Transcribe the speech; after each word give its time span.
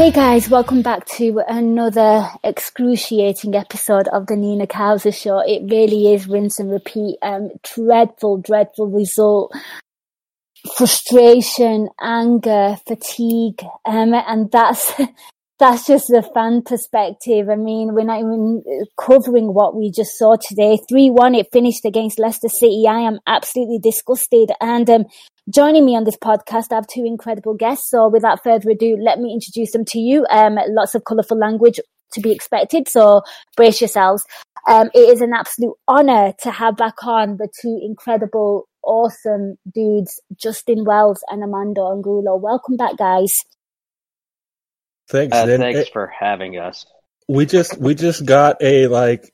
Hey 0.00 0.12
guys, 0.12 0.48
welcome 0.48 0.80
back 0.80 1.04
to 1.18 1.42
another 1.46 2.26
excruciating 2.42 3.54
episode 3.54 4.08
of 4.08 4.28
the 4.28 4.34
Nina 4.34 4.66
Kauser 4.66 5.12
Show. 5.12 5.40
It 5.40 5.70
really 5.70 6.14
is 6.14 6.26
rinse 6.26 6.58
and 6.58 6.70
repeat. 6.70 7.18
Um, 7.20 7.50
dreadful, 7.62 8.38
dreadful 8.38 8.86
result. 8.86 9.54
Frustration, 10.74 11.90
anger, 12.00 12.78
fatigue, 12.88 13.62
um, 13.84 14.14
and 14.14 14.50
that's 14.50 14.90
that's 15.58 15.86
just 15.86 16.06
the 16.08 16.22
fan 16.32 16.62
perspective. 16.62 17.50
I 17.50 17.56
mean, 17.56 17.92
we're 17.92 18.04
not 18.04 18.20
even 18.20 18.62
covering 18.98 19.52
what 19.52 19.76
we 19.76 19.90
just 19.90 20.16
saw 20.16 20.36
today. 20.36 20.78
Three 20.88 21.10
one, 21.10 21.34
it 21.34 21.52
finished 21.52 21.84
against 21.84 22.18
Leicester 22.18 22.48
City. 22.48 22.86
I 22.88 23.00
am 23.00 23.18
absolutely 23.26 23.78
disgusted, 23.78 24.50
and 24.62 24.88
um, 24.88 25.04
Joining 25.50 25.84
me 25.84 25.96
on 25.96 26.04
this 26.04 26.16
podcast, 26.16 26.70
I 26.70 26.76
have 26.76 26.86
two 26.86 27.04
incredible 27.04 27.54
guests. 27.54 27.90
So 27.90 28.08
without 28.08 28.42
further 28.44 28.70
ado, 28.70 28.96
let 29.00 29.18
me 29.18 29.32
introduce 29.32 29.72
them 29.72 29.84
to 29.86 29.98
you. 29.98 30.24
Um, 30.30 30.58
lots 30.68 30.94
of 30.94 31.04
colourful 31.04 31.38
language 31.38 31.80
to 32.12 32.20
be 32.20 32.30
expected. 32.30 32.88
So 32.88 33.22
brace 33.56 33.80
yourselves. 33.80 34.24
Um, 34.68 34.90
it 34.94 34.98
is 34.98 35.20
an 35.20 35.32
absolute 35.32 35.74
honour 35.88 36.34
to 36.42 36.50
have 36.50 36.76
back 36.76 37.02
on 37.04 37.38
the 37.38 37.48
two 37.60 37.80
incredible, 37.82 38.68
awesome 38.84 39.56
dudes, 39.74 40.20
Justin 40.36 40.84
Wells 40.84 41.24
and 41.28 41.42
Amanda 41.42 41.80
Angulo. 41.82 42.36
Welcome 42.36 42.76
back, 42.76 42.96
guys. 42.96 43.38
Thanks. 45.08 45.34
Uh, 45.36 45.46
thanks 45.46 45.80
eh, 45.80 45.84
for 45.92 46.06
having 46.06 46.58
us. 46.58 46.86
we 47.28 47.46
just 47.46 47.76
we 47.78 47.94
just 47.96 48.24
got 48.24 48.58
a 48.60 48.86
like 48.86 49.32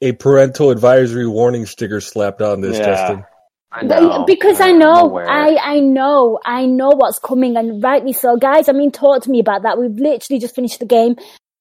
a 0.00 0.12
parental 0.12 0.70
advisory 0.70 1.26
warning 1.26 1.66
sticker 1.66 2.00
slapped 2.00 2.42
on 2.42 2.60
this, 2.60 2.78
Yeah. 2.78 2.84
Justin. 2.84 3.24
I 3.72 3.82
know. 3.82 4.24
Because 4.26 4.60
I 4.60 4.72
know. 4.72 5.16
I, 5.18 5.56
I 5.56 5.80
know, 5.80 6.38
I 6.44 6.66
know 6.66 6.88
what's 6.88 7.18
coming 7.18 7.56
and 7.56 7.82
rightly 7.82 8.12
so. 8.12 8.36
Guys, 8.36 8.68
I 8.68 8.72
mean, 8.72 8.90
talk 8.90 9.22
to 9.24 9.30
me 9.30 9.38
about 9.38 9.62
that. 9.62 9.78
We've 9.78 9.90
literally 9.94 10.40
just 10.40 10.54
finished 10.54 10.80
the 10.80 10.86
game. 10.86 11.16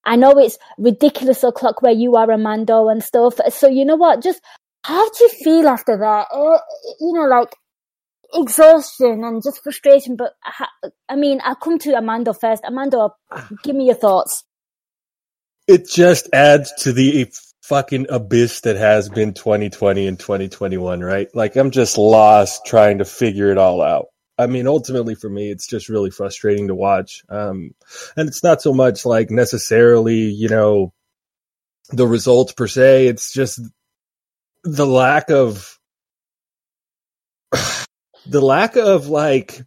I 0.05 0.15
know 0.15 0.31
it's 0.31 0.57
ridiculous 0.77 1.43
o'clock 1.43 1.81
where 1.81 1.91
you 1.91 2.15
are, 2.15 2.27
Amando, 2.27 2.91
and 2.91 3.03
stuff. 3.03 3.39
So 3.49 3.67
you 3.67 3.85
know 3.85 3.95
what? 3.95 4.23
Just 4.23 4.41
how 4.83 5.09
do 5.09 5.23
you 5.23 5.29
feel 5.29 5.67
after 5.67 5.97
that? 5.97 6.27
Uh, 6.33 6.59
you 6.99 7.13
know, 7.13 7.25
like 7.25 7.55
exhaustion 8.33 9.23
and 9.23 9.43
just 9.43 9.61
frustration. 9.61 10.15
But 10.15 10.33
ha- 10.41 10.71
I 11.07 11.15
mean, 11.15 11.41
I'll 11.43 11.55
come 11.55 11.77
to 11.79 11.89
Amando 11.89 12.39
first. 12.39 12.63
Amando, 12.63 13.11
give 13.63 13.75
me 13.75 13.85
your 13.85 13.95
thoughts. 13.95 14.43
It 15.67 15.87
just 15.87 16.29
adds 16.33 16.73
to 16.79 16.91
the 16.91 17.21
fucking 17.69 18.07
abyss 18.09 18.61
that 18.61 18.75
has 18.77 19.09
been 19.09 19.35
2020 19.35 20.07
and 20.07 20.19
2021, 20.19 21.01
right? 21.01 21.27
Like 21.35 21.55
I'm 21.55 21.69
just 21.69 21.99
lost 21.99 22.65
trying 22.65 22.97
to 22.97 23.05
figure 23.05 23.51
it 23.51 23.59
all 23.59 23.83
out. 23.83 24.07
I 24.39 24.47
mean, 24.47 24.67
ultimately 24.67 25.13
for 25.13 25.29
me, 25.29 25.51
it's 25.51 25.67
just 25.67 25.87
really 25.87 26.09
frustrating 26.09 26.69
to 26.69 26.75
watch. 26.75 27.23
Um, 27.29 27.75
and 28.17 28.27
it's 28.27 28.41
not 28.41 28.63
so 28.63 28.73
much 28.73 29.05
like 29.05 29.29
necessarily, 29.29 30.31
you 30.31 30.49
know, 30.49 30.93
the 31.89 32.07
results 32.07 32.53
per 32.53 32.67
se. 32.67 33.07
It's 33.07 33.31
just 33.31 33.61
the 34.63 34.87
lack 34.87 35.29
of, 35.29 35.77
the 38.25 38.41
lack 38.41 38.77
of 38.77 39.09
like 39.09 39.61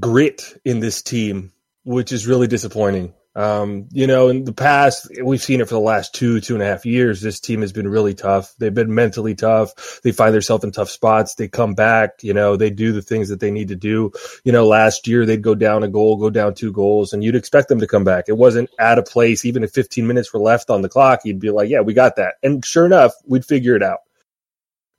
grit 0.00 0.58
in 0.64 0.80
this 0.80 1.02
team, 1.02 1.52
which 1.84 2.12
is 2.12 2.26
really 2.26 2.46
disappointing. 2.46 3.12
Um, 3.34 3.88
you 3.90 4.06
know, 4.06 4.28
in 4.28 4.44
the 4.44 4.52
past, 4.52 5.08
we've 5.22 5.42
seen 5.42 5.62
it 5.62 5.68
for 5.68 5.74
the 5.74 5.80
last 5.80 6.14
two, 6.14 6.40
two 6.40 6.54
and 6.54 6.62
a 6.62 6.66
half 6.66 6.84
years. 6.84 7.22
This 7.22 7.40
team 7.40 7.62
has 7.62 7.72
been 7.72 7.88
really 7.88 8.12
tough. 8.12 8.54
They've 8.58 8.74
been 8.74 8.94
mentally 8.94 9.34
tough. 9.34 10.00
They 10.02 10.12
find 10.12 10.34
themselves 10.34 10.64
in 10.64 10.72
tough 10.72 10.90
spots. 10.90 11.34
They 11.34 11.48
come 11.48 11.74
back, 11.74 12.22
you 12.22 12.34
know, 12.34 12.56
they 12.56 12.68
do 12.68 12.92
the 12.92 13.00
things 13.00 13.30
that 13.30 13.40
they 13.40 13.50
need 13.50 13.68
to 13.68 13.76
do. 13.76 14.12
You 14.44 14.52
know, 14.52 14.66
last 14.66 15.08
year 15.08 15.24
they'd 15.24 15.40
go 15.40 15.54
down 15.54 15.82
a 15.82 15.88
goal, 15.88 16.16
go 16.16 16.28
down 16.28 16.54
two 16.54 16.72
goals, 16.72 17.14
and 17.14 17.24
you'd 17.24 17.36
expect 17.36 17.68
them 17.68 17.80
to 17.80 17.86
come 17.86 18.04
back. 18.04 18.26
It 18.28 18.36
wasn't 18.36 18.68
out 18.78 18.98
of 18.98 19.06
place. 19.06 19.46
Even 19.46 19.64
if 19.64 19.72
15 19.72 20.06
minutes 20.06 20.32
were 20.32 20.40
left 20.40 20.68
on 20.68 20.82
the 20.82 20.90
clock, 20.90 21.20
you'd 21.24 21.40
be 21.40 21.50
like, 21.50 21.70
yeah, 21.70 21.80
we 21.80 21.94
got 21.94 22.16
that. 22.16 22.34
And 22.42 22.62
sure 22.64 22.84
enough, 22.84 23.12
we'd 23.26 23.46
figure 23.46 23.76
it 23.76 23.82
out. 23.82 24.00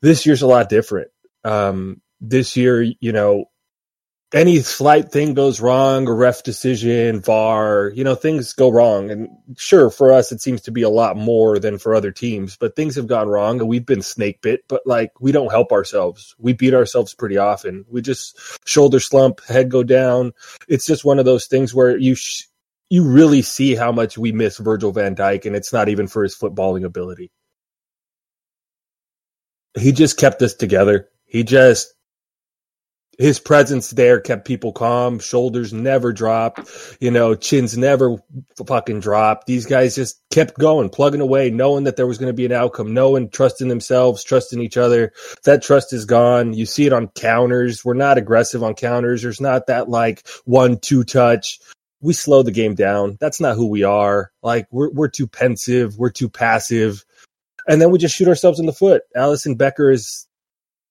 This 0.02 0.26
year's 0.26 0.42
a 0.42 0.48
lot 0.48 0.70
different. 0.70 1.10
Um, 1.44 2.02
this 2.20 2.58
year, 2.58 2.82
you 2.82 3.12
know, 3.12 3.46
any 4.34 4.60
slight 4.62 5.12
thing 5.12 5.36
goes 5.36 5.62
wrong, 5.62 6.08
a 6.08 6.14
ref 6.14 6.42
decision, 6.42 7.22
VAR, 7.22 7.92
you 7.96 8.04
know, 8.04 8.16
things 8.16 8.54
go 8.54 8.72
wrong. 8.72 9.12
And 9.12 9.30
sure, 9.58 9.92
for 9.92 10.12
us, 10.12 10.32
it 10.32 10.42
seems 10.42 10.62
to 10.64 10.72
be 10.72 10.82
a 10.82 10.90
lot 10.90 11.16
more 11.16 11.60
than 11.60 11.78
for 11.78 11.94
other 11.94 12.12
teams, 12.12 12.58
but 12.58 12.76
things 12.76 12.96
have 12.96 13.06
gone 13.06 13.30
wrong 13.30 13.60
and 13.60 13.70
we've 13.70 13.86
been 13.86 14.02
snake 14.02 14.42
bit, 14.42 14.64
but 14.68 14.82
like 14.86 15.12
we 15.22 15.32
don't 15.32 15.52
help 15.52 15.72
ourselves. 15.72 16.36
We 16.40 16.54
beat 16.54 16.74
ourselves 16.74 17.14
pretty 17.14 17.38
often. 17.38 17.86
We 17.90 18.02
just 18.02 18.40
shoulder 18.68 19.00
slump, 19.00 19.44
head 19.46 19.70
go 19.70 19.84
down. 19.84 20.34
It's 20.68 20.86
just 20.86 21.06
one 21.06 21.20
of 21.20 21.26
those 21.26 21.46
things 21.46 21.74
where 21.74 21.96
you, 21.96 22.16
sh- 22.16 22.46
you 22.90 23.04
really 23.04 23.44
see 23.44 23.76
how 23.76 23.92
much 23.92 24.18
we 24.18 24.32
miss 24.32 24.58
Virgil 24.58 24.92
van 24.92 25.16
Dijk 25.16 25.46
and 25.46 25.56
it's 25.56 25.72
not 25.72 25.90
even 25.90 26.08
for 26.08 26.24
his 26.24 26.36
footballing 26.36 26.86
ability. 26.86 27.32
He 29.78 29.92
just 29.92 30.18
kept 30.18 30.42
us 30.42 30.56
together. 30.56 31.10
He 31.26 31.44
just 31.44 31.94
his 33.18 33.40
presence 33.40 33.92
there 33.92 34.20
kept 34.20 34.46
people 34.46 34.72
calm. 34.72 35.20
Shoulders 35.20 35.72
never 35.72 36.12
dropped, 36.12 36.70
you 37.00 37.12
know, 37.12 37.36
chins 37.36 37.78
never 37.78 38.18
fucking 38.66 39.02
dropped. 39.02 39.46
These 39.46 39.66
guys 39.66 39.96
just 39.96 40.22
kept 40.32 40.58
going, 40.58 40.90
plugging 40.90 41.22
away, 41.22 41.50
knowing 41.50 41.84
that 41.84 41.96
there 41.96 42.08
was 42.08 42.18
going 42.18 42.30
to 42.30 42.36
be 42.36 42.46
an 42.46 42.52
outcome, 42.52 42.94
knowing, 42.94 43.30
trusting 43.30 43.68
themselves, 43.68 44.24
trusting 44.24 44.62
each 44.62 44.78
other. 44.78 45.14
That 45.44 45.62
trust 45.62 45.94
is 45.94 46.06
gone. 46.06 46.54
You 46.54 46.66
see 46.66 46.86
it 46.86 46.94
on 46.94 47.10
counters. 47.10 47.86
We're 47.86 47.94
not 47.94 48.18
aggressive 48.18 48.64
on 48.64 48.74
counters. 48.74 49.22
There's 49.22 49.42
not 49.42 49.68
that 49.68 49.90
like 49.90 50.28
one, 50.46 50.80
two 50.80 51.04
touch. 51.04 51.60
We 52.02 52.14
slow 52.14 52.44
the 52.44 52.52
game 52.52 52.76
down. 52.76 53.18
That's 53.20 53.40
not 53.40 53.56
who 53.56 53.68
we 53.68 53.84
are. 53.84 54.32
Like 54.42 54.68
we're, 54.72 54.90
we're 54.90 55.08
too 55.08 55.28
pensive. 55.28 55.98
We're 55.98 56.10
too 56.12 56.30
passive. 56.30 57.06
And 57.68 57.82
then 57.82 57.92
we 57.92 58.00
just 58.00 58.16
shoot 58.16 58.28
ourselves 58.28 58.60
in 58.60 58.66
the 58.66 58.74
foot. 58.74 59.04
Alisson 59.16 59.58
Becker 59.58 59.90
is 59.90 60.28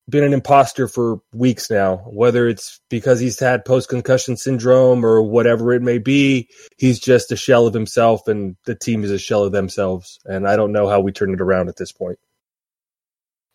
been 0.08 0.24
an 0.24 0.32
imposter 0.32 0.88
for 0.88 1.20
weeks 1.32 1.70
now, 1.70 1.98
whether 2.06 2.48
it's 2.48 2.80
because 2.90 3.20
he's 3.20 3.38
had 3.38 3.64
post 3.64 3.88
concussion 3.88 4.36
syndrome 4.36 5.04
or 5.04 5.22
whatever 5.22 5.72
it 5.72 5.82
may 5.82 5.98
be. 5.98 6.48
He's 6.76 6.98
just 6.98 7.32
a 7.32 7.36
shell 7.36 7.66
of 7.66 7.74
himself, 7.74 8.26
and 8.26 8.56
the 8.66 8.74
team 8.74 9.04
is 9.04 9.10
a 9.10 9.18
shell 9.18 9.44
of 9.44 9.52
themselves. 9.52 10.18
And 10.24 10.48
I 10.48 10.56
don't 10.56 10.72
know 10.72 10.88
how 10.88 11.00
we 11.00 11.12
turn 11.12 11.32
it 11.32 11.40
around 11.40 11.68
at 11.68 11.76
this 11.76 11.92
point. 11.92 12.18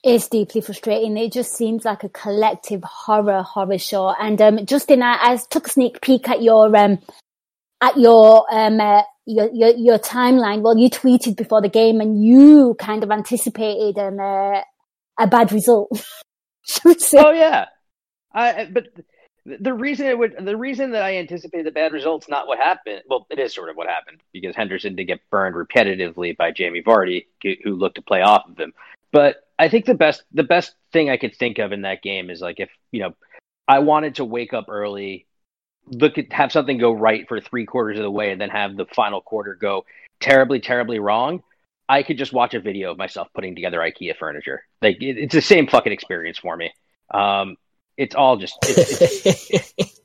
It's 0.04 0.30
deeply 0.30 0.62
frustrating. 0.62 1.18
It 1.18 1.34
just 1.34 1.54
seems 1.54 1.84
like 1.84 2.04
a 2.04 2.10
collective 2.10 2.84
horror, 2.84 3.42
horror 3.42 3.78
show. 3.78 4.14
And 4.18 4.42
um, 4.42 4.66
Justin, 4.66 5.02
I, 5.02 5.18
I 5.22 5.40
took 5.50 5.68
a 5.68 5.70
sneak 5.70 6.02
peek 6.02 6.30
at 6.30 6.42
your 6.42 6.74
um, 6.78 7.00
at 7.82 7.98
your 7.98 8.46
um, 8.52 8.80
uh, 8.80 9.02
your, 9.26 9.50
your 9.52 9.70
your 9.76 10.00
timeline. 10.00 10.62
Well, 10.62 10.78
you 10.78 10.90
tweeted 10.90 11.36
before 11.36 11.62
the 11.62 11.70
game, 11.70 12.00
and 12.00 12.24
you 12.24 12.76
kind 12.80 13.04
of 13.04 13.12
anticipated 13.12 13.98
um, 13.98 14.20
uh, 14.20 14.62
a 15.20 15.28
bad 15.28 15.52
result. 15.52 15.90
Oh 17.16 17.32
yeah, 17.32 17.66
I, 18.34 18.66
but 18.66 18.90
the 19.46 19.74
reason 19.74 20.08
it 20.08 20.18
would 20.18 20.36
the 20.40 20.58
reason 20.58 20.92
that 20.92 21.04
I 21.04 21.18
anticipated 21.18 21.66
the 21.66 21.72
bad 21.72 21.94
results 21.94 22.28
not 22.28 22.48
what 22.48 22.60
happened. 22.60 23.04
Well, 23.10 23.26
it 23.30 23.40
is 23.40 23.54
sort 23.54 23.70
of 23.70 23.78
what 23.78 23.88
happened 23.88 24.22
because 24.34 24.56
Henderson 24.56 24.96
did 24.96 25.06
get 25.06 25.22
burned 25.30 25.56
repetitively 25.56 26.36
by 26.36 26.52
Jamie 26.52 26.84
Vardy, 26.84 27.26
who 27.64 27.76
looked 27.76 27.96
to 27.96 28.02
play 28.02 28.22
off 28.22 28.50
of 28.50 28.58
him. 28.58 28.74
But 29.12 29.38
I 29.58 29.70
think 29.70 29.86
the 29.86 29.94
best 29.94 30.24
the 30.34 30.44
best 30.44 30.76
thing 30.92 31.10
I 31.10 31.18
could 31.18 31.36
think 31.36 31.60
of 31.60 31.72
in 31.72 31.84
that 31.84 32.02
game 32.02 32.30
is 32.30 32.42
like 32.42 32.60
if 32.60 32.70
you 32.92 33.02
know 33.02 33.16
I 33.68 33.80
wanted 33.80 34.16
to 34.16 34.26
wake 34.26 34.54
up 34.54 34.66
early 34.68 35.28
look 35.90 36.18
at 36.18 36.32
have 36.34 36.52
something 36.52 36.78
go 36.78 36.92
right 36.92 37.28
for 37.28 37.40
three 37.40 37.66
quarters 37.66 37.98
of 37.98 38.04
the 38.04 38.12
way 38.12 38.32
and 38.32 38.42
then 38.42 38.50
have 38.50 38.76
the 38.76 38.86
final 38.86 39.22
quarter 39.22 39.56
go 39.56 39.86
terribly, 40.20 40.60
terribly 40.60 41.00
wrong, 41.00 41.44
I 41.90 42.04
could 42.04 42.18
just 42.18 42.34
watch 42.34 42.54
a 42.54 42.60
video 42.60 42.92
of 42.92 42.98
myself 42.98 43.30
putting 43.34 43.56
together 43.56 43.80
IKEA 43.80 44.18
furniture. 44.18 44.64
Like 44.82 45.02
it, 45.02 45.18
it's 45.18 45.34
the 45.34 45.42
same 45.42 45.68
fucking 45.68 45.92
experience 45.94 46.38
for 46.38 46.56
me. 46.56 46.72
Um, 47.14 47.56
it's 47.96 48.16
all 48.16 48.38
just 48.38 48.58
it's, 48.64 49.44
it's, 49.48 49.74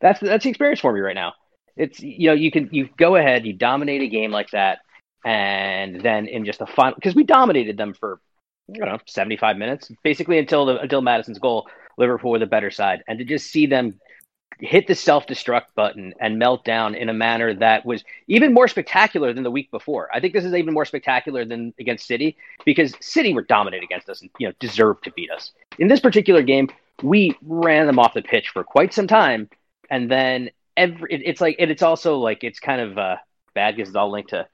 that's 0.00 0.20
that's 0.20 0.44
the 0.44 0.50
experience 0.50 0.80
for 0.80 0.92
me 0.92 1.00
right 1.00 1.14
now. 1.14 1.32
It's 1.76 2.00
you 2.00 2.28
know 2.28 2.34
you 2.34 2.50
can 2.50 2.68
you 2.72 2.88
go 2.96 3.16
ahead, 3.16 3.46
you 3.46 3.52
dominate 3.52 4.02
a 4.02 4.08
game 4.08 4.30
like 4.30 4.50
that, 4.50 4.78
and 5.24 6.00
then 6.00 6.28
in 6.28 6.44
just 6.44 6.58
the 6.58 6.66
final 6.66 6.94
because 6.94 7.14
we 7.14 7.24
dominated 7.24 7.76
them 7.76 7.94
for 7.94 8.20
you 8.68 8.80
know 8.80 8.98
75 9.06 9.56
minutes 9.56 9.90
basically 10.02 10.38
until 10.38 10.66
the 10.66 10.78
until 10.78 11.02
Maddison's 11.02 11.38
goal. 11.38 11.66
Liverpool 11.96 12.32
were 12.32 12.40
the 12.40 12.46
better 12.46 12.72
side, 12.72 13.04
and 13.06 13.20
to 13.20 13.24
just 13.24 13.46
see 13.52 13.66
them 13.66 14.00
hit 14.58 14.86
the 14.86 14.94
self 14.94 15.26
destruct 15.26 15.74
button 15.74 16.14
and 16.20 16.38
melt 16.38 16.64
down 16.64 16.94
in 16.94 17.08
a 17.08 17.14
manner 17.14 17.54
that 17.54 17.84
was 17.84 18.04
even 18.28 18.52
more 18.52 18.68
spectacular 18.68 19.32
than 19.32 19.42
the 19.42 19.50
week 19.50 19.70
before. 19.70 20.08
I 20.12 20.20
think 20.20 20.32
this 20.32 20.44
is 20.44 20.54
even 20.54 20.74
more 20.74 20.84
spectacular 20.84 21.44
than 21.44 21.74
against 21.78 22.06
City 22.06 22.36
because 22.64 22.94
City 23.00 23.34
were 23.34 23.42
dominant 23.42 23.82
against 23.82 24.08
us 24.08 24.20
and 24.20 24.30
you 24.38 24.48
know 24.48 24.54
deserved 24.60 25.04
to 25.04 25.12
beat 25.12 25.30
us. 25.30 25.52
In 25.78 25.88
this 25.88 26.00
particular 26.00 26.42
game, 26.42 26.68
we 27.02 27.36
ran 27.42 27.86
them 27.86 27.98
off 27.98 28.14
the 28.14 28.22
pitch 28.22 28.50
for 28.50 28.64
quite 28.64 28.94
some 28.94 29.06
time, 29.06 29.48
and 29.90 30.10
then 30.10 30.50
every 30.76 31.12
it, 31.12 31.22
it's 31.24 31.40
like 31.40 31.56
it's 31.58 31.82
also 31.82 32.18
like 32.18 32.44
it's 32.44 32.60
kind 32.60 32.80
of 32.80 32.98
uh, 32.98 33.16
bad 33.54 33.76
because 33.76 33.88
it's 33.88 33.96
all 33.96 34.10
linked 34.10 34.30
to 34.30 34.46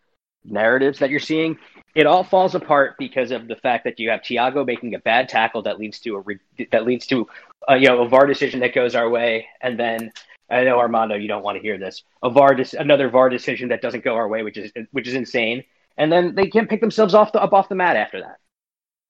narratives 0.44 0.98
that 1.00 1.10
you're 1.10 1.20
seeing. 1.20 1.58
It 1.94 2.06
all 2.06 2.22
falls 2.22 2.54
apart 2.54 2.96
because 2.98 3.30
of 3.30 3.48
the 3.48 3.56
fact 3.56 3.84
that 3.84 3.98
you 3.98 4.10
have 4.10 4.20
Thiago 4.20 4.64
making 4.64 4.94
a 4.94 4.98
bad 4.98 5.28
tackle 5.28 5.62
that 5.62 5.78
leads 5.78 5.98
to 6.00 6.16
a 6.16 6.64
that 6.70 6.86
leads 6.86 7.06
to 7.08 7.28
uh, 7.68 7.74
you 7.74 7.88
know, 7.88 8.02
a 8.02 8.08
VAR 8.08 8.26
decision 8.26 8.60
that 8.60 8.74
goes 8.74 8.94
our 8.94 9.08
way, 9.08 9.46
and 9.60 9.78
then 9.78 10.12
I 10.50 10.64
know 10.64 10.78
Armando, 10.78 11.14
you 11.14 11.28
don't 11.28 11.42
want 11.42 11.56
to 11.56 11.62
hear 11.62 11.78
this. 11.78 12.02
A 12.22 12.30
VAR, 12.30 12.56
another 12.78 13.08
VAR 13.08 13.28
decision 13.28 13.68
that 13.68 13.82
doesn't 13.82 14.04
go 14.04 14.14
our 14.14 14.28
way, 14.28 14.42
which 14.42 14.56
is 14.56 14.72
which 14.92 15.06
is 15.06 15.14
insane. 15.14 15.64
And 15.96 16.10
then 16.10 16.34
they 16.34 16.46
can't 16.46 16.68
pick 16.68 16.80
themselves 16.80 17.14
off 17.14 17.32
the, 17.32 17.42
up 17.42 17.52
off 17.52 17.68
the 17.68 17.74
mat 17.74 17.96
after 17.96 18.20
that. 18.20 18.38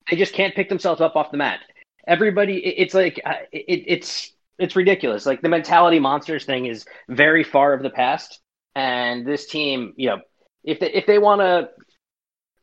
They 0.09 0.17
just 0.17 0.33
can't 0.33 0.55
pick 0.55 0.69
themselves 0.69 1.01
up 1.01 1.15
off 1.15 1.31
the 1.31 1.37
mat. 1.37 1.59
Everybody, 2.07 2.57
it, 2.57 2.75
it's 2.77 2.93
like 2.93 3.21
uh, 3.25 3.33
it, 3.51 3.83
it's 3.87 4.33
it's 4.59 4.75
ridiculous. 4.75 5.25
Like 5.25 5.41
the 5.41 5.49
mentality 5.49 5.99
monsters 5.99 6.45
thing 6.45 6.65
is 6.65 6.85
very 7.09 7.43
far 7.43 7.73
of 7.73 7.81
the 7.81 7.89
past, 7.89 8.39
and 8.75 9.25
this 9.25 9.47
team, 9.47 9.93
you 9.95 10.09
know, 10.09 10.19
if 10.63 10.79
they 10.79 10.91
if 10.91 11.05
they 11.05 11.17
want 11.17 11.41
to 11.41 11.69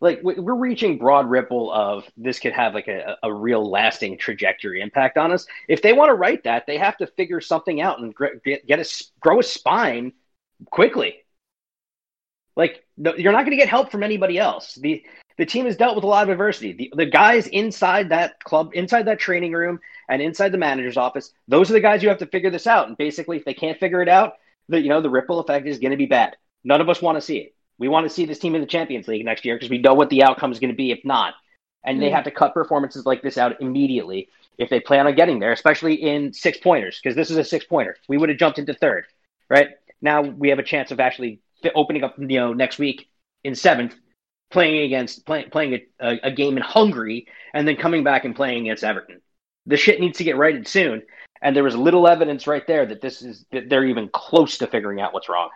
like 0.00 0.20
we're 0.22 0.54
reaching 0.54 0.98
broad 0.98 1.28
ripple 1.28 1.72
of 1.72 2.04
this 2.16 2.38
could 2.38 2.52
have 2.52 2.74
like 2.74 2.86
a, 2.88 3.16
a 3.22 3.32
real 3.32 3.68
lasting 3.68 4.16
trajectory 4.16 4.80
impact 4.80 5.18
on 5.18 5.32
us. 5.32 5.46
If 5.68 5.82
they 5.82 5.92
want 5.92 6.10
to 6.10 6.14
write 6.14 6.44
that 6.44 6.66
they 6.66 6.78
have 6.78 6.96
to 6.98 7.06
figure 7.06 7.40
something 7.40 7.80
out 7.80 8.00
and 8.00 8.14
get, 8.44 8.66
get 8.66 8.78
a 8.78 9.04
grow 9.20 9.40
a 9.40 9.42
spine 9.42 10.12
quickly. 10.70 11.24
Like 12.54 12.84
you're 12.96 13.32
not 13.32 13.42
going 13.42 13.50
to 13.50 13.56
get 13.56 13.68
help 13.68 13.90
from 13.90 14.02
anybody 14.02 14.38
else. 14.38 14.76
The 14.76 15.04
the 15.36 15.46
team 15.46 15.66
has 15.66 15.76
dealt 15.76 15.94
with 15.94 16.04
a 16.04 16.08
lot 16.08 16.24
of 16.24 16.30
adversity. 16.30 16.72
The, 16.72 16.92
the 16.96 17.06
guys 17.06 17.46
inside 17.48 18.08
that 18.10 18.42
club 18.42 18.70
inside 18.74 19.04
that 19.06 19.18
training 19.18 19.52
room 19.52 19.80
and 20.08 20.22
inside 20.22 20.50
the 20.50 20.58
manager's 20.58 20.96
office 20.96 21.32
those 21.48 21.70
are 21.70 21.74
the 21.74 21.80
guys 21.80 22.02
who 22.02 22.08
have 22.08 22.18
to 22.18 22.26
figure 22.26 22.50
this 22.50 22.68
out. 22.68 22.86
And 22.86 22.96
basically 22.96 23.36
if 23.36 23.44
they 23.44 23.54
can't 23.54 23.78
figure 23.80 24.02
it 24.02 24.08
out 24.08 24.34
the 24.68 24.80
you 24.80 24.90
know 24.90 25.00
the 25.00 25.10
ripple 25.10 25.40
effect 25.40 25.66
is 25.66 25.80
going 25.80 25.90
to 25.90 25.96
be 25.96 26.06
bad. 26.06 26.36
None 26.62 26.80
of 26.80 26.88
us 26.88 27.02
want 27.02 27.16
to 27.16 27.22
see 27.22 27.38
it 27.38 27.54
we 27.78 27.88
want 27.88 28.06
to 28.06 28.12
see 28.12 28.24
this 28.24 28.38
team 28.38 28.54
in 28.54 28.60
the 28.60 28.66
Champions 28.66 29.08
League 29.08 29.24
next 29.24 29.44
year 29.44 29.56
because 29.56 29.70
we 29.70 29.78
know 29.78 29.94
what 29.94 30.10
the 30.10 30.22
outcome 30.22 30.52
is 30.52 30.58
going 30.58 30.70
to 30.70 30.76
be 30.76 30.90
if 30.90 31.00
not. 31.04 31.34
And 31.84 31.98
mm. 31.98 32.00
they 32.00 32.10
have 32.10 32.24
to 32.24 32.30
cut 32.30 32.54
performances 32.54 33.06
like 33.06 33.22
this 33.22 33.38
out 33.38 33.60
immediately 33.60 34.28
if 34.58 34.68
they 34.68 34.80
plan 34.80 35.06
on 35.06 35.14
getting 35.14 35.38
there, 35.38 35.52
especially 35.52 35.94
in 35.94 36.32
six 36.32 36.58
pointers, 36.58 37.00
because 37.00 37.14
this 37.14 37.30
is 37.30 37.36
a 37.36 37.44
six 37.44 37.64
pointer. 37.64 37.96
We 38.08 38.18
would 38.18 38.28
have 38.28 38.38
jumped 38.38 38.58
into 38.58 38.74
third, 38.74 39.06
right? 39.48 39.70
Now 40.02 40.22
we 40.22 40.48
have 40.50 40.58
a 40.58 40.64
chance 40.64 40.90
of 40.90 41.00
actually 41.00 41.40
opening 41.74 42.04
up, 42.04 42.16
you 42.18 42.26
know, 42.26 42.52
next 42.52 42.78
week 42.78 43.08
in 43.44 43.54
seventh, 43.54 43.94
playing 44.50 44.84
against 44.84 45.24
playing 45.26 45.50
playing 45.50 45.80
a, 46.00 46.18
a, 46.24 46.30
game 46.30 46.56
in 46.56 46.62
Hungary, 46.62 47.26
and 47.54 47.66
then 47.66 47.76
coming 47.76 48.04
back 48.04 48.24
and 48.24 48.34
playing 48.34 48.62
against 48.62 48.84
Everton. 48.84 49.20
The 49.66 49.76
shit 49.76 50.00
needs 50.00 50.18
to 50.18 50.24
get 50.24 50.36
righted 50.36 50.66
soon, 50.66 51.02
and 51.42 51.54
there 51.54 51.64
was 51.64 51.76
little 51.76 52.08
evidence 52.08 52.46
right 52.46 52.66
there 52.66 52.86
that 52.86 53.00
this 53.00 53.22
is 53.22 53.44
that 53.52 53.68
they're 53.68 53.84
even 53.84 54.08
close 54.08 54.58
to 54.58 54.66
figuring 54.66 55.00
out 55.00 55.12
what's 55.12 55.28
wrong. 55.28 55.50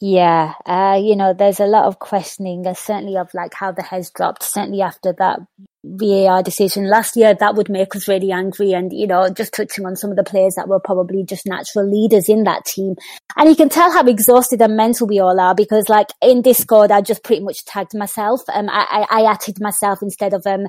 Yeah, 0.00 0.54
uh, 0.64 0.96
you 1.02 1.16
know, 1.16 1.34
there's 1.34 1.58
a 1.58 1.66
lot 1.66 1.86
of 1.86 1.98
questioning, 1.98 2.64
uh, 2.64 2.74
certainly 2.74 3.16
of 3.16 3.34
like 3.34 3.52
how 3.52 3.72
the 3.72 3.82
heads 3.82 4.10
dropped, 4.10 4.44
certainly 4.44 4.80
after 4.80 5.12
that 5.18 5.40
VAR 5.84 6.40
decision 6.40 6.88
last 6.88 7.16
year. 7.16 7.34
That 7.34 7.56
would 7.56 7.68
make 7.68 7.96
us 7.96 8.06
really 8.06 8.30
angry. 8.30 8.74
And, 8.74 8.92
you 8.92 9.08
know, 9.08 9.28
just 9.28 9.52
touching 9.54 9.86
on 9.86 9.96
some 9.96 10.10
of 10.10 10.16
the 10.16 10.22
players 10.22 10.54
that 10.54 10.68
were 10.68 10.78
probably 10.78 11.24
just 11.24 11.46
natural 11.46 11.90
leaders 11.90 12.28
in 12.28 12.44
that 12.44 12.64
team. 12.64 12.94
And 13.36 13.48
you 13.48 13.56
can 13.56 13.68
tell 13.68 13.90
how 13.90 14.06
exhausted 14.06 14.62
and 14.62 14.76
mental 14.76 15.08
we 15.08 15.18
all 15.18 15.40
are 15.40 15.54
because 15.54 15.88
like 15.88 16.08
in 16.22 16.42
Discord, 16.42 16.92
I 16.92 17.00
just 17.00 17.24
pretty 17.24 17.42
much 17.42 17.64
tagged 17.64 17.96
myself. 17.96 18.42
Um, 18.54 18.68
I, 18.68 19.06
I, 19.10 19.22
I 19.22 19.32
added 19.32 19.60
myself 19.60 19.98
instead 20.00 20.32
of, 20.32 20.46
um, 20.46 20.68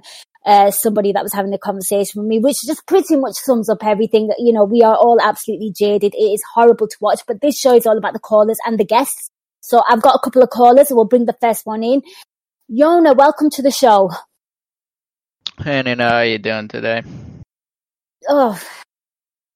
uh, 0.49 0.71
somebody 0.71 1.11
that 1.11 1.21
was 1.21 1.31
having 1.31 1.53
a 1.53 1.59
conversation 1.59 2.21
with 2.21 2.27
me, 2.27 2.39
which 2.39 2.55
just 2.65 2.87
pretty 2.87 3.15
much 3.15 3.35
sums 3.35 3.69
up 3.69 3.85
everything 3.85 4.27
that, 4.27 4.37
you 4.39 4.51
know, 4.51 4.63
we 4.63 4.81
are 4.81 4.95
all 4.95 5.19
absolutely 5.21 5.71
jaded. 5.71 6.15
It 6.15 6.17
is 6.17 6.41
horrible 6.55 6.87
to 6.87 6.97
watch, 6.99 7.19
but 7.27 7.39
this 7.39 7.59
show 7.59 7.75
is 7.75 7.85
all 7.85 7.99
about 7.99 8.13
the 8.13 8.19
callers 8.19 8.57
and 8.65 8.79
the 8.79 8.83
guests. 8.83 9.29
So 9.61 9.83
I've 9.87 10.01
got 10.01 10.15
a 10.15 10.19
couple 10.23 10.41
of 10.41 10.49
callers. 10.49 10.87
We'll 10.89 11.05
bring 11.05 11.25
the 11.25 11.37
first 11.39 11.67
one 11.67 11.83
in. 11.83 12.01
Yona, 12.67 13.15
welcome 13.15 13.51
to 13.51 13.61
the 13.61 13.69
show. 13.69 14.09
Hey, 15.61 15.83
Nina, 15.83 16.09
how 16.09 16.15
are 16.15 16.25
you 16.25 16.39
doing 16.39 16.67
today? 16.67 17.03
Oh. 18.27 18.59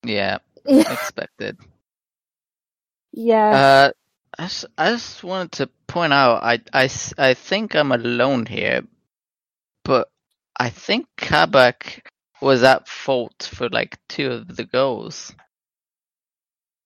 Yeah, 0.06 0.38
expected. 0.66 1.58
Yeah. 3.14 3.50
Uh, 3.50 3.92
I 4.38 4.44
just, 4.44 4.66
I 4.78 4.92
just 4.92 5.24
wanted 5.24 5.54
to 5.54 5.70
point 5.88 6.14
out, 6.14 6.44
I, 6.44 6.60
I, 6.72 6.88
I 7.18 7.34
think 7.34 7.76
I'm 7.76 7.92
alone 7.92 8.46
here, 8.46 8.84
but 9.84 10.10
I 10.58 10.70
think 10.70 11.08
Kabak 11.18 12.10
was 12.42 12.64
at 12.64 12.88
fault 12.88 13.50
for 13.52 13.70
like 13.70 13.98
two 14.10 14.32
of 14.32 14.56
the 14.56 14.66
goals. 14.66 15.34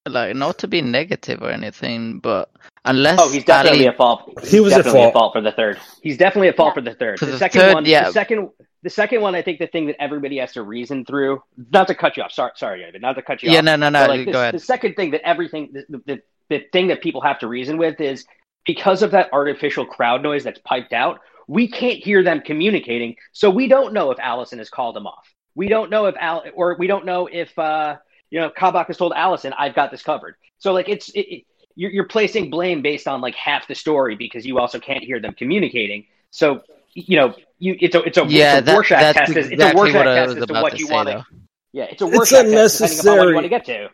Like 0.08 0.36
not 0.36 0.60
to 0.60 0.68
be 0.68 0.82
negative 0.82 1.42
or 1.42 1.50
anything, 1.50 2.20
but 2.20 2.50
unless 2.86 3.20
oh, 3.22 3.30
he's 3.30 3.44
definitely 3.44 3.80
Ali, 3.80 3.88
at 3.90 3.98
fault. 3.98 4.34
He's 4.42 4.52
he 4.52 4.60
was 4.62 4.74
definitely 4.74 5.02
at 5.02 5.14
fault. 5.14 5.14
fault. 5.14 5.34
for 5.34 5.42
the 5.42 5.52
third. 5.52 5.80
He's 6.02 6.18
definitely 6.18 6.48
at 6.48 6.56
fault 6.56 6.70
yeah. 6.70 6.74
for 6.76 6.82
the 6.82 6.94
third. 6.94 7.20
For 7.20 7.26
the, 7.26 7.34
the 7.34 7.38
second 7.38 7.62
third, 7.62 7.74
one, 7.74 7.86
yeah. 7.86 8.06
the 8.06 8.14
second, 8.14 8.50
the 8.84 8.90
second 8.90 9.22
one. 9.22 9.36
I 9.36 9.42
think 9.42 9.60
the 9.60 9.68
thing 9.68 9.88
that 9.88 10.02
everybody 10.02 10.38
has 10.38 10.54
to 10.54 10.62
reason 10.62 11.04
through. 11.04 11.44
Not 11.74 11.88
to 11.88 11.96
cut 11.96 12.16
you 12.16 12.24
off. 12.24 12.32
Sorry, 12.32 12.52
sorry, 12.56 12.82
David. 12.84 13.02
Not 13.02 13.14
to 13.14 13.22
cut 13.22 13.44
you 13.44 13.52
yeah, 13.52 13.60
off. 13.60 13.66
Yeah, 13.66 13.76
no, 13.76 13.90
no, 13.90 14.06
no. 14.06 14.08
Like 14.08 14.26
go 14.26 14.32
this, 14.32 14.36
ahead. 14.36 14.54
The 14.54 14.60
second 14.60 14.96
thing 14.96 15.12
that 15.12 15.28
everything, 15.28 15.74
the, 15.74 16.02
the, 16.06 16.22
the 16.50 16.64
thing 16.72 16.88
that 16.88 17.02
people 17.02 17.20
have 17.22 17.40
to 17.40 17.48
reason 17.48 17.78
with 17.78 18.00
is 18.00 18.26
because 18.66 19.02
of 19.04 19.12
that 19.12 19.34
artificial 19.34 19.86
crowd 19.86 20.24
noise 20.24 20.46
that's 20.46 20.60
piped 20.64 20.94
out. 20.94 21.20
We 21.48 21.68
can't 21.68 21.98
hear 21.98 22.24
them 22.24 22.42
communicating, 22.42 23.16
so 23.32 23.50
we 23.50 23.68
don't 23.68 23.94
know 23.94 24.12
if 24.12 24.18
Alisson 24.18 24.58
has 24.58 24.70
called 24.70 24.96
them 24.96 25.08
off. 25.08 25.34
We 25.56 25.68
don't 25.70 25.90
know 25.90 26.06
if 26.06 26.16
Al, 26.20 26.44
or 26.54 26.76
we 26.78 26.88
don't 26.88 27.06
know 27.06 27.28
if 27.32 27.58
uh, 27.58 27.98
you 28.30 28.40
know 28.40 28.50
Kabak 28.50 28.88
has 28.88 28.98
told 28.98 29.14
Alisson, 29.14 29.54
"I've 29.58 29.74
got 29.74 29.92
this 29.92 30.04
covered." 30.04 30.36
So 30.60 30.74
like 30.74 30.90
it's 30.90 31.10
it, 31.10 31.20
it, 31.20 31.46
you're, 31.76 31.92
you're 31.92 32.08
placing 32.08 32.50
blame 32.50 32.82
based 32.82 33.08
on 33.08 33.22
like 33.22 33.36
half 33.36 33.68
the 33.68 33.76
story 33.76 34.16
because 34.16 34.46
you 34.46 34.60
also 34.60 34.80
can't 34.80 35.04
hear 35.04 35.20
them 35.20 35.34
communicating. 35.34 36.06
So 36.32 36.64
you 36.94 37.18
know 37.18 37.36
you 37.60 37.78
it's 37.80 37.96
a 37.96 38.02
it's 38.04 38.18
a, 38.18 38.26
yeah, 38.26 38.58
it's 38.58 38.70
a 38.70 38.74
Rorschach 38.74 39.00
that, 39.00 39.16
test. 39.16 39.32
Exactly 39.32 39.54
it's 39.54 39.64
a 39.64 39.76
Rorschach 39.76 40.04
test 40.04 40.38
as 40.38 40.46
to 40.46 40.54
what 40.54 40.80
you 40.80 40.88
want 40.88 41.10
to. 41.10 41.26
Yeah, 41.72 41.84
it's 41.86 42.02
a 42.02 42.08
It's 42.08 42.18
Rorschach 42.18 42.42
test 42.42 42.48
unnecessary. 42.48 42.98
depending 42.98 43.08
upon 43.08 43.18
what 43.18 43.30
you 43.30 43.36
want 43.36 43.46
to 43.46 43.50
get 43.50 43.66
to. 43.66 43.90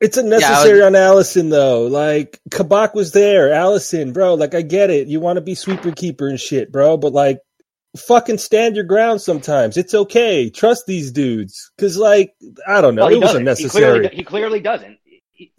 It's 0.00 0.16
unnecessary 0.16 0.82
on 0.82 0.92
Alisson 0.92 1.50
though. 1.50 1.86
Like 1.86 2.40
Kabak 2.50 2.94
was 2.94 3.12
there, 3.12 3.48
Alisson, 3.50 4.12
bro. 4.12 4.34
Like 4.34 4.54
I 4.54 4.62
get 4.62 4.90
it. 4.90 5.08
You 5.08 5.20
want 5.20 5.38
to 5.38 5.40
be 5.40 5.54
sweeper 5.54 5.90
keeper 5.92 6.28
and 6.28 6.38
shit, 6.38 6.70
bro. 6.70 6.96
But 6.96 7.12
like, 7.12 7.40
fucking 7.96 8.38
stand 8.38 8.76
your 8.76 8.84
ground. 8.84 9.20
Sometimes 9.20 9.76
it's 9.76 9.94
okay. 9.94 10.50
Trust 10.50 10.86
these 10.86 11.10
dudes, 11.10 11.72
because 11.76 11.96
like 11.96 12.32
I 12.66 12.80
don't 12.80 12.94
know, 12.94 13.02
Well, 13.02 13.10
he 13.10 13.16
it 13.16 13.18
was 13.20 13.28
doesn't. 13.30 13.36
He 13.40 13.42
unnecessary. 13.42 13.82
clearly, 14.00 14.16
he 14.16 14.22
clearly 14.24 14.60
doesn't. 14.60 14.98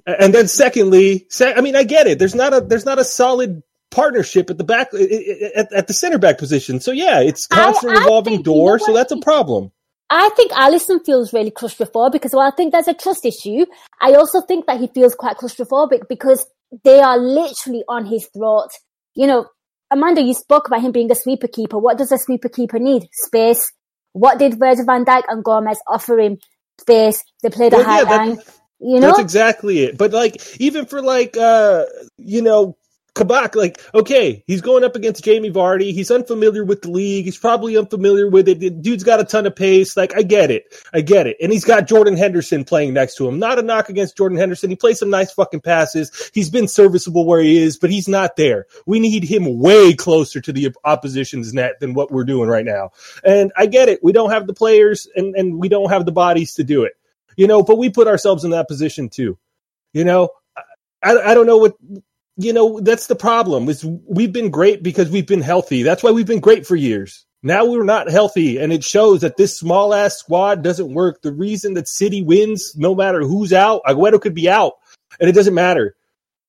And 0.05 0.33
then 0.33 0.47
secondly, 0.47 1.25
se- 1.29 1.53
I 1.55 1.61
mean, 1.61 1.75
I 1.75 1.83
get 1.83 2.07
it. 2.07 2.17
There's 2.19 2.35
not 2.35 2.53
a 2.53 2.61
there's 2.61 2.85
not 2.85 2.97
a 2.99 3.03
solid 3.03 3.61
partnership 3.91 4.49
at 4.49 4.57
the 4.57 4.63
back 4.63 4.93
at, 4.93 5.73
at 5.73 5.87
the 5.87 5.93
center 5.93 6.17
back 6.17 6.37
position. 6.37 6.79
So 6.79 6.91
yeah, 6.91 7.19
it's 7.21 7.45
constant 7.47 7.91
I- 7.93 7.95
I 7.97 7.99
revolving 8.03 8.41
door. 8.41 8.79
so 8.79 8.91
what? 8.93 8.97
that's 8.97 9.11
a 9.11 9.17
problem. 9.21 9.71
I 10.09 10.29
think 10.29 10.51
Alisson 10.51 11.05
feels 11.05 11.33
really 11.33 11.51
claustrophobic 11.51 12.13
because 12.13 12.31
while 12.33 12.47
I 12.47 12.55
think 12.55 12.71
there's 12.71 12.87
a 12.87 12.93
trust 12.93 13.25
issue, 13.25 13.65
I 14.01 14.13
also 14.13 14.41
think 14.41 14.65
that 14.65 14.79
he 14.79 14.87
feels 14.87 15.13
quite 15.13 15.37
claustrophobic 15.37 16.07
because 16.09 16.45
they 16.83 16.99
are 16.99 17.17
literally 17.17 17.83
on 17.87 18.05
his 18.05 18.27
throat. 18.35 18.69
You 19.15 19.27
know, 19.27 19.45
Amanda, 19.91 20.21
you 20.21 20.33
spoke 20.33 20.67
about 20.67 20.81
him 20.81 20.91
being 20.91 21.11
a 21.11 21.15
sweeper 21.15 21.47
keeper. 21.47 21.77
What 21.77 21.97
does 21.97 22.11
a 22.11 22.17
sweeper 22.17 22.49
keeper 22.49 22.79
need? 22.79 23.07
Space. 23.11 23.71
What 24.13 24.39
did 24.39 24.59
Virgil 24.59 24.85
van 24.85 25.05
Dijk 25.05 25.23
and 25.27 25.43
Gomez 25.43 25.79
offer 25.87 26.19
him? 26.19 26.37
Space. 26.79 27.23
They 27.43 27.49
played 27.49 27.73
a 27.73 27.83
high 27.83 27.99
yeah, 27.99 28.05
that- 28.05 28.27
line. 28.27 28.39
You 28.81 29.01
know? 29.01 29.07
That's 29.07 29.19
exactly 29.19 29.79
it. 29.79 29.97
But 29.97 30.13
like, 30.13 30.37
even 30.59 30.85
for 30.85 31.01
like, 31.01 31.35
uh, 31.35 31.83
you 32.17 32.41
know, 32.41 32.77
Kabak, 33.15 33.55
like, 33.55 33.81
okay, 33.93 34.43
he's 34.47 34.61
going 34.61 34.83
up 34.83 34.95
against 34.95 35.23
Jamie 35.23 35.51
Vardy. 35.51 35.93
He's 35.93 36.11
unfamiliar 36.11 36.63
with 36.63 36.81
the 36.81 36.91
league. 36.91 37.25
He's 37.25 37.37
probably 37.37 37.77
unfamiliar 37.77 38.29
with 38.29 38.47
it. 38.47 38.59
The 38.59 38.69
dude's 38.69 39.03
got 39.03 39.19
a 39.19 39.23
ton 39.23 39.45
of 39.45 39.55
pace. 39.55 39.97
Like, 39.97 40.15
I 40.15 40.21
get 40.21 40.51
it. 40.51 40.73
I 40.93 41.01
get 41.01 41.27
it. 41.27 41.37
And 41.41 41.51
he's 41.51 41.65
got 41.65 41.87
Jordan 41.87 42.15
Henderson 42.15 42.63
playing 42.63 42.93
next 42.93 43.15
to 43.15 43.27
him. 43.27 43.39
Not 43.39 43.59
a 43.59 43.61
knock 43.61 43.89
against 43.89 44.15
Jordan 44.17 44.37
Henderson. 44.37 44.69
He 44.69 44.75
plays 44.75 44.99
some 44.99 45.09
nice 45.09 45.31
fucking 45.31 45.61
passes. 45.61 46.31
He's 46.33 46.49
been 46.49 46.67
serviceable 46.67 47.25
where 47.25 47.41
he 47.41 47.61
is, 47.61 47.77
but 47.77 47.89
he's 47.89 48.07
not 48.07 48.35
there. 48.35 48.67
We 48.85 48.99
need 48.99 49.23
him 49.23 49.59
way 49.59 49.93
closer 49.93 50.39
to 50.41 50.53
the 50.53 50.73
opposition's 50.83 51.53
net 51.53 51.79
than 51.79 51.93
what 51.93 52.11
we're 52.11 52.25
doing 52.25 52.49
right 52.49 52.65
now. 52.65 52.91
And 53.23 53.51
I 53.57 53.65
get 53.65 53.89
it. 53.89 54.03
We 54.03 54.11
don't 54.11 54.31
have 54.31 54.47
the 54.47 54.53
players 54.53 55.07
and, 55.15 55.35
and 55.35 55.59
we 55.59 55.69
don't 55.69 55.89
have 55.89 56.05
the 56.05 56.11
bodies 56.11 56.55
to 56.55 56.63
do 56.63 56.83
it. 56.83 56.93
You 57.35 57.47
know, 57.47 57.63
but 57.63 57.77
we 57.77 57.89
put 57.89 58.07
ourselves 58.07 58.43
in 58.43 58.51
that 58.51 58.67
position 58.67 59.09
too. 59.09 59.37
You 59.93 60.03
know, 60.03 60.29
I, 61.01 61.17
I 61.17 61.33
don't 61.33 61.47
know 61.47 61.57
what 61.57 61.75
you 62.39 62.53
know, 62.53 62.79
that's 62.79 63.07
the 63.07 63.15
problem. 63.15 63.67
Is 63.67 63.85
we've 64.07 64.31
been 64.31 64.49
great 64.49 64.81
because 64.81 65.09
we've 65.09 65.27
been 65.27 65.41
healthy. 65.41 65.83
That's 65.83 66.01
why 66.01 66.11
we've 66.11 66.25
been 66.25 66.39
great 66.39 66.65
for 66.65 66.77
years. 66.77 67.25
Now 67.43 67.65
we're 67.65 67.83
not 67.83 68.09
healthy, 68.09 68.57
and 68.57 68.71
it 68.71 68.83
shows 68.83 69.21
that 69.21 69.35
this 69.35 69.57
small 69.57 69.93
ass 69.93 70.17
squad 70.17 70.63
doesn't 70.63 70.93
work. 70.93 71.21
The 71.21 71.33
reason 71.33 71.73
that 71.73 71.89
City 71.89 72.21
wins, 72.21 72.75
no 72.77 72.95
matter 72.95 73.21
who's 73.21 73.51
out, 73.51 73.81
Aguero 73.85 74.21
could 74.21 74.33
be 74.33 74.49
out, 74.49 74.73
and 75.19 75.29
it 75.29 75.33
doesn't 75.33 75.53
matter. 75.53 75.95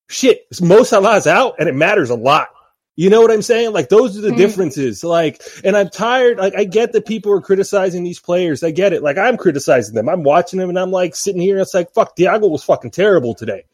Shit, 0.08 0.46
Mo 0.60 0.84
Salah's 0.84 1.26
out, 1.26 1.56
and 1.58 1.68
it 1.68 1.74
matters 1.74 2.10
a 2.10 2.16
lot. 2.16 2.48
You 2.94 3.10
know 3.10 3.20
what 3.20 3.32
I'm 3.32 3.42
saying? 3.42 3.72
Like 3.72 3.88
those 3.88 4.16
are 4.16 4.20
the 4.20 4.28
mm-hmm. 4.28 4.36
differences. 4.36 5.02
Like, 5.02 5.42
and 5.64 5.76
I'm 5.76 5.88
tired. 5.88 6.38
Like, 6.38 6.54
I 6.56 6.64
get 6.64 6.92
that 6.92 7.06
people 7.06 7.32
are 7.32 7.40
criticizing 7.40 8.04
these 8.04 8.20
players. 8.20 8.62
I 8.62 8.70
get 8.70 8.92
it. 8.92 9.02
Like, 9.02 9.18
I'm 9.18 9.36
criticizing 9.36 9.94
them. 9.96 10.08
I'm 10.08 10.22
watching 10.22 10.60
them, 10.60 10.68
and 10.68 10.78
I'm 10.78 10.92
like 10.92 11.16
sitting 11.16 11.40
here. 11.40 11.56
And 11.56 11.62
it's 11.62 11.74
like, 11.74 11.92
fuck, 11.94 12.16
Thiago 12.16 12.48
was 12.48 12.62
fucking 12.62 12.92
terrible 12.92 13.34
today. 13.34 13.64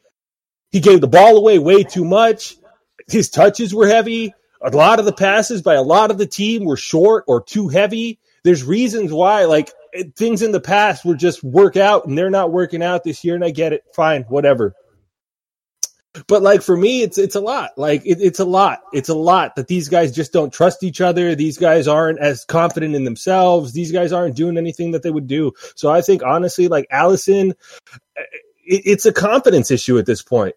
He 0.71 0.79
gave 0.79 1.01
the 1.01 1.07
ball 1.07 1.37
away 1.37 1.59
way 1.59 1.83
too 1.83 2.05
much. 2.05 2.57
His 3.07 3.29
touches 3.29 3.73
were 3.73 3.87
heavy. 3.87 4.33
A 4.61 4.75
lot 4.75 4.99
of 4.99 5.05
the 5.05 5.13
passes 5.13 5.61
by 5.61 5.75
a 5.75 5.83
lot 5.83 6.11
of 6.11 6.17
the 6.17 6.25
team 6.25 6.65
were 6.65 6.77
short 6.77 7.23
or 7.27 7.41
too 7.41 7.67
heavy. 7.67 8.19
There's 8.43 8.63
reasons 8.63 9.13
why, 9.13 9.45
like 9.45 9.71
things 10.15 10.41
in 10.41 10.51
the 10.51 10.59
past 10.59 11.05
were 11.05 11.15
just 11.15 11.43
work 11.43 11.77
out 11.77 12.05
and 12.05 12.17
they're 12.17 12.29
not 12.29 12.51
working 12.51 12.83
out 12.83 13.03
this 13.03 13.23
year. 13.23 13.35
And 13.35 13.45
I 13.45 13.51
get 13.51 13.73
it. 13.73 13.83
Fine, 13.93 14.23
whatever. 14.23 14.73
But 16.27 16.41
like 16.41 16.63
for 16.63 16.75
me, 16.75 17.03
it's 17.03 17.17
it's 17.19 17.35
a 17.35 17.39
lot. 17.39 17.77
Like 17.77 18.01
it, 18.05 18.19
it's 18.19 18.39
a 18.39 18.45
lot. 18.45 18.81
It's 18.91 19.09
a 19.09 19.15
lot 19.15 19.55
that 19.55 19.67
these 19.67 19.87
guys 19.87 20.15
just 20.15 20.33
don't 20.33 20.51
trust 20.51 20.83
each 20.83 20.99
other. 21.01 21.35
These 21.35 21.59
guys 21.59 21.87
aren't 21.87 22.19
as 22.19 22.43
confident 22.43 22.95
in 22.95 23.03
themselves. 23.03 23.73
These 23.73 23.91
guys 23.91 24.11
aren't 24.11 24.35
doing 24.35 24.57
anything 24.57 24.91
that 24.91 25.03
they 25.03 25.11
would 25.11 25.27
do. 25.27 25.53
So 25.75 25.91
I 25.91 26.01
think 26.01 26.23
honestly, 26.23 26.67
like 26.67 26.87
Alisson, 26.91 27.53
it, 28.15 28.41
it's 28.67 29.05
a 29.05 29.13
confidence 29.13 29.71
issue 29.71 29.97
at 29.97 30.05
this 30.05 30.21
point. 30.21 30.55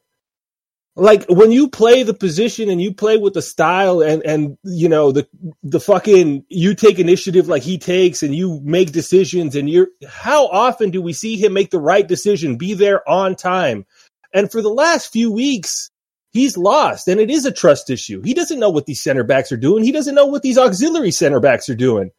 Like 0.96 1.24
when 1.28 1.52
you 1.52 1.68
play 1.68 2.02
the 2.02 2.14
position 2.14 2.68
and 2.68 2.82
you 2.82 2.92
play 2.92 3.16
with 3.16 3.32
the 3.32 3.42
style 3.42 4.02
and 4.02 4.22
and 4.24 4.58
you 4.64 4.88
know 4.88 5.12
the 5.12 5.26
the 5.62 5.78
fucking 5.78 6.44
you 6.48 6.74
take 6.74 6.98
initiative 6.98 7.46
like 7.48 7.62
he 7.62 7.78
takes 7.78 8.22
and 8.22 8.34
you 8.34 8.60
make 8.64 8.90
decisions 8.90 9.54
and 9.54 9.70
you're 9.70 9.88
how 10.08 10.48
often 10.48 10.90
do 10.90 11.00
we 11.00 11.12
see 11.12 11.36
him 11.36 11.52
make 11.52 11.70
the 11.70 11.80
right 11.80 12.06
decision, 12.06 12.58
be 12.58 12.74
there 12.74 13.08
on 13.08 13.36
time? 13.36 13.86
And 14.34 14.50
for 14.50 14.62
the 14.62 14.68
last 14.68 15.12
few 15.12 15.30
weeks, 15.30 15.90
he's 16.32 16.58
lost 16.58 17.06
and 17.06 17.20
it 17.20 17.30
is 17.30 17.46
a 17.46 17.52
trust 17.52 17.88
issue. 17.88 18.20
He 18.22 18.34
doesn't 18.34 18.60
know 18.60 18.70
what 18.70 18.86
these 18.86 19.02
center 19.02 19.24
backs 19.24 19.52
are 19.52 19.56
doing. 19.56 19.84
He 19.84 19.92
doesn't 19.92 20.14
know 20.14 20.26
what 20.26 20.42
these 20.42 20.58
auxiliary 20.58 21.12
center 21.12 21.40
backs 21.40 21.68
are 21.68 21.76
doing. 21.76 22.10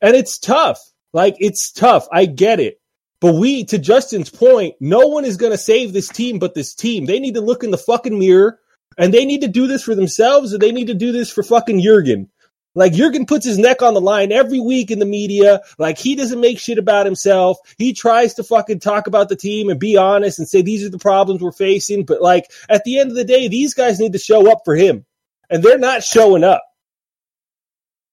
And 0.00 0.14
it's 0.14 0.38
tough. 0.38 0.80
Like 1.12 1.36
it's 1.40 1.72
tough. 1.72 2.06
I 2.12 2.26
get 2.26 2.60
it. 2.60 2.80
But 3.22 3.36
we, 3.36 3.62
to 3.66 3.78
Justin's 3.78 4.30
point, 4.30 4.74
no 4.80 5.06
one 5.06 5.24
is 5.24 5.36
going 5.36 5.52
to 5.52 5.58
save 5.58 5.92
this 5.92 6.08
team 6.08 6.40
but 6.40 6.54
this 6.54 6.74
team. 6.74 7.06
They 7.06 7.20
need 7.20 7.34
to 7.34 7.40
look 7.40 7.62
in 7.62 7.70
the 7.70 7.78
fucking 7.78 8.18
mirror 8.18 8.58
and 8.98 9.14
they 9.14 9.24
need 9.24 9.42
to 9.42 9.48
do 9.48 9.68
this 9.68 9.84
for 9.84 9.94
themselves 9.94 10.52
and 10.52 10.60
they 10.60 10.72
need 10.72 10.88
to 10.88 10.94
do 10.94 11.12
this 11.12 11.30
for 11.30 11.44
fucking 11.44 11.80
Jurgen. 11.80 12.30
Like 12.74 12.94
Jurgen 12.94 13.26
puts 13.26 13.46
his 13.46 13.58
neck 13.58 13.80
on 13.80 13.94
the 13.94 14.00
line 14.00 14.32
every 14.32 14.58
week 14.58 14.90
in 14.90 14.98
the 14.98 15.06
media. 15.06 15.60
Like 15.78 15.98
he 15.98 16.16
doesn't 16.16 16.40
make 16.40 16.58
shit 16.58 16.78
about 16.78 17.06
himself. 17.06 17.58
He 17.78 17.92
tries 17.92 18.34
to 18.34 18.42
fucking 18.42 18.80
talk 18.80 19.06
about 19.06 19.28
the 19.28 19.36
team 19.36 19.68
and 19.68 19.78
be 19.78 19.96
honest 19.96 20.40
and 20.40 20.48
say 20.48 20.62
these 20.62 20.84
are 20.84 20.90
the 20.90 20.98
problems 20.98 21.42
we're 21.42 21.52
facing. 21.52 22.04
But 22.04 22.22
like 22.22 22.50
at 22.68 22.82
the 22.82 22.98
end 22.98 23.10
of 23.10 23.16
the 23.16 23.24
day, 23.24 23.46
these 23.46 23.74
guys 23.74 24.00
need 24.00 24.14
to 24.14 24.18
show 24.18 24.50
up 24.50 24.62
for 24.64 24.74
him 24.74 25.06
and 25.48 25.62
they're 25.62 25.78
not 25.78 26.02
showing 26.02 26.42
up. 26.42 26.64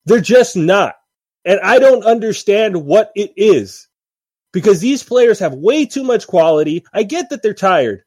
They're 0.06 0.22
just 0.22 0.56
not. 0.56 0.94
And 1.46 1.60
I 1.62 1.80
don't 1.80 2.04
understand 2.04 2.86
what 2.86 3.12
it 3.16 3.34
is 3.38 3.88
because 4.51 4.79
these 4.79 5.03
players 5.03 5.39
have 5.39 5.53
way 5.53 5.86
too 5.86 6.03
much 6.03 6.27
quality. 6.27 6.86
I 6.94 7.03
get 7.03 7.29
that 7.29 7.44
they're 7.44 7.53
tired. 7.53 8.03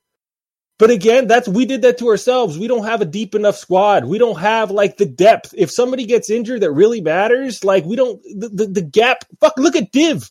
But 0.78 0.90
again, 0.90 1.28
that's 1.28 1.46
we 1.46 1.64
did 1.64 1.82
that 1.82 1.99
to 1.99 2.08
ourselves. 2.08 2.58
We 2.58 2.66
don't 2.66 2.87
have 2.87 3.00
a 3.00 3.06
deep 3.06 3.34
enough 3.34 3.56
squad. 3.56 4.04
We 4.04 4.18
don't 4.18 4.38
have 4.38 4.70
like 4.70 4.96
the 4.96 5.06
depth. 5.06 5.54
If 5.56 5.70
somebody 5.70 6.06
gets 6.06 6.30
injured 6.30 6.62
that 6.62 6.72
really 6.72 7.00
matters, 7.00 7.62
like 7.62 7.84
we 7.84 7.94
don't 7.94 8.20
the, 8.25 8.49
the, 8.49 8.66
the 8.66 8.82
gap 8.82 9.25
fuck 9.40 9.56
look 9.58 9.76
at 9.76 9.92
Div. 9.92 10.28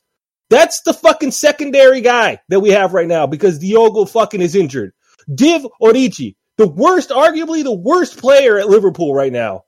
That's 0.49 0.81
the 0.81 0.93
fucking 0.93 1.31
secondary 1.31 2.01
guy 2.01 2.39
that 2.49 2.59
we 2.59 2.71
have 2.71 2.93
right 2.93 3.07
now 3.07 3.27
because 3.27 3.59
Diogo 3.59 4.03
fucking 4.03 4.41
is 4.41 4.53
injured. 4.53 4.91
Div 5.33 5.65
Origi, 5.81 6.35
the 6.57 6.67
worst, 6.67 7.11
arguably 7.11 7.63
the 7.63 7.71
worst 7.71 8.17
player 8.17 8.59
at 8.59 8.67
Liverpool 8.67 9.13
right 9.15 9.31
now, 9.31 9.63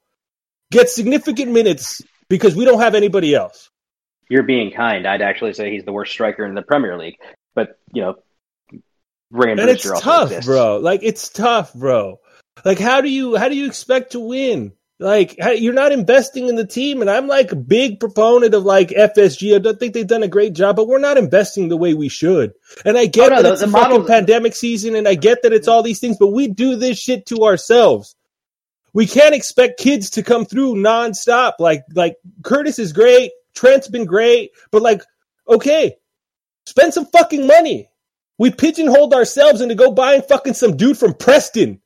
gets 0.70 0.94
significant 0.94 1.54
minutes 1.54 2.02
because 2.28 2.54
we 2.58 2.66
don't 2.66 2.82
have 2.82 2.96
anybody 2.96 3.34
else 3.34 3.70
you're 4.30 4.44
being 4.44 4.72
kind. 4.72 5.08
I'd 5.08 5.22
actually 5.22 5.54
say 5.54 5.72
he's 5.72 5.86
the 5.86 5.92
worst 5.92 6.12
striker 6.12 6.46
in 6.46 6.56
the 6.56 6.62
Premier 6.62 6.98
League. 6.98 7.18
But 7.56 7.78
you 7.94 8.02
know, 8.02 8.16
and 9.32 9.60
it's 9.60 9.90
tough, 10.02 10.32
exists. 10.32 10.46
bro. 10.46 10.78
Like 10.78 11.02
it's 11.04 11.30
tough, 11.30 11.74
bro. 11.74 12.20
Like 12.64 12.80
how 12.80 13.02
do 13.02 13.10
you 13.10 13.36
how 13.36 13.50
do 13.50 13.56
you 13.56 13.66
expect 13.66 14.12
to 14.12 14.20
win? 14.20 14.74
Like 15.00 15.36
you're 15.38 15.74
not 15.74 15.92
investing 15.92 16.48
in 16.48 16.56
the 16.56 16.66
team, 16.66 17.02
and 17.02 17.10
I'm 17.10 17.28
like 17.28 17.52
a 17.52 17.58
big 17.58 18.00
proponent 18.00 18.54
of 18.54 18.64
like 18.64 18.90
FSG. 18.90 19.56
I 19.56 19.60
don't 19.60 19.80
think 19.80 19.94
they've 19.94 20.08
done 20.08 20.24
a 20.24 20.28
great 20.28 20.54
job, 20.54 20.76
but 20.76 20.88
we're 20.88 21.00
not 21.00 21.18
investing 21.18 21.68
the 21.68 21.78
way 21.78 21.94
we 21.94 22.10
should. 22.10 22.54
And 22.86 22.98
I 22.98 23.08
get 23.08 23.32
oh, 23.32 23.36
no, 23.36 23.42
that 23.42 23.50
the, 23.50 23.52
it's 23.54 23.62
the 23.62 23.68
a 23.68 23.72
model... 23.72 23.98
fucking 23.98 24.08
pandemic 24.08 24.56
season, 24.56 24.96
and 24.96 25.08
I 25.08 25.16
get 25.16 25.42
that 25.42 25.52
it's 25.52 25.68
all 25.68 25.84
these 25.84 26.00
things, 26.00 26.18
but 26.18 26.28
we 26.28 26.48
do 26.48 26.76
this 26.76 26.98
shit 26.98 27.26
to 27.28 27.44
ourselves. 27.44 28.16
We 28.94 29.08
can't 29.08 29.34
expect 29.36 29.80
kids 29.80 30.12
to 30.12 30.24
come 30.24 30.46
through 30.46 30.76
nonstop. 30.76 31.54
Like 31.60 31.84
like 31.94 32.16
Curtis 32.44 32.80
is 32.80 32.94
great. 32.94 33.32
Trent's 33.56 33.88
been 33.88 34.06
great, 34.06 34.52
but 34.72 34.82
like, 34.82 35.02
okay, 35.48 35.96
spend 36.66 36.94
some 36.94 37.06
fucking 37.08 37.48
money. 37.48 37.90
We 38.38 38.52
pigeonholed 38.52 39.14
ourselves 39.14 39.62
into 39.62 39.76
go 39.76 39.92
buying 39.92 40.24
fucking 40.24 40.56
some 40.56 40.76
dude 40.76 40.98
from 40.98 41.14
Preston 41.14 41.82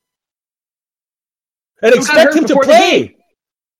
and 1.82 1.94
expect 1.94 2.34
him 2.34 2.46
to 2.46 2.58
play. 2.60 3.16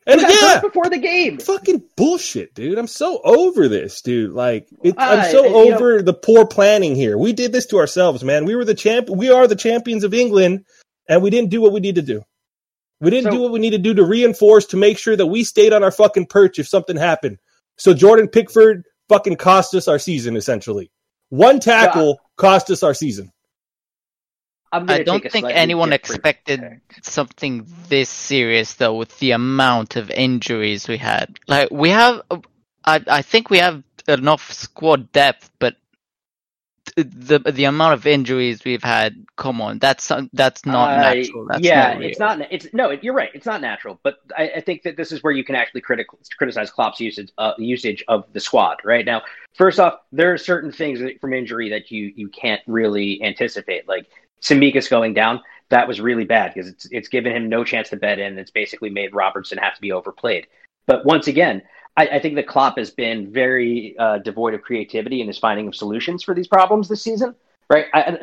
And 0.07 0.23
yeah, 0.23 0.61
before 0.63 0.89
the 0.89 0.99
game, 0.99 1.39
fucking 1.39 1.83
bullshit, 1.95 2.55
dude. 2.55 2.79
I'm 2.79 2.87
so 2.87 3.21
over 3.23 3.69
this, 3.69 4.01
dude. 4.01 4.33
Like, 4.33 4.67
it, 4.83 4.97
uh, 4.97 5.03
I'm 5.03 5.31
so 5.31 5.45
over 5.45 5.97
know, 5.97 6.03
the 6.03 6.15
poor 6.15 6.47
planning 6.47 6.95
here. 6.95 7.19
We 7.19 7.35
did 7.35 7.53
this 7.53 7.67
to 7.67 7.79
ourselves, 7.79 8.25
man. 8.25 8.47
We 8.47 8.57
were 8.57 8.65
the 8.65 8.75
champ. 8.75 9.11
We 9.11 9.31
are 9.31 9.47
the 9.47 9.55
champions 9.55 10.05
of 10.05 10.15
England, 10.15 10.65
and 11.11 11.23
we 11.23 11.29
didn't 11.29 11.51
do 11.51 11.61
what 11.61 11.73
we 11.73 11.81
need 11.81 11.97
to 11.97 12.03
do. 12.03 12.23
We 13.03 13.11
didn't 13.11 13.33
so, 13.33 13.37
do 13.37 13.43
what 13.43 13.53
we 13.53 13.59
need 13.59 13.71
to 13.71 13.79
do 13.79 13.93
to 13.95 14.05
reinforce 14.05 14.65
to 14.67 14.79
make 14.79 14.97
sure 14.97 15.15
that 15.15 15.27
we 15.27 15.45
stayed 15.45 15.75
on 15.75 15.85
our 15.85 15.93
fucking 15.93 16.27
perch 16.27 16.59
if 16.59 16.67
something 16.67 16.97
happened. 16.97 17.39
So 17.79 17.95
Jordan 17.95 18.29
Pickford 18.29 18.85
fucking 19.09 19.37
cost 19.37 19.75
us 19.75 19.89
our 19.89 19.99
season 19.99 20.37
essentially. 20.37 20.91
One 21.31 21.61
tackle 21.61 22.21
cost 22.37 22.71
us 22.71 22.83
our 22.83 22.95
season. 22.95 23.33
I 24.71 25.03
don't 25.03 25.31
think 25.31 25.47
anyone 25.49 25.93
expected 25.93 26.81
something 27.03 27.67
this 27.89 28.11
serious 28.11 28.75
though 28.75 28.95
with 28.97 29.19
the 29.19 29.31
amount 29.31 29.97
of 29.97 30.11
injuries 30.11 30.89
we 30.89 30.99
had. 30.99 31.39
Like 31.47 31.71
we 31.71 31.91
have 31.91 32.23
I 32.85 33.03
I 33.07 33.23
think 33.23 33.49
we 33.49 33.59
have 33.59 33.83
enough 34.07 34.53
squad 34.53 35.11
depth 35.13 35.51
but 35.59 35.77
the 37.05 37.39
the 37.39 37.65
amount 37.65 37.95
of 37.95 38.07
injuries 38.07 38.65
we've 38.65 38.83
had, 38.83 39.25
come 39.37 39.61
on, 39.61 39.79
that's 39.79 40.11
that's 40.33 40.67
not 40.67 40.99
uh, 40.99 41.15
natural. 41.15 41.47
That's 41.47 41.61
yeah, 41.61 41.95
not 41.95 42.03
it's 42.03 42.19
not. 42.19 42.53
It's 42.53 42.67
no, 42.73 42.91
you're 42.91 43.15
right. 43.15 43.31
It's 43.35 43.47
not 43.47 43.61
natural. 43.61 44.01
But 44.03 44.19
I, 44.37 44.51
I 44.57 44.61
think 44.61 44.83
that 44.83 44.97
this 44.97 45.13
is 45.13 45.23
where 45.23 45.33
you 45.33 45.45
can 45.45 45.55
actually 45.55 45.81
critic, 45.81 46.09
criticize 46.37 46.71
Klopp's 46.71 47.01
usage 47.01 47.31
uh, 47.39 47.53
usage 47.59 48.05
of 48.09 48.25
the 48.33 48.41
squad. 48.41 48.79
Right 48.85 49.05
now, 49.05 49.23
first 49.55 49.79
off, 49.79 50.01
there 50.13 50.33
are 50.33 50.39
certain 50.39 50.73
things 50.73 51.01
from 51.21 51.33
injury 51.33 51.71
that 51.71 51.91
you 51.91 52.13
you 52.17 52.29
can't 52.29 52.63
really 52.67 53.23
anticipate, 53.23 53.87
like 53.87 54.07
Tsimikas 54.43 54.91
going 54.91 55.15
down. 55.15 55.41
That 55.71 55.87
was 55.87 56.01
really 56.01 56.25
bad 56.25 56.55
because 56.55 56.69
it's 56.69 56.87
it's 56.91 57.09
given 57.09 57.35
him 57.35 57.49
no 57.49 57.65
chance 57.65 57.91
to 57.91 57.97
bet 57.97 58.19
in. 58.19 58.39
It's 58.39 58.51
basically 58.51 58.91
made 58.91 59.15
Robertson 59.15 59.59
have 59.59 59.75
to 59.75 59.81
be 59.81 59.93
overplayed. 59.93 60.47
But 60.87 61.05
once 61.05 61.29
again, 61.29 61.63
I, 61.99 62.07
I 62.07 62.21
think 62.21 62.37
that 62.37 62.47
Klopp 62.47 62.79
has 62.79 62.91
been 62.91 63.33
very 63.33 63.97
uh, 63.99 64.19
devoid 64.19 64.55
of 64.55 64.63
creativity 64.63 65.21
in 65.21 65.27
his 65.27 65.37
finding 65.37 65.67
of 65.67 65.75
solutions 65.75 66.23
for 66.23 66.33
these 66.33 66.47
problems 66.47 66.89
this 66.89 67.03
season. 67.03 67.35
Right? 67.69 67.87
I, 67.93 68.19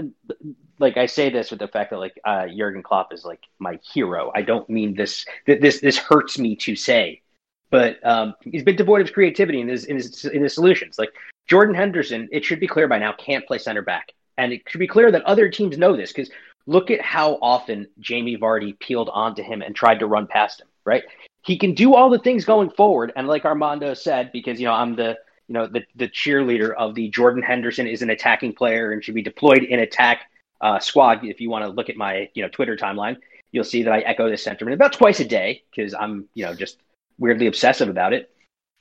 like 0.79 0.97
I 0.97 1.05
say 1.05 1.29
this 1.29 1.51
with 1.51 1.59
the 1.59 1.67
fact 1.67 1.91
that 1.91 1.99
like 1.99 2.19
uh, 2.23 2.47
Jurgen 2.47 2.81
Klopp 2.81 3.13
is 3.13 3.25
like 3.25 3.41
my 3.59 3.77
hero. 3.93 4.31
I 4.33 4.41
don't 4.41 4.67
mean 4.69 4.95
this. 4.95 5.25
This 5.45 5.81
this 5.81 5.97
hurts 5.97 6.39
me 6.39 6.55
to 6.57 6.75
say, 6.75 7.21
but 7.69 8.03
um, 8.05 8.33
he's 8.41 8.63
been 8.63 8.75
devoid 8.75 9.01
of 9.01 9.13
creativity 9.13 9.61
in 9.61 9.67
his 9.67 9.85
in 9.85 9.97
his 9.97 10.25
in 10.25 10.41
his 10.41 10.55
solutions. 10.55 10.97
Like 10.97 11.13
Jordan 11.47 11.75
Henderson, 11.75 12.27
it 12.31 12.43
should 12.43 12.59
be 12.59 12.67
clear 12.67 12.87
by 12.87 12.97
now, 12.97 13.13
can't 13.13 13.45
play 13.45 13.57
center 13.59 13.83
back, 13.83 14.13
and 14.37 14.51
it 14.51 14.63
should 14.67 14.79
be 14.79 14.87
clear 14.87 15.11
that 15.11 15.23
other 15.23 15.49
teams 15.49 15.77
know 15.77 15.95
this 15.95 16.11
because 16.11 16.31
look 16.65 16.89
at 16.89 17.01
how 17.01 17.37
often 17.41 17.87
Jamie 17.99 18.37
Vardy 18.37 18.79
peeled 18.79 19.09
onto 19.13 19.43
him 19.43 19.61
and 19.61 19.75
tried 19.75 19.99
to 19.99 20.07
run 20.07 20.27
past 20.27 20.61
him, 20.61 20.67
right? 20.85 21.03
He 21.45 21.57
can 21.57 21.73
do 21.73 21.93
all 21.93 22.09
the 22.09 22.19
things 22.19 22.43
going 22.45 22.69
forward. 22.71 23.13
And 23.15 23.27
like 23.27 23.45
Armando 23.45 23.93
said, 23.93 24.31
because, 24.31 24.59
you 24.59 24.65
know, 24.65 24.73
I'm 24.73 24.95
the, 24.95 25.17
you 25.47 25.53
know, 25.53 25.67
the, 25.67 25.83
the 25.95 26.07
cheerleader 26.07 26.73
of 26.73 26.95
the 26.95 27.09
Jordan 27.09 27.43
Henderson 27.43 27.87
is 27.87 28.01
an 28.01 28.09
attacking 28.09 28.53
player 28.53 28.91
and 28.91 29.03
should 29.03 29.15
be 29.15 29.21
deployed 29.21 29.63
in 29.63 29.79
attack 29.79 30.21
uh, 30.61 30.79
squad. 30.79 31.23
If 31.23 31.39
you 31.39 31.49
want 31.49 31.63
to 31.65 31.69
look 31.69 31.89
at 31.89 31.97
my, 31.97 32.29
you 32.33 32.41
know, 32.41 32.49
Twitter 32.49 32.75
timeline, 32.75 33.17
you'll 33.51 33.63
see 33.63 33.83
that 33.83 33.93
I 33.93 33.99
echo 33.99 34.29
this 34.29 34.43
sentiment 34.43 34.73
about 34.73 34.93
twice 34.93 35.19
a 35.19 35.25
day 35.25 35.63
because 35.69 35.93
I'm, 35.93 36.27
you 36.33 36.45
know, 36.45 36.55
just 36.55 36.79
weirdly 37.19 37.47
obsessive 37.47 37.89
about 37.89 38.13
it. 38.13 38.31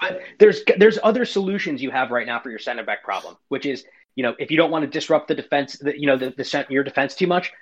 But 0.01 0.21
there's 0.39 0.63
there's 0.77 0.99
other 1.03 1.25
solutions 1.25 1.83
you 1.83 1.91
have 1.91 2.11
right 2.11 2.27
now 2.27 2.41
for 2.41 2.51
your 2.51 2.59
center 2.59 2.83
back 2.83 3.05
problem, 3.05 3.37
which 3.49 3.65
is 3.65 3.85
you 4.17 4.23
know 4.23 4.35
if 4.39 4.51
you 4.51 4.57
don't 4.57 4.71
want 4.71 4.85
to 4.85 4.91
disrupt 4.91 5.29
the 5.29 5.35
defense, 5.35 5.79
the, 5.79 5.99
you 5.99 6.07
know 6.07 6.17
the, 6.17 6.31
the 6.31 6.67
your 6.69 6.83
defense 6.83 7.15
too 7.15 7.27
much, 7.27 7.53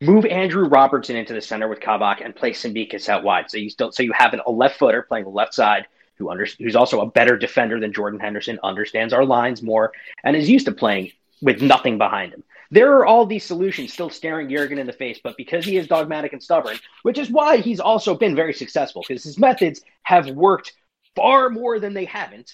move 0.00 0.24
Andrew 0.26 0.66
Robertson 0.66 1.16
into 1.16 1.34
the 1.34 1.40
center 1.40 1.68
with 1.68 1.80
Kabak 1.80 2.20
and 2.20 2.34
play 2.34 2.52
Tsimikas 2.52 3.08
out 3.08 3.22
wide. 3.22 3.50
So 3.50 3.58
you 3.58 3.70
still 3.70 3.92
so 3.92 4.02
you 4.02 4.12
have 4.12 4.32
an, 4.32 4.40
a 4.46 4.50
left 4.50 4.78
footer 4.78 5.02
playing 5.02 5.24
the 5.24 5.30
left 5.30 5.54
side 5.54 5.86
who 6.16 6.30
under, 6.30 6.46
who's 6.58 6.76
also 6.76 7.00
a 7.00 7.10
better 7.10 7.36
defender 7.36 7.80
than 7.80 7.92
Jordan 7.92 8.20
Henderson, 8.20 8.58
understands 8.62 9.12
our 9.12 9.24
lines 9.24 9.62
more, 9.62 9.92
and 10.22 10.36
is 10.36 10.50
used 10.50 10.66
to 10.66 10.72
playing 10.72 11.12
with 11.40 11.62
nothing 11.62 11.96
behind 11.96 12.32
him. 12.32 12.44
There 12.70 12.94
are 12.96 13.06
all 13.06 13.26
these 13.26 13.44
solutions 13.44 13.92
still 13.92 14.10
staring 14.10 14.48
Jurgen 14.48 14.78
in 14.78 14.86
the 14.86 14.92
face, 14.92 15.18
but 15.24 15.36
because 15.36 15.64
he 15.64 15.76
is 15.76 15.88
dogmatic 15.88 16.32
and 16.32 16.42
stubborn, 16.42 16.78
which 17.02 17.18
is 17.18 17.30
why 17.30 17.56
he's 17.56 17.80
also 17.80 18.14
been 18.14 18.36
very 18.36 18.52
successful, 18.52 19.02
because 19.06 19.24
his 19.24 19.38
methods 19.38 19.80
have 20.02 20.28
worked 20.28 20.74
far 21.16 21.48
more 21.48 21.80
than 21.80 21.94
they 21.94 22.04
haven't. 22.04 22.52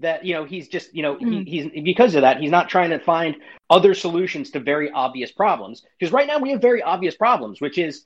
That 0.00 0.24
you 0.24 0.34
know 0.34 0.44
he's 0.44 0.68
just 0.68 0.94
you 0.94 1.02
know 1.02 1.16
mm. 1.16 1.46
he, 1.46 1.70
he's 1.70 1.82
because 1.84 2.14
of 2.14 2.22
that 2.22 2.40
he's 2.40 2.50
not 2.50 2.68
trying 2.68 2.90
to 2.90 2.98
find 2.98 3.36
other 3.68 3.94
solutions 3.94 4.50
to 4.50 4.60
very 4.60 4.90
obvious 4.90 5.30
problems 5.30 5.84
because 5.98 6.12
right 6.12 6.26
now 6.26 6.38
we 6.38 6.50
have 6.50 6.60
very 6.60 6.82
obvious 6.82 7.14
problems, 7.14 7.60
which 7.60 7.78
is 7.78 8.04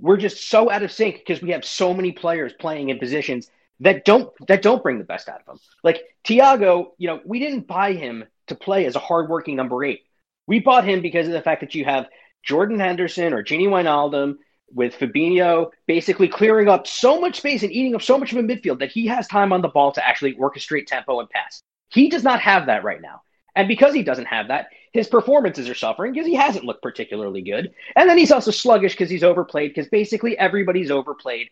we're 0.00 0.16
just 0.16 0.48
so 0.48 0.70
out 0.70 0.82
of 0.82 0.92
sync 0.92 1.16
because 1.18 1.42
we 1.42 1.50
have 1.50 1.64
so 1.64 1.92
many 1.92 2.12
players 2.12 2.52
playing 2.58 2.88
in 2.88 2.98
positions 2.98 3.50
that 3.80 4.04
don't 4.04 4.30
that 4.46 4.62
don't 4.62 4.82
bring 4.82 4.98
the 4.98 5.04
best 5.04 5.28
out 5.28 5.40
of 5.40 5.46
them. 5.46 5.58
Like 5.84 6.02
Thiago, 6.24 6.90
you 6.98 7.08
know, 7.08 7.20
we 7.24 7.38
didn't 7.38 7.66
buy 7.66 7.92
him 7.92 8.24
to 8.48 8.54
play 8.54 8.86
as 8.86 8.96
a 8.96 9.00
hardworking 9.00 9.56
number 9.56 9.84
eight. 9.84 10.00
We 10.46 10.60
bought 10.60 10.84
him 10.84 11.02
because 11.02 11.26
of 11.26 11.32
the 11.32 11.42
fact 11.42 11.60
that 11.60 11.74
you 11.74 11.84
have 11.84 12.06
Jordan 12.42 12.80
Henderson 12.80 13.32
or 13.32 13.44
Gini 13.44 13.68
Wijnaldum 13.68 14.36
with 14.72 14.94
Fabinho 14.94 15.70
basically 15.86 16.28
clearing 16.28 16.68
up 16.68 16.86
so 16.86 17.20
much 17.20 17.38
space 17.38 17.62
and 17.62 17.72
eating 17.72 17.94
up 17.94 18.02
so 18.02 18.18
much 18.18 18.32
of 18.32 18.38
a 18.38 18.42
midfield 18.42 18.80
that 18.80 18.90
he 18.90 19.06
has 19.06 19.26
time 19.26 19.52
on 19.52 19.62
the 19.62 19.68
ball 19.68 19.92
to 19.92 20.06
actually 20.06 20.34
orchestrate 20.34 20.86
tempo 20.86 21.20
and 21.20 21.30
pass. 21.30 21.62
He 21.88 22.08
does 22.08 22.22
not 22.22 22.40
have 22.40 22.66
that 22.66 22.84
right 22.84 23.00
now. 23.00 23.22
And 23.54 23.66
because 23.66 23.94
he 23.94 24.02
doesn't 24.02 24.26
have 24.26 24.48
that, 24.48 24.68
his 24.92 25.08
performances 25.08 25.68
are 25.68 25.74
suffering 25.74 26.12
because 26.12 26.26
he 26.26 26.34
hasn't 26.34 26.64
looked 26.64 26.82
particularly 26.82 27.42
good. 27.42 27.72
And 27.96 28.08
then 28.08 28.18
he's 28.18 28.30
also 28.32 28.50
sluggish 28.50 28.92
because 28.92 29.10
he's 29.10 29.24
overplayed 29.24 29.70
because 29.70 29.88
basically 29.88 30.38
everybody's 30.38 30.90
overplayed 30.90 31.48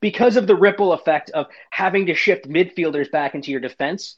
because 0.00 0.36
of 0.36 0.46
the 0.46 0.54
ripple 0.54 0.92
effect 0.92 1.30
of 1.30 1.46
having 1.70 2.06
to 2.06 2.14
shift 2.14 2.48
midfielders 2.48 3.10
back 3.10 3.34
into 3.34 3.50
your 3.50 3.60
defense, 3.60 4.16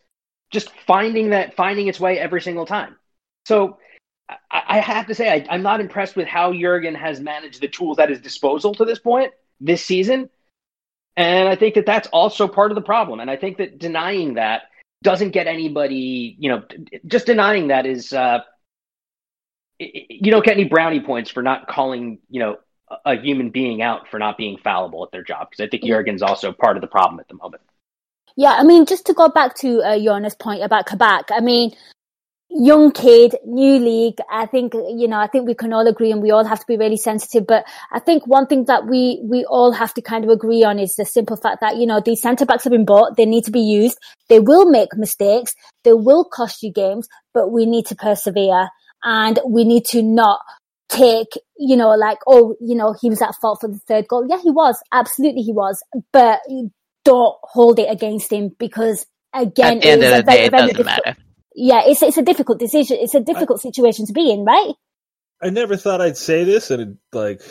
just 0.52 0.70
finding 0.86 1.30
that 1.30 1.56
finding 1.56 1.86
its 1.86 2.00
way 2.00 2.18
every 2.18 2.40
single 2.40 2.66
time. 2.66 2.96
So 3.46 3.78
I, 4.50 4.62
I 4.68 4.80
have 4.80 5.06
to 5.06 5.14
say, 5.14 5.28
I, 5.48 5.54
am 5.54 5.62
not 5.62 5.80
impressed 5.80 6.16
with 6.16 6.26
how 6.26 6.52
Jurgen 6.52 6.94
has 6.94 7.20
managed 7.20 7.60
the 7.60 7.68
tools 7.68 7.98
at 7.98 8.08
his 8.08 8.20
disposal 8.20 8.74
to 8.74 8.84
this 8.84 8.98
point 8.98 9.32
this 9.60 9.84
season. 9.84 10.30
And 11.16 11.48
I 11.48 11.56
think 11.56 11.74
that 11.74 11.86
that's 11.86 12.08
also 12.08 12.48
part 12.48 12.70
of 12.70 12.74
the 12.76 12.82
problem. 12.82 13.20
And 13.20 13.30
I 13.30 13.36
think 13.36 13.58
that 13.58 13.78
denying 13.78 14.34
that 14.34 14.62
doesn't 15.02 15.30
get 15.30 15.46
anybody, 15.46 16.36
you 16.38 16.50
know, 16.50 16.62
just 17.06 17.26
denying 17.26 17.68
that 17.68 17.86
is, 17.86 18.12
uh, 18.12 18.40
you 19.78 20.30
don't 20.30 20.44
get 20.44 20.54
any 20.54 20.64
brownie 20.64 21.00
points 21.00 21.30
for 21.30 21.42
not 21.42 21.66
calling, 21.68 22.18
you 22.28 22.40
know, 22.40 22.58
a 23.04 23.16
human 23.16 23.50
being 23.50 23.82
out 23.82 24.08
for 24.08 24.18
not 24.18 24.36
being 24.36 24.58
fallible 24.58 25.04
at 25.04 25.12
their 25.12 25.22
job. 25.22 25.48
Because 25.50 25.64
I 25.64 25.68
think 25.68 25.84
Jurgen's 25.84 26.22
also 26.22 26.52
part 26.52 26.76
of 26.76 26.80
the 26.80 26.86
problem 26.86 27.20
at 27.20 27.28
the 27.28 27.34
moment. 27.34 27.62
Yeah, 28.36 28.52
I 28.52 28.62
mean, 28.62 28.86
just 28.86 29.06
to 29.06 29.14
go 29.14 29.28
back 29.28 29.56
to 29.56 29.82
uh, 29.82 29.94
Yona's 29.94 30.34
point 30.34 30.62
about 30.62 30.86
Kabak, 30.86 31.30
I 31.30 31.40
mean, 31.40 31.72
young 32.50 32.90
kid, 32.92 33.36
new 33.44 33.78
league. 33.78 34.18
I 34.30 34.46
think, 34.46 34.74
you 34.74 35.08
know, 35.08 35.18
I 35.18 35.28
think 35.28 35.46
we 35.46 35.54
can 35.54 35.72
all 35.72 35.86
agree 35.86 36.10
and 36.10 36.20
we 36.20 36.30
all 36.30 36.44
have 36.44 36.58
to 36.58 36.66
be 36.66 36.76
really 36.76 36.96
sensitive. 36.96 37.46
But 37.46 37.64
I 37.92 38.00
think 38.00 38.26
one 38.26 38.46
thing 38.46 38.64
that 38.64 38.86
we, 38.86 39.20
we 39.24 39.44
all 39.44 39.72
have 39.72 39.94
to 39.94 40.02
kind 40.02 40.24
of 40.24 40.30
agree 40.30 40.64
on 40.64 40.78
is 40.78 40.94
the 40.96 41.04
simple 41.04 41.36
fact 41.36 41.60
that, 41.60 41.76
you 41.76 41.86
know, 41.86 42.00
these 42.04 42.20
centre 42.20 42.46
backs 42.46 42.64
have 42.64 42.72
been 42.72 42.84
bought. 42.84 43.16
They 43.16 43.26
need 43.26 43.44
to 43.44 43.50
be 43.50 43.60
used. 43.60 43.98
They 44.28 44.40
will 44.40 44.68
make 44.68 44.90
mistakes. 44.96 45.54
They 45.84 45.92
will 45.92 46.24
cost 46.24 46.62
you 46.62 46.72
games, 46.72 47.08
but 47.32 47.52
we 47.52 47.66
need 47.66 47.86
to 47.86 47.96
persevere 47.96 48.68
and 49.02 49.38
we 49.46 49.64
need 49.64 49.84
to 49.86 50.02
not 50.02 50.40
take, 50.88 51.28
you 51.56 51.76
know, 51.76 51.90
like, 51.90 52.18
oh, 52.26 52.56
you 52.60 52.74
know, 52.74 52.94
he 53.00 53.08
was 53.08 53.22
at 53.22 53.36
fault 53.40 53.60
for 53.60 53.68
the 53.68 53.78
third 53.86 54.08
goal. 54.08 54.26
Yeah, 54.28 54.40
he 54.42 54.50
was. 54.50 54.82
Absolutely 54.92 55.42
he 55.42 55.52
was. 55.52 55.82
But 56.12 56.40
don't 57.04 57.36
hold 57.42 57.78
it 57.78 57.90
against 57.90 58.32
him 58.32 58.54
because 58.58 59.06
again, 59.32 59.76
at 59.78 59.82
the 59.82 59.88
end 59.88 60.02
of 60.02 60.16
the 60.16 60.22
day, 60.30 60.44
it 60.46 60.50
doesn't 60.50 60.84
matter 60.84 61.16
yeah, 61.54 61.82
it's 61.86 62.02
it's 62.02 62.18
a 62.18 62.22
difficult 62.22 62.58
decision. 62.58 62.98
It's 63.00 63.14
a 63.14 63.20
difficult 63.20 63.60
I, 63.60 63.68
situation 63.68 64.06
to 64.06 64.12
be 64.12 64.30
in, 64.30 64.44
right? 64.44 64.74
I 65.42 65.50
never 65.50 65.76
thought 65.76 66.00
I'd 66.00 66.16
say 66.16 66.44
this, 66.44 66.70
and 66.70 66.82
it, 66.82 66.88
like 67.12 67.42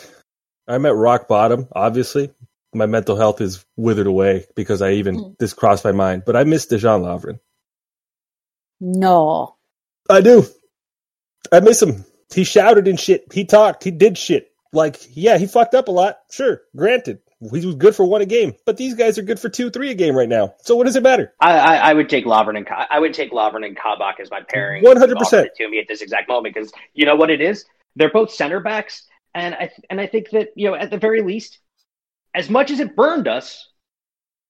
I'm 0.66 0.86
at 0.86 0.94
rock 0.94 1.28
bottom. 1.28 1.68
Obviously, 1.72 2.30
my 2.72 2.86
mental 2.86 3.16
health 3.16 3.40
is 3.40 3.64
withered 3.76 4.06
away 4.06 4.46
because 4.56 4.82
I 4.82 4.92
even 4.92 5.16
mm. 5.16 5.38
this 5.38 5.52
crossed 5.52 5.84
my 5.84 5.92
mind. 5.92 6.22
But 6.24 6.36
I 6.36 6.44
miss 6.44 6.66
Dejan 6.66 7.02
Lovren. 7.02 7.40
No, 8.80 9.56
I 10.08 10.20
do. 10.20 10.46
I 11.52 11.60
miss 11.60 11.82
him. 11.82 12.04
He 12.32 12.44
shouted 12.44 12.88
and 12.88 12.98
shit. 12.98 13.32
He 13.32 13.44
talked. 13.44 13.84
He 13.84 13.90
did 13.90 14.16
shit. 14.16 14.52
Like, 14.72 15.00
yeah, 15.10 15.36
he 15.36 15.46
fucked 15.46 15.74
up 15.74 15.88
a 15.88 15.90
lot. 15.90 16.18
Sure, 16.30 16.62
granted 16.76 17.18
he 17.40 17.66
was 17.66 17.74
good 17.74 17.96
for 17.96 18.04
one 18.04 18.20
a 18.20 18.26
game, 18.26 18.54
but 18.66 18.76
these 18.76 18.94
guys 18.94 19.16
are 19.18 19.22
good 19.22 19.40
for 19.40 19.48
two, 19.48 19.70
three 19.70 19.90
a 19.90 19.94
game 19.94 20.14
right 20.14 20.28
now. 20.28 20.54
So 20.60 20.76
what 20.76 20.84
does 20.84 20.96
it 20.96 21.02
matter? 21.02 21.32
I, 21.40 21.58
I, 21.58 21.76
I 21.76 21.94
would 21.94 22.08
take 22.10 22.26
Lovren 22.26 22.58
and 22.58 22.68
I 22.68 22.98
would 22.98 23.14
take 23.14 23.32
Lovren 23.32 23.64
and 23.64 23.76
Kabak 23.76 24.20
as 24.20 24.30
my 24.30 24.42
pairing. 24.42 24.84
One 24.84 24.98
hundred 24.98 25.16
percent 25.16 25.50
to 25.56 25.68
me 25.68 25.78
at 25.78 25.88
this 25.88 26.02
exact 26.02 26.28
moment 26.28 26.54
because 26.54 26.70
you 26.92 27.06
know 27.06 27.16
what 27.16 27.30
it 27.30 27.40
is. 27.40 27.64
They're 27.96 28.10
both 28.10 28.30
center 28.30 28.60
backs, 28.60 29.06
and 29.34 29.54
I 29.54 29.70
and 29.88 30.00
I 30.00 30.06
think 30.06 30.30
that 30.30 30.50
you 30.54 30.68
know 30.68 30.74
at 30.74 30.90
the 30.90 30.98
very 30.98 31.22
least, 31.22 31.58
as 32.34 32.50
much 32.50 32.70
as 32.70 32.78
it 32.78 32.94
burned 32.94 33.26
us, 33.26 33.68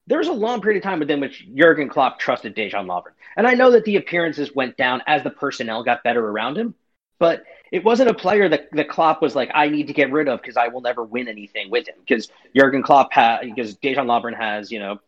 there 0.09 0.19
was 0.19 0.29
a 0.29 0.33
long 0.33 0.61
period 0.61 0.79
of 0.79 0.83
time 0.83 0.99
within 0.99 1.21
which 1.21 1.47
Jurgen 1.55 1.89
Klopp 1.89 2.19
trusted 2.19 2.57
Dejan 2.57 2.87
Lovren, 2.87 3.13
and 3.37 3.47
I 3.47 3.55
know 3.55 3.71
that 3.71 3.85
the 3.85 3.97
appearances 3.97 4.53
went 4.53 4.77
down 4.77 5.01
as 5.07 5.23
the 5.23 5.31
personnel 5.31 5.85
got 5.85 6.03
better 6.03 6.27
around 6.27 6.59
him, 6.59 6.75
but 7.21 7.45
it 7.71 7.85
wasn't 7.85 8.11
a 8.11 8.15
player 8.15 8.49
that, 8.49 8.69
the 8.73 8.85
Klopp 8.85 9.23
was 9.23 9.35
like, 9.35 9.51
I 9.55 9.69
need 9.69 9.87
to 9.87 9.93
get 9.93 10.11
rid 10.11 10.29
of 10.29 10.41
because 10.41 10.57
I 10.57 10.69
will 10.69 10.81
never 10.81 11.05
win 11.05 11.29
anything 11.29 11.71
with 11.71 11.89
him. 11.89 11.97
Because 12.01 12.29
Jurgen 12.57 12.83
Klopp 12.83 13.13
has, 13.13 13.41
because 13.45 13.77
Dejan 13.77 14.07
Lovren 14.07 14.37
has, 14.37 14.73
you 14.73 14.79
know, 14.79 14.99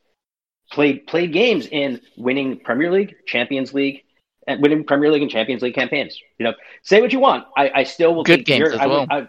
played 0.71 1.07
played 1.07 1.33
games 1.33 1.67
in 1.67 2.01
winning 2.17 2.61
Premier 2.61 2.91
League, 2.91 3.15
Champions 3.27 3.75
League, 3.75 4.05
and 4.47 4.63
winning 4.63 4.85
Premier 4.85 5.11
League 5.11 5.23
and 5.23 5.31
Champions 5.31 5.63
League 5.63 5.75
campaigns. 5.75 6.19
You 6.39 6.45
know, 6.45 6.55
say 6.83 7.01
what 7.01 7.13
you 7.13 7.21
want, 7.21 7.47
I, 7.57 7.71
I 7.75 7.85
still 7.85 8.15
will 8.15 8.25
good 8.25 8.39
take 8.39 8.47
games 8.47 8.71
as 8.71 8.81
I, 8.81 8.87
well. 8.87 9.07
I, 9.11 9.29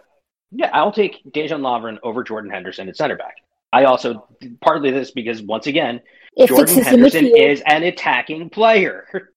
yeah, 0.52 0.70
I'll 0.72 0.92
take 0.92 1.24
Dejan 1.32 1.62
Lovren 1.62 1.98
over 2.04 2.24
Jordan 2.24 2.52
Henderson 2.52 2.88
at 2.88 2.96
center 2.96 3.16
back. 3.16 3.36
I 3.72 3.86
also 3.86 4.28
partly 4.62 4.92
this 4.92 5.12
because 5.12 5.42
once 5.42 5.66
again, 5.66 6.02
it 6.38 6.48
Jordan 6.48 6.84
Henderson 6.84 7.26
is 7.36 7.62
an 7.66 7.84
attacking 7.84 8.50
player. 8.50 9.08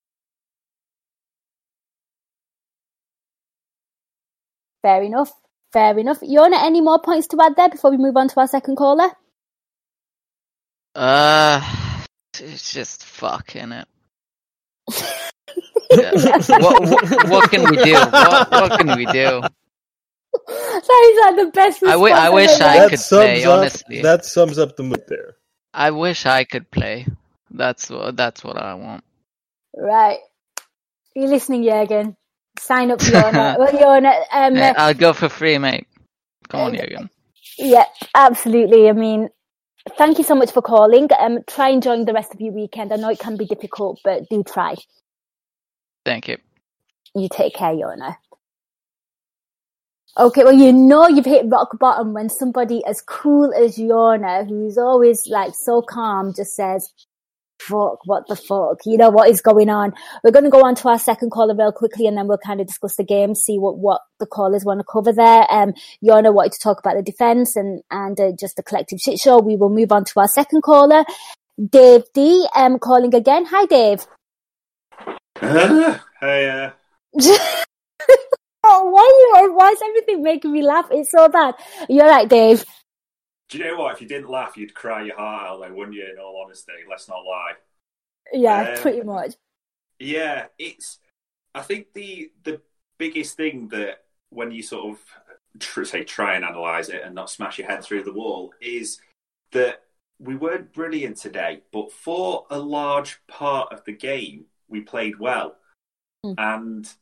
Fair 4.82 5.02
enough. 5.02 5.32
Fair 5.72 5.98
enough. 5.98 6.20
Yona, 6.20 6.62
any 6.62 6.80
more 6.80 7.00
points 7.00 7.26
to 7.28 7.38
add 7.42 7.56
there 7.56 7.68
before 7.68 7.90
we 7.90 7.96
move 7.96 8.16
on 8.16 8.28
to 8.28 8.40
our 8.40 8.46
second 8.46 8.76
caller? 8.76 9.10
Uh, 10.94 11.60
it's 12.40 12.72
just 12.72 13.04
fucking 13.04 13.72
it. 13.72 13.88
yeah. 15.90 16.12
what, 16.58 16.82
what, 16.82 17.28
what, 17.28 17.50
can 17.50 17.68
we 17.68 17.76
do? 17.82 17.92
What, 17.92 18.50
what 18.50 18.78
can 18.78 18.96
we 18.96 19.04
do? 19.06 19.42
That 20.46 21.10
is 21.10 21.20
like 21.20 21.36
the 21.36 21.50
best. 21.52 21.82
I, 21.84 21.92
w- 21.92 22.14
I 22.14 22.30
wish 22.30 22.50
I 22.50 22.58
that 22.58 22.90
could 22.90 23.00
play. 23.00 23.44
Up, 23.44 23.58
honestly, 23.58 24.02
that 24.02 24.24
sums 24.24 24.58
up 24.58 24.76
the 24.76 24.82
mood 24.82 25.02
there. 25.08 25.36
I 25.74 25.90
wish 25.90 26.26
I 26.26 26.44
could 26.44 26.70
play. 26.70 27.06
That's 27.50 27.90
what. 27.90 28.16
That's 28.16 28.44
what 28.44 28.56
I 28.56 28.74
want. 28.74 29.04
Right. 29.76 30.18
Are 30.58 31.20
you 31.20 31.26
listening, 31.28 31.64
Jurgen? 31.64 32.16
Sign 32.58 32.90
up 32.90 33.00
Yona. 33.00 33.56
Yona, 33.70 34.24
um, 34.32 34.56
yeah, 34.56 34.74
I'll 34.76 34.94
go 34.94 35.12
for 35.12 35.28
free, 35.28 35.58
mate. 35.58 35.86
Come 36.48 36.60
on, 36.60 36.72
Jürgen. 36.74 37.08
Yeah, 37.58 37.84
absolutely. 38.14 38.88
I 38.88 38.92
mean, 38.92 39.28
thank 39.96 40.18
you 40.18 40.24
so 40.24 40.34
much 40.34 40.52
for 40.52 40.62
calling. 40.62 41.08
Um, 41.18 41.40
try 41.46 41.70
and 41.70 41.82
join 41.82 42.04
the 42.04 42.12
rest 42.12 42.34
of 42.34 42.40
your 42.40 42.52
weekend. 42.52 42.92
I 42.92 42.96
know 42.96 43.10
it 43.10 43.18
can 43.18 43.36
be 43.36 43.46
difficult, 43.46 44.00
but 44.04 44.28
do 44.28 44.42
try. 44.42 44.74
Thank 46.04 46.28
you. 46.28 46.38
You 47.14 47.28
take 47.30 47.54
care, 47.54 47.72
Yona. 47.72 48.16
Okay, 50.18 50.44
well, 50.44 50.54
you 50.54 50.72
know 50.72 51.08
you've 51.08 51.26
hit 51.26 51.44
rock 51.48 51.78
bottom 51.78 52.14
when 52.14 52.30
somebody 52.30 52.82
as 52.86 53.02
cool 53.02 53.52
as 53.52 53.76
Yona, 53.76 54.48
who's 54.48 54.78
always 54.78 55.26
like 55.26 55.54
so 55.54 55.82
calm, 55.82 56.32
just 56.34 56.56
says, 56.56 56.90
fuck? 57.68 57.98
What 58.04 58.26
the 58.28 58.36
fuck? 58.36 58.78
You 58.84 58.96
know, 58.96 59.10
what 59.10 59.28
is 59.28 59.40
going 59.40 59.68
on? 59.68 59.92
We're 60.22 60.30
going 60.30 60.44
to 60.44 60.50
go 60.50 60.62
on 60.62 60.74
to 60.76 60.88
our 60.88 60.98
second 60.98 61.30
caller 61.30 61.54
real 61.54 61.72
quickly 61.72 62.06
and 62.06 62.16
then 62.16 62.28
we'll 62.28 62.38
kind 62.38 62.60
of 62.60 62.66
discuss 62.66 62.96
the 62.96 63.04
game, 63.04 63.34
see 63.34 63.58
what, 63.58 63.78
what 63.78 64.02
the 64.18 64.26
callers 64.26 64.64
want 64.64 64.80
to 64.80 64.84
cover 64.90 65.12
there. 65.12 65.46
Um, 65.50 65.74
Yona 66.04 66.32
wanted 66.32 66.52
to 66.52 66.60
talk 66.62 66.78
about 66.78 66.96
the 66.96 67.02
defense 67.02 67.56
and, 67.56 67.82
and 67.90 68.18
uh, 68.20 68.32
just 68.38 68.56
the 68.56 68.62
collective 68.62 68.98
shit 69.00 69.18
show. 69.18 69.38
We 69.38 69.56
will 69.56 69.70
move 69.70 69.92
on 69.92 70.04
to 70.04 70.20
our 70.20 70.28
second 70.28 70.62
caller, 70.62 71.04
Dave 71.68 72.04
D, 72.14 72.46
um, 72.54 72.78
calling 72.78 73.14
again. 73.14 73.46
Hi, 73.46 73.66
Dave. 73.66 74.06
Uh, 75.40 75.98
hey, 76.20 76.48
uh, 76.48 76.70
oh, 78.64 78.90
why 78.90 79.42
you, 79.42 79.54
why 79.54 79.70
is 79.70 79.80
everything 79.82 80.22
making 80.22 80.52
me 80.52 80.62
laugh? 80.62 80.86
It's 80.90 81.10
so 81.10 81.28
bad. 81.28 81.54
You're 81.88 82.08
right, 82.08 82.28
Dave. 82.28 82.64
Do 83.48 83.58
you 83.58 83.64
know 83.64 83.76
what? 83.76 83.94
If 83.94 84.00
you 84.00 84.08
didn't 84.08 84.28
laugh, 84.30 84.56
you'd 84.56 84.74
cry 84.74 85.02
your 85.02 85.16
heart 85.16 85.46
out, 85.48 85.60
though, 85.60 85.74
wouldn't 85.74 85.96
you? 85.96 86.04
In 86.12 86.18
all 86.18 86.42
honesty, 86.44 86.72
let's 86.88 87.08
not 87.08 87.24
lie. 87.24 87.52
Yeah, 88.32 88.70
Um, 88.70 88.78
pretty 88.82 89.02
much. 89.02 89.34
Yeah, 89.98 90.46
it's. 90.58 90.98
I 91.54 91.62
think 91.62 91.92
the 91.94 92.30
the 92.42 92.60
biggest 92.98 93.36
thing 93.36 93.68
that 93.68 94.04
when 94.30 94.50
you 94.50 94.62
sort 94.62 94.90
of 94.92 95.04
tr- 95.60 95.84
say 95.84 96.04
try 96.04 96.34
and 96.34 96.44
analyze 96.44 96.88
it 96.88 97.02
and 97.04 97.14
not 97.14 97.30
smash 97.30 97.58
your 97.58 97.68
head 97.68 97.82
through 97.84 98.02
the 98.02 98.12
wall 98.12 98.52
is 98.60 99.00
that 99.52 99.82
we 100.18 100.34
weren't 100.34 100.72
brilliant 100.72 101.16
today, 101.18 101.62
but 101.72 101.92
for 101.92 102.46
a 102.50 102.58
large 102.58 103.20
part 103.28 103.72
of 103.72 103.84
the 103.84 103.92
game, 103.92 104.46
we 104.68 104.80
played 104.80 105.18
well, 105.18 105.56
Mm. 106.24 106.34
and 106.38 106.92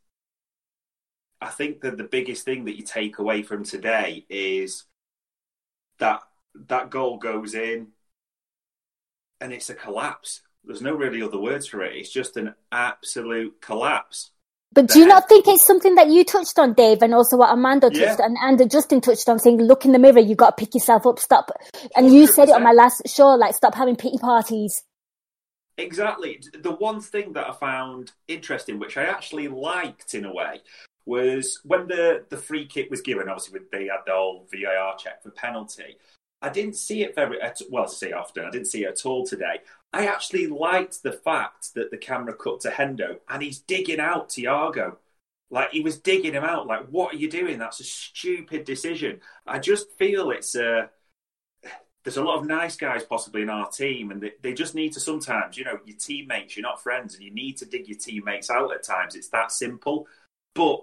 I 1.40 1.48
think 1.48 1.80
that 1.82 1.96
the 1.96 2.04
biggest 2.04 2.44
thing 2.44 2.64
that 2.66 2.76
you 2.76 2.82
take 2.84 3.18
away 3.18 3.42
from 3.42 3.64
today 3.64 4.26
is 4.28 4.84
that 5.98 6.22
that 6.68 6.90
goal 6.90 7.18
goes 7.18 7.54
in, 7.54 7.88
and 9.40 9.52
it's 9.52 9.70
a 9.70 9.74
collapse. 9.74 10.40
There's 10.64 10.82
no 10.82 10.94
really 10.94 11.22
other 11.22 11.38
words 11.38 11.66
for 11.66 11.82
it. 11.82 11.96
It's 11.96 12.10
just 12.10 12.36
an 12.36 12.54
absolute 12.72 13.60
collapse. 13.60 14.30
But 14.72 14.88
do 14.88 14.98
you 14.98 15.06
not 15.06 15.28
think 15.28 15.46
it's 15.46 15.64
something 15.64 15.94
that 15.94 16.08
you 16.08 16.24
touched 16.24 16.58
on, 16.58 16.72
Dave, 16.72 17.00
and 17.02 17.14
also 17.14 17.36
what 17.36 17.52
Amanda 17.52 17.90
touched 17.90 18.18
Yeah. 18.18 18.24
on, 18.24 18.36
and 18.40 18.70
Justin 18.70 19.00
touched 19.00 19.28
on, 19.28 19.38
saying, 19.38 19.58
"Look 19.62 19.84
in 19.84 19.92
the 19.92 20.00
mirror. 20.00 20.18
You 20.18 20.34
got 20.34 20.56
to 20.56 20.64
pick 20.64 20.74
yourself 20.74 21.06
up. 21.06 21.20
Stop." 21.20 21.52
And 21.94 22.12
you 22.12 22.26
said 22.26 22.48
it 22.48 22.54
on 22.56 22.62
my 22.64 22.72
last 22.72 23.02
show, 23.06 23.28
like, 23.36 23.54
"Stop 23.54 23.74
having 23.74 23.94
pity 23.94 24.18
parties." 24.18 24.82
Exactly. 25.76 26.40
The 26.54 26.72
one 26.72 27.00
thing 27.00 27.34
that 27.34 27.48
I 27.48 27.52
found 27.52 28.12
interesting, 28.26 28.78
which 28.78 28.96
I 28.96 29.04
actually 29.04 29.48
liked 29.48 30.14
in 30.14 30.24
a 30.24 30.32
way, 30.32 30.62
was 31.06 31.60
when 31.64 31.86
the, 31.86 32.24
the 32.28 32.36
free 32.36 32.66
kick 32.66 32.90
was 32.90 33.00
given. 33.00 33.28
Obviously, 33.28 33.60
with- 33.60 33.70
they 33.70 33.86
had 33.86 34.00
the 34.06 34.12
whole 34.12 34.48
VAR 34.50 34.96
check 34.96 35.22
for 35.22 35.30
penalty. 35.30 35.98
I 36.44 36.50
didn't 36.50 36.76
see 36.76 37.02
it 37.02 37.14
very 37.14 37.38
well. 37.70 37.88
Say 37.88 38.12
often, 38.12 38.44
I 38.44 38.50
didn't 38.50 38.66
see 38.66 38.84
it 38.84 38.88
at 38.88 39.06
all 39.06 39.24
today. 39.24 39.60
I 39.94 40.08
actually 40.08 40.46
liked 40.46 41.02
the 41.02 41.12
fact 41.12 41.72
that 41.74 41.90
the 41.90 41.96
camera 41.96 42.34
cut 42.34 42.60
to 42.60 42.68
Hendo 42.68 43.20
and 43.30 43.42
he's 43.42 43.60
digging 43.60 43.98
out 43.98 44.28
Thiago. 44.28 44.96
Like 45.50 45.70
he 45.70 45.80
was 45.80 45.98
digging 45.98 46.34
him 46.34 46.44
out. 46.44 46.66
Like, 46.66 46.86
what 46.88 47.14
are 47.14 47.16
you 47.16 47.30
doing? 47.30 47.58
That's 47.58 47.80
a 47.80 47.84
stupid 47.84 48.66
decision. 48.66 49.20
I 49.46 49.58
just 49.58 49.90
feel 49.92 50.32
it's 50.32 50.54
a 50.54 50.90
there's 52.02 52.18
a 52.18 52.22
lot 52.22 52.38
of 52.38 52.46
nice 52.46 52.76
guys 52.76 53.04
possibly 53.04 53.40
in 53.40 53.48
our 53.48 53.70
team, 53.70 54.10
and 54.10 54.20
they, 54.20 54.32
they 54.42 54.52
just 54.52 54.74
need 54.74 54.92
to 54.92 55.00
sometimes, 55.00 55.56
you 55.56 55.64
know, 55.64 55.78
your 55.86 55.96
teammates, 55.96 56.54
you're 56.58 56.62
not 56.62 56.82
friends, 56.82 57.14
and 57.14 57.24
you 57.24 57.32
need 57.32 57.56
to 57.56 57.64
dig 57.64 57.88
your 57.88 57.98
teammates 57.98 58.50
out 58.50 58.74
at 58.74 58.82
times. 58.82 59.14
It's 59.14 59.30
that 59.30 59.50
simple. 59.50 60.06
But 60.54 60.82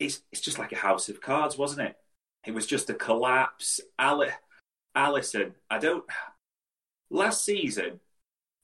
it's 0.00 0.22
it's 0.32 0.40
just 0.40 0.58
like 0.58 0.72
a 0.72 0.76
house 0.76 1.08
of 1.08 1.20
cards, 1.20 1.56
wasn't 1.56 1.88
it? 1.88 1.96
It 2.44 2.54
was 2.54 2.66
just 2.66 2.90
a 2.90 2.94
collapse. 2.94 3.80
Ali, 4.00 4.30
Alisson, 4.96 5.52
I 5.70 5.78
don't. 5.78 6.04
Last 7.10 7.44
season, 7.44 8.00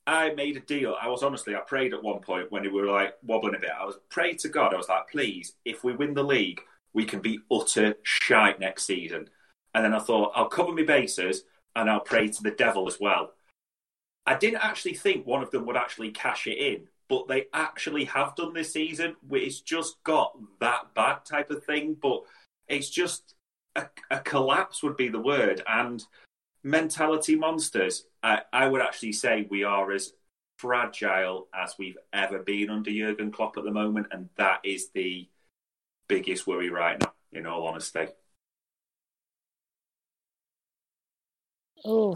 I 0.05 0.33
made 0.33 0.57
a 0.57 0.61
deal. 0.61 0.97
I 1.01 1.07
was 1.07 1.23
honestly, 1.23 1.55
I 1.55 1.61
prayed 1.61 1.93
at 1.93 2.03
one 2.03 2.19
point 2.19 2.51
when 2.51 2.63
we 2.63 2.69
were 2.69 2.85
like 2.85 3.13
wobbling 3.23 3.55
a 3.55 3.59
bit. 3.59 3.69
I 3.79 3.85
was 3.85 3.99
prayed 4.09 4.39
to 4.39 4.49
God. 4.49 4.73
I 4.73 4.77
was 4.77 4.89
like, 4.89 5.09
please, 5.09 5.53
if 5.63 5.83
we 5.83 5.93
win 5.93 6.13
the 6.13 6.23
league, 6.23 6.59
we 6.93 7.05
can 7.05 7.21
be 7.21 7.39
utter 7.51 7.95
shite 8.03 8.59
next 8.59 8.83
season. 8.83 9.29
And 9.73 9.85
then 9.85 9.93
I 9.93 9.99
thought, 9.99 10.33
I'll 10.35 10.49
cover 10.49 10.73
my 10.73 10.83
bases 10.83 11.43
and 11.75 11.89
I'll 11.89 12.01
pray 12.01 12.27
to 12.27 12.43
the 12.43 12.51
devil 12.51 12.87
as 12.87 12.99
well. 12.99 13.31
I 14.25 14.35
didn't 14.35 14.63
actually 14.63 14.93
think 14.93 15.25
one 15.25 15.41
of 15.41 15.51
them 15.51 15.65
would 15.65 15.77
actually 15.77 16.11
cash 16.11 16.47
it 16.47 16.57
in, 16.57 16.87
but 17.09 17.27
they 17.27 17.45
actually 17.53 18.05
have 18.05 18.35
done 18.35 18.53
this 18.53 18.73
season. 18.73 19.15
It's 19.31 19.61
just 19.61 20.03
got 20.03 20.37
that 20.59 20.93
bad 20.93 21.25
type 21.25 21.49
of 21.49 21.63
thing, 21.63 21.97
but 22.01 22.23
it's 22.67 22.89
just 22.89 23.35
a, 23.75 23.85
a 24.11 24.19
collapse 24.19 24.83
would 24.83 24.97
be 24.97 25.09
the 25.09 25.19
word. 25.19 25.61
And 25.67 26.03
mentality 26.63 27.35
monsters, 27.35 28.05
I, 28.21 28.41
I 28.51 28.67
would 28.67 28.81
actually 28.81 29.13
say 29.13 29.47
we 29.49 29.63
are 29.63 29.91
as 29.91 30.13
fragile 30.57 31.47
as 31.53 31.75
we've 31.77 31.97
ever 32.13 32.39
been 32.39 32.69
under 32.69 32.91
Jurgen 32.91 33.31
Klopp 33.31 33.57
at 33.57 33.63
the 33.63 33.71
moment, 33.71 34.07
and 34.11 34.29
that 34.37 34.61
is 34.63 34.89
the 34.91 35.27
biggest 36.07 36.47
worry 36.47 36.69
right 36.69 36.99
now. 36.99 37.13
In 37.31 37.47
all 37.47 37.65
honesty. 37.65 38.05
Oh, 41.83 42.15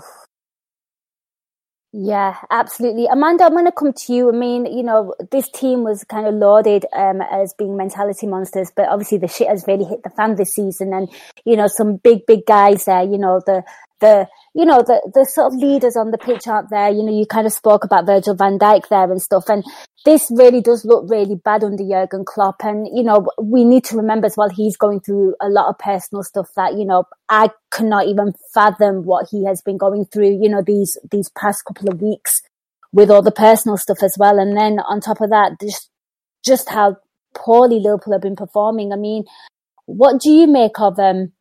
yeah, 1.99 2.35
absolutely. 2.51 3.07
Amanda, 3.07 3.45
I'm 3.45 3.53
going 3.53 3.65
to 3.65 3.71
come 3.71 3.93
to 3.93 4.13
you. 4.13 4.29
I 4.29 4.31
mean, 4.31 4.67
you 4.67 4.83
know, 4.83 5.15
this 5.31 5.49
team 5.49 5.83
was 5.83 6.03
kind 6.03 6.27
of 6.27 6.35
lauded 6.35 6.85
um, 6.95 7.21
as 7.21 7.55
being 7.57 7.75
mentality 7.75 8.27
monsters, 8.27 8.71
but 8.75 8.89
obviously 8.89 9.17
the 9.17 9.27
shit 9.27 9.47
has 9.47 9.65
really 9.67 9.85
hit 9.85 10.03
the 10.03 10.11
fan 10.11 10.35
this 10.35 10.53
season. 10.53 10.93
And, 10.93 11.09
you 11.45 11.55
know, 11.55 11.67
some 11.67 11.95
big, 11.95 12.27
big 12.27 12.45
guys 12.45 12.85
there, 12.85 13.01
you 13.01 13.17
know, 13.17 13.41
the, 13.45 13.63
the, 14.01 14.27
you 14.57 14.65
know, 14.65 14.81
the, 14.81 14.99
the 15.13 15.23
sort 15.23 15.53
of 15.53 15.59
leaders 15.59 15.95
on 15.95 16.09
the 16.09 16.17
pitch 16.17 16.47
aren't 16.47 16.71
there. 16.71 16.89
You 16.89 17.03
know, 17.03 17.15
you 17.15 17.27
kind 17.27 17.45
of 17.45 17.53
spoke 17.53 17.83
about 17.83 18.07
Virgil 18.07 18.33
van 18.33 18.57
Dijk 18.57 18.87
there 18.89 19.03
and 19.03 19.21
stuff. 19.21 19.49
And 19.49 19.63
this 20.03 20.31
really 20.31 20.61
does 20.61 20.83
look 20.83 21.05
really 21.07 21.35
bad 21.35 21.63
under 21.63 21.83
Jurgen 21.87 22.25
Klopp. 22.25 22.63
And, 22.63 22.87
you 22.91 23.03
know, 23.03 23.27
we 23.39 23.63
need 23.63 23.83
to 23.85 23.97
remember 23.97 24.25
as 24.25 24.35
well, 24.35 24.49
he's 24.49 24.75
going 24.75 25.01
through 25.01 25.35
a 25.39 25.47
lot 25.47 25.69
of 25.69 25.77
personal 25.77 26.23
stuff 26.23 26.47
that, 26.55 26.73
you 26.73 26.85
know, 26.85 27.03
I 27.29 27.51
cannot 27.69 28.07
even 28.07 28.33
fathom 28.51 29.03
what 29.03 29.27
he 29.29 29.45
has 29.45 29.61
been 29.61 29.77
going 29.77 30.05
through, 30.05 30.41
you 30.41 30.49
know, 30.49 30.63
these, 30.65 30.97
these 31.11 31.29
past 31.37 31.63
couple 31.63 31.91
of 31.91 32.01
weeks 32.01 32.41
with 32.91 33.11
all 33.11 33.21
the 33.21 33.31
personal 33.31 33.77
stuff 33.77 34.01
as 34.01 34.15
well. 34.17 34.39
And 34.39 34.57
then 34.57 34.79
on 34.79 35.01
top 35.01 35.21
of 35.21 35.29
that, 35.29 35.51
just, 35.61 35.91
just 36.43 36.69
how 36.69 36.97
poorly 37.35 37.79
Liverpool 37.79 38.13
have 38.13 38.23
been 38.23 38.35
performing. 38.35 38.91
I 38.91 38.95
mean, 38.95 39.25
what 39.85 40.19
do 40.19 40.31
you 40.31 40.47
make 40.47 40.79
of, 40.79 40.97
um, 40.97 41.33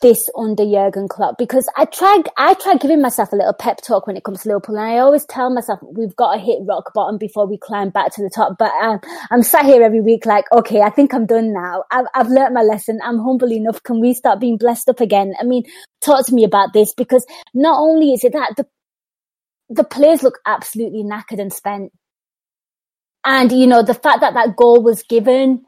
this 0.00 0.28
under 0.36 0.64
Jurgen 0.64 1.08
Klopp 1.08 1.38
because 1.38 1.68
I 1.76 1.84
try 1.86 2.22
I 2.36 2.54
tried 2.54 2.80
giving 2.80 3.00
myself 3.00 3.32
a 3.32 3.36
little 3.36 3.52
pep 3.52 3.78
talk 3.86 4.06
when 4.06 4.16
it 4.16 4.24
comes 4.24 4.42
to 4.42 4.48
Liverpool 4.48 4.76
and 4.76 4.84
I 4.84 4.98
always 4.98 5.24
tell 5.24 5.48
myself 5.48 5.80
we've 5.82 6.14
got 6.16 6.34
to 6.34 6.40
hit 6.40 6.58
rock 6.66 6.92
bottom 6.94 7.18
before 7.18 7.46
we 7.46 7.56
climb 7.56 7.90
back 7.90 8.12
to 8.14 8.22
the 8.22 8.30
top 8.34 8.56
but 8.58 8.70
um, 8.82 9.00
I'm 9.30 9.42
sat 9.42 9.64
here 9.64 9.82
every 9.82 10.00
week 10.00 10.26
like 10.26 10.44
okay 10.52 10.82
I 10.82 10.90
think 10.90 11.14
I'm 11.14 11.26
done 11.26 11.52
now. 11.52 11.84
I've, 11.90 12.06
I've 12.14 12.28
learnt 12.28 12.54
my 12.54 12.62
lesson. 12.62 13.00
I'm 13.02 13.18
humble 13.18 13.52
enough. 13.52 13.82
Can 13.82 14.00
we 14.00 14.12
start 14.14 14.40
being 14.40 14.58
blessed 14.58 14.88
up 14.88 15.00
again? 15.00 15.34
I 15.40 15.44
mean 15.44 15.64
talk 16.00 16.26
to 16.26 16.34
me 16.34 16.44
about 16.44 16.72
this 16.72 16.92
because 16.94 17.24
not 17.54 17.78
only 17.78 18.12
is 18.12 18.24
it 18.24 18.32
that 18.32 18.54
the 18.56 18.66
the 19.70 19.84
players 19.84 20.22
look 20.22 20.38
absolutely 20.44 21.02
knackered 21.02 21.40
and 21.40 21.52
spent. 21.52 21.92
And 23.24 23.50
you 23.52 23.66
know 23.66 23.82
the 23.82 23.94
fact 23.94 24.20
that 24.20 24.34
that 24.34 24.56
goal 24.56 24.82
was 24.82 25.02
given 25.04 25.64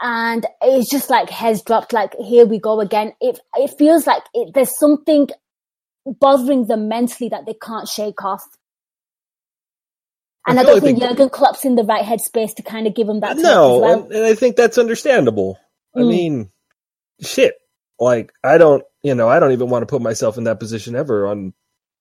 and 0.00 0.46
it's 0.62 0.90
just 0.90 1.10
like 1.10 1.28
heads 1.30 1.62
dropped 1.62 1.92
like 1.92 2.14
here 2.20 2.46
we 2.46 2.58
go 2.58 2.80
again 2.80 3.12
it 3.20 3.38
it 3.56 3.70
feels 3.78 4.06
like 4.06 4.22
it, 4.34 4.52
there's 4.54 4.78
something 4.78 5.28
bothering 6.20 6.66
them 6.66 6.88
mentally 6.88 7.28
that 7.28 7.44
they 7.46 7.54
can't 7.60 7.88
shake 7.88 8.24
off 8.24 8.42
and 10.46 10.58
I 10.58 10.62
I, 10.62 10.64
don't 10.64 10.80
think 10.80 10.98
they- 11.00 11.06
Jurgen 11.08 11.28
Klopp's 11.28 11.64
in 11.64 11.74
the 11.74 11.84
right 11.84 12.04
headspace 12.04 12.54
to 12.56 12.62
kind 12.62 12.86
of 12.86 12.94
give 12.94 13.06
them 13.06 13.20
that 13.20 13.36
no, 13.36 13.76
as 13.76 13.80
well. 13.82 14.02
and, 14.04 14.12
and 14.12 14.24
I 14.24 14.34
think 14.34 14.56
that's 14.56 14.78
understandable. 14.78 15.58
I 15.94 16.00
Mm. 16.00 16.08
mean, 16.08 16.50
shit. 17.20 17.54
Like 18.00 18.32
I 18.44 18.56
don't, 18.58 18.84
you 19.02 19.14
know, 19.14 19.28
I 19.28 19.40
don't 19.40 19.52
even 19.52 19.68
want 19.68 19.82
to 19.82 19.86
put 19.86 20.00
myself 20.00 20.38
in 20.38 20.44
that 20.44 20.60
position 20.60 20.94
ever. 20.94 21.26
On, 21.26 21.52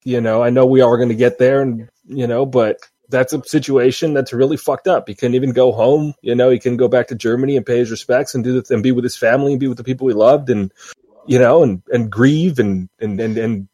you 0.03 0.21
know, 0.21 0.43
I 0.43 0.49
know 0.51 0.65
we 0.65 0.81
are 0.81 0.95
going 0.97 1.09
to 1.09 1.15
get 1.15 1.39
there, 1.39 1.61
and 1.61 1.89
you 2.05 2.27
know, 2.27 2.45
but 2.45 2.77
that's 3.09 3.33
a 3.33 3.43
situation 3.45 4.13
that's 4.13 4.33
really 4.33 4.57
fucked 4.57 4.87
up. 4.87 5.07
He 5.07 5.15
couldn't 5.15 5.35
even 5.35 5.51
go 5.51 5.71
home. 5.71 6.13
You 6.21 6.35
know, 6.35 6.49
he 6.49 6.59
can 6.59 6.77
go 6.77 6.87
back 6.87 7.07
to 7.07 7.15
Germany 7.15 7.55
and 7.55 7.65
pay 7.65 7.77
his 7.77 7.91
respects 7.91 8.35
and 8.35 8.43
do 8.43 8.59
the, 8.59 8.73
and 8.73 8.83
be 8.83 8.91
with 8.91 9.03
his 9.03 9.17
family 9.17 9.53
and 9.53 9.59
be 9.59 9.67
with 9.67 9.77
the 9.77 9.83
people 9.83 10.07
he 10.07 10.13
loved, 10.13 10.49
and 10.49 10.71
you 11.25 11.39
know, 11.39 11.63
and 11.63 11.81
and 11.89 12.11
grieve 12.11 12.59
and 12.59 12.89
and 12.99 13.19
and 13.19 13.37
and 13.37 13.67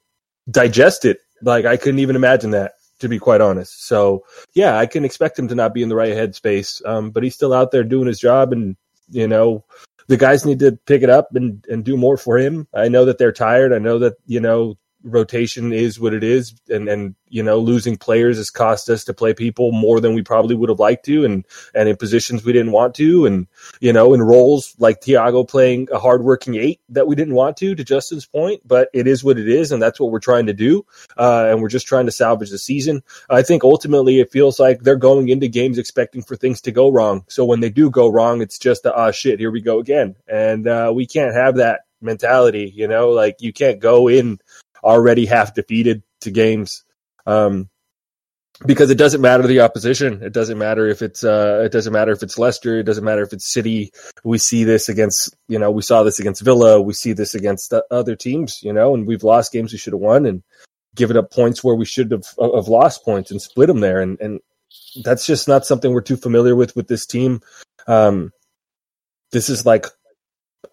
digest 0.49 1.05
it. 1.05 1.19
Like 1.41 1.65
I 1.65 1.77
couldn't 1.77 1.99
even 1.99 2.15
imagine 2.15 2.51
that, 2.51 2.73
to 2.99 3.09
be 3.09 3.19
quite 3.19 3.41
honest. 3.41 3.87
So 3.87 4.23
yeah, 4.53 4.77
I 4.77 4.85
can 4.85 5.05
expect 5.05 5.37
him 5.37 5.47
to 5.47 5.55
not 5.55 5.73
be 5.73 5.81
in 5.81 5.89
the 5.89 5.95
right 5.95 6.13
headspace. 6.13 6.85
Um, 6.85 7.11
but 7.11 7.23
he's 7.23 7.35
still 7.35 7.53
out 7.53 7.71
there 7.71 7.83
doing 7.83 8.07
his 8.07 8.19
job, 8.19 8.53
and 8.53 8.75
you 9.09 9.27
know, 9.27 9.65
the 10.07 10.17
guys 10.17 10.45
need 10.45 10.59
to 10.59 10.77
pick 10.85 11.01
it 11.01 11.09
up 11.09 11.35
and 11.35 11.65
and 11.69 11.83
do 11.83 11.97
more 11.97 12.17
for 12.17 12.37
him. 12.37 12.67
I 12.73 12.87
know 12.87 13.05
that 13.05 13.17
they're 13.17 13.31
tired. 13.31 13.73
I 13.73 13.79
know 13.79 13.99
that 13.99 14.13
you 14.27 14.39
know 14.39 14.77
rotation 15.03 15.73
is 15.73 15.99
what 15.99 16.13
it 16.13 16.23
is, 16.23 16.55
and 16.69 16.87
and 16.87 17.15
you 17.27 17.43
know 17.43 17.59
losing 17.59 17.97
players 17.97 18.37
has 18.37 18.49
cost 18.49 18.89
us 18.89 19.03
to 19.05 19.13
play 19.13 19.33
people 19.33 19.71
more 19.71 19.99
than 19.99 20.15
we 20.15 20.21
probably 20.21 20.55
would 20.55 20.69
have 20.69 20.79
liked 20.79 21.05
to, 21.05 21.25
and 21.25 21.45
and 21.75 21.89
in 21.89 21.95
positions 21.95 22.43
we 22.43 22.53
didn't 22.53 22.71
want 22.71 22.95
to, 22.95 23.25
and 23.25 23.47
you 23.79 23.93
know 23.93 24.13
in 24.13 24.21
roles 24.21 24.75
like 24.79 25.01
Thiago 25.01 25.47
playing 25.47 25.89
a 25.91 25.99
hardworking 25.99 26.55
eight 26.55 26.79
that 26.89 27.07
we 27.07 27.15
didn't 27.15 27.35
want 27.35 27.57
to. 27.57 27.75
To 27.75 27.83
Justin's 27.83 28.25
point, 28.25 28.61
but 28.65 28.89
it 28.93 29.07
is 29.07 29.23
what 29.23 29.37
it 29.37 29.47
is, 29.47 29.71
and 29.71 29.81
that's 29.81 29.99
what 29.99 30.11
we're 30.11 30.19
trying 30.19 30.47
to 30.47 30.53
do, 30.53 30.85
uh, 31.17 31.47
and 31.49 31.61
we're 31.61 31.69
just 31.69 31.87
trying 31.87 32.05
to 32.05 32.11
salvage 32.11 32.49
the 32.49 32.57
season. 32.57 33.03
I 33.29 33.41
think 33.41 33.63
ultimately 33.63 34.19
it 34.19 34.31
feels 34.31 34.59
like 34.59 34.81
they're 34.81 34.95
going 34.95 35.29
into 35.29 35.47
games 35.47 35.77
expecting 35.77 36.23
for 36.23 36.35
things 36.35 36.61
to 36.61 36.71
go 36.71 36.91
wrong, 36.91 37.25
so 37.27 37.45
when 37.45 37.59
they 37.59 37.69
do 37.69 37.89
go 37.89 38.09
wrong, 38.09 38.41
it's 38.41 38.57
just 38.57 38.85
ah 38.85 39.11
shit, 39.11 39.39
here 39.39 39.51
we 39.51 39.61
go 39.61 39.79
again, 39.79 40.15
and 40.27 40.67
uh, 40.67 40.91
we 40.93 41.05
can't 41.05 41.35
have 41.35 41.55
that 41.55 41.81
mentality. 42.03 42.71
You 42.73 42.87
know, 42.87 43.09
like 43.09 43.37
you 43.39 43.53
can't 43.53 43.79
go 43.79 44.07
in 44.07 44.39
already 44.83 45.25
half 45.25 45.53
defeated 45.53 46.03
to 46.21 46.31
games. 46.31 46.83
Um, 47.25 47.69
because 48.65 48.89
it 48.91 48.97
doesn't 48.97 49.21
matter 49.21 49.45
the 49.45 49.61
opposition. 49.61 50.21
It 50.21 50.31
doesn't 50.31 50.57
matter 50.57 50.87
if 50.87 51.01
it's 51.01 51.23
uh, 51.23 51.63
it 51.65 51.71
doesn't 51.71 51.91
matter 51.91 52.11
if 52.11 52.23
it's 52.23 52.37
Leicester. 52.37 52.79
It 52.79 52.83
doesn't 52.83 53.03
matter 53.03 53.23
if 53.23 53.33
it's 53.33 53.51
City. 53.51 53.91
We 54.23 54.37
see 54.37 54.63
this 54.63 54.89
against 54.89 55.35
you 55.47 55.59
know 55.59 55.71
we 55.71 55.81
saw 55.81 56.03
this 56.03 56.19
against 56.19 56.43
Villa. 56.43 56.81
We 56.81 56.93
see 56.93 57.13
this 57.13 57.35
against 57.35 57.73
other 57.91 58.15
teams. 58.15 58.61
You 58.61 58.73
know, 58.73 58.93
and 58.93 59.07
we've 59.07 59.23
lost 59.23 59.51
games 59.51 59.71
we 59.71 59.79
should 59.79 59.93
have 59.93 59.99
won 59.99 60.25
and 60.25 60.43
given 60.95 61.17
up 61.17 61.31
points 61.31 61.63
where 61.63 61.75
we 61.75 61.85
should 61.85 62.11
have 62.11 62.25
have 62.39 62.67
lost 62.67 63.03
points 63.03 63.31
and 63.31 63.41
split 63.41 63.67
them 63.67 63.79
there. 63.79 64.01
And 64.01 64.19
and 64.21 64.39
that's 65.03 65.25
just 65.25 65.47
not 65.47 65.65
something 65.65 65.91
we're 65.91 66.01
too 66.01 66.17
familiar 66.17 66.55
with 66.55 66.75
with 66.75 66.87
this 66.87 67.05
team. 67.05 67.41
Um, 67.87 68.31
this 69.31 69.49
is 69.49 69.65
like 69.65 69.87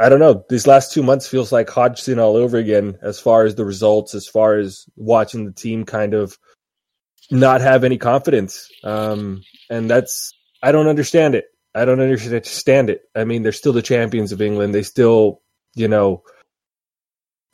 I 0.01 0.09
don't 0.09 0.19
know. 0.19 0.45
These 0.49 0.67
last 0.67 0.93
two 0.93 1.03
months 1.03 1.29
feels 1.29 1.53
like 1.53 1.69
Hodgson 1.69 2.19
all 2.19 2.35
over 2.35 2.57
again, 2.57 2.97
as 3.03 3.21
far 3.21 3.45
as 3.45 3.55
the 3.55 3.67
results, 3.67 4.15
as 4.15 4.27
far 4.27 4.57
as 4.57 4.87
watching 4.97 5.45
the 5.45 5.53
team 5.53 5.85
kind 5.85 6.15
of 6.15 6.39
not 7.31 7.61
have 7.61 7.85
any 7.85 7.99
confidence. 7.99 8.67
Um, 8.83 9.43
and 9.69 9.91
that's 9.91 10.33
I 10.63 10.73
don't 10.73 10.89
understand 10.89 11.35
it. 11.35 11.45
I 11.75 11.85
don't 11.85 12.01
understand 12.01 12.89
it. 12.89 13.03
I 13.15 13.25
mean, 13.25 13.43
they're 13.43 13.53
still 13.53 13.75
the 13.75 13.83
champions 13.83 14.33
of 14.33 14.41
England. 14.41 14.75
They 14.75 14.83
still, 14.83 15.43
you 15.75 15.87
know, 15.87 16.23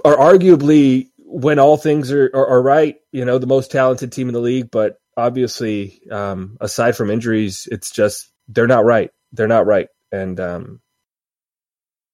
are 0.04 0.16
arguably 0.16 1.08
when 1.18 1.58
all 1.58 1.76
things 1.76 2.12
are, 2.12 2.30
are, 2.32 2.46
are 2.46 2.62
right, 2.62 2.96
you 3.10 3.24
know, 3.24 3.38
the 3.38 3.46
most 3.48 3.72
talented 3.72 4.12
team 4.12 4.28
in 4.28 4.34
the 4.34 4.40
league. 4.40 4.70
But 4.70 4.98
obviously, 5.16 6.00
um, 6.12 6.56
aside 6.60 6.96
from 6.96 7.10
injuries, 7.10 7.66
it's 7.72 7.90
just 7.90 8.30
they're 8.46 8.68
not 8.68 8.84
right. 8.84 9.10
They're 9.32 9.48
not 9.48 9.66
right. 9.66 9.88
And 10.12 10.38
um, 10.38 10.80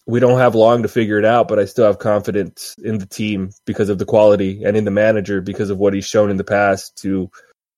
we 0.07 0.21
don't 0.21 0.39
have 0.39 0.55
long 0.55 0.83
to 0.83 0.89
figure 0.89 1.19
it 1.19 1.25
out, 1.25 1.49
but 1.49 1.59
I 1.59 1.65
still 1.65 1.87
have 1.87 1.99
confidence 1.99 2.75
in 2.83 2.99
the 2.99 3.07
team 3.07 3.51
because 3.67 3.89
of 3.89 3.99
the 3.99 4.05
quality 4.05 4.65
and 4.65 4.77
in 4.77 4.85
the 4.85 4.91
manager 4.91 5.41
because 5.41 5.71
of 5.71 5.79
what 5.79 5.95
he's 5.95 6.07
shown 6.07 6.31
in 6.31 6.37
the 6.37 6.45
past 6.45 6.97
to 7.03 7.31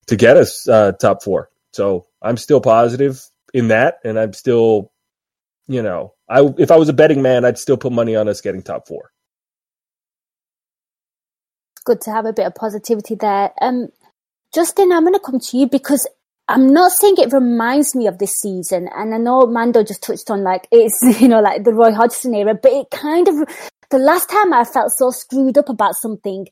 to 0.06 0.16
get 0.16 0.36
us 0.36 0.68
uh, 0.68 0.92
top 0.92 1.22
four. 1.22 1.50
So 1.72 2.06
I'm 2.22 2.36
still 2.36 2.60
positive 2.60 3.22
in 3.52 3.68
that, 3.68 3.98
and 4.04 4.18
I'm 4.18 4.32
still, 4.32 4.92
you 5.66 5.82
know, 5.82 6.14
I 6.28 6.42
if 6.58 6.70
I 6.70 6.76
was 6.76 6.88
a 6.88 6.94
betting 6.94 7.22
man, 7.22 7.44
I'd 7.44 7.58
still 7.58 7.76
put 7.76 7.92
money 7.92 8.16
on 8.16 8.28
us 8.28 8.40
getting 8.40 8.62
top 8.62 8.88
four. 8.88 9.10
Good 11.84 12.00
to 12.02 12.12
have 12.12 12.26
a 12.26 12.32
bit 12.32 12.46
of 12.46 12.54
positivity 12.54 13.14
there. 13.14 13.52
Um, 13.60 13.88
Justin, 14.54 14.92
I'm 14.92 15.02
going 15.02 15.14
to 15.14 15.20
come 15.20 15.40
to 15.40 15.58
you 15.58 15.68
because 15.68 16.08
I'm 16.48 16.72
not 16.72 16.92
saying 16.92 17.14
it 17.18 17.32
reminds 17.32 17.94
me 17.94 18.06
of 18.06 18.18
this 18.18 18.34
season, 18.34 18.88
and 18.94 19.14
I 19.14 19.18
know 19.18 19.46
Mando 19.46 19.82
just 19.82 20.02
touched 20.02 20.30
on 20.30 20.42
like 20.42 20.68
it's 20.70 21.00
you 21.20 21.28
know 21.28 21.40
like 21.40 21.64
the 21.64 21.72
Roy 21.72 21.92
Hodgson 21.92 22.34
era, 22.34 22.54
but 22.54 22.72
it 22.72 22.90
kind 22.90 23.28
of 23.28 23.34
the 23.90 23.98
last 23.98 24.28
time 24.28 24.52
I 24.52 24.64
felt 24.64 24.92
so 24.92 25.10
screwed 25.10 25.56
up 25.56 25.70
about 25.70 25.94
something, 25.94 26.46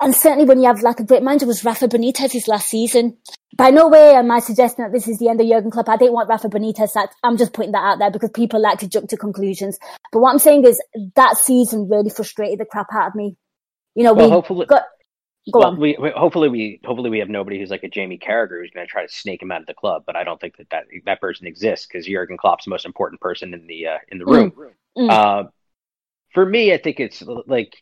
and 0.00 0.14
certainly 0.14 0.44
when 0.44 0.58
you 0.60 0.66
have 0.66 0.82
like 0.82 0.98
a 0.98 1.04
great 1.04 1.22
manager 1.22 1.46
was 1.46 1.64
Rafa 1.64 1.86
Benitez's 1.88 2.48
last 2.48 2.68
season. 2.68 3.16
By 3.56 3.70
no 3.70 3.88
way 3.88 4.14
am 4.14 4.30
I 4.30 4.40
suggesting 4.40 4.84
that 4.84 4.92
this 4.92 5.08
is 5.08 5.18
the 5.18 5.28
end 5.28 5.40
of 5.40 5.48
Jurgen 5.48 5.70
Klopp. 5.70 5.88
I 5.88 5.96
didn't 5.96 6.12
want 6.12 6.28
Rafa 6.28 6.48
Benitez. 6.48 6.92
That 6.92 7.10
I'm 7.22 7.36
just 7.36 7.52
putting 7.52 7.72
that 7.72 7.82
out 7.82 7.98
there 7.98 8.10
because 8.10 8.30
people 8.30 8.60
like 8.60 8.78
to 8.80 8.88
jump 8.88 9.08
to 9.08 9.16
conclusions. 9.16 9.78
But 10.12 10.20
what 10.20 10.30
I'm 10.30 10.38
saying 10.38 10.64
is 10.64 10.80
that 11.16 11.38
season 11.38 11.88
really 11.88 12.10
frustrated 12.10 12.58
the 12.58 12.66
crap 12.66 12.88
out 12.92 13.08
of 13.08 13.14
me. 13.14 13.36
You 13.94 14.04
know, 14.04 14.12
well, 14.12 14.26
we 14.26 14.32
hopefully, 14.32 14.66
got 14.66 14.84
Go 15.52 15.60
well, 15.60 15.68
on. 15.68 15.80
we, 15.80 15.96
we 15.98 16.10
hopefully 16.10 16.48
we 16.48 16.80
hopefully 16.84 17.10
we 17.10 17.18
have 17.20 17.28
nobody 17.28 17.58
who's 17.58 17.70
like 17.70 17.84
a 17.84 17.88
Jamie 17.88 18.18
Carragher 18.18 18.60
who's 18.60 18.70
going 18.70 18.86
to 18.86 18.90
try 18.90 19.06
to 19.06 19.12
snake 19.12 19.42
him 19.42 19.50
out 19.50 19.60
of 19.60 19.66
the 19.66 19.74
club. 19.74 20.04
But 20.06 20.16
I 20.16 20.24
don't 20.24 20.40
think 20.40 20.56
that 20.56 20.70
that, 20.70 20.84
that 21.06 21.20
person 21.20 21.46
exists 21.46 21.86
because 21.86 22.06
Jurgen 22.06 22.36
Klopp's 22.36 22.64
the 22.64 22.70
most 22.70 22.86
important 22.86 23.20
person 23.20 23.54
in 23.54 23.66
the 23.66 23.86
uh, 23.86 23.98
in 24.08 24.18
the 24.18 24.26
room. 24.26 24.52
Mm. 24.96 25.10
Uh, 25.10 25.48
for 26.34 26.44
me, 26.44 26.72
I 26.72 26.78
think 26.78 27.00
it's 27.00 27.22
like 27.46 27.76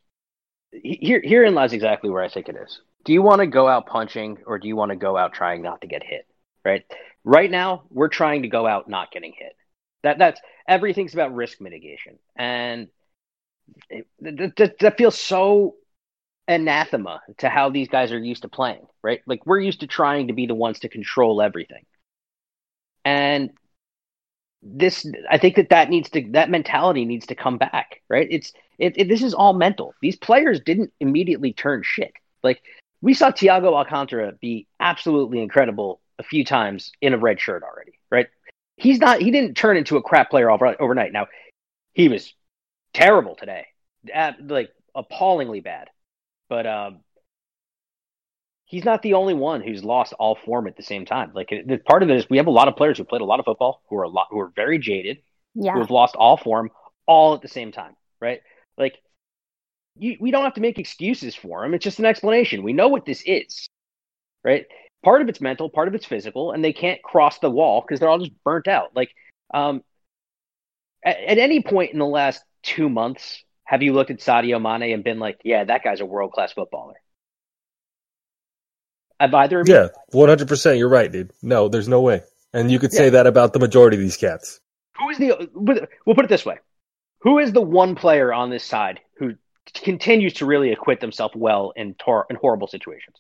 here 0.71 1.21
herein 1.25 1.55
lies 1.55 1.73
exactly 1.73 2.11
where 2.11 2.23
I 2.23 2.29
think 2.29 2.49
it 2.49 2.57
is. 2.57 2.81
Do 3.05 3.13
you 3.13 3.23
want 3.23 3.41
to 3.41 3.47
go 3.47 3.69
out 3.69 3.87
punching 3.87 4.39
or 4.47 4.59
do 4.59 4.69
you 4.69 4.77
want 4.77 4.91
to 4.91 4.97
go 4.97 5.17
out 5.17 5.33
trying 5.33 5.63
not 5.63 5.81
to 5.81 5.87
get 5.87 6.03
hit? 6.03 6.27
Right. 6.65 6.85
Right 7.25 7.51
now, 7.51 7.85
we're 7.91 8.09
trying 8.09 8.43
to 8.43 8.49
go 8.49 8.67
out 8.67 8.89
not 8.89 9.11
getting 9.11 9.33
hit. 9.37 9.57
That 10.03 10.19
that's 10.19 10.41
everything's 10.69 11.15
about 11.15 11.35
risk 11.35 11.61
mitigation, 11.61 12.19
and 12.37 12.89
it, 13.91 14.07
that, 14.21 14.77
that 14.79 14.99
feels 14.99 15.19
so 15.19 15.75
anathema 16.49 17.23
to 17.39 17.49
how 17.49 17.71
these 17.71 17.89
guys 17.89 18.13
are 18.13 18.19
used 18.19 18.43
to 18.43 18.49
playing, 18.49 18.87
right? 19.03 19.21
Like 19.27 19.45
we're 19.47 19.61
used 19.61 19.81
to 19.81 19.87
trying 19.87 20.29
to 20.29 20.33
be 20.33 20.47
the 20.47 20.55
ones 20.55 20.81
to 20.81 20.89
control 20.89 21.43
everything. 21.43 21.85
And 23.05 23.51
this 24.63 25.07
I 25.31 25.39
think 25.39 25.57
that 25.57 25.71
that 25.71 25.91
needs 25.91 26.11
to 26.11 26.27
that 26.33 26.51
mentality 26.51 27.05
needs 27.05 27.27
to 27.27 27.35
come 27.35 27.59
back, 27.59 28.03
right? 28.09 28.27
It's 28.31 28.53
it, 28.79 28.95
it 28.97 29.09
this 29.09 29.23
is 29.23 29.35
all 29.35 29.53
mental. 29.53 29.95
These 30.01 30.17
players 30.17 30.61
didn't 30.61 30.93
immediately 31.01 31.53
turn 31.53 31.83
shit. 31.85 32.13
Like 32.43 32.63
we 33.01 33.15
saw 33.15 33.31
Thiago 33.31 33.75
Alcantara 33.77 34.33
be 34.41 34.67
absolutely 34.81 35.41
incredible 35.41 36.01
a 36.19 36.23
few 36.23 36.45
times 36.45 36.93
in 37.01 37.13
a 37.13 37.19
red 37.19 37.41
shirt 37.41 37.63
already, 37.63 37.99
right? 38.11 38.29
He's 38.77 38.99
not 38.99 39.21
he 39.21 39.31
didn't 39.31 39.55
turn 39.55 39.77
into 39.77 39.97
a 39.97 40.03
crap 40.03 40.31
player 40.31 40.51
over, 40.51 40.75
overnight. 40.81 41.13
Now, 41.13 41.27
he 41.93 42.09
was 42.09 42.35
terrible 42.93 43.37
today. 43.37 43.67
like 44.41 44.71
appallingly 44.95 45.61
bad. 45.61 45.89
But 46.49 46.67
um, 46.67 47.01
he's 48.67 48.85
not 48.85 49.03
the 49.03 49.15
only 49.15 49.35
one 49.35 49.63
who's 49.63 49.83
lost 49.83 50.13
all 50.13 50.37
form 50.45 50.67
at 50.67 50.77
the 50.77 50.83
same 50.83 51.07
time. 51.07 51.33
Like 51.35 51.49
the, 51.49 51.79
part 51.79 52.03
of 52.03 52.11
it 52.11 52.17
is 52.17 52.29
we 52.29 52.37
have 52.37 52.49
a 52.49 52.51
lot 52.51 52.69
of 52.69 52.77
players 52.77 52.99
who 52.99 53.05
played 53.05 53.23
a 53.23 53.25
lot 53.25 53.39
of 53.39 53.47
football 53.47 53.83
who 53.89 53.97
are 53.97 54.03
a 54.03 54.09
lot 54.09 54.29
who 54.31 54.41
are 54.41 54.53
very 54.55 54.79
jaded, 54.79 55.19
yeah. 55.55 55.73
who 55.73 55.81
have 55.81 55.91
lost 55.91 56.15
all 56.17 56.37
form 56.37 56.71
all 57.07 57.35
at 57.35 57.43
the 57.43 57.49
same 57.49 57.73
time, 57.73 57.97
right? 58.21 58.41
Like 58.77 58.99
you, 59.97 60.17
we 60.21 60.31
don't 60.31 60.45
have 60.45 60.55
to 60.55 60.61
make 60.61 60.79
excuses 60.79 61.35
for 61.35 61.65
him. 61.65 61.75
It's 61.75 61.85
just 61.85 62.01
an 62.01 62.05
explanation. 62.05 62.63
We 62.63 62.73
know 62.73 62.89
what 62.89 63.07
this 63.07 63.23
is, 63.25 63.69
right? 64.45 64.67
Part 65.05 65.23
of 65.23 65.29
it's 65.29 65.41
mental, 65.41 65.71
part 65.71 65.89
of 65.89 65.95
it's 65.95 66.07
physical, 66.07 66.53
and 66.53 66.65
they 66.65 66.73
can't 66.73 67.03
cross 67.03 67.39
the 67.39 67.51
wall 67.51 67.81
because 67.81 68.01
they're 68.01 68.09
all 68.09 68.19
just 68.19 68.33
burnt 68.45 68.67
out. 68.67 68.91
Like 68.97 69.11
um, 69.55 69.83
at, 71.05 71.19
at 71.19 71.39
any 71.39 71.63
point 71.63 71.93
in 71.93 72.01
the 72.01 72.07
last 72.07 72.43
two 72.63 72.89
months, 72.89 73.45
have 73.67 73.83
you 73.83 73.93
looked 73.93 74.11
at 74.11 74.21
Sadio 74.21 74.63
Mane 74.63 74.95
and 74.95 75.05
been 75.05 75.19
like, 75.19 75.41
yeah, 75.45 75.65
that 75.65 75.83
guy's 75.83 76.01
a 76.01 76.07
world 76.07 76.33
class 76.33 76.53
footballer? 76.53 76.95
Have 79.19 79.35
either 79.35 79.61
of 79.61 79.69
you? 79.69 79.75
Yeah, 79.75 79.89
one 80.11 80.29
hundred 80.29 80.49
percent. 80.49 80.79
You're 80.79 80.89
right, 80.89 81.11
dude. 81.11 81.33
No, 81.43 81.69
there's 81.69 81.89
no 81.89 82.01
way. 82.01 82.23
And 82.53 82.71
you 82.71 82.79
could 82.79 82.93
say 82.93 83.11
that 83.11 83.27
about 83.27 83.53
the 83.53 83.59
majority 83.59 83.97
of 83.97 84.03
these 84.03 84.17
cats. 84.17 84.61
Who 84.99 85.11
is 85.11 85.19
the? 85.19 85.51
We'll 85.55 86.15
put 86.15 86.25
it 86.25 86.29
this 86.29 86.47
way: 86.47 86.59
Who 87.21 87.39
is 87.39 87.53
the 87.53 87.61
one 87.61 87.97
player 87.97 88.33
on 88.33 88.51
this 88.51 88.63
side 88.63 89.01
who 89.19 89.35
continues 89.75 90.35
to 90.35 90.47
really 90.47 90.73
acquit 90.73 91.01
themselves 91.01 91.35
well 91.35 91.73
in 91.75 91.95
tor- 91.95 92.27
in 92.31 92.37
horrible 92.37 92.69
situations? 92.69 93.17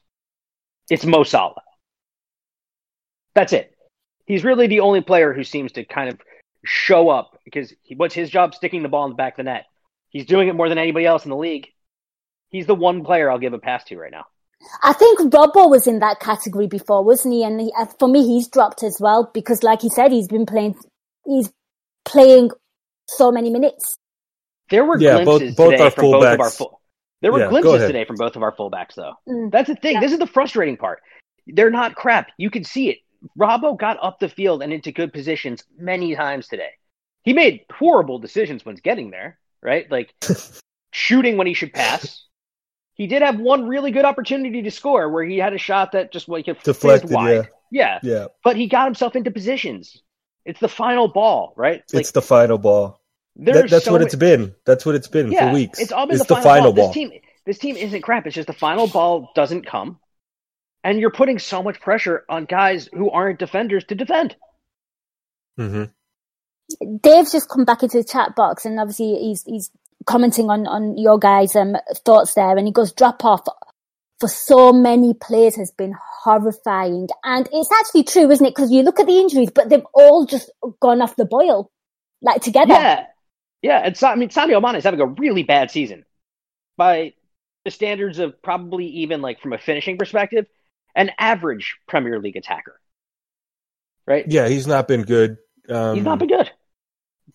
It's 0.88 1.04
Mo 1.04 1.24
Salah. 1.24 1.62
That's 3.34 3.52
it. 3.52 3.74
He's 4.26 4.44
really 4.44 4.66
the 4.66 4.80
only 4.80 5.00
player 5.00 5.32
who 5.32 5.44
seems 5.44 5.72
to 5.72 5.84
kind 5.84 6.10
of 6.10 6.20
show 6.64 7.08
up 7.08 7.40
because 7.44 7.72
he, 7.82 7.94
what's 7.94 8.14
his 8.14 8.30
job? 8.30 8.54
Sticking 8.54 8.82
the 8.82 8.88
ball 8.88 9.06
in 9.06 9.10
the 9.10 9.16
back 9.16 9.34
of 9.34 9.38
the 9.38 9.42
net. 9.44 9.64
He's 10.10 10.26
doing 10.26 10.48
it 10.48 10.54
more 10.54 10.68
than 10.68 10.78
anybody 10.78 11.06
else 11.06 11.24
in 11.24 11.30
the 11.30 11.36
league. 11.36 11.68
He's 12.48 12.66
the 12.66 12.74
one 12.74 13.04
player 13.04 13.30
I'll 13.30 13.38
give 13.38 13.52
a 13.52 13.58
pass 13.58 13.84
to 13.84 13.98
right 13.98 14.10
now. 14.10 14.24
I 14.82 14.92
think 14.92 15.20
Robbo 15.20 15.70
was 15.70 15.86
in 15.86 15.98
that 15.98 16.20
category 16.20 16.66
before, 16.66 17.04
wasn't 17.04 17.34
he? 17.34 17.44
And 17.44 17.60
he, 17.60 17.72
uh, 17.78 17.86
for 17.98 18.08
me, 18.08 18.26
he's 18.26 18.48
dropped 18.48 18.82
as 18.82 18.98
well 19.00 19.30
because, 19.34 19.62
like 19.62 19.82
he 19.82 19.90
said, 19.90 20.12
he's 20.12 20.28
been 20.28 20.46
playing. 20.46 20.74
He's 21.24 21.52
playing 22.04 22.50
so 23.06 23.30
many 23.30 23.50
minutes. 23.50 23.96
There 24.70 24.84
were 24.84 24.98
yeah, 24.98 25.22
glimpses 25.22 25.54
both, 25.54 25.70
both 25.70 25.78
today 25.78 25.90
from 25.90 26.10
both 26.10 26.24
of 26.24 26.40
our 26.40 26.50
full. 26.50 26.80
There 27.22 27.32
were 27.32 27.40
yeah, 27.40 27.48
glimpses 27.48 27.86
today 27.86 28.04
from 28.04 28.16
both 28.16 28.36
of 28.36 28.42
our 28.42 28.52
fullbacks, 28.52 28.94
though. 28.94 29.14
Mm. 29.28 29.50
That's 29.50 29.68
the 29.68 29.76
thing. 29.76 29.94
Yeah. 29.94 30.00
This 30.00 30.12
is 30.12 30.18
the 30.18 30.26
frustrating 30.26 30.76
part. 30.76 31.02
They're 31.46 31.70
not 31.70 31.94
crap. 31.94 32.30
You 32.36 32.50
can 32.50 32.64
see 32.64 32.88
it. 32.90 32.98
Robbo 33.38 33.78
got 33.78 33.98
up 34.02 34.18
the 34.18 34.28
field 34.28 34.62
and 34.62 34.72
into 34.72 34.92
good 34.92 35.12
positions 35.12 35.64
many 35.78 36.14
times 36.14 36.48
today. 36.48 36.70
He 37.22 37.32
made 37.32 37.64
horrible 37.72 38.18
decisions 38.18 38.64
when 38.64 38.76
getting 38.76 39.10
there 39.10 39.38
right? 39.62 39.90
Like 39.90 40.14
shooting 40.90 41.36
when 41.36 41.46
he 41.46 41.54
should 41.54 41.72
pass. 41.72 42.24
He 42.94 43.06
did 43.06 43.22
have 43.22 43.38
one 43.38 43.68
really 43.68 43.90
good 43.90 44.06
opportunity 44.06 44.62
to 44.62 44.70
score 44.70 45.10
where 45.10 45.24
he 45.24 45.36
had 45.36 45.52
a 45.52 45.58
shot 45.58 45.92
that 45.92 46.12
just 46.12 46.28
like 46.28 46.46
deflected 46.62 47.10
wide. 47.10 47.50
Yeah. 47.70 48.00
yeah. 48.02 48.10
Yeah. 48.12 48.26
But 48.42 48.56
he 48.56 48.68
got 48.68 48.86
himself 48.86 49.16
into 49.16 49.30
positions. 49.30 50.02
It's 50.46 50.60
the 50.60 50.68
final 50.68 51.08
ball, 51.08 51.52
right? 51.56 51.82
Like, 51.92 52.00
it's 52.00 52.12
the 52.12 52.22
final 52.22 52.56
ball. 52.56 53.00
that, 53.36 53.68
that's 53.68 53.84
so 53.84 53.92
what 53.92 54.00
it's 54.00 54.14
been. 54.14 54.54
That's 54.64 54.86
what 54.86 54.94
it's 54.94 55.08
been 55.08 55.30
yeah, 55.30 55.48
for 55.48 55.54
weeks. 55.54 55.80
It's 55.80 55.92
all 55.92 56.06
been 56.06 56.16
it's 56.16 56.26
the, 56.26 56.36
final, 56.36 56.48
final 56.48 56.72
ball. 56.72 56.84
ball. 56.84 56.92
This 56.92 56.94
team, 56.94 57.20
this 57.44 57.58
team 57.58 57.76
isn't 57.76 58.02
crap. 58.02 58.26
It's 58.26 58.34
just 58.34 58.46
the 58.46 58.52
final 58.52 58.86
ball 58.86 59.32
doesn't 59.34 59.66
come, 59.66 59.98
and 60.84 61.00
you're 61.00 61.10
putting 61.10 61.40
so 61.40 61.64
much 61.64 61.80
pressure 61.80 62.24
on 62.28 62.44
guys 62.44 62.88
who 62.92 63.10
aren't 63.10 63.40
defenders 63.40 63.84
to 63.86 63.96
defend. 63.96 64.36
Mm-hmm. 65.58 65.84
Dave's 67.00 67.32
just 67.32 67.48
come 67.48 67.64
back 67.64 67.82
into 67.82 67.98
the 67.98 68.04
chat 68.04 68.34
box, 68.34 68.64
and 68.64 68.80
obviously 68.80 69.14
he's 69.16 69.44
he's 69.44 69.70
commenting 70.06 70.50
on 70.50 70.66
on 70.66 70.98
your 70.98 71.18
guys' 71.18 71.56
um, 71.56 71.76
thoughts 72.04 72.34
there, 72.34 72.56
and 72.56 72.66
he 72.66 72.72
goes 72.72 72.92
drop 72.92 73.24
off 73.24 73.46
for 74.18 74.28
so 74.28 74.72
many 74.72 75.14
players 75.14 75.56
has 75.56 75.70
been 75.70 75.94
horrifying, 76.22 77.08
and 77.22 77.48
it's 77.52 77.70
actually 77.72 78.04
true, 78.04 78.30
isn't 78.30 78.46
it? 78.46 78.54
Because 78.54 78.70
you 78.70 78.82
look 78.82 78.98
at 78.98 79.06
the 79.06 79.18
injuries, 79.18 79.50
but 79.54 79.68
they've 79.68 79.86
all 79.94 80.26
just 80.26 80.50
gone 80.80 81.02
off 81.02 81.16
the 81.16 81.26
boil, 81.26 81.70
like 82.22 82.42
together. 82.42 82.74
Yeah, 82.74 83.06
yeah. 83.62 83.86
It's 83.86 84.02
I 84.02 84.14
mean, 84.14 84.30
Sadio 84.30 84.62
Mane 84.62 84.76
is 84.76 84.84
having 84.84 85.00
a 85.00 85.06
really 85.06 85.42
bad 85.42 85.70
season 85.70 86.04
by 86.76 87.12
the 87.64 87.70
standards 87.70 88.18
of 88.18 88.40
probably 88.42 88.86
even 88.86 89.20
like 89.20 89.40
from 89.40 89.52
a 89.52 89.58
finishing 89.58 89.98
perspective, 89.98 90.46
an 90.94 91.10
average 91.18 91.76
Premier 91.86 92.20
League 92.20 92.36
attacker. 92.36 92.80
Right? 94.06 94.24
Yeah, 94.28 94.48
he's 94.48 94.66
not 94.66 94.86
been 94.88 95.02
good. 95.02 95.36
Um, 95.68 95.96
he's 95.96 96.04
not 96.04 96.18
been 96.18 96.28
good. 96.28 96.50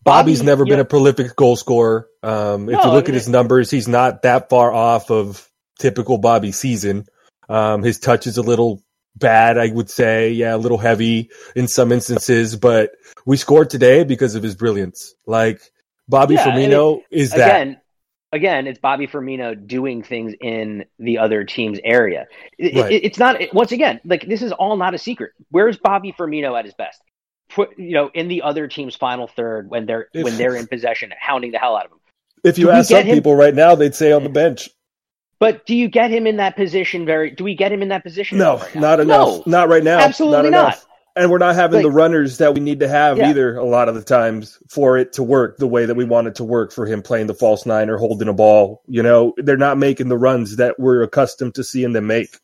Bobby's 0.04 0.40
Bobby, 0.40 0.46
never 0.46 0.66
been 0.66 0.80
a 0.80 0.86
prolific 0.86 1.36
goal 1.36 1.56
scorer. 1.56 2.08
Um, 2.24 2.70
if 2.70 2.74
no, 2.74 2.86
you 2.86 2.92
look 2.92 3.08
at 3.08 3.14
his 3.14 3.30
numbers, 3.30 3.70
he's 3.70 3.88
not 3.88 4.24
that 4.24 4.50
far 4.50 4.74
off 4.74 5.12
of 5.12 5.48
typical 5.80 6.18
Bobby 6.18 6.52
season. 6.52 7.06
Um, 7.48 7.84
his 7.84 8.00
touch 8.00 8.26
is 8.26 8.38
a 8.38 8.42
little 8.42 8.82
bad, 9.16 9.58
I 9.58 9.68
would 9.68 9.90
say. 9.90 10.32
Yeah, 10.32 10.56
a 10.56 10.58
little 10.58 10.78
heavy 10.78 11.30
in 11.56 11.68
some 11.68 11.92
instances, 11.92 12.56
but 12.56 12.92
we 13.26 13.38
scored 13.38 13.70
today 13.70 14.04
because 14.04 14.36
of 14.36 14.42
his 14.42 14.56
brilliance. 14.56 15.14
Like 15.28 15.62
Bobby 16.08 16.36
yeah, 16.36 16.46
Firmino 16.46 17.02
is 17.12 17.32
that. 17.32 17.62
Again, 17.62 17.82
again, 18.32 18.68
it's 18.68 18.80
Bobby 18.80 19.08
Firmino 19.08 19.68
doing 19.68 20.02
things 20.02 20.34
in 20.40 20.86
the 20.98 21.20
other 21.20 21.44
team's 21.44 21.80
area. 21.84 22.28
It, 22.58 22.76
right. 22.76 22.92
it, 22.92 23.06
it's 23.06 23.20
not, 23.20 23.40
once 23.54 23.72
again, 23.72 24.00
like 24.04 24.28
this 24.28 24.42
is 24.42 24.52
all 24.52 24.78
not 24.78 24.96
a 24.96 24.98
secret. 24.98 25.34
Where's 25.50 25.78
Bobby 25.78 26.14
Firmino 26.18 26.58
at 26.58 26.66
his 26.66 26.74
best? 26.74 27.02
Put 27.54 27.78
you 27.78 27.94
know 27.94 28.10
in 28.14 28.28
the 28.28 28.42
other 28.42 28.68
team's 28.68 28.96
final 28.96 29.28
third 29.28 29.70
when 29.70 29.86
they're 29.86 30.08
if, 30.14 30.24
when 30.24 30.38
they're 30.38 30.56
in 30.56 30.68
possession, 30.68 31.12
hounding 31.20 31.52
the 31.52 31.58
hell 31.58 31.76
out 31.76 31.86
of 31.86 31.92
them. 31.92 32.00
If 32.44 32.58
you 32.58 32.66
do 32.66 32.72
ask 32.72 32.90
some 32.90 33.04
him, 33.04 33.16
people 33.16 33.36
right 33.36 33.54
now, 33.54 33.76
they'd 33.76 33.96
say 33.96 34.12
on 34.12 34.24
the 34.24 34.30
bench. 34.30 34.70
But 35.40 35.66
do 35.66 35.76
you 35.76 35.88
get 35.88 36.12
him 36.12 36.28
in 36.28 36.38
that 36.38 36.56
position? 36.56 37.06
Very? 37.06 37.32
Do 37.32 37.44
we 37.44 37.56
get 37.56 37.72
him 37.72 37.82
in 37.82 37.90
that 37.90 38.04
position? 38.04 38.38
No, 38.38 38.58
right 38.58 38.76
not 38.76 39.00
enough. 39.00 39.28
No, 39.28 39.44
not 39.46 39.70
right 39.70 39.84
now. 39.84 40.00
Absolutely 40.00 40.50
not. 40.50 40.70
not. 40.70 40.86
And 41.14 41.30
we're 41.30 41.40
not 41.40 41.56
having 41.56 41.78
like, 41.78 41.84
the 41.84 41.92
runners 41.92 42.38
that 42.38 42.54
we 42.54 42.62
need 42.62 42.80
to 42.80 42.88
have 42.88 43.18
yeah. 43.18 43.30
either. 43.30 43.58
A 43.58 43.66
lot 43.66 43.90
of 43.90 43.96
the 43.96 44.04
times 44.04 44.58
for 44.70 44.98
it 44.98 45.14
to 45.14 45.24
work 45.24 45.58
the 45.58 45.68
way 45.68 45.86
that 45.86 45.96
we 45.96 46.06
want 46.06 46.28
it 46.28 46.36
to 46.36 46.44
work 46.44 46.72
for 46.72 46.86
him 46.86 47.02
playing 47.02 47.28
the 47.28 47.34
false 47.34 47.66
nine 47.66 47.90
or 47.90 47.98
holding 47.98 48.30
a 48.30 48.34
ball. 48.34 48.82
You 48.88 49.04
know, 49.04 49.34
they're 49.38 49.58
not 49.58 49.78
making 49.78 50.08
the 50.08 50.18
runs 50.18 50.56
that 50.56 50.80
we're 50.80 51.04
accustomed 51.04 51.56
to 51.56 51.64
seeing 51.64 51.92
them 51.92 52.08
make. 52.08 52.38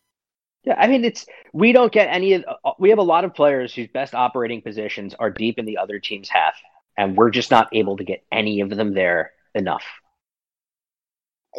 Yeah, 0.66 0.76
I 0.78 0.88
mean 0.88 1.06
it's 1.06 1.26
we 1.58 1.72
don't 1.72 1.92
get 1.92 2.08
any 2.12 2.34
of 2.34 2.46
uh, 2.64 2.72
we 2.78 2.90
have 2.90 3.00
a 3.00 3.10
lot 3.14 3.26
of 3.26 3.34
players 3.34 3.74
whose 3.74 3.88
best 3.88 4.14
operating 4.14 4.62
positions 4.62 5.16
are 5.18 5.32
deep 5.32 5.58
in 5.58 5.66
the 5.66 5.78
other 5.78 5.98
team's 5.98 6.30
half 6.30 6.54
and 6.98 7.18
we're 7.18 7.32
just 7.32 7.50
not 7.50 7.68
able 7.74 7.98
to 7.98 8.04
get 8.04 8.24
any 8.32 8.62
of 8.62 8.70
them 8.70 8.94
there 8.94 9.32
enough. 9.56 9.84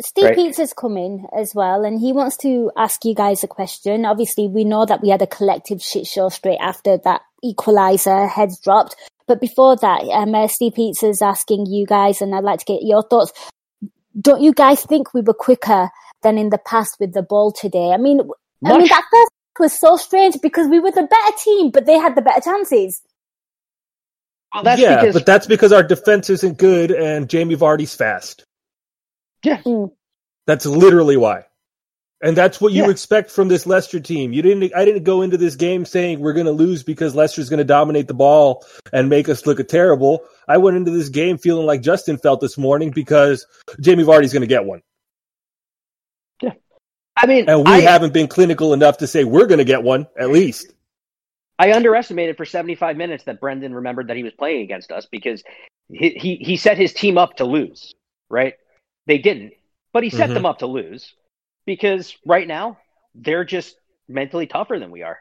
Steve 0.00 0.24
right? 0.26 0.37
Peets 0.37 0.58
has 0.58 0.72
come 0.72 0.96
in 0.96 1.26
as 1.37 1.52
well, 1.54 1.84
and 1.84 1.98
he 1.98 2.12
wants 2.12 2.37
to 2.38 2.70
ask 2.76 3.04
you 3.04 3.14
guys 3.14 3.42
a 3.42 3.48
question. 3.48 4.04
Obviously, 4.04 4.46
we 4.46 4.62
know 4.62 4.87
that 4.87 5.02
we 5.02 5.08
had 5.08 5.22
a 5.22 5.26
collective 5.26 5.82
shit 5.82 6.06
show 6.06 6.28
straight 6.28 6.61
after 6.61 6.98
that 6.98 7.22
equalizer 7.42 8.28
heads 8.28 8.61
dropped. 8.61 8.94
But 9.26 9.40
before 9.40 9.76
that, 9.76 10.02
um, 10.12 10.34
uh, 10.37 10.46
Steve 10.46 10.74
Peets 10.74 11.02
is 11.02 11.20
asking 11.20 11.66
you 11.66 11.84
guys, 11.84 12.20
and 12.20 12.32
I'd 12.32 12.44
like 12.44 12.61
to 12.61 12.64
get 12.64 12.82
your 12.82 13.02
thoughts. 13.02 13.32
Don't 14.20 14.42
you 14.42 14.52
guys 14.52 14.84
think 14.84 15.12
we 15.14 15.20
were 15.20 15.34
quicker 15.34 15.90
than 16.22 16.38
in 16.38 16.50
the 16.50 16.58
past 16.58 16.98
with 17.00 17.12
the 17.12 17.22
ball 17.22 17.50
today? 17.50 17.90
I 17.90 17.96
mean, 17.96 18.20
Much. 18.61 18.72
I 18.72 18.78
mean, 18.78 18.88
that 18.88 19.04
first 19.11 19.32
was 19.59 19.79
so 19.79 19.97
strange 19.97 20.37
because 20.42 20.68
we 20.68 20.81
were 20.81 20.90
the 20.90 21.03
better 21.03 21.37
team, 21.42 21.71
but 21.71 21.87
they 21.87 21.99
had 21.99 22.14
the 22.14 22.23
better 22.23 22.40
chances. 22.40 23.03
Well, 24.55 24.79
yeah, 24.79 25.01
because... 25.01 25.14
but 25.14 25.27
that's 25.27 25.47
because 25.47 25.73
our 25.73 25.83
defense 25.83 26.31
isn't 26.31 26.59
good 26.59 26.90
and 26.90 27.29
Jamie 27.29 27.57
Vardy's 27.57 27.94
fast. 27.94 28.44
Yeah. 29.44 29.61
Mm. 29.62 29.92
That's 30.47 30.66
literally 30.66 31.16
why. 31.16 31.44
And 32.21 32.37
that's 32.37 32.61
what 32.61 32.73
you 32.73 32.85
yeah. 32.85 32.90
expect 32.90 33.31
from 33.31 33.47
this 33.47 33.64
Leicester 33.64 34.01
team. 34.01 34.33
You 34.33 34.42
didn't 34.42 34.75
I 34.75 34.85
didn't 34.85 35.05
go 35.05 35.23
into 35.23 35.37
this 35.37 35.55
game 35.55 35.85
saying 35.85 36.18
we're 36.18 36.33
going 36.33 36.47
to 36.47 36.53
lose 36.53 36.83
because 36.83 37.14
Leicester's 37.14 37.49
going 37.49 37.59
to 37.59 37.64
dominate 37.64 38.09
the 38.09 38.14
ball 38.14 38.66
and 38.92 39.09
make 39.09 39.29
us 39.29 39.47
look 39.47 39.66
terrible. 39.68 40.25
I 40.49 40.57
went 40.57 40.77
into 40.77 40.90
this 40.90 41.11
game 41.11 41.38
feeling 41.38 41.66
like 41.66 41.81
Justin 41.81 42.18
felt 42.18 42.40
this 42.40 42.59
morning 42.59 42.90
because 42.90 43.47
Jamie 43.81 44.03
Vardy's 44.03 44.33
going 44.33 44.40
to 44.40 44.49
get 44.49 44.64
one. 44.64 44.83
I 47.20 47.26
mean, 47.26 47.48
and 47.48 47.64
we 47.64 47.72
I, 47.72 47.81
haven't 47.81 48.12
been 48.12 48.28
clinical 48.28 48.72
enough 48.72 48.98
to 48.98 49.07
say 49.07 49.24
we're 49.24 49.46
going 49.46 49.59
to 49.59 49.64
get 49.64 49.83
one 49.83 50.07
at 50.16 50.31
least. 50.31 50.72
I 51.59 51.72
underestimated 51.72 52.37
for 52.37 52.44
75 52.44 52.96
minutes 52.96 53.24
that 53.24 53.40
Brendan 53.40 53.74
remembered 53.74 54.09
that 54.09 54.16
he 54.16 54.22
was 54.22 54.33
playing 54.33 54.62
against 54.62 54.92
us 54.92 55.07
because 55.11 55.42
he 55.88 56.11
he, 56.11 56.37
he 56.37 56.57
set 56.57 56.78
his 56.78 56.92
team 56.92 57.18
up 57.18 57.37
to 57.37 57.44
lose, 57.44 57.94
right? 58.31 58.54
They 59.07 59.18
didn't, 59.18 59.54
but 59.92 60.04
he 60.04 60.11
set 60.11 60.26
mm-hmm. 60.26 60.35
them 60.35 60.46
up 60.46 60.61
to 60.61 60.66
lose 60.66 61.12
because 61.66 62.16
right 62.24 62.46
now 62.46 62.78
they're 63.14 63.44
just 63.44 63.74
mentally 64.09 64.46
tougher 64.46 64.78
than 64.78 64.90
we 64.92 65.02
are. 65.02 65.18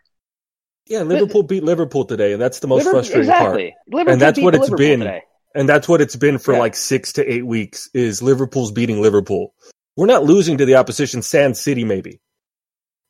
Yeah, 0.85 1.01
Liverpool 1.01 1.43
beat 1.43 1.63
Liverpool 1.63 2.05
today, 2.05 2.33
and 2.33 2.41
that's 2.41 2.59
the 2.59 2.67
most 2.67 2.79
Liverpool, 2.79 2.99
frustrating 2.99 3.29
exactly. 3.29 3.71
part. 3.71 3.73
Liverpool 3.87 4.13
and 4.13 4.21
that's 4.21 4.39
what 4.39 4.55
it's 4.55 4.69
Liverpool 4.69 4.77
been. 4.77 4.99
Today. 4.99 5.21
And 5.55 5.67
that's 5.67 5.87
what 5.87 6.01
it's 6.01 6.15
been 6.15 6.37
for 6.37 6.53
yeah. 6.53 6.59
like 6.59 6.75
six 6.75 7.13
to 7.13 7.25
eight 7.29 7.45
weeks. 7.45 7.89
Is 7.93 8.21
Liverpool's 8.21 8.71
beating 8.71 9.01
Liverpool? 9.01 9.53
We're 9.97 10.05
not 10.05 10.23
losing 10.23 10.59
to 10.59 10.65
the 10.65 10.75
opposition, 10.75 11.21
Sand 11.21 11.57
City, 11.57 11.83
maybe. 11.83 12.21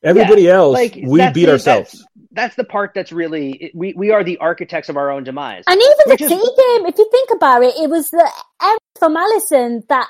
Everybody 0.02 0.42
yeah, 0.42 0.54
else, 0.54 0.74
like, 0.74 0.94
we 0.94 1.18
beat 1.32 1.46
the, 1.46 1.52
ourselves. 1.52 1.92
That's, 1.92 2.04
that's, 2.32 2.56
the 2.56 2.64
part 2.64 2.92
that's 2.94 3.12
really 3.12 3.70
we 3.74 3.92
we 3.94 4.10
are 4.10 4.22
the 4.24 4.38
architects 4.38 4.88
of 4.88 4.96
our 4.96 5.10
own 5.10 5.24
demise. 5.24 5.64
And 5.66 5.80
even 5.80 5.96
the 6.06 6.16
City 6.18 6.34
game, 6.34 6.86
if 6.86 6.96
you 6.96 7.08
think 7.10 7.30
about 7.34 7.62
it, 7.62 7.74
it 7.76 7.90
was 7.90 8.10
the 8.10 8.30
end 8.62 8.78
from 8.98 9.16
Alisson 9.16 9.86
that 9.88 10.08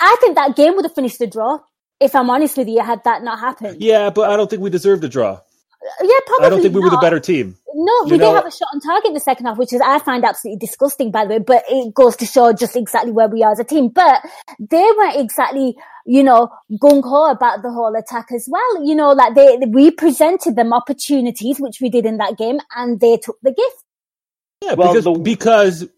I 0.00 0.16
think 0.20 0.34
that 0.34 0.56
game 0.56 0.74
would 0.74 0.84
have 0.84 0.94
finished 0.94 1.20
a 1.20 1.26
draw. 1.26 1.60
If 2.00 2.16
I'm 2.16 2.28
honest 2.28 2.56
with 2.56 2.68
you, 2.68 2.82
had 2.82 3.04
that 3.04 3.22
not 3.22 3.38
happened. 3.38 3.80
Yeah, 3.80 4.10
but 4.10 4.28
I 4.28 4.36
don't 4.36 4.50
think 4.50 4.62
we 4.62 4.70
deserved 4.70 5.04
a 5.04 5.08
draw. 5.08 5.40
Yeah, 6.00 6.08
probably. 6.26 6.46
I 6.46 6.50
don't 6.50 6.62
think 6.62 6.74
we 6.74 6.80
not. 6.80 6.86
were 6.86 6.96
the 6.96 7.00
better 7.00 7.20
team. 7.20 7.56
No, 7.74 8.04
we 8.04 8.18
did 8.18 8.22
have 8.22 8.46
a 8.46 8.50
shot 8.50 8.68
on 8.72 8.80
target 8.80 9.08
in 9.08 9.14
the 9.14 9.20
second 9.20 9.46
half, 9.46 9.58
which 9.58 9.72
is 9.72 9.80
I 9.80 9.98
find 9.98 10.24
absolutely 10.24 10.58
disgusting, 10.64 11.10
by 11.10 11.24
the 11.24 11.30
way. 11.34 11.38
But 11.38 11.64
it 11.68 11.94
goes 11.94 12.16
to 12.16 12.26
show 12.26 12.52
just 12.52 12.76
exactly 12.76 13.12
where 13.12 13.28
we 13.28 13.42
are 13.42 13.52
as 13.52 13.58
a 13.58 13.64
team. 13.64 13.88
But 13.88 14.22
they 14.58 14.88
weren't 14.96 15.16
exactly, 15.16 15.74
you 16.06 16.22
know, 16.22 16.48
gung 16.82 17.02
ho 17.02 17.30
about 17.30 17.62
the 17.62 17.70
whole 17.70 17.94
attack 17.96 18.26
as 18.32 18.48
well. 18.50 18.86
You 18.86 18.94
know, 18.94 19.12
like 19.12 19.34
they 19.34 19.58
we 19.68 19.90
presented 19.90 20.56
them 20.56 20.72
opportunities, 20.72 21.58
which 21.58 21.78
we 21.80 21.88
did 21.88 22.06
in 22.06 22.18
that 22.18 22.36
game, 22.36 22.58
and 22.76 23.00
they 23.00 23.16
took 23.16 23.38
the 23.42 23.52
gift. 23.52 23.84
Yeah, 24.62 24.74
well, 24.74 24.92
because 24.92 25.04
the- 25.04 25.12
because 25.12 25.88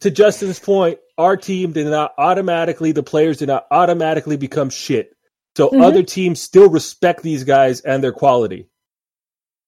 to 0.00 0.10
Justin's 0.10 0.58
point, 0.58 0.98
our 1.16 1.36
team 1.36 1.72
did 1.72 1.86
not 1.86 2.12
automatically, 2.18 2.92
the 2.92 3.02
players 3.02 3.38
did 3.38 3.48
not 3.48 3.66
automatically 3.70 4.36
become 4.36 4.70
shit. 4.70 5.14
So 5.56 5.68
mm-hmm. 5.68 5.82
other 5.82 6.02
teams 6.02 6.40
still 6.40 6.68
respect 6.68 7.22
these 7.22 7.44
guys 7.44 7.80
and 7.80 8.02
their 8.02 8.12
quality 8.12 8.68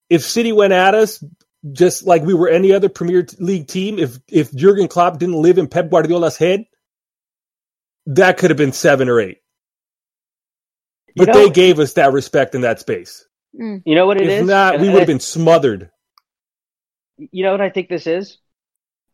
if 0.09 0.23
City 0.23 0.53
went 0.53 0.73
at 0.73 0.95
us 0.95 1.23
just 1.73 2.07
like 2.07 2.23
we 2.23 2.35
were 2.35 2.49
any 2.49 2.73
other 2.73 2.89
Premier 2.89 3.27
League 3.39 3.69
team, 3.69 3.99
if 3.99 4.19
if 4.29 4.55
Jurgen 4.55 4.89
Klopp 4.89 5.19
didn't 5.19 5.41
live 5.41 5.59
in 5.59 5.67
Pep 5.67 5.91
Guardiola's 5.91 6.37
head, 6.37 6.67
that 8.07 8.37
could 8.37 8.51
have 8.51 8.59
been 8.59 8.73
seven 8.73 9.09
or 9.09 9.21
eight. 9.21 9.39
But 11.17 11.29
you 11.29 11.33
know, 11.33 11.45
they 11.45 11.51
gave 11.51 11.79
us 11.79 11.95
that 11.95 12.13
respect 12.13 12.55
in 12.55 12.63
that 12.63 12.81
space. 12.81 13.27
Mm. 13.59 13.83
You 13.87 13.95
know 13.95 14.07
what 14.07 14.21
it 14.21 14.27
if 14.27 14.43
is? 14.43 14.47
not, 14.47 14.81
we 14.81 14.89
would 14.89 14.99
have 14.99 15.07
been 15.07 15.21
smothered. 15.21 15.91
You 17.17 17.45
know 17.45 17.53
what 17.53 17.61
I 17.61 17.71
think 17.71 17.89
this 17.89 18.07
is? 18.07 18.39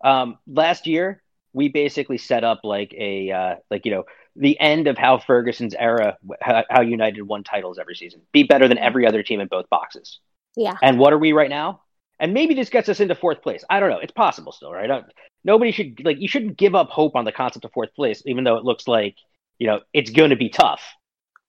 Um, 0.03 0.38
last 0.46 0.87
year, 0.87 1.22
we 1.53 1.68
basically 1.68 2.16
set 2.16 2.42
up 2.42 2.61
like 2.64 2.94
a 2.96 3.31
uh, 3.31 3.55
like 3.70 3.85
you 3.85 3.92
know 3.92 4.05
the 4.35 4.59
end 4.59 4.87
of 4.87 4.96
how 4.96 5.18
Ferguson's 5.18 5.74
era, 5.74 6.16
how, 6.40 6.64
how 6.70 6.81
United 6.81 7.22
won 7.22 7.44
titles 7.44 7.79
every 7.79 7.94
season, 7.94 8.22
be 8.33 8.44
better 8.44 8.68
than 8.68 8.79
every 8.79 9.07
other 9.07 9.22
team 9.22 9.40
in 9.40 9.48
both 9.48 9.68
boxes. 9.68 10.18
Yeah. 10.56 10.76
And 10.82 10.98
what 10.98 11.12
are 11.12 11.18
we 11.18 11.32
right 11.32 11.50
now? 11.50 11.82
And 12.18 12.34
maybe 12.34 12.54
this 12.54 12.68
gets 12.68 12.88
us 12.88 13.00
into 13.00 13.14
fourth 13.14 13.42
place. 13.42 13.64
I 13.70 13.80
don't 13.80 13.90
know. 13.90 13.98
It's 13.98 14.12
possible 14.12 14.52
still, 14.52 14.72
right? 14.72 14.90
Uh, 14.90 15.02
nobody 15.44 15.72
should 15.72 16.04
like 16.04 16.20
you 16.20 16.28
shouldn't 16.28 16.56
give 16.56 16.74
up 16.74 16.90
hope 16.90 17.16
on 17.16 17.24
the 17.24 17.32
concept 17.32 17.64
of 17.64 17.72
fourth 17.72 17.94
place, 17.94 18.22
even 18.26 18.44
though 18.44 18.56
it 18.56 18.64
looks 18.64 18.86
like 18.86 19.16
you 19.58 19.66
know 19.66 19.80
it's 19.92 20.10
going 20.10 20.30
to 20.30 20.36
be 20.36 20.50
tough. 20.50 20.82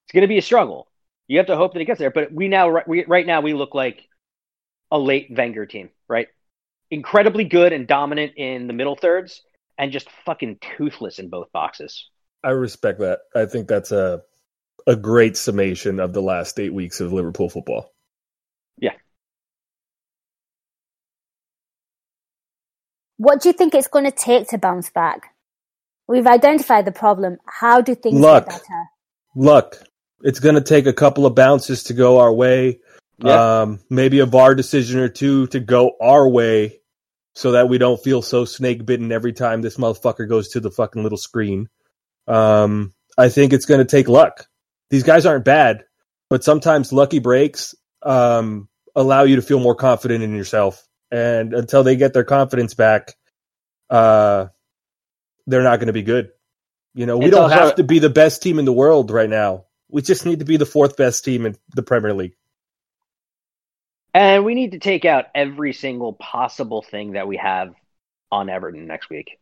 It's 0.06 0.12
going 0.12 0.22
to 0.22 0.28
be 0.28 0.38
a 0.38 0.42
struggle. 0.42 0.88
You 1.28 1.38
have 1.38 1.46
to 1.46 1.56
hope 1.56 1.74
that 1.74 1.80
it 1.80 1.86
gets 1.86 1.98
there. 1.98 2.10
But 2.10 2.32
we 2.32 2.48
now, 2.48 2.82
we, 2.86 3.04
right 3.04 3.26
now, 3.26 3.40
we 3.40 3.54
look 3.54 3.74
like 3.74 4.08
a 4.90 4.98
late 4.98 5.28
Wenger 5.30 5.66
team, 5.66 5.90
right? 6.08 6.28
Incredibly 6.90 7.44
good 7.44 7.72
and 7.72 7.86
dominant 7.86 8.32
in 8.36 8.66
the 8.66 8.72
middle 8.74 8.96
thirds, 8.96 9.42
and 9.78 9.92
just 9.92 10.08
fucking 10.26 10.58
toothless 10.76 11.18
in 11.18 11.30
both 11.30 11.50
boxes. 11.52 12.08
I 12.44 12.50
respect 12.50 12.98
that. 13.00 13.20
I 13.34 13.46
think 13.46 13.68
that's 13.68 13.92
a 13.92 14.22
a 14.86 14.96
great 14.96 15.36
summation 15.36 16.00
of 16.00 16.12
the 16.12 16.22
last 16.22 16.58
eight 16.58 16.74
weeks 16.74 17.00
of 17.00 17.12
Liverpool 17.12 17.48
football. 17.48 17.92
Yeah. 18.78 18.92
What 23.16 23.42
do 23.42 23.48
you 23.48 23.52
think 23.52 23.74
it's 23.74 23.88
going 23.88 24.04
to 24.04 24.10
take 24.10 24.48
to 24.48 24.58
bounce 24.58 24.90
back? 24.90 25.32
we've 26.12 26.26
identified 26.26 26.84
the 26.84 26.92
problem. 26.92 27.38
How 27.46 27.80
do 27.80 27.94
things 27.94 28.20
Luck. 28.20 28.46
get 28.46 28.60
better? 28.60 28.84
Luck. 29.34 29.76
It's 30.22 30.38
going 30.38 30.54
to 30.54 30.60
take 30.60 30.86
a 30.86 30.92
couple 30.92 31.26
of 31.26 31.34
bounces 31.34 31.84
to 31.84 31.94
go 31.94 32.18
our 32.18 32.32
way. 32.32 32.80
Yeah. 33.18 33.62
Um, 33.62 33.80
maybe 33.88 34.20
a 34.20 34.26
VAR 34.26 34.54
decision 34.54 35.00
or 35.00 35.08
two 35.08 35.46
to 35.48 35.60
go 35.60 35.92
our 36.00 36.28
way 36.28 36.80
so 37.34 37.52
that 37.52 37.68
we 37.68 37.78
don't 37.78 38.02
feel 38.02 38.20
so 38.20 38.44
snake 38.44 38.84
bitten 38.84 39.10
every 39.10 39.32
time 39.32 39.62
this 39.62 39.78
motherfucker 39.78 40.28
goes 40.28 40.48
to 40.50 40.60
the 40.60 40.70
fucking 40.70 41.02
little 41.02 41.18
screen. 41.18 41.68
Um, 42.28 42.92
I 43.16 43.30
think 43.30 43.52
it's 43.52 43.66
going 43.66 43.78
to 43.78 43.90
take 43.90 44.08
luck. 44.08 44.46
These 44.90 45.02
guys 45.02 45.24
aren't 45.24 45.44
bad, 45.44 45.84
but 46.28 46.44
sometimes 46.44 46.92
lucky 46.92 47.20
breaks 47.20 47.74
um, 48.02 48.68
allow 48.94 49.22
you 49.24 49.36
to 49.36 49.42
feel 49.42 49.60
more 49.60 49.74
confident 49.74 50.22
in 50.22 50.34
yourself. 50.34 50.86
And 51.10 51.52
until 51.54 51.82
they 51.84 51.96
get 51.96 52.12
their 52.12 52.24
confidence 52.24 52.74
back, 52.74 53.14
uh, 53.90 54.46
they're 55.46 55.62
not 55.62 55.78
going 55.78 55.88
to 55.88 55.92
be 55.92 56.02
good. 56.02 56.30
You 56.94 57.06
know, 57.06 57.18
we 57.18 57.26
It's 57.26 57.34
don't 57.34 57.50
have 57.50 57.76
to 57.76 57.84
be 57.84 57.98
the 57.98 58.10
best 58.10 58.42
team 58.42 58.58
in 58.58 58.64
the 58.64 58.72
world 58.72 59.10
right 59.10 59.28
now. 59.28 59.66
We 59.88 60.02
just 60.02 60.24
need 60.26 60.38
to 60.38 60.44
be 60.44 60.56
the 60.56 60.66
fourth 60.66 60.96
best 60.96 61.24
team 61.24 61.46
in 61.46 61.56
the 61.74 61.82
Premier 61.82 62.14
League. 62.14 62.34
And 64.14 64.44
we 64.44 64.54
need 64.54 64.72
to 64.72 64.78
take 64.78 65.04
out 65.04 65.26
every 65.34 65.72
single 65.72 66.12
possible 66.12 66.82
thing 66.82 67.12
that 67.12 67.26
we 67.26 67.38
have 67.38 67.74
on 68.30 68.50
Everton 68.50 68.86
next 68.86 69.08
week. 69.08 69.38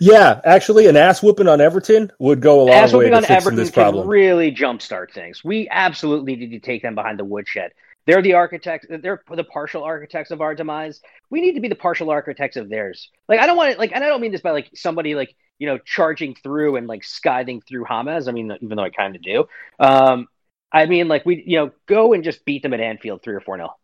Yeah, 0.00 0.40
actually, 0.44 0.86
an 0.86 0.96
ass 0.96 1.22
whooping 1.22 1.48
on 1.48 1.60
Everton 1.60 2.12
would 2.20 2.40
go 2.40 2.60
a 2.60 2.64
long 2.64 2.70
Ass 2.70 2.92
way 2.92 2.98
whooping 2.98 3.10
to 3.10 3.16
on 3.16 3.22
fixing 3.22 3.36
Everton 3.36 3.56
this 3.56 3.70
can 3.70 3.82
problem. 3.82 4.08
really 4.08 4.52
jumpstart 4.52 5.12
things. 5.12 5.42
We 5.42 5.68
absolutely 5.68 6.36
need 6.36 6.50
to 6.52 6.60
take 6.60 6.82
them 6.82 6.94
behind 6.94 7.18
the 7.18 7.24
woodshed. 7.24 7.72
They're 8.06 8.22
the 8.22 8.34
architects. 8.34 8.86
They're 8.88 9.22
the 9.34 9.44
partial 9.44 9.82
architects 9.84 10.30
of 10.30 10.40
our 10.40 10.54
demise. 10.54 11.00
We 11.30 11.40
need 11.40 11.54
to 11.54 11.60
be 11.60 11.68
the 11.68 11.74
partial 11.74 12.10
architects 12.10 12.56
of 12.56 12.68
theirs. 12.68 13.10
Like 13.28 13.40
I 13.40 13.46
don't 13.46 13.56
want 13.56 13.70
it. 13.70 13.78
Like, 13.78 13.92
and 13.92 14.04
I 14.04 14.08
don't 14.08 14.20
mean 14.20 14.32
this 14.32 14.40
by 14.40 14.50
like 14.52 14.70
somebody 14.74 15.14
like 15.16 15.34
you 15.58 15.66
know 15.66 15.78
charging 15.78 16.34
through 16.36 16.76
and 16.76 16.86
like 16.86 17.02
skiving 17.02 17.60
through 17.66 17.84
Hamas. 17.84 18.28
I 18.28 18.32
mean, 18.32 18.52
even 18.60 18.76
though 18.76 18.84
I 18.84 18.90
kind 18.90 19.16
of 19.16 19.22
do. 19.22 19.44
Um, 19.80 20.28
I 20.72 20.86
mean, 20.86 21.08
like 21.08 21.26
we 21.26 21.42
you 21.46 21.58
know 21.58 21.70
go 21.86 22.12
and 22.12 22.22
just 22.24 22.44
beat 22.44 22.62
them 22.62 22.72
at 22.72 22.80
Anfield 22.80 23.22
three 23.22 23.34
or 23.34 23.40
four 23.40 23.56
nil. 23.56 23.76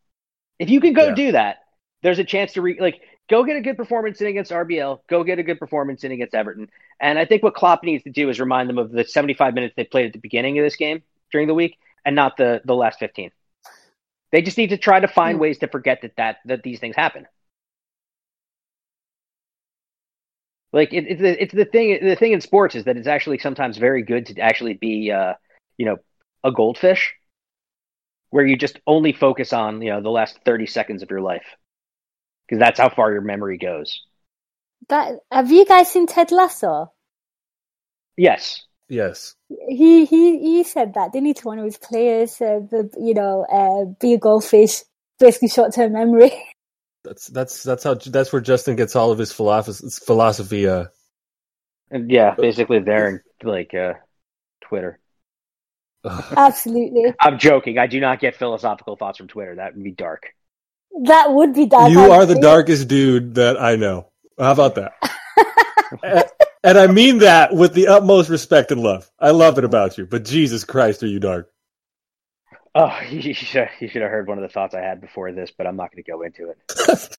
If 0.60 0.70
you 0.70 0.80
can 0.80 0.92
go 0.92 1.08
Yeah. 1.08 1.14
do 1.14 1.32
that, 1.32 1.58
there's 2.02 2.18
a 2.20 2.24
chance 2.24 2.52
to 2.54 2.62
re- 2.62 2.80
like 2.80 3.00
go 3.28 3.44
get 3.44 3.56
a 3.56 3.60
good 3.60 3.76
performance 3.76 4.20
in 4.20 4.26
against 4.28 4.52
RBL. 4.52 5.02
Go 5.08 5.24
get 5.24 5.38
a 5.38 5.42
good 5.42 5.58
performance 5.58 6.04
in 6.04 6.12
against 6.12 6.34
Everton. 6.34 6.68
And 7.00 7.18
I 7.18 7.24
think 7.24 7.42
what 7.42 7.54
Klopp 7.54 7.84
needs 7.84 8.04
to 8.04 8.10
do 8.10 8.28
is 8.28 8.40
remind 8.40 8.68
them 8.68 8.78
of 8.78 8.90
the 8.90 9.04
75 9.04 9.54
minutes 9.54 9.74
they 9.76 9.84
played 9.84 10.06
at 10.06 10.12
the 10.12 10.18
beginning 10.18 10.58
of 10.58 10.64
this 10.64 10.76
game 10.76 11.02
during 11.32 11.46
the 11.48 11.54
week, 11.54 11.78
and 12.04 12.14
not 12.16 12.36
the 12.36 12.60
the 12.64 12.74
last 12.74 12.98
15. 12.98 13.30
They 14.32 14.42
just 14.42 14.58
need 14.58 14.70
to 14.70 14.78
try 14.78 15.00
to 15.00 15.08
find 15.08 15.38
Hmm. 15.38 15.40
ways 15.40 15.58
to 15.58 15.68
forget 15.68 16.02
that 16.02 16.16
that 16.16 16.38
that 16.46 16.62
these 16.62 16.80
things 16.80 16.96
happen. 16.96 17.26
Like 20.72 20.92
it, 20.92 21.06
it's 21.08 21.20
the 21.20 21.42
it's 21.42 21.54
the 21.54 21.64
thing 21.64 21.98
the 22.06 22.16
thing 22.16 22.32
in 22.32 22.40
sports 22.40 22.74
is 22.74 22.84
that 22.84 22.96
it's 22.96 23.06
actually 23.06 23.38
sometimes 23.38 23.78
very 23.78 24.02
good 24.02 24.26
to 24.26 24.40
actually 24.40 24.74
be 24.74 25.10
uh, 25.10 25.34
you 25.78 25.86
know 25.86 25.96
a 26.44 26.52
goldfish, 26.52 27.14
where 28.30 28.44
you 28.44 28.56
just 28.56 28.78
only 28.86 29.12
focus 29.12 29.52
on 29.52 29.82
you 29.82 29.90
know 29.90 30.00
the 30.00 30.10
last 30.10 30.38
30 30.44 30.66
seconds 30.66 31.02
of 31.02 31.10
your 31.10 31.20
life 31.20 31.44
because 32.48 32.60
that's 32.60 32.80
how 32.80 32.88
far 32.88 33.12
your 33.12 33.20
memory 33.20 33.58
goes. 33.58 34.00
That 34.88 35.20
have 35.30 35.50
you 35.50 35.64
guys 35.64 35.90
seen 35.90 36.06
Ted 36.06 36.32
Lasso? 36.32 36.92
Yes, 38.16 38.62
Yes. 38.88 39.34
He 39.68 40.06
he 40.06 40.38
he 40.38 40.64
said 40.64 40.94
that 40.94 41.12
didn't 41.12 41.26
he 41.26 41.34
to 41.34 41.46
one 41.46 41.58
of 41.58 41.64
his 41.64 41.76
players? 41.76 42.40
Uh, 42.40 42.60
the 42.70 42.90
you 42.98 43.14
know 43.14 43.44
uh, 43.44 43.84
be 44.00 44.14
a 44.14 44.18
goldfish, 44.18 44.82
basically 45.18 45.48
short 45.48 45.74
term 45.74 45.92
memory. 45.92 46.32
That's 47.04 47.28
that's 47.28 47.62
that's 47.62 47.84
how 47.84 47.94
that's 47.94 48.32
where 48.32 48.42
Justin 48.42 48.76
gets 48.76 48.96
all 48.96 49.12
of 49.12 49.18
his 49.18 49.32
philosophy. 49.32 49.88
philosophy 50.04 50.68
uh, 50.68 50.86
yeah, 51.90 52.34
basically 52.34 52.80
there 52.80 53.06
and 53.06 53.20
like 53.42 53.72
uh, 53.72 53.94
Twitter. 54.62 54.98
Absolutely, 56.04 57.14
I'm 57.20 57.38
joking. 57.38 57.78
I 57.78 57.86
do 57.86 58.00
not 58.00 58.20
get 58.20 58.34
philosophical 58.34 58.96
thoughts 58.96 59.16
from 59.16 59.28
Twitter. 59.28 59.54
That 59.54 59.74
would 59.74 59.84
be 59.84 59.92
dark. 59.92 60.34
That 61.04 61.32
would 61.32 61.54
be 61.54 61.66
dark. 61.66 61.90
you 61.90 62.12
are 62.12 62.26
the 62.26 62.40
darkest 62.40 62.88
dude 62.88 63.34
that 63.36 63.60
I 63.60 63.76
know. 63.76 64.08
How 64.38 64.52
about 64.52 64.74
that? 64.76 64.92
and, 66.02 66.24
and 66.64 66.78
I 66.78 66.86
mean 66.86 67.18
that 67.18 67.54
with 67.54 67.74
the 67.74 67.88
utmost 67.88 68.28
respect 68.28 68.70
and 68.70 68.80
love. 68.80 69.10
I 69.18 69.30
love 69.30 69.58
it 69.58 69.64
about 69.64 69.98
you, 69.98 70.06
but 70.06 70.24
Jesus 70.24 70.64
Christ, 70.64 71.02
are 71.02 71.08
you 71.08 71.20
dark? 71.20 71.50
Oh, 72.74 72.96
you 73.10 73.34
should 73.34 73.68
you 73.80 73.88
should 73.88 74.02
have 74.02 74.10
heard 74.10 74.28
one 74.28 74.38
of 74.38 74.42
the 74.42 74.48
thoughts 74.48 74.74
I 74.74 74.80
had 74.80 75.00
before 75.00 75.32
this, 75.32 75.50
but 75.56 75.66
I'm 75.66 75.76
not 75.76 75.90
going 75.92 76.02
to 76.02 76.10
go 76.10 76.22
into 76.22 76.50
it. 76.50 77.16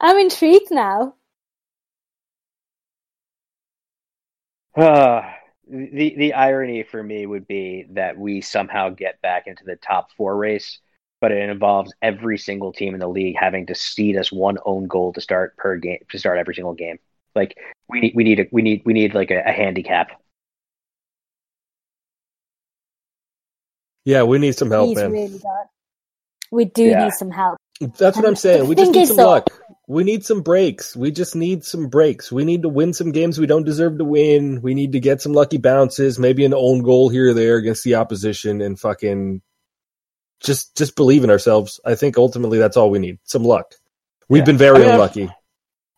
I'm 0.00 0.18
intrigued 0.18 0.70
now. 0.70 1.14
Uh, 4.76 5.22
the 5.68 6.14
the 6.16 6.34
irony 6.34 6.82
for 6.82 7.02
me 7.02 7.26
would 7.26 7.46
be 7.46 7.86
that 7.90 8.18
we 8.18 8.40
somehow 8.40 8.90
get 8.90 9.20
back 9.22 9.46
into 9.46 9.64
the 9.64 9.76
top 9.76 10.12
four 10.16 10.36
race, 10.36 10.78
but 11.20 11.32
it 11.32 11.48
involves 11.50 11.92
every 12.00 12.38
single 12.38 12.72
team 12.72 12.94
in 12.94 13.00
the 13.00 13.08
league 13.08 13.36
having 13.38 13.66
to 13.66 13.74
seed 13.74 14.16
us 14.16 14.30
one 14.32 14.56
own 14.64 14.86
goal 14.86 15.12
to 15.14 15.20
start 15.20 15.56
per 15.56 15.76
game 15.76 15.98
to 16.10 16.18
start 16.18 16.38
every 16.38 16.54
single 16.54 16.74
game. 16.74 16.98
Like 17.34 17.56
we 17.88 18.00
need 18.00 18.12
we 18.14 18.24
need 18.24 18.40
a, 18.40 18.46
we 18.52 18.62
need 18.62 18.82
we 18.84 18.92
need 18.92 19.14
like 19.14 19.30
a, 19.30 19.42
a 19.46 19.52
handicap. 19.52 20.20
Yeah, 24.04 24.22
we 24.22 24.38
need 24.38 24.56
some 24.56 24.70
help, 24.70 24.88
He's 24.88 24.96
man. 24.96 25.12
really. 25.12 25.40
We 26.50 26.64
do 26.64 26.84
Yeah. 26.84 27.04
need 27.04 27.12
some 27.12 27.30
help. 27.30 27.58
That's 27.80 28.16
what 28.16 28.26
I'm 28.26 28.36
saying. 28.36 28.60
the 28.60 28.64
We 28.66 28.74
just 28.74 28.92
need 28.92 29.06
some 29.06 29.16
though- 29.16 29.26
luck. 29.26 29.48
We 29.90 30.04
need 30.04 30.22
some 30.24 30.42
breaks. 30.42 30.94
We 30.94 31.10
just 31.10 31.34
need 31.34 31.64
some 31.64 31.88
breaks. 31.88 32.30
We 32.30 32.44
need 32.44 32.60
to 32.62 32.68
win 32.68 32.92
some 32.92 33.10
games 33.10 33.38
we 33.38 33.46
don't 33.46 33.64
deserve 33.64 33.96
to 33.98 34.04
win. 34.04 34.60
We 34.60 34.74
need 34.74 34.92
to 34.92 35.00
get 35.00 35.22
some 35.22 35.32
lucky 35.32 35.56
bounces, 35.56 36.18
maybe 36.18 36.44
an 36.44 36.52
own 36.52 36.82
goal 36.82 37.08
here 37.08 37.30
or 37.30 37.34
there 37.34 37.56
against 37.56 37.84
the 37.84 37.94
opposition, 37.94 38.60
and 38.60 38.78
fucking 38.78 39.40
just 40.40 40.76
just 40.76 40.96
believe 40.96 41.24
in 41.24 41.30
ourselves. 41.30 41.80
I 41.84 41.94
think 41.94 42.16
ultimately 42.16 42.58
that's 42.58 42.76
all 42.76 42.90
we 42.90 42.98
need. 42.98 43.18
Some 43.24 43.44
luck. 43.44 43.74
We've 44.28 44.40
Yeah. 44.40 44.46
been 44.46 44.58
very 44.58 44.76
I 44.76 44.80
mean, 44.80 44.88
unlucky, 44.90 45.28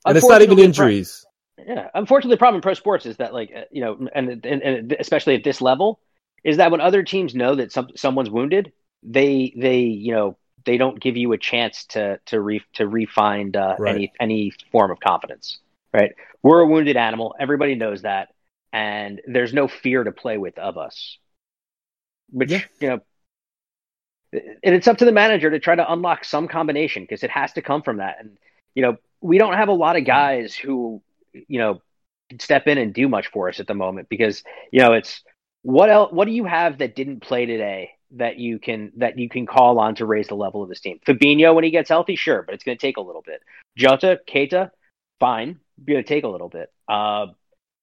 and 0.06 0.16
it's 0.16 0.28
not 0.28 0.42
even 0.42 0.58
injuries. 0.58 1.24
Yeah, 1.58 1.88
unfortunately, 1.94 2.34
the 2.34 2.38
problem 2.38 2.56
in 2.56 2.62
pro 2.62 2.74
sports 2.74 3.04
is 3.04 3.18
that, 3.18 3.34
like, 3.34 3.52
uh, 3.54 3.64
you 3.70 3.82
know, 3.82 4.08
and, 4.14 4.44
and 4.46 4.62
and 4.62 4.96
especially 4.98 5.34
at 5.34 5.44
this 5.44 5.60
level, 5.60 6.00
is 6.42 6.56
that 6.56 6.70
when 6.70 6.80
other 6.80 7.02
teams 7.02 7.34
know 7.34 7.54
that 7.56 7.70
some 7.70 7.88
someone's 7.96 8.30
wounded, 8.30 8.72
they 9.02 9.52
they 9.56 9.80
you 9.80 10.14
know 10.14 10.36
they 10.64 10.78
don't 10.78 11.00
give 11.00 11.16
you 11.16 11.32
a 11.32 11.38
chance 11.38 11.84
to 11.86 12.18
to 12.26 12.40
re 12.40 12.62
to 12.74 12.86
refine 12.86 13.54
uh, 13.54 13.76
Right. 13.78 13.94
any 13.94 14.12
any 14.20 14.52
form 14.72 14.90
of 14.90 15.00
confidence. 15.00 15.58
Right? 15.92 16.12
We're 16.42 16.60
a 16.60 16.66
wounded 16.66 16.96
animal. 16.96 17.34
Everybody 17.38 17.74
knows 17.74 18.02
that, 18.02 18.28
and 18.72 19.20
there's 19.26 19.52
no 19.52 19.68
fear 19.68 20.02
to 20.04 20.12
play 20.12 20.38
with 20.38 20.58
of 20.58 20.78
us. 20.78 21.18
Which 22.30 22.52
Yeah. 22.52 22.60
you 22.80 22.88
know. 22.88 23.00
And 24.32 24.74
it's 24.74 24.86
up 24.86 24.98
to 24.98 25.04
the 25.04 25.12
manager 25.12 25.50
to 25.50 25.58
try 25.58 25.74
to 25.74 25.92
unlock 25.92 26.24
some 26.24 26.46
combination 26.48 27.02
because 27.02 27.22
it 27.22 27.30
has 27.30 27.52
to 27.54 27.62
come 27.62 27.82
from 27.82 27.96
that. 27.98 28.16
And 28.20 28.38
you 28.74 28.82
know, 28.82 28.96
we 29.20 29.38
don't 29.38 29.54
have 29.54 29.68
a 29.68 29.72
lot 29.72 29.96
of 29.96 30.04
guys 30.04 30.54
who 30.54 31.02
you 31.32 31.58
know 31.58 31.80
step 32.38 32.66
in 32.66 32.78
and 32.78 32.94
do 32.94 33.08
much 33.08 33.28
for 33.28 33.48
us 33.48 33.60
at 33.60 33.66
the 33.66 33.74
moment 33.74 34.08
because 34.08 34.44
you 34.70 34.80
know 34.80 34.92
it's 34.92 35.22
what 35.62 35.90
else 35.90 36.12
what 36.12 36.26
do 36.26 36.32
you 36.32 36.44
have 36.44 36.78
that 36.78 36.94
didn't 36.94 37.20
play 37.20 37.46
today 37.46 37.90
that 38.12 38.38
you 38.38 38.58
can 38.58 38.92
that 38.96 39.18
you 39.18 39.28
can 39.28 39.46
call 39.46 39.78
on 39.78 39.94
to 39.96 40.06
raise 40.06 40.28
the 40.28 40.34
level 40.34 40.62
of 40.62 40.68
this 40.68 40.80
team? 40.80 41.00
Fabinho 41.06 41.54
when 41.54 41.64
he 41.64 41.70
gets 41.70 41.88
healthy 41.88 42.16
sure 42.16 42.42
but 42.42 42.54
it's 42.54 42.64
going 42.64 42.76
to 42.76 42.80
take 42.80 42.96
a 42.96 43.02
little 43.02 43.22
bit. 43.22 43.42
Jota 43.76 44.20
Keita 44.28 44.70
fine 45.18 45.58
going 45.84 46.02
to 46.02 46.08
take 46.08 46.24
a 46.24 46.28
little 46.28 46.48
bit. 46.48 46.72
Uh 46.88 47.26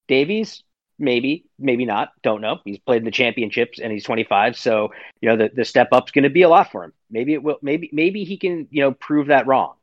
Davies 0.08 0.64
maybe 1.00 1.45
maybe 1.60 1.86
not. 1.86 2.10
Don't 2.24 2.41
know. 2.41 2.60
He's 2.66 2.80
played 2.80 3.00
in 3.00 3.06
the 3.06 3.12
championships 3.12 3.80
and 3.80 3.91
he's 3.91 4.04
25 4.04 4.58
so 4.58 4.91
you 5.22 5.30
know 5.30 5.38
the, 5.38 5.52
the 5.54 5.66
step 5.66 5.89
up's 5.91 6.12
going 6.12 6.24
to 6.24 6.30
be 6.30 6.43
a 6.43 6.50
lot 6.50 6.72
for 6.72 6.84
him. 6.84 6.93
Maybe 7.10 7.34
it 7.34 7.43
will 7.43 7.58
maybe 7.62 7.89
maybe 7.93 8.24
he 8.24 8.38
can 8.38 8.68
you 8.72 8.82
know 8.82 8.91
prove 8.93 9.28
that 9.28 9.48
wrong. 9.48 9.76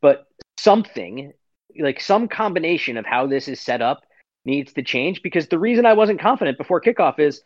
But 0.00 0.26
something 0.58 1.32
like 1.78 2.00
some 2.00 2.28
combination 2.28 2.96
of 2.96 3.06
how 3.06 3.26
this 3.26 3.48
is 3.48 3.60
set 3.60 3.82
up 3.82 4.04
needs 4.44 4.72
to 4.74 4.82
change 4.82 5.22
because 5.22 5.48
the 5.48 5.58
reason 5.58 5.86
I 5.86 5.94
wasn't 5.94 6.20
confident 6.20 6.58
before 6.58 6.80
kickoff 6.80 7.18
is 7.18 7.42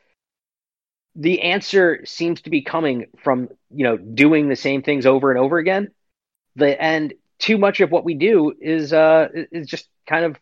the 1.14 1.42
answer 1.42 2.04
seems 2.04 2.42
to 2.42 2.50
be 2.50 2.62
coming 2.62 3.06
from 3.18 3.48
you 3.70 3.84
know 3.84 3.96
doing 3.96 4.48
the 4.48 4.56
same 4.56 4.82
things 4.82 5.06
over 5.06 5.30
and 5.30 5.38
over 5.38 5.58
again. 5.58 5.90
The 6.56 6.80
and 6.80 7.14
too 7.38 7.56
much 7.56 7.80
of 7.80 7.90
what 7.90 8.04
we 8.04 8.14
do 8.14 8.52
is 8.60 8.92
uh 8.92 9.28
is 9.32 9.66
just 9.66 9.88
kind 10.06 10.24
of 10.24 10.36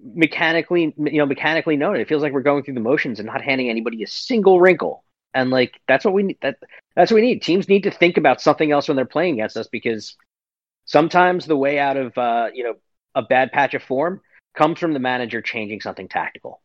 mechanically 0.00 0.94
you 0.96 1.18
know 1.18 1.26
mechanically 1.26 1.76
known 1.76 1.96
it 1.96 2.08
feels 2.08 2.22
like 2.22 2.32
we're 2.32 2.40
going 2.40 2.62
through 2.62 2.74
the 2.74 2.80
motions 2.80 3.18
and 3.18 3.26
not 3.26 3.42
handing 3.42 3.68
anybody 3.68 4.02
a 4.02 4.06
single 4.06 4.60
wrinkle 4.60 5.04
and 5.34 5.50
like 5.50 5.80
that's 5.88 6.04
what 6.04 6.14
we 6.14 6.22
need 6.22 6.38
that 6.40 6.58
that's 6.94 7.10
what 7.10 7.16
we 7.16 7.22
need 7.22 7.42
teams 7.42 7.68
need 7.68 7.82
to 7.82 7.90
think 7.90 8.16
about 8.16 8.40
something 8.40 8.70
else 8.70 8.88
when 8.88 8.96
they're 8.96 9.04
playing 9.04 9.34
against 9.34 9.56
us 9.56 9.66
because 9.66 10.16
sometimes 10.84 11.46
the 11.46 11.56
way 11.56 11.78
out 11.78 11.96
of 11.96 12.16
uh 12.16 12.48
you 12.54 12.64
know 12.64 12.74
a 13.14 13.22
bad 13.22 13.52
patch 13.52 13.74
of 13.74 13.82
form 13.82 14.20
comes 14.58 14.78
from 14.78 14.92
the 14.92 14.98
manager 14.98 15.42
changing 15.42 15.80
something 15.80 16.08
tactical. 16.08 16.60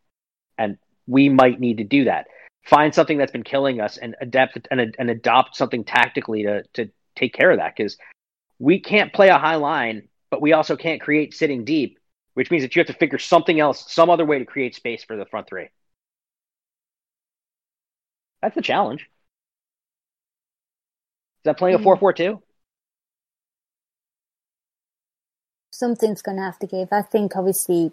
And 0.58 0.78
we 1.08 1.30
might 1.30 1.60
need 1.60 1.78
to 1.78 1.84
do 1.84 2.06
that. 2.06 2.28
Find 2.66 2.94
something 2.94 3.18
that's 3.18 3.32
been 3.32 3.44
killing 3.44 3.82
us 3.82 3.98
and 3.98 4.16
adapt 4.22 4.68
and, 4.72 4.96
and 4.98 5.10
adopt 5.10 5.56
something 5.56 5.84
tactically 5.84 6.44
to, 6.44 6.64
to 6.74 6.90
take 7.16 7.34
care 7.34 7.52
of 7.52 7.58
that. 7.58 7.76
Because 7.76 7.98
we 8.60 8.80
can't 8.80 9.14
play 9.14 9.30
a 9.30 9.38
high 9.38 9.56
line, 9.56 10.08
but 10.32 10.42
we 10.42 10.54
also 10.54 10.76
can't 10.76 11.02
create 11.02 11.34
sitting 11.34 11.66
deep. 11.66 12.00
Which 12.34 12.52
means 12.52 12.64
that 12.64 12.76
you 12.76 12.80
have 12.80 12.88
to 12.88 12.94
figure 12.94 13.20
something 13.20 13.60
else, 13.60 13.92
some 13.92 14.10
other 14.10 14.26
way 14.26 14.40
to 14.40 14.46
create 14.46 14.76
space 14.76 15.04
for 15.04 15.16
the 15.16 15.26
front 15.26 15.48
three. 15.48 15.70
That's 18.42 18.56
the 18.56 18.62
challenge. 18.62 19.02
Is 19.02 19.08
that 21.46 21.58
playing 21.58 21.76
a 21.76 21.80
Mm. 21.80 21.84
4 21.84 21.98
4 21.98 22.14
2? 22.14 22.42
something's 25.74 26.22
going 26.22 26.38
to 26.38 26.44
have 26.44 26.60
to 26.60 26.68
give. 26.68 26.90
I 26.92 27.02
think 27.02 27.36
obviously 27.36 27.92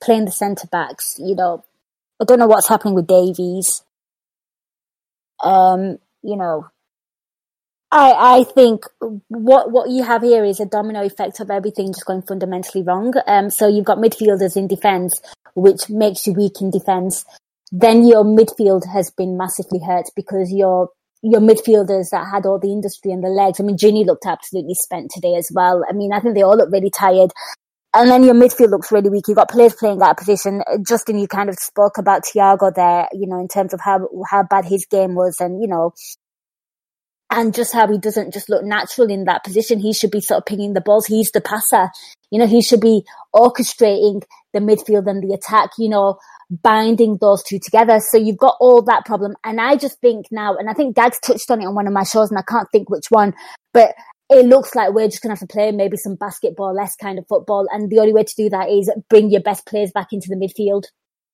playing 0.00 0.24
the 0.24 0.32
centre 0.32 0.68
backs, 0.68 1.16
you 1.18 1.34
know, 1.34 1.64
I 2.20 2.24
don't 2.24 2.38
know 2.38 2.46
what's 2.46 2.68
happening 2.68 2.94
with 2.94 3.06
Davies. 3.06 3.82
Um, 5.42 5.98
you 6.22 6.36
know, 6.36 6.68
I 7.90 8.38
I 8.40 8.44
think 8.44 8.82
what 9.28 9.70
what 9.72 9.90
you 9.90 10.02
have 10.02 10.22
here 10.22 10.44
is 10.44 10.60
a 10.60 10.66
domino 10.66 11.02
effect 11.02 11.40
of 11.40 11.50
everything 11.50 11.88
just 11.88 12.04
going 12.04 12.22
fundamentally 12.22 12.82
wrong. 12.82 13.14
Um, 13.26 13.50
so 13.50 13.66
you've 13.66 13.86
got 13.86 13.98
midfielders 13.98 14.56
in 14.56 14.68
defence, 14.68 15.20
which 15.54 15.88
makes 15.88 16.26
you 16.26 16.34
weak 16.34 16.60
in 16.60 16.70
defence. 16.70 17.24
Then 17.70 18.06
your 18.06 18.24
midfield 18.24 18.86
has 18.92 19.10
been 19.10 19.36
massively 19.36 19.80
hurt 19.80 20.06
because 20.14 20.52
your 20.52 20.90
your 21.22 21.40
midfielders 21.40 22.10
that 22.10 22.28
had 22.30 22.46
all 22.46 22.58
the 22.58 22.72
industry 22.72 23.10
and 23.10 23.24
the 23.24 23.28
legs. 23.28 23.58
I 23.58 23.64
mean, 23.64 23.76
Gini 23.76 24.06
looked 24.06 24.26
absolutely 24.26 24.74
spent 24.74 25.10
today 25.10 25.34
as 25.34 25.50
well. 25.52 25.84
I 25.88 25.92
mean, 25.92 26.12
I 26.12 26.20
think 26.20 26.34
they 26.34 26.42
all 26.42 26.56
look 26.56 26.70
really 26.70 26.90
tired. 26.90 27.32
And 27.94 28.10
then 28.10 28.22
your 28.22 28.34
midfield 28.34 28.70
looks 28.70 28.92
really 28.92 29.08
weak. 29.08 29.26
You've 29.26 29.38
got 29.38 29.50
players 29.50 29.74
playing 29.74 30.02
out 30.02 30.10
of 30.10 30.16
position. 30.18 30.62
Justin, 30.86 31.18
you 31.18 31.26
kind 31.26 31.48
of 31.48 31.56
spoke 31.56 31.96
about 31.98 32.22
Thiago 32.22 32.72
there, 32.72 33.08
you 33.12 33.26
know, 33.26 33.40
in 33.40 33.48
terms 33.48 33.72
of 33.72 33.80
how, 33.80 34.06
how 34.30 34.44
bad 34.44 34.66
his 34.66 34.86
game 34.86 35.14
was 35.14 35.36
and, 35.40 35.60
you 35.60 35.66
know, 35.66 35.94
and 37.30 37.54
just 37.54 37.72
how 37.72 37.86
he 37.86 37.98
doesn't 37.98 38.32
just 38.32 38.48
look 38.48 38.64
natural 38.64 39.10
in 39.10 39.24
that 39.24 39.44
position. 39.44 39.78
He 39.78 39.92
should 39.92 40.10
be 40.10 40.20
sort 40.20 40.38
of 40.38 40.46
pinging 40.46 40.72
the 40.72 40.80
balls. 40.80 41.06
He's 41.06 41.30
the 41.30 41.40
passer. 41.40 41.90
You 42.30 42.38
know, 42.38 42.46
he 42.46 42.62
should 42.62 42.80
be 42.80 43.04
orchestrating 43.34 44.22
the 44.52 44.60
midfield 44.60 45.06
and 45.08 45.22
the 45.22 45.34
attack, 45.34 45.70
you 45.78 45.88
know, 45.88 46.18
binding 46.50 47.18
those 47.20 47.42
two 47.42 47.58
together. 47.58 48.00
So 48.00 48.16
you've 48.16 48.38
got 48.38 48.56
all 48.60 48.82
that 48.82 49.04
problem. 49.04 49.34
And 49.44 49.60
I 49.60 49.76
just 49.76 50.00
think 50.00 50.26
now, 50.30 50.56
and 50.56 50.70
I 50.70 50.72
think 50.72 50.96
Gags 50.96 51.20
touched 51.20 51.50
on 51.50 51.60
it 51.60 51.66
on 51.66 51.74
one 51.74 51.86
of 51.86 51.92
my 51.92 52.04
shows 52.04 52.30
and 52.30 52.38
I 52.38 52.42
can't 52.48 52.68
think 52.72 52.88
which 52.88 53.06
one, 53.10 53.34
but 53.74 53.94
it 54.30 54.46
looks 54.46 54.74
like 54.74 54.92
we're 54.92 55.08
just 55.08 55.22
going 55.22 55.34
to 55.34 55.40
have 55.40 55.48
to 55.48 55.52
play 55.52 55.70
maybe 55.72 55.96
some 55.96 56.14
basketball, 56.14 56.74
less 56.74 56.96
kind 56.96 57.18
of 57.18 57.26
football. 57.28 57.66
And 57.70 57.90
the 57.90 57.98
only 57.98 58.12
way 58.12 58.24
to 58.24 58.34
do 58.36 58.50
that 58.50 58.68
is 58.68 58.90
bring 59.08 59.30
your 59.30 59.42
best 59.42 59.66
players 59.66 59.90
back 59.92 60.08
into 60.12 60.28
the 60.28 60.36
midfield. 60.36 60.84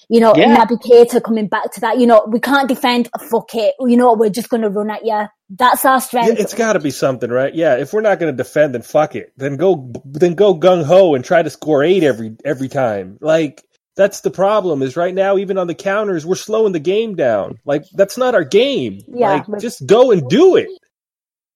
You 0.09 0.20
know, 0.20 0.34
Yeah. 0.36 0.57
Naby 0.57 0.82
Keita 0.82 1.22
coming 1.22 1.49
back 1.49 1.72
to 1.72 1.80
that. 1.80 1.99
You 1.99 2.07
know, 2.07 2.24
we 2.28 2.38
can't 2.38 2.68
defend. 2.68 3.09
Fuck 3.30 3.55
it. 3.55 3.74
You 3.80 3.97
know, 3.97 4.12
we're 4.14 4.30
just 4.30 4.49
going 4.49 4.62
to 4.62 4.70
run 4.70 4.90
at 4.90 5.05
you. 5.05 5.26
That's 5.57 5.85
our 5.85 5.95
Yeah, 5.95 5.99
strength. 6.01 6.41
it's 6.41 6.55
got 6.55 6.73
to 6.73 6.81
be 6.81 6.91
something, 6.91 7.31
right? 7.31 7.55
Yeah, 7.55 7.77
if 7.77 7.93
we're 7.93 8.01
not 8.01 8.19
going 8.19 8.33
to 8.33 8.37
defend, 8.37 8.75
then 8.75 8.83
fuck 8.83 9.15
it. 9.15 9.33
Then 9.37 9.57
go, 9.57 9.93
then 10.05 10.35
go 10.35 10.55
gung 10.59 10.85
ho 10.85 11.15
and 11.15 11.25
try 11.25 11.43
to 11.43 11.51
score 11.51 11.83
eight 11.85 12.03
every 12.03 12.37
every 12.45 12.69
time. 12.69 13.19
Like 13.21 13.63
that's 13.97 14.21
the 14.23 14.31
problem. 14.31 14.83
Is 14.83 14.97
right 14.97 15.15
now, 15.15 15.37
even 15.37 15.57
on 15.59 15.67
the 15.69 15.75
counters, 15.75 16.27
we're 16.27 16.35
slowing 16.35 16.73
the 16.73 16.81
game 16.81 17.15
down. 17.15 17.59
Like 17.65 17.85
that's 17.93 18.19
not 18.19 18.35
our 18.35 18.43
game. 18.45 19.01
Yeah, 19.07 19.31
like 19.35 19.47
but- 19.47 19.61
just 19.61 19.87
go 19.87 20.11
and 20.11 20.29
do 20.29 20.57
it. 20.57 20.69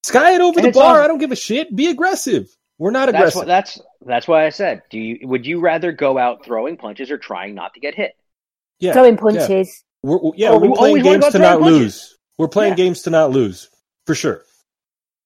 Sky 0.04 0.34
it 0.34 0.40
over 0.40 0.60
And 0.60 0.68
the 0.68 0.72
bar. 0.72 0.98
on- 0.98 1.04
I 1.04 1.08
don't 1.08 1.18
give 1.18 1.32
a 1.32 1.36
shit. 1.36 1.74
Be 1.74 1.88
aggressive. 1.88 2.46
We're 2.78 2.92
not 2.92 3.06
That's 3.06 3.16
aggressive. 3.16 3.36
what 3.38 3.46
that's 3.48 3.80
that's 4.06 4.28
why 4.28 4.46
I 4.46 4.50
said. 4.50 4.82
Do 4.90 4.98
you 5.00 5.26
would 5.26 5.44
you 5.44 5.60
rather 5.60 5.90
go 5.90 6.16
out 6.18 6.44
throwing 6.44 6.76
punches 6.76 7.10
or 7.10 7.18
trying 7.18 7.54
not 7.56 7.74
to 7.74 7.80
get 7.80 7.94
hit? 7.96 8.12
yeah, 8.78 8.92
Throwing 8.92 9.16
punches. 9.16 9.82
We're, 10.04 10.18
we're- 10.18 10.32
yeah, 10.36 10.50
Oh, 10.50 10.58
we're 10.60 10.68
playing 10.76 10.78
always 10.78 11.04
wanna 11.04 11.18
games 11.18 11.32
to 11.32 11.38
not 11.40 11.58
punches. 11.60 11.78
lose. 11.80 12.16
We're 12.38 12.48
playing 12.48 12.72
Yeah. 12.72 12.76
games 12.84 13.02
to 13.02 13.10
not 13.10 13.30
lose 13.32 13.68
for 14.08 14.14
sure. 14.14 14.42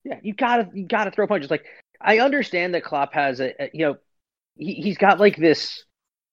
Yeah, 0.03 0.19
you 0.25 0.35
gotta 0.35 0.69
you 0.75 0.89
gotta 0.89 1.13
throw 1.13 1.29
punches. 1.29 1.53
Like 1.53 1.65
I 2.01 2.19
understand 2.19 2.75
that 2.75 2.83
Klopp 2.83 3.15
has 3.15 3.39
a, 3.39 3.55
a 3.63 3.71
you 3.73 3.87
know 3.87 3.97
he 4.57 4.75
he's 4.75 4.99
got 4.99 5.21
like 5.21 5.37
this 5.37 5.85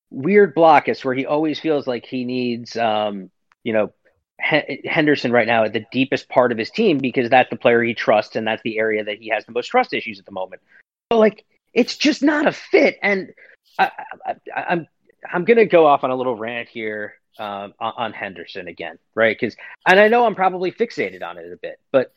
weird 0.10 0.56
blockus 0.56 1.06
where 1.06 1.14
he 1.14 1.28
always 1.28 1.60
feels 1.60 1.86
like 1.86 2.08
he 2.08 2.26
needs 2.26 2.76
um 2.76 3.30
you 3.64 3.72
know 3.72 3.94
H- 4.42 4.82
Henderson 4.84 5.32
right 5.32 5.46
now 5.46 5.64
at 5.64 5.74
the 5.74 5.86
deepest 5.92 6.28
part 6.28 6.52
of 6.52 6.58
his 6.58 6.72
team 6.72 6.98
because 6.98 7.30
that's 7.30 7.52
the 7.52 7.56
player 7.56 7.84
he 7.84 7.94
trusts 7.94 8.36
and 8.36 8.48
that's 8.48 8.64
the 8.64 8.80
area 8.80 9.04
that 9.04 9.20
he 9.20 9.30
has 9.30 9.46
the 9.46 9.52
most 9.52 9.68
trust 9.68 9.94
issues 9.94 10.18
at 10.18 10.26
the 10.26 10.32
moment. 10.32 10.64
But 11.12 11.18
like 11.18 11.46
it's 11.76 11.98
just 11.98 12.24
not 12.24 12.48
a 12.48 12.52
fit, 12.52 12.98
and 13.04 13.32
I, 13.78 13.92
I, 14.26 14.36
I'm 14.70 14.88
I'm 15.32 15.46
gonna 15.46 15.68
go 15.68 15.86
off 15.86 16.04
on 16.04 16.10
a 16.10 16.16
little 16.16 16.36
rant 16.36 16.68
here 16.68 17.14
um, 17.38 17.76
on, 17.80 17.94
on 17.96 18.14
Henderson 18.14 18.68
again, 18.68 18.98
right? 19.14 19.38
Because 19.40 19.56
and 19.88 20.00
I 20.00 20.08
know 20.08 20.26
I'm 20.26 20.34
probably 20.34 20.72
fixated 20.72 21.22
on 21.22 21.38
it 21.38 21.54
a 21.54 21.58
bit, 21.58 21.80
but 21.92 22.12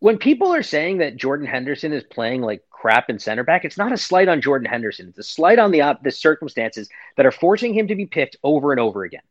when 0.00 0.18
people 0.18 0.52
are 0.52 0.62
saying 0.62 0.98
that 0.98 1.16
Jordan 1.16 1.46
Henderson 1.46 1.92
is 1.92 2.04
playing 2.04 2.42
like 2.42 2.62
crap 2.70 3.08
in 3.08 3.18
center 3.18 3.44
back, 3.44 3.64
it's 3.64 3.78
not 3.78 3.92
a 3.92 3.96
slight 3.98 4.28
on 4.28 4.40
Jordan 4.40 4.68
Henderson. 4.68 5.08
It's 5.08 5.18
a 5.18 5.22
slight 5.22 5.58
on 5.58 5.70
the 5.70 5.98
the 6.02 6.10
circumstances 6.10 6.88
that 7.16 7.26
are 7.26 7.32
forcing 7.32 7.74
him 7.74 7.88
to 7.88 7.94
be 7.94 8.06
picked 8.06 8.36
over 8.42 8.72
and 8.72 8.80
over 8.80 9.04
again. 9.04 9.22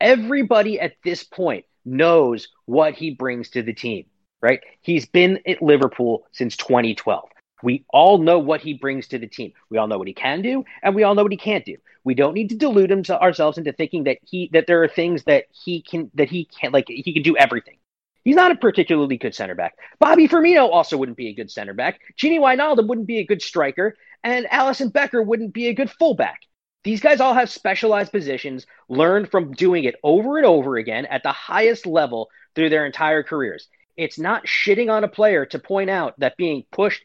Everybody 0.00 0.80
at 0.80 0.94
this 1.04 1.24
point 1.24 1.66
knows 1.84 2.48
what 2.64 2.94
he 2.94 3.10
brings 3.10 3.50
to 3.50 3.62
the 3.62 3.74
team, 3.74 4.06
right? 4.40 4.60
He's 4.80 5.06
been 5.06 5.40
at 5.46 5.62
Liverpool 5.62 6.26
since 6.32 6.56
2012. 6.56 7.28
We 7.62 7.84
all 7.90 8.18
know 8.18 8.38
what 8.38 8.60
he 8.60 8.74
brings 8.74 9.08
to 9.08 9.18
the 9.18 9.26
team. 9.26 9.52
We 9.70 9.78
all 9.78 9.86
know 9.86 9.96
what 9.96 10.08
he 10.08 10.14
can 10.14 10.42
do, 10.42 10.64
and 10.82 10.94
we 10.94 11.02
all 11.02 11.14
know 11.14 11.22
what 11.22 11.32
he 11.32 11.38
can't 11.38 11.64
do. 11.64 11.76
We 12.02 12.14
don't 12.14 12.34
need 12.34 12.50
to 12.50 12.56
delude 12.56 12.92
ourselves 13.10 13.56
into 13.56 13.72
thinking 13.72 14.04
that 14.04 14.18
he 14.22 14.50
that 14.52 14.66
there 14.66 14.82
are 14.82 14.88
things 14.88 15.24
that 15.24 15.44
he 15.50 15.80
can 15.82 16.10
that 16.14 16.28
he 16.28 16.44
can't 16.44 16.72
like 16.72 16.88
he 16.88 17.12
can 17.12 17.22
do 17.22 17.36
everything. 17.36 17.76
He's 18.24 18.36
not 18.36 18.50
a 18.50 18.56
particularly 18.56 19.18
good 19.18 19.34
center 19.34 19.54
back. 19.54 19.76
Bobby 20.00 20.26
Firmino 20.28 20.70
also 20.70 20.96
wouldn't 20.96 21.18
be 21.18 21.28
a 21.28 21.34
good 21.34 21.50
center 21.50 21.74
back. 21.74 22.00
Gini 22.18 22.38
Wijnaldum 22.40 22.86
wouldn't 22.88 23.06
be 23.06 23.18
a 23.18 23.26
good 23.26 23.42
striker, 23.42 23.96
and 24.22 24.46
Alisson 24.46 24.92
Becker 24.92 25.22
wouldn't 25.22 25.52
be 25.52 25.68
a 25.68 25.74
good 25.74 25.90
fullback. 25.90 26.40
These 26.84 27.00
guys 27.00 27.20
all 27.20 27.34
have 27.34 27.50
specialized 27.50 28.12
positions, 28.12 28.66
learned 28.88 29.30
from 29.30 29.52
doing 29.52 29.84
it 29.84 29.96
over 30.02 30.38
and 30.38 30.46
over 30.46 30.76
again 30.76 31.06
at 31.06 31.22
the 31.22 31.32
highest 31.32 31.86
level 31.86 32.28
through 32.54 32.70
their 32.70 32.86
entire 32.86 33.22
careers. 33.22 33.68
It's 33.96 34.18
not 34.18 34.46
shitting 34.46 34.90
on 34.90 35.04
a 35.04 35.08
player 35.08 35.46
to 35.46 35.58
point 35.58 35.90
out 35.90 36.18
that 36.18 36.36
being 36.36 36.64
pushed 36.72 37.02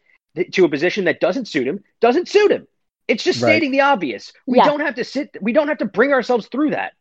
to 0.53 0.65
a 0.65 0.69
position 0.69 1.05
that 1.05 1.19
doesn't 1.19 1.47
suit 1.47 1.67
him 1.67 1.83
doesn't 2.01 2.27
suit 2.29 2.51
him. 2.51 2.67
It's 3.07 3.23
just 3.23 3.41
Right. 3.41 3.51
stating 3.51 3.71
the 3.71 3.81
obvious. 3.81 4.31
We 4.45 4.57
Yeah. 4.57 4.65
don't 4.65 4.81
have 4.81 4.95
to 4.95 5.03
sit. 5.03 5.35
We 5.41 5.51
don't 5.53 5.67
have 5.67 5.79
to 5.79 5.85
bring 5.85 6.13
ourselves 6.13 6.47
through 6.47 6.71
that. 6.71 6.93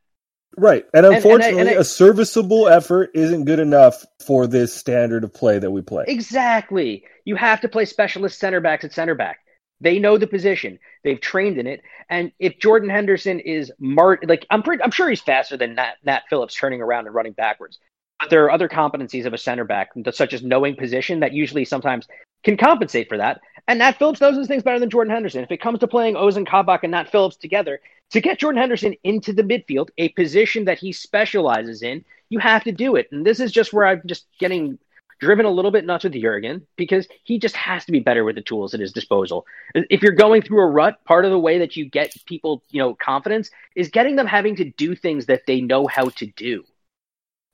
Right. 0.59 0.85
And 0.93 1.07
and 1.07 1.15
I- 1.15 1.17
unfortunately, 1.17 1.61
and 1.61 1.71
I- 1.71 1.75
a 1.75 1.85
serviceable 1.85 2.69
effort 2.69 3.11
isn't 3.15 3.45
good 3.45 3.59
enough 3.59 4.05
for 4.25 4.47
this 4.47 4.75
standard 4.75 5.25
of 5.25 5.33
play 5.33 5.59
that 5.59 5.71
we 5.71 5.83
play. 5.83 6.05
Exactly. 6.09 7.05
You 7.25 7.37
have 7.37 7.61
to 7.61 7.69
play 7.69 7.85
specialist 7.85 8.39
center 8.39 8.61
backs 8.61 8.85
at 8.85 8.93
center 8.93 9.15
back. 9.15 9.39
They 9.81 9.99
know 9.99 10.19
the 10.19 10.27
position. 10.27 10.79
They've 11.05 11.21
trained 11.21 11.59
in 11.59 11.67
it. 11.67 11.83
And 12.11 12.33
if 12.41 12.59
Jordan 12.59 12.91
Henderson 12.91 13.39
is 13.41 13.73
mart 13.79 14.29
like 14.29 14.47
I'm 14.51 14.63
pretty 14.63 14.83
I'm 14.83 14.91
sure 14.91 15.09
he's 15.09 15.21
faster 15.21 15.57
than 15.57 15.77
Nat, 15.77 15.95
Nat 16.05 16.23
Phillips 16.29 16.55
turning 16.55 16.83
around 16.83 17.07
and 17.07 17.15
running 17.15 17.33
backwards. 17.33 17.79
But 18.19 18.31
there 18.31 18.45
are 18.45 18.51
other 18.51 18.69
competencies 18.69 19.27
of 19.27 19.35
a 19.35 19.39
center 19.39 19.65
back, 19.65 19.91
such 20.11 20.33
as 20.33 20.43
knowing 20.43 20.75
position, 20.75 21.21
that 21.21 21.33
usually 21.33 21.65
sometimes 21.65 22.09
can 22.43 22.57
compensate 22.57 23.09
for 23.09 23.19
that. 23.19 23.41
And 23.69 23.81
Nat 23.81 23.99
Phillips 23.99 24.21
knows 24.21 24.35
those 24.35 24.49
things 24.49 24.63
better 24.63 24.81
than 24.81 24.89
Jordan 24.89 25.13
Henderson. 25.13 25.43
If 25.43 25.53
it 25.53 25.61
comes 25.61 25.79
to 25.81 25.87
playing 25.87 26.15
Ozan 26.15 26.47
Kabak 26.47 26.85
and 26.85 26.93
Nat 26.93 27.13
Phillips 27.13 27.37
together, 27.37 27.81
to 28.11 28.21
get 28.21 28.39
Jordan 28.39 28.61
Henderson 28.61 28.95
into 29.05 29.35
the 29.35 29.43
midfield, 29.43 29.91
a 29.99 30.09
position 30.09 30.65
that 30.65 30.79
he 30.79 30.91
specializes 30.91 31.83
in, 31.83 32.03
you 32.31 32.39
have 32.39 32.65
to 32.65 32.73
do 32.73 32.97
it. 32.97 33.09
And 33.13 33.27
this 33.27 33.41
is 33.41 33.53
just 33.53 33.75
where 33.75 33.87
I'm 33.87 34.01
just 34.07 34.27
getting 34.39 34.79
driven 35.21 35.45
a 35.45 35.51
little 35.51 35.71
bit 35.71 35.85
nuts 35.85 36.05
with 36.05 36.15
Jurgen 36.15 36.67
because 36.77 37.07
he 37.25 37.39
just 37.39 37.57
has 37.57 37.85
to 37.85 37.93
be 37.93 38.01
better 38.01 38.25
with 38.25 38.37
the 38.37 38.43
tools 38.43 38.73
at 38.73 38.81
his 38.81 38.93
disposal. 38.93 39.45
If 39.75 40.01
you're 40.01 40.13
going 40.13 40.43
through 40.43 40.61
a 40.61 40.67
rut, 40.67 41.05
part 41.05 41.27
of 41.27 41.31
the 41.31 41.39
way 41.39 41.59
that 41.59 41.77
you 41.77 41.85
get 41.85 42.15
people, 42.25 42.63
you 42.71 42.81
know, 42.81 42.95
confidence 42.95 43.51
is 43.75 43.89
getting 43.89 44.17
them 44.17 44.27
having 44.27 44.57
to 44.57 44.65
do 44.65 44.95
things 44.95 45.27
that 45.27 45.43
they 45.47 45.61
know 45.61 45.87
how 45.87 46.09
to 46.11 46.27
do. 46.27 46.65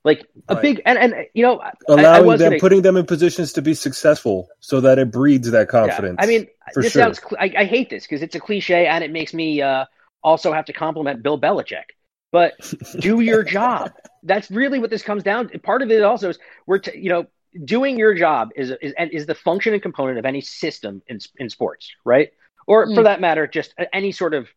Like 0.05 0.25
a 0.47 0.53
Right. 0.55 0.61
big 0.61 0.81
and, 0.85 0.97
and 0.99 1.13
you 1.33 1.41
know, 1.43 1.59
I- 1.59 1.69
I, 1.69 1.71
Allowing 1.89 2.37
them, 2.37 2.49
gonna- 2.51 2.59
putting 2.59 2.81
them 2.83 2.95
in 2.95 3.05
positions 3.05 3.51
to 3.53 3.61
be 3.61 3.73
successful 3.73 4.47
so 4.59 4.79
that 4.81 4.99
it 4.99 5.11
breeds 5.11 5.49
that 5.51 5.61
yeah. 5.61 5.65
confidence. 5.65 6.17
I 6.19 6.27
mean, 6.27 6.47
for 6.73 6.83
this 6.83 6.93
sure. 6.93 7.01
sounds. 7.01 7.19
cl- 7.19 7.37
I, 7.39 7.51
I 7.57 7.65
hate 7.65 7.89
this 7.89 8.03
because 8.05 8.21
it's 8.21 8.35
a 8.35 8.39
cliche 8.39 8.85
and 8.87 9.03
it 9.03 9.11
makes 9.11 9.33
me 9.33 9.61
uh, 9.63 9.85
also 10.23 10.53
have 10.53 10.65
to 10.65 10.73
compliment 10.73 11.23
Bill 11.23 11.39
Belichick. 11.41 11.85
But 12.31 12.53
do 12.99 13.19
your 13.21 13.43
job. 13.43 13.91
That's 14.23 14.49
really 14.51 14.77
what 14.79 14.91
this 14.91 15.01
comes 15.01 15.23
down. 15.23 15.49
to. 15.49 15.57
Part 15.59 15.81
of 15.81 15.89
it 15.89 16.03
also 16.03 16.29
is 16.29 16.39
we're 16.67 16.79
t- 16.79 16.99
you 16.99 17.09
know 17.09 17.25
doing 17.63 17.97
your 17.97 18.13
job 18.13 18.49
is 18.55 18.71
is 18.81 18.93
and 18.97 19.09
is 19.11 19.25
the 19.25 19.33
function 19.35 19.73
and 19.73 19.81
component 19.81 20.19
of 20.19 20.25
any 20.25 20.41
system 20.41 21.01
in 21.07 21.19
in 21.37 21.49
sports, 21.49 21.91
right? 22.05 22.29
Or 22.67 22.85
for 22.87 23.01
Mm. 23.01 23.03
that 23.05 23.21
matter, 23.21 23.47
just 23.47 23.73
any 23.93 24.11
sort 24.11 24.33
of 24.35 24.47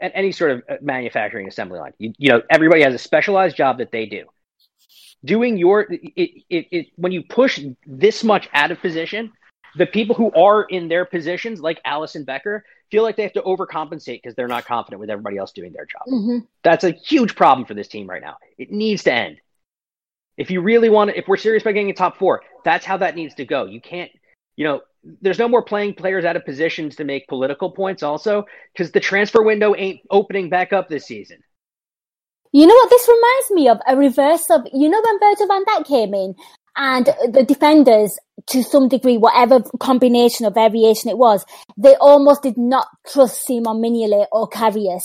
a- 0.00 0.16
any 0.16 0.32
sort 0.32 0.50
of 0.52 0.62
uh, 0.68 0.76
manufacturing 0.80 1.46
assembly 1.48 1.78
line. 1.78 1.92
You, 1.98 2.12
you 2.16 2.30
know, 2.30 2.42
everybody 2.48 2.82
has 2.84 2.94
a 2.94 2.98
specialized 2.98 3.56
job 3.56 3.78
that 3.78 3.90
they 3.92 4.06
do. 4.06 4.24
Doing 5.26 5.58
your 5.58 5.82
it, 5.92 6.44
it, 6.48 6.66
it 6.70 6.86
when 6.96 7.12
you 7.12 7.22
push 7.22 7.60
this 7.86 8.24
much 8.24 8.48
out 8.54 8.70
of 8.70 8.80
position, 8.80 9.32
the 9.76 9.86
people 9.86 10.14
who 10.14 10.32
are 10.32 10.62
in 10.64 10.88
their 10.88 11.04
positions, 11.04 11.60
like 11.60 11.82
Alisson 11.84 12.24
Becker, 12.24 12.64
feel 12.90 13.02
like 13.02 13.16
they 13.16 13.22
have 13.22 13.32
to 13.34 13.42
overcompensate 13.42 14.22
because 14.22 14.34
they're 14.34 14.48
not 14.48 14.64
confident 14.64 15.00
with 15.00 15.10
everybody 15.10 15.36
else 15.36 15.52
doing 15.52 15.72
their 15.72 15.86
job. 15.86 16.02
hmm 16.06 16.38
That's 16.62 16.84
a 16.84 16.92
huge 16.92 17.34
problem 17.34 17.66
for 17.66 17.74
this 17.74 17.88
team 17.88 18.08
right 18.08 18.22
now. 18.22 18.36
It 18.58 18.70
needs 18.70 19.02
to 19.04 19.12
end. 19.12 19.38
If 20.36 20.50
you 20.50 20.60
really 20.60 20.88
want 20.88 21.10
to, 21.10 21.18
if 21.18 21.26
we're 21.28 21.36
serious 21.36 21.62
about 21.62 21.72
getting 21.72 21.90
a 21.90 21.94
top 21.94 22.18
four, 22.18 22.42
that's 22.64 22.84
how 22.84 22.98
that 22.98 23.16
needs 23.16 23.34
to 23.36 23.44
go. 23.44 23.64
You 23.64 23.80
can't, 23.80 24.10
you 24.56 24.64
know, 24.64 24.82
there's 25.22 25.38
no 25.38 25.48
more 25.48 25.62
playing 25.62 25.94
players 25.94 26.24
out 26.24 26.36
of 26.36 26.44
positions 26.44 26.96
to 26.96 27.04
make 27.04 27.28
political 27.28 27.70
points 27.70 28.02
also 28.02 28.44
because 28.72 28.90
the 28.90 29.00
transfer 29.00 29.42
window 29.42 29.74
ain't 29.76 30.00
opening 30.10 30.48
back 30.50 30.72
up 30.72 30.88
this 30.88 31.06
season. 31.06 31.38
You 32.56 32.66
know 32.66 32.74
what 32.74 32.88
this 32.88 33.06
reminds 33.06 33.50
me 33.50 33.68
of? 33.68 33.78
A 33.86 33.96
reverse 33.98 34.48
of, 34.50 34.62
you 34.72 34.88
know, 34.88 35.02
when 35.04 35.20
Virgil 35.20 35.46
van 35.46 35.64
Dijk 35.66 35.86
came 35.86 36.14
in 36.14 36.34
and 36.74 37.04
the 37.30 37.44
defenders, 37.46 38.18
to 38.46 38.62
some 38.62 38.88
degree, 38.88 39.18
whatever 39.18 39.60
combination 39.78 40.46
or 40.46 40.50
variation 40.50 41.10
it 41.10 41.18
was, 41.18 41.44
they 41.76 41.96
almost 41.96 42.42
did 42.42 42.56
not 42.56 42.86
trust 43.12 43.46
Simon 43.46 43.82
Mignolet 43.82 44.26
or 44.32 44.48
Karius. 44.48 45.02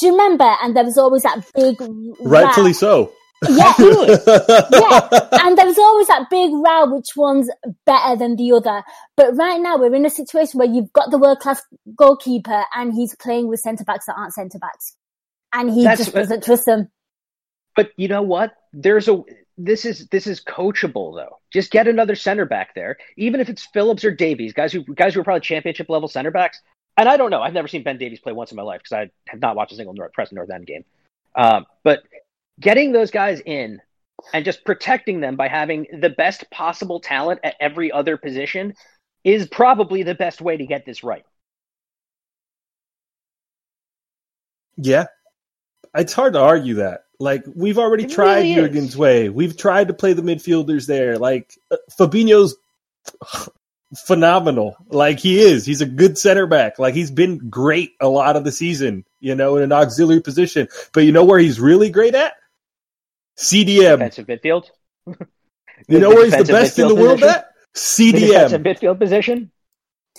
Do 0.00 0.06
you 0.06 0.12
remember? 0.12 0.50
And 0.62 0.74
there 0.74 0.84
was 0.84 0.96
always 0.96 1.24
that 1.24 1.44
big, 1.54 1.76
rightfully 2.20 2.72
so. 2.72 3.12
Yeah, 3.50 3.74
yeah. 3.78 5.08
And 5.44 5.58
there 5.58 5.66
was 5.66 5.76
always 5.78 6.06
that 6.06 6.28
big 6.30 6.52
row 6.52 6.90
which 6.90 7.08
one's 7.16 7.50
better 7.84 8.16
than 8.16 8.36
the 8.36 8.52
other. 8.52 8.82
But 9.18 9.36
right 9.36 9.60
now 9.60 9.76
we're 9.76 9.94
in 9.94 10.06
a 10.06 10.10
situation 10.10 10.56
where 10.58 10.68
you've 10.68 10.92
got 10.94 11.10
the 11.10 11.18
world 11.18 11.40
class 11.40 11.60
goalkeeper 11.94 12.64
and 12.74 12.94
he's 12.94 13.14
playing 13.16 13.48
with 13.48 13.60
centre 13.60 13.84
backs 13.84 14.06
that 14.06 14.16
aren't 14.16 14.32
centre 14.32 14.58
backs. 14.58 14.96
And 15.52 15.70
he 15.70 15.84
That's- 15.84 15.98
just 15.98 16.14
doesn't 16.14 16.44
trust 16.44 16.64
them. 16.64 16.88
But 17.76 17.90
you 17.96 18.08
know 18.08 18.22
what? 18.22 18.54
There's 18.72 19.08
a 19.08 19.22
this 19.56 19.84
is 19.84 20.08
this 20.08 20.26
is 20.26 20.42
coachable 20.42 21.14
though. 21.14 21.38
Just 21.52 21.70
get 21.70 21.88
another 21.88 22.14
center 22.14 22.44
back 22.44 22.74
there, 22.74 22.96
even 23.16 23.40
if 23.40 23.48
it's 23.48 23.66
Phillips 23.66 24.04
or 24.04 24.10
Davies, 24.10 24.52
guys 24.52 24.72
who 24.72 24.82
guys 24.82 25.14
who 25.14 25.20
are 25.20 25.24
probably 25.24 25.40
championship 25.40 25.88
level 25.88 26.08
center 26.08 26.30
backs. 26.30 26.60
And 26.96 27.08
I 27.08 27.16
don't 27.16 27.30
know. 27.30 27.42
I've 27.42 27.52
never 27.54 27.68
seen 27.68 27.82
Ben 27.82 27.98
Davies 27.98 28.20
play 28.20 28.32
once 28.32 28.52
in 28.52 28.56
my 28.56 28.62
life 28.62 28.80
because 28.82 28.92
I 28.92 29.30
have 29.30 29.40
not 29.40 29.56
watched 29.56 29.72
a 29.72 29.76
single 29.76 29.94
North, 29.94 30.12
Preston 30.12 30.36
North 30.36 30.50
End 30.50 30.66
game. 30.66 30.84
Um, 31.34 31.66
but 31.82 32.04
getting 32.60 32.92
those 32.92 33.10
guys 33.10 33.40
in 33.44 33.80
and 34.32 34.44
just 34.44 34.64
protecting 34.64 35.20
them 35.20 35.34
by 35.34 35.48
having 35.48 35.86
the 36.00 36.10
best 36.10 36.48
possible 36.50 37.00
talent 37.00 37.40
at 37.42 37.56
every 37.60 37.90
other 37.90 38.16
position 38.16 38.74
is 39.24 39.48
probably 39.48 40.02
the 40.02 40.14
best 40.14 40.40
way 40.40 40.56
to 40.56 40.66
get 40.66 40.86
this 40.86 41.02
right. 41.02 41.24
Yeah. 44.76 45.06
It's 45.94 46.12
hard 46.12 46.34
to 46.34 46.40
argue 46.40 46.74
that. 46.74 47.04
Like 47.18 47.44
we've 47.54 47.78
already 47.78 48.04
It 48.04 48.10
tried 48.10 48.42
really. 48.42 48.54
Jurgen's 48.54 48.96
way. 48.96 49.28
We've 49.28 49.56
tried 49.56 49.88
to 49.88 49.94
play 49.94 50.12
the 50.12 50.22
midfielders 50.22 50.86
there. 50.86 51.18
Like 51.18 51.56
uh, 51.70 51.76
Fabinho's 51.98 52.56
phenomenal. 54.06 54.76
Like 54.88 55.20
he 55.20 55.40
is. 55.40 55.64
He's 55.64 55.80
a 55.80 55.86
good 55.86 56.18
center 56.18 56.46
back. 56.46 56.78
Like 56.78 56.94
he's 56.94 57.10
been 57.10 57.48
great 57.50 57.92
a 58.00 58.08
lot 58.08 58.36
of 58.36 58.44
the 58.44 58.52
season, 58.52 59.04
you 59.20 59.34
know, 59.34 59.56
in 59.56 59.62
an 59.62 59.72
auxiliary 59.72 60.20
position. 60.22 60.68
But 60.92 61.04
you 61.04 61.12
know 61.12 61.24
where 61.24 61.38
he's 61.38 61.60
really 61.60 61.90
great 61.90 62.14
at? 62.14 62.34
CDM. 63.36 63.98
Defensive 63.98 64.26
midfield. 64.26 64.70
You 65.06 65.18
know 66.00 66.10
where 66.10 66.24
he's 66.24 66.36
the 66.36 66.52
best 66.52 66.78
in 66.78 66.88
the 66.88 66.94
world 66.94 67.20
position? 67.20 67.36
at? 67.36 67.50
The 67.74 68.12
defensive 68.12 68.60
CDM. 68.62 68.64
midfield 68.64 68.98
position. 68.98 69.50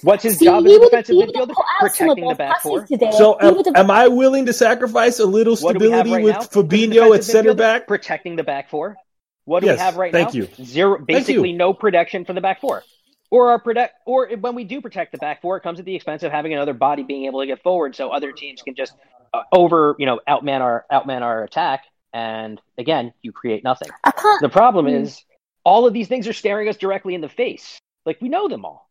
What's 0.01 0.23
his 0.23 0.37
See, 0.37 0.45
job 0.45 0.65
he 0.65 0.71
as 0.71 0.75
a 0.75 0.79
would 0.79 0.85
defensive 0.89 1.15
he 1.15 1.25
midfielder? 1.25 1.47
put 1.53 1.65
out 1.81 1.95
some 1.95 2.09
of 2.09 2.17
Protecting 2.17 2.27
the 2.29 2.35
back 2.35 2.61
four. 2.61 2.85
today. 2.85 3.11
So 3.11 3.37
am, 3.39 3.57
am 3.75 3.91
I 3.91 4.07
willing 4.07 4.45
to 4.47 4.53
sacrifice 4.53 5.19
a 5.19 5.25
little 5.25 5.55
What 5.55 5.77
do 5.77 5.85
we 5.85 5.91
have 5.91 6.05
stability 6.05 6.11
right 6.11 6.23
with 6.23 6.35
now? 6.35 6.61
Fabinho 6.61 7.15
at 7.15 7.23
center 7.23 7.53
back? 7.53 7.87
Protecting 7.87 8.35
the 8.35 8.43
back 8.43 8.69
four. 8.69 8.97
What 9.45 9.61
do 9.61 9.67
Yes, 9.67 9.77
we 9.77 9.79
have 9.83 9.95
right 9.97 10.11
thank 10.11 10.33
now? 10.33 10.39
you. 10.39 10.49
Zero, 10.65 10.99
you. 10.99 11.05
basically 11.05 11.53
no 11.53 11.73
protection 11.73 12.25
for 12.25 12.33
the 12.33 12.41
back 12.41 12.61
four. 12.61 12.83
Or 13.31 13.51
our 13.51 13.59
protect, 13.59 13.95
or 14.05 14.29
when 14.39 14.53
we 14.55 14.63
do 14.65 14.81
protect 14.81 15.11
the 15.11 15.17
back 15.17 15.41
four, 15.41 15.57
it 15.57 15.61
comes 15.61 15.79
at 15.79 15.85
the 15.85 15.95
expense 15.95 16.23
of 16.23 16.31
having 16.31 16.53
another 16.53 16.73
body 16.73 17.03
being 17.03 17.25
able 17.25 17.41
to 17.41 17.47
get 17.47 17.61
forward, 17.63 17.95
so 17.95 18.09
other 18.09 18.31
teams 18.31 18.61
can 18.61 18.75
just 18.75 18.93
uh, 19.33 19.41
over, 19.51 19.95
you 19.97 20.05
know, 20.05 20.19
outman 20.27 20.61
our 20.61 20.85
outman 20.91 21.21
our 21.21 21.43
attack, 21.43 21.83
and 22.13 22.61
again, 22.77 23.13
you 23.23 23.31
create 23.31 23.63
nothing. 23.63 23.89
I 24.03 24.11
can't. 24.11 24.41
The 24.41 24.49
problem 24.49 24.85
Hmm. 24.85 24.93
is 24.93 25.23
all 25.63 25.87
of 25.87 25.93
these 25.93 26.07
things 26.07 26.27
are 26.27 26.33
staring 26.33 26.69
us 26.69 26.77
directly 26.77 27.15
in 27.15 27.21
the 27.21 27.29
face. 27.29 27.79
Like 28.05 28.21
we 28.21 28.29
know 28.29 28.47
them 28.47 28.63
all. 28.63 28.87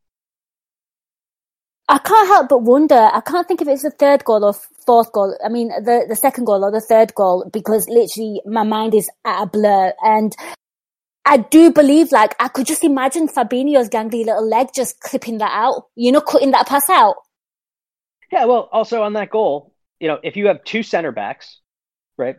I 1.89 1.99
can't 1.99 2.29
help 2.29 2.49
but 2.49 2.63
wonder. 2.63 3.11
I 3.13 3.21
can't 3.21 3.47
think 3.47 3.61
if 3.61 3.69
it's 3.69 3.83
the 3.83 3.91
third 3.91 4.25
goal 4.25 4.45
or 4.45 4.55
fourth 4.87 5.13
goal. 5.13 5.37
I 5.45 5.49
mean, 5.49 5.69
the 5.69 6.07
the 6.09 6.17
second 6.17 6.47
goal 6.47 6.65
or 6.65 6.71
the 6.71 6.81
third 6.81 7.15
goal 7.15 7.49
because 7.53 7.89
literally 7.89 8.41
my 8.47 8.63
mind 8.63 8.95
is 8.95 9.11
at 9.25 9.43
a 9.43 9.47
blur. 9.47 9.93
And 10.03 10.35
I 11.27 11.39
do 11.39 11.71
believe, 11.71 12.11
like, 12.11 12.35
I 12.41 12.49
could 12.49 12.67
just 12.67 12.85
imagine 12.85 13.29
Fabinho's 13.29 13.91
gangly 13.91 14.25
little 14.25 14.49
leg 14.49 14.69
just 14.75 15.01
clipping 15.01 15.39
that 15.39 15.53
out. 15.53 15.89
You 15.95 16.13
know, 16.13 16.23
cutting 16.23 16.53
that 16.53 16.67
pass 16.67 16.89
out. 16.89 17.17
Yeah, 18.33 18.47
well, 18.47 18.69
also 18.73 19.03
on 19.03 19.13
that 19.13 19.31
goal, 19.31 19.75
you 20.01 20.09
know, 20.09 20.19
if 20.23 20.37
you 20.37 20.47
have 20.49 20.65
two 20.65 20.83
center 20.83 21.13
backs, 21.13 21.61
right? 22.17 22.37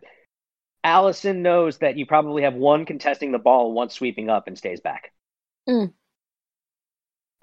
Alisson 0.83 1.37
knows 1.37 1.79
that 1.79 1.97
you 1.97 2.05
probably 2.05 2.43
have 2.43 2.53
one 2.53 2.85
contesting 2.85 3.31
the 3.31 3.39
ball 3.39 3.73
one 3.73 3.89
sweeping 3.89 4.29
up 4.29 4.47
and 4.47 4.57
stays 4.57 4.79
back. 4.81 5.11
Mm. 5.67 5.93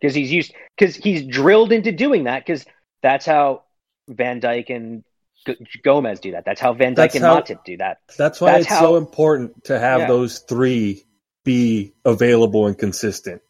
Because 0.02 0.16
he's 0.16 0.32
used, 0.32 0.52
because 0.76 0.96
he's 0.96 1.24
drilled 1.24 1.70
into 1.70 1.92
doing 1.92 2.24
that. 2.24 2.44
Because 2.44 2.66
that's 3.02 3.24
how 3.24 3.62
Van 4.08 4.40
Dijk 4.40 4.68
and 4.74 5.04
G- 5.46 5.56
Gomez 5.84 6.18
do 6.18 6.32
that. 6.32 6.44
That's 6.44 6.60
how 6.60 6.72
Van 6.72 6.92
Dijk 6.92 6.96
That's 6.96 7.14
and 7.14 7.24
how- 7.24 7.40
Matip 7.40 7.64
do 7.64 7.76
that. 7.76 7.98
That's 8.18 8.40
why 8.40 8.50
That's 8.52 8.62
it's 8.64 8.70
how- 8.74 8.80
so 8.80 8.96
important 8.96 9.64
to 9.66 9.78
have 9.78 10.00
Yeah. 10.00 10.06
those 10.08 10.40
three 10.40 11.04
be 11.44 11.92
available 12.04 12.66
and 12.66 12.76
consistent. 12.76 13.42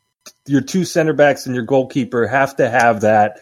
Your 0.46 0.61
two 0.61 0.84
center 0.84 1.14
backs 1.14 1.46
and 1.46 1.55
your 1.55 1.64
goalkeeper 1.64 2.26
have 2.26 2.57
to 2.57 2.68
have 2.68 3.00
that 3.00 3.38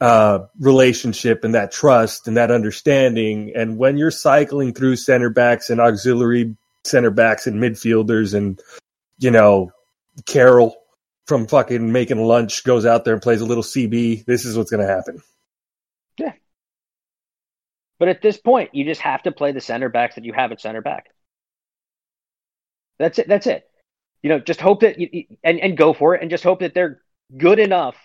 uh, 0.00 0.40
relationship 0.60 1.44
and 1.44 1.54
that 1.54 1.72
trust 1.72 2.26
and 2.28 2.36
that 2.36 2.50
understanding. 2.50 3.52
And 3.54 3.78
when 3.78 3.96
you're 3.96 4.10
cycling 4.10 4.74
through 4.74 4.96
center 4.96 5.30
backs 5.30 5.70
and 5.70 5.80
auxiliary 5.80 6.56
center 6.84 7.10
backs 7.10 7.46
and 7.46 7.62
midfielders, 7.62 8.34
and 8.34 8.60
you 9.18 9.30
know, 9.30 9.70
Carroll 10.26 10.76
from 11.26 11.46
fucking 11.46 11.90
making 11.92 12.18
lunch 12.18 12.64
goes 12.64 12.84
out 12.84 13.04
there 13.04 13.14
and 13.14 13.22
plays 13.22 13.40
a 13.40 13.46
little 13.46 13.62
CB, 13.62 14.24
this 14.24 14.44
is 14.44 14.56
what's 14.56 14.70
going 14.70 14.86
to 14.86 14.92
happen. 14.92 15.22
Yeah. 16.18 16.32
But 17.98 18.08
at 18.08 18.22
this 18.22 18.36
point, 18.36 18.74
you 18.74 18.84
just 18.84 19.00
have 19.00 19.22
to 19.22 19.32
play 19.32 19.52
the 19.52 19.60
center 19.60 19.88
backs 19.88 20.16
that 20.16 20.24
you 20.24 20.32
have 20.32 20.52
at 20.52 20.60
center 20.60 20.82
back. 20.82 21.06
That's 22.98 23.18
it. 23.18 23.28
That's 23.28 23.46
it. 23.46 23.68
You 24.22 24.30
know, 24.30 24.38
just 24.38 24.60
hope 24.60 24.80
that 24.80 24.98
you, 24.98 25.24
and 25.42 25.60
and 25.60 25.76
go 25.76 25.92
for 25.92 26.14
it, 26.14 26.22
and 26.22 26.30
just 26.30 26.44
hope 26.44 26.60
that 26.60 26.74
they're 26.74 27.00
good 27.36 27.58
enough 27.58 27.96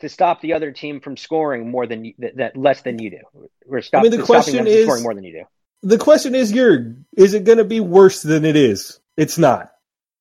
to 0.00 0.08
stop 0.08 0.40
the 0.40 0.54
other 0.54 0.72
team 0.72 1.00
from 1.00 1.16
scoring 1.16 1.70
more 1.70 1.86
than 1.86 2.04
you, 2.04 2.14
that, 2.18 2.36
that 2.36 2.56
less 2.56 2.82
than 2.82 2.98
you 2.98 3.10
do, 3.10 3.48
or 3.68 3.82
stop, 3.82 4.00
I 4.00 4.02
mean, 4.02 4.18
the 4.18 4.24
question 4.24 4.66
is- 4.66 4.84
scoring 4.84 5.02
more 5.02 5.14
than 5.14 5.24
you 5.24 5.32
do. 5.32 5.88
the 5.88 5.98
question 5.98 6.34
is, 6.34 6.52
you're 6.52 6.96
is 7.16 7.34
it 7.34 7.44
going 7.44 7.58
to 7.58 7.64
be 7.64 7.80
worse 7.80 8.22
than 8.22 8.44
it 8.44 8.56
is? 8.56 9.00
It's 9.16 9.38
not. 9.38 9.72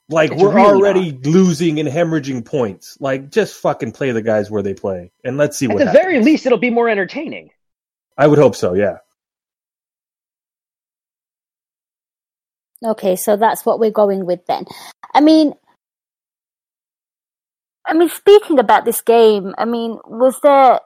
Like 0.10 0.32
It's 0.32 0.42
we're 0.42 0.54
really 0.54 0.68
already 0.68 1.12
losing 1.12 1.80
and 1.80 1.90
hemorrhaging 1.90 2.46
points. 2.46 2.98
Like 3.00 3.30
just 3.30 3.56
fucking 3.62 3.92
play 3.92 4.12
the 4.12 4.22
guys 4.22 4.50
where 4.50 4.64
they 4.64 4.74
play, 4.74 5.12
and 5.24 5.38
let's 5.38 5.58
see 5.58 5.66
At 5.66 5.74
what. 5.74 5.82
At 5.82 5.86
the 5.86 5.92
happens. 5.92 6.06
very 6.06 6.24
least, 6.24 6.46
it'll 6.46 6.58
be 6.58 6.70
more 6.70 6.88
entertaining. 6.88 7.52
I 8.18 8.28
would 8.28 8.40
hope 8.40 8.56
so. 8.56 8.74
Yeah. 8.74 8.98
Okay, 12.86 13.16
so 13.16 13.36
that's 13.36 13.66
what 13.66 13.80
we're 13.80 13.92
going 13.92 14.26
with 14.26 14.46
then. 14.46 14.66
I 15.14 15.20
mean, 15.20 15.54
I 17.86 17.94
mean, 17.94 18.10
speaking 18.10 18.60
about 18.60 18.86
this 18.86 19.02
game, 19.02 19.56
I 19.58 19.66
mean, 19.66 19.98
was 20.06 20.40
there 20.42 20.80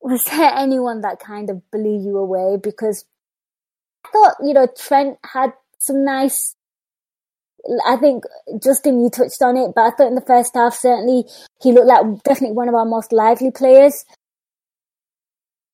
was 0.00 0.24
there 0.24 0.52
anyone 0.54 1.00
that 1.00 1.18
kind 1.18 1.48
of 1.48 1.68
blew 1.70 1.98
you 2.04 2.18
away? 2.18 2.58
Because 2.62 3.06
I 4.04 4.10
thought, 4.10 4.34
you 4.44 4.52
know, 4.52 4.68
Trent 4.78 5.18
had 5.24 5.52
some 5.78 6.04
nice. 6.04 6.54
I 7.86 7.96
think 7.96 8.24
Justin, 8.62 9.02
you 9.02 9.10
touched 9.10 9.40
on 9.42 9.56
it, 9.56 9.72
but 9.74 9.82
I 9.82 9.90
thought 9.90 10.08
in 10.08 10.14
the 10.14 10.20
first 10.20 10.54
half, 10.54 10.74
certainly 10.74 11.24
he 11.62 11.72
looked 11.72 11.86
like 11.86 12.22
definitely 12.22 12.54
one 12.56 12.68
of 12.68 12.74
our 12.74 12.84
most 12.84 13.12
lively 13.12 13.50
players. 13.50 14.04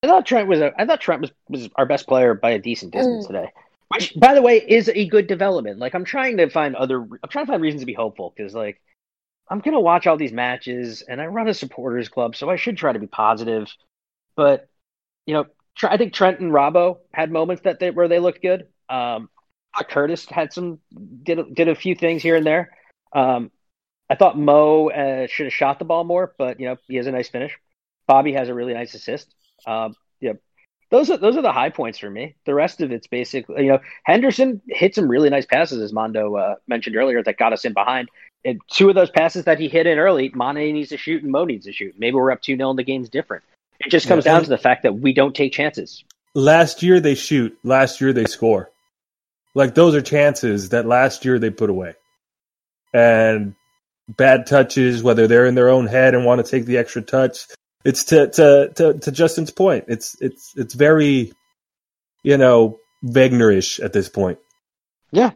I 0.02 0.06
thought 0.06 0.24
Trent 0.26 0.48
was 0.48 0.60
a, 0.60 0.72
I 0.78 0.86
thought 0.86 1.00
Trent 1.00 1.20
was, 1.20 1.30
was 1.48 1.68
our 1.76 1.86
best 1.86 2.06
player 2.06 2.34
by 2.34 2.50
a 2.50 2.58
decent 2.58 2.92
distance 2.92 3.24
Mm. 3.24 3.28
today. 3.28 3.52
Which, 3.88 4.14
by 4.14 4.34
the 4.34 4.42
way, 4.42 4.58
is 4.58 4.88
a 4.88 5.06
good 5.06 5.26
development. 5.26 5.80
Like 5.80 5.94
I'm 5.94 6.04
trying 6.04 6.36
to 6.36 6.48
find 6.48 6.76
other, 6.76 7.00
I'm 7.02 7.28
trying 7.28 7.46
to 7.46 7.52
find 7.52 7.60
reasons 7.60 7.82
to 7.82 7.86
be 7.86 7.92
hopeful 7.92 8.32
because 8.34 8.54
like 8.54 8.80
I'm 9.48 9.58
gonna 9.58 9.80
watch 9.80 10.06
all 10.06 10.16
these 10.16 10.32
matches 10.32 11.02
and 11.02 11.20
I 11.20 11.26
run 11.26 11.48
a 11.48 11.54
supporters 11.54 12.08
club, 12.08 12.36
so 12.36 12.48
I 12.48 12.54
should 12.56 12.76
try 12.76 12.92
to 12.92 13.00
be 13.00 13.08
positive. 13.08 13.68
But 14.36 14.68
you 15.26 15.34
know, 15.34 15.46
Tr- 15.74 15.88
I 15.88 15.96
think 15.96 16.12
Trent 16.14 16.38
and 16.38 16.52
Robbo 16.52 16.98
had 17.12 17.32
moments 17.32 17.62
that 17.62 17.80
they 17.80 17.90
where 17.90 18.06
they 18.06 18.20
looked 18.20 18.42
good. 18.42 18.68
Um, 18.88 19.28
Curtis 19.88 20.26
had 20.26 20.52
some 20.52 20.80
did 21.22 21.38
a- 21.38 21.44
did 21.44 21.68
a 21.68 21.74
few 21.74 21.94
things 21.94 22.22
here 22.22 22.36
and 22.36 22.46
there. 22.46 22.70
Um, 23.12 23.50
I 24.08 24.16
thought 24.16 24.36
Mo 24.38 24.90
uh, 24.90 25.26
should 25.28 25.46
have 25.46 25.52
shot 25.52 25.78
the 25.78 25.84
ball 25.84 26.04
more, 26.04 26.34
but 26.36 26.60
you 26.60 26.66
know 26.66 26.76
he 26.88 26.96
has 26.96 27.06
a 27.06 27.12
nice 27.12 27.28
finish. 27.28 27.56
Bobby 28.06 28.32
has 28.32 28.48
a 28.48 28.54
really 28.54 28.74
nice 28.74 28.94
assist. 28.94 29.32
Um, 29.66 29.94
yeah, 30.20 30.32
those 30.90 31.10
are 31.10 31.16
those 31.16 31.36
are 31.36 31.42
the 31.42 31.52
high 31.52 31.70
points 31.70 31.98
for 31.98 32.10
me. 32.10 32.34
The 32.44 32.54
rest 32.54 32.80
of 32.80 32.90
it's 32.90 33.06
basically, 33.06 33.64
you 33.64 33.72
know, 33.72 33.78
Henderson 34.04 34.60
hit 34.66 34.94
some 34.94 35.08
really 35.08 35.30
nice 35.30 35.46
passes, 35.46 35.80
as 35.80 35.92
Mando 35.92 36.34
uh, 36.36 36.54
mentioned 36.66 36.96
earlier, 36.96 37.22
that 37.22 37.38
got 37.38 37.52
us 37.52 37.64
in 37.64 37.72
behind. 37.72 38.08
And 38.44 38.60
two 38.70 38.88
of 38.88 38.94
those 38.94 39.10
passes 39.10 39.44
that 39.44 39.60
he 39.60 39.68
hit 39.68 39.86
in 39.86 39.98
early, 39.98 40.32
Mane 40.34 40.74
needs 40.74 40.88
to 40.88 40.96
shoot 40.96 41.22
and 41.22 41.30
Mo 41.30 41.44
needs 41.44 41.66
to 41.66 41.72
shoot. 41.72 41.94
Maybe 41.98 42.14
we're 42.14 42.32
up 42.32 42.42
two 42.42 42.56
0 42.56 42.70
and 42.70 42.78
the 42.78 42.82
game's 42.82 43.08
different. 43.08 43.44
It 43.78 43.90
just 43.90 44.08
comes 44.08 44.26
Yeah, 44.26 44.32
down 44.32 44.42
to 44.44 44.48
the 44.48 44.58
fact 44.58 44.82
that 44.82 44.94
we 44.94 45.12
don't 45.12 45.34
take 45.34 45.52
chances. 45.52 46.04
Last 46.34 46.82
year 46.82 47.00
they 47.00 47.14
shoot. 47.14 47.56
Last 47.62 48.00
year 48.00 48.12
they 48.12 48.24
score. 48.24 48.70
Like 49.54 49.74
those 49.74 49.94
are 49.94 50.02
chances 50.02 50.68
that 50.70 50.86
last 50.86 51.24
year 51.24 51.38
they 51.38 51.50
put 51.50 51.70
away, 51.70 51.94
and 52.92 53.54
bad 54.08 54.46
touches, 54.46 55.02
whether 55.02 55.26
they're 55.26 55.46
in 55.46 55.54
their 55.54 55.68
own 55.70 55.86
head 55.86 56.14
and 56.14 56.24
want 56.24 56.44
to 56.44 56.50
take 56.50 56.66
the 56.66 56.78
extra 56.78 57.02
touch. 57.02 57.46
It's 57.84 58.04
to 58.04 58.28
to 58.28 58.72
to, 58.76 58.94
to 58.98 59.10
Justin's 59.12 59.50
point. 59.50 59.86
It's 59.88 60.16
it's 60.20 60.52
it's 60.56 60.74
very, 60.74 61.32
you 62.22 62.36
know, 62.36 62.78
Wegnerish 63.04 63.82
at 63.82 63.92
this 63.92 64.08
point. 64.08 64.38
Yeah. 65.10 65.32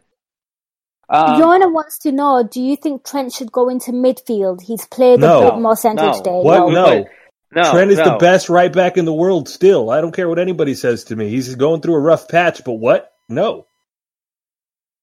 Um, 1.09 1.41
Yona 1.41 1.71
wants 1.71 1.99
to 1.99 2.11
know: 2.11 2.47
Do 2.49 2.61
you 2.61 2.75
think 2.77 3.03
Trent 3.05 3.33
should 3.33 3.51
go 3.51 3.69
into 3.69 3.91
midfield? 3.91 4.61
He's 4.61 4.85
played 4.87 5.19
No. 5.19 5.47
a 5.47 5.51
bit 5.51 5.61
more 5.61 5.75
centre 5.75 6.05
No. 6.05 6.13
today. 6.13 6.39
What? 6.41 6.71
No. 6.71 7.05
no, 7.53 7.71
Trent 7.71 7.91
is 7.91 7.97
the 7.97 8.17
best 8.19 8.49
right 8.49 8.71
back 8.71 8.97
in 8.97 9.05
the 9.05 9.13
world 9.13 9.49
still. 9.49 9.89
I 9.89 10.01
don't 10.01 10.15
care 10.15 10.29
what 10.29 10.39
anybody 10.39 10.73
says 10.73 11.03
to 11.05 11.15
me. 11.15 11.29
He's 11.29 11.53
going 11.55 11.81
through 11.81 11.95
a 11.95 11.99
rough 11.99 12.27
patch, 12.27 12.63
but 12.63 12.73
what? 12.73 13.11
No. 13.29 13.65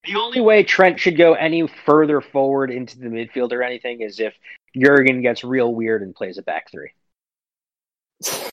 The 0.05 0.17
only 0.17 0.41
way 0.41 0.65
Trent 0.65 0.99
should 0.99 1.17
go 1.17 1.35
any 1.35 1.69
further 1.87 2.21
forward 2.21 2.71
into 2.71 2.99
the 2.99 3.07
midfield 3.07 3.53
or 3.53 3.63
anything 3.63 4.01
is 4.01 4.19
if 4.19 4.35
Jurgen 4.77 5.23
gets 5.23 5.45
real 5.45 5.73
weird 5.73 6.03
and 6.03 6.15
plays 6.15 6.39
a 6.39 6.43
back 6.43 6.71
three. 6.71 6.91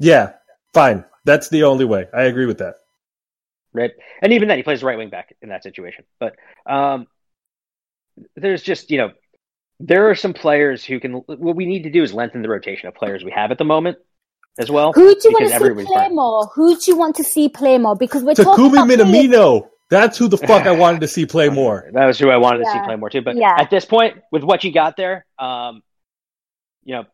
Yeah, 0.00 0.32
fine. 0.72 1.04
That's 1.24 1.48
the 1.50 1.62
only 1.62 1.84
way. 1.84 2.08
I 2.12 2.24
agree 2.24 2.46
with 2.46 2.58
that. 2.58 2.74
right? 3.72 3.92
And 4.20 4.32
even 4.32 4.48
then, 4.48 4.56
he 4.56 4.64
plays 4.64 4.82
right 4.82 4.98
wing 4.98 5.08
back 5.08 5.34
in 5.40 5.50
that 5.50 5.62
situation. 5.62 6.04
But 6.18 6.34
um, 6.66 7.06
there's 8.34 8.60
just 8.60 8.90
you 8.90 8.98
know, 8.98 9.12
there 9.78 10.10
are 10.10 10.16
some 10.16 10.34
players 10.34 10.84
who 10.84 10.98
can. 10.98 11.12
What 11.12 11.54
we 11.54 11.64
need 11.66 11.84
to 11.84 11.90
do 11.90 12.02
is 12.02 12.12
lengthen 12.12 12.42
the 12.42 12.48
rotation 12.48 12.88
of 12.88 12.94
players 12.96 13.22
we 13.24 13.30
have 13.30 13.52
at 13.52 13.58
the 13.58 13.64
moment 13.64 13.98
as 14.58 14.68
well. 14.68 14.92
Who 14.92 15.14
do 15.14 15.28
you 15.28 15.30
want 15.32 15.52
to 15.52 15.58
see 15.60 15.84
play 15.86 15.94
fine. 15.94 16.14
more? 16.16 16.46
Who 16.56 16.74
do 16.76 16.90
you 16.90 16.96
want 16.96 17.16
to 17.16 17.24
see 17.24 17.48
play 17.48 17.78
more? 17.78 17.94
Because 17.94 18.24
we're 18.24 18.34
talking 18.34 18.64
Takumi 18.64 18.72
about 18.72 18.88
players- 18.88 19.00
Minamino. 19.00 19.68
That's 19.90 20.16
who 20.18 20.28
the 20.28 20.38
fuck 20.38 20.66
I 20.66 20.72
wanted 20.72 21.02
to 21.02 21.08
see 21.08 21.26
play 21.26 21.48
more. 21.50 21.88
That 21.92 22.06
was 22.06 22.18
who 22.18 22.30
I 22.30 22.36
wanted 22.36 22.64
to 22.64 22.70
see 22.70 22.78
play 22.84 22.96
more 22.96 23.10
too. 23.10 23.22
But 23.22 23.36
Yeah. 23.36 23.54
at 23.58 23.70
this 23.70 23.84
point, 23.84 24.22
with 24.32 24.42
what 24.42 24.64
you 24.64 24.72
got 24.72 24.96
there, 24.96 25.26
um, 25.38 25.82
you 26.84 26.94
know, 26.94 27.04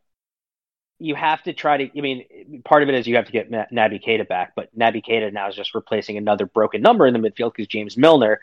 you 0.99 1.15
have 1.15 1.43
to 1.45 1.53
try 1.53 1.79
to. 1.79 1.99
I 1.99 2.01
mean, 2.03 2.63
part 2.65 2.83
of 2.83 2.89
it 2.89 2.95
is 2.95 3.07
you 3.07 3.17
have 3.17 3.27
to 3.27 3.33
get 3.33 3.51
Na- 3.51 3.65
Naby 3.73 4.05
Keita 4.05 4.29
back, 4.29 4.53
but 4.55 4.77
Naby 4.79 5.05
Keita 5.05 5.33
now 5.33 5.49
is 5.49 5.57
just 5.57 5.75
replacing 5.75 6.17
another 6.19 6.47
broken 6.47 6.83
number 6.83 7.07
in 7.07 7.15
the 7.15 7.19
midfield 7.19 7.53
because 7.55 7.67
James 7.67 7.97
Milner 7.97 8.41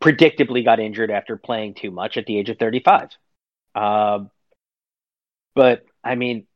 predictably 0.00 0.64
got 0.64 0.80
injured 0.80 1.10
after 1.10 1.36
playing 1.36 1.74
too 1.74 1.90
much 1.90 2.16
at 2.16 2.26
the 2.26 2.38
age 2.38 2.50
of 2.50 2.58
35. 2.58 3.10
Um, 3.74 4.30
but 5.54 5.84
I 6.04 6.14
mean, 6.14 6.46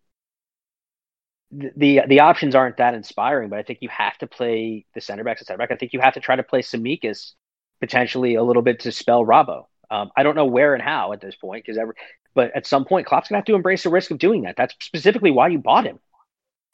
the, 1.52 1.70
the 1.76 2.00
the 2.08 2.20
options 2.20 2.54
aren't 2.54 2.78
that 2.78 2.94
inspiring. 2.94 3.48
But 3.50 3.58
I 3.58 3.62
think 3.62 3.80
you 3.82 3.88
have 3.88 4.16
to 4.18 4.26
play 4.26 4.84
the 4.94 5.00
center 5.00 5.24
backs 5.24 5.40
and 5.40 5.46
center 5.46 5.58
back. 5.58 5.70
I 5.70 5.76
think 5.76 5.92
you 5.92 6.00
have 6.00 6.14
to 6.14 6.20
try 6.20 6.36
to 6.36 6.42
play 6.42 6.62
Tsimikas 6.62 7.32
potentially 7.80 8.34
a 8.34 8.42
little 8.42 8.62
bit 8.62 8.80
to 8.80 8.92
spell 8.92 9.24
Robbo. 9.24 9.66
Um, 9.90 10.10
I 10.16 10.22
don't 10.22 10.34
know 10.34 10.46
where 10.46 10.74
and 10.74 10.82
how 10.82 11.12
at 11.12 11.20
this 11.20 11.36
point 11.36 11.64
because 11.64 11.78
every, 11.78 11.94
but 12.34 12.50
at 12.56 12.66
some 12.66 12.84
point, 12.84 13.06
Klopp's 13.06 13.28
gonna 13.28 13.38
have 13.38 13.44
to 13.46 13.54
embrace 13.54 13.84
the 13.84 13.90
risk 13.90 14.10
of 14.10 14.18
doing 14.18 14.42
that. 14.42 14.56
That's 14.56 14.74
specifically 14.80 15.30
why 15.30 15.48
you 15.48 15.58
bought 15.58 15.84
him. 15.84 15.98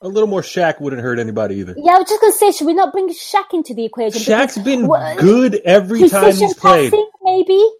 A 0.01 0.09
little 0.09 0.29
more 0.29 0.41
Shaq 0.43 0.81
wouldn't 0.81 1.01
hurt 1.01 1.19
anybody 1.21 1.57
either. 1.57 1.75
Yeah, 1.77 1.93
I 1.93 1.99
was 1.99 2.09
just 2.09 2.21
going 2.21 2.33
to 2.33 2.37
say, 2.39 2.51
should 2.51 2.67
we 2.67 2.75
not 2.75 2.91
bring 2.91 3.09
Shaq 3.11 3.53
into 3.55 3.73
the 3.73 3.85
equation? 3.85 4.21
Shaq's 4.21 4.55
Because 4.55 4.65
been 4.65 4.89
what- 4.89 5.17
good 5.19 5.55
every 5.65 6.09
time 6.09 6.25
precision 6.25 6.49
he's 6.49 6.55
played. 6.57 6.91
passing, 6.91 7.09
maybe. 7.23 7.71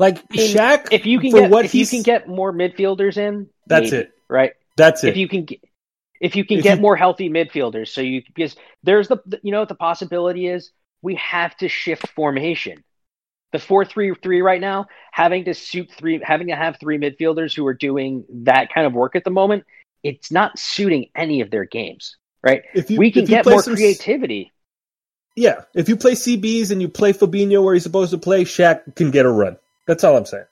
Like 0.00 0.18
I 0.18 0.22
mean, 0.36 0.56
Shaq, 0.56 0.88
If 0.90 1.06
you 1.06 1.20
can 1.20 1.30
for 1.30 1.40
get 1.42 1.50
what 1.50 1.64
if 1.64 1.72
you 1.76 1.86
can 1.86 2.02
get 2.02 2.26
more 2.26 2.52
midfielders 2.52 3.16
in, 3.16 3.48
That's 3.68 3.92
maybe, 3.92 4.02
it. 4.02 4.10
right? 4.28 4.52
That's 4.76 5.04
it. 5.04 5.10
If 5.10 5.16
you 5.16 5.28
can 5.28 5.44
get 5.44 5.60
if 6.24 6.36
you 6.36 6.44
can 6.44 6.58
If 6.58 6.64
get 6.64 6.76
you- 6.76 6.82
more 6.82 6.96
healthy 6.96 7.28
midfielders, 7.28 7.88
so 7.88 8.00
you 8.00 8.22
because 8.34 8.56
there's 8.82 9.08
the 9.08 9.18
you 9.42 9.52
know 9.52 9.60
what 9.60 9.68
the 9.68 9.74
possibility 9.74 10.48
is 10.48 10.70
we 11.02 11.16
have 11.16 11.54
to 11.58 11.68
shift 11.68 12.08
formation. 12.08 12.82
The 13.52 13.58
four 13.58 13.84
three 13.84 14.14
three 14.14 14.40
right 14.40 14.60
now, 14.60 14.86
having 15.12 15.44
to 15.44 15.54
suit 15.54 15.90
three, 15.92 16.20
having 16.24 16.46
to 16.48 16.56
have 16.56 16.78
three 16.80 16.98
midfielders 16.98 17.54
who 17.54 17.66
are 17.66 17.74
doing 17.74 18.24
that 18.44 18.72
kind 18.72 18.86
of 18.86 18.94
work 18.94 19.16
at 19.16 19.24
the 19.24 19.30
moment, 19.30 19.64
it's 20.02 20.32
not 20.32 20.58
suiting 20.58 21.10
any 21.14 21.42
of 21.42 21.50
their 21.50 21.66
games. 21.66 22.16
Right? 22.42 22.62
if 22.74 22.90
you, 22.90 22.98
we 22.98 23.10
can 23.10 23.24
get 23.26 23.46
more 23.46 23.62
some- 23.62 23.74
creativity. 23.74 24.50
Yeah, 25.36 25.62
if 25.74 25.88
you 25.88 25.96
play 25.96 26.12
CBs 26.12 26.70
and 26.70 26.80
you 26.80 26.88
play 26.88 27.12
Fabinho 27.12 27.62
where 27.64 27.74
he's 27.74 27.82
supposed 27.82 28.12
to 28.12 28.18
play, 28.18 28.44
Shaq 28.44 28.94
can 28.96 29.10
get 29.10 29.26
a 29.26 29.30
run. 29.30 29.56
That's 29.86 30.04
all 30.04 30.16
I'm 30.16 30.26
saying. 30.26 30.44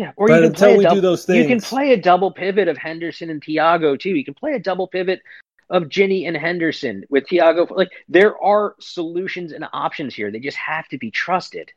Yeah, 0.00 0.12
or 0.16 0.28
But 0.28 0.42
you 0.42 0.48
can 0.48 0.54
play 0.54 0.76
a 0.76 0.82
double, 0.82 1.16
You 1.42 1.46
can 1.46 1.60
play 1.60 1.92
a 1.92 1.96
double 2.00 2.30
pivot 2.30 2.68
of 2.68 2.78
Henderson 2.78 3.28
and 3.28 3.42
Thiago 3.42 4.00
too. 4.00 4.16
You 4.16 4.24
can 4.24 4.32
play 4.32 4.54
a 4.54 4.58
double 4.58 4.88
pivot 4.88 5.20
of 5.68 5.90
Gini 5.90 6.26
and 6.26 6.34
Henderson 6.34 7.04
with 7.10 7.26
Thiago. 7.26 7.70
Like 7.70 7.90
there 8.08 8.42
are 8.42 8.76
solutions 8.80 9.52
and 9.52 9.66
options 9.74 10.14
here. 10.14 10.30
They 10.30 10.40
just 10.40 10.56
have 10.56 10.88
to 10.88 10.96
be 10.96 11.10
trusted. 11.10 11.70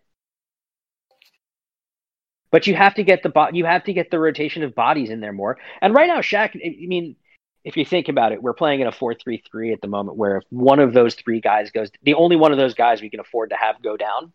But 2.50 2.66
you 2.66 2.76
have 2.76 2.96
to 2.96 3.04
get 3.04 3.24
the 3.24 3.30
bo- 3.30 3.50
you 3.52 3.66
have 3.66 3.84
to 3.84 3.94
get 3.94 4.10
the 4.10 4.20
rotation 4.20 4.64
of 4.64 4.74
bodies 4.74 5.10
in 5.10 5.20
there 5.20 5.34
more. 5.34 5.58
And 5.82 5.94
right 5.94 6.08
now, 6.08 6.20
Shaq. 6.20 6.56
I 6.56 6.88
mean, 6.88 7.18
if 7.66 7.76
you 7.76 7.84
think 7.84 8.08
about 8.08 8.32
it, 8.32 8.42
we're 8.42 8.54
playing 8.54 8.80
in 8.80 8.88
a 8.88 8.94
four-three-three 8.94 9.74
at 9.74 9.82
the 9.82 9.90
moment, 9.90 10.16
where 10.16 10.38
if 10.38 10.44
one 10.50 10.80
of 10.80 10.94
those 10.94 11.16
three 11.16 11.42
guys 11.42 11.72
goes, 11.72 11.90
the 12.04 12.14
only 12.14 12.38
one 12.38 12.54
of 12.54 12.58
those 12.58 12.74
guys 12.74 13.02
we 13.02 13.10
can 13.10 13.20
afford 13.20 13.50
to 13.50 13.58
have 13.58 13.84
go 13.84 13.98
down, 13.98 14.32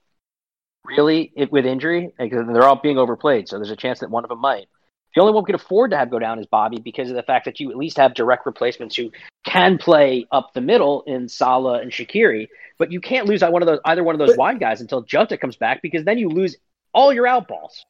really, 0.89 1.33
it, 1.37 1.53
with 1.53 1.67
injury, 1.67 2.13
because 2.19 2.47
they're 2.47 2.65
all 2.65 2.81
being 2.81 2.99
overplayed, 2.99 3.49
so 3.49 3.57
there's 3.57 3.71
a 3.71 3.77
chance 3.77 4.01
that 4.01 4.11
one 4.11 4.25
of 4.25 4.29
them 4.29 4.41
might. 4.41 4.69
The 5.15 5.23
only 5.23 5.33
one 5.33 5.43
we 5.43 5.47
can 5.47 5.55
afford 5.55 5.91
to 5.93 5.97
have 5.97 6.11
go 6.11 6.19
down 6.19 6.39
is 6.39 6.47
Bobby 6.47 6.79
because 6.79 7.09
of 7.11 7.17
the 7.17 7.23
fact 7.23 7.47
that 7.47 7.59
you 7.61 7.71
at 7.71 7.77
least 7.77 7.97
have 7.97 8.15
direct 8.15 8.47
replacements 8.47 8.95
who 8.95 9.11
can 9.45 9.79
play 9.79 10.27
up 10.31 10.53
the 10.55 10.61
middle 10.61 11.03
in 11.07 11.29
Salah 11.29 11.81
and 11.81 11.91
Shaqiri, 11.91 12.49
but 12.79 12.93
you 12.93 13.01
can't 13.01 13.27
lose 13.27 13.41
one 13.43 13.63
of 13.63 13.67
those 13.67 13.81
either 13.85 14.05
one 14.05 14.15
of 14.15 14.19
those 14.19 14.31
But- 14.31 14.39
wide 14.39 14.61
guys 14.61 14.81
until 14.81 15.03
Jota 15.03 15.37
comes 15.37 15.57
back 15.57 15.83
because 15.83 16.05
then 16.05 16.19
you 16.19 16.29
lose 16.29 16.57
all 16.93 17.13
your 17.13 17.27
outballs. 17.27 17.85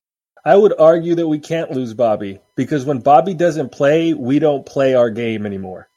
I 0.45 0.57
would 0.57 0.73
argue 0.79 1.17
that 1.17 1.27
we 1.29 1.41
can't 1.41 1.73
lose 1.73 1.93
Bobby 1.93 2.41
because 2.55 2.85
when 2.87 3.01
Bobby 3.01 3.35
doesn't 3.35 3.73
play, 3.73 4.15
we 4.15 4.39
don't 4.39 4.65
play 4.65 4.95
our 4.95 5.11
game 5.11 5.45
anymore. 5.45 5.89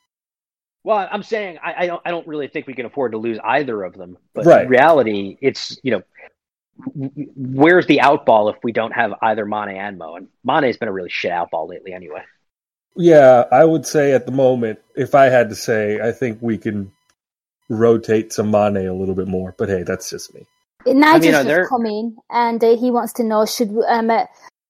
Well, 0.83 1.07
I'm 1.11 1.23
saying 1.23 1.59
I, 1.63 1.83
I 1.83 1.87
don't 1.87 2.01
I 2.05 2.09
don't 2.09 2.27
really 2.27 2.47
think 2.47 2.65
we 2.65 2.73
can 2.73 2.87
afford 2.87 3.11
to 3.11 3.19
lose 3.19 3.37
either 3.43 3.83
of 3.83 3.93
them. 3.93 4.17
But 4.33 4.45
Right. 4.47 4.63
in 4.63 4.69
reality, 4.69 5.37
it's 5.39 5.79
you 5.83 5.91
know 5.91 6.01
where's 6.95 7.85
the 7.87 7.99
outball 8.03 8.53
if 8.53 8.57
we 8.63 8.71
don't 8.71 8.91
have 8.91 9.13
either 9.21 9.45
Mane 9.45 9.77
and 9.77 9.97
Mo? 9.97 10.15
And 10.15 10.27
Mane's 10.43 10.77
been 10.77 10.87
a 10.89 10.91
really 10.93 11.09
shit 11.09 11.31
outball 11.31 11.69
lately 11.69 11.93
anyway. 11.93 12.23
Yeah, 12.95 13.45
I 13.51 13.63
would 13.63 13.85
say 13.85 14.13
at 14.13 14.25
the 14.25 14.31
moment, 14.31 14.79
if 14.95 15.15
I 15.15 15.25
had 15.25 15.49
to 15.49 15.55
say, 15.55 15.99
I 16.01 16.11
think 16.11 16.39
we 16.41 16.57
can 16.57 16.91
rotate 17.69 18.33
some 18.33 18.51
Mane 18.51 18.85
a 18.87 18.93
little 18.93 19.15
bit 19.15 19.27
more. 19.27 19.55
But 19.57 19.69
hey, 19.69 19.83
that's 19.83 20.09
just 20.09 20.33
me. 20.33 20.45
Nigel's 20.85 21.35
are 21.35 21.43
there- 21.43 21.59
just 21.61 21.69
coming, 21.69 22.17
and 22.29 22.63
uh, 22.63 22.75
he 22.75 22.91
wants 22.91 23.13
to 23.13 23.23
know 23.23 23.45
should 23.45 23.69
um, 23.87 24.09
uh, 24.09 24.25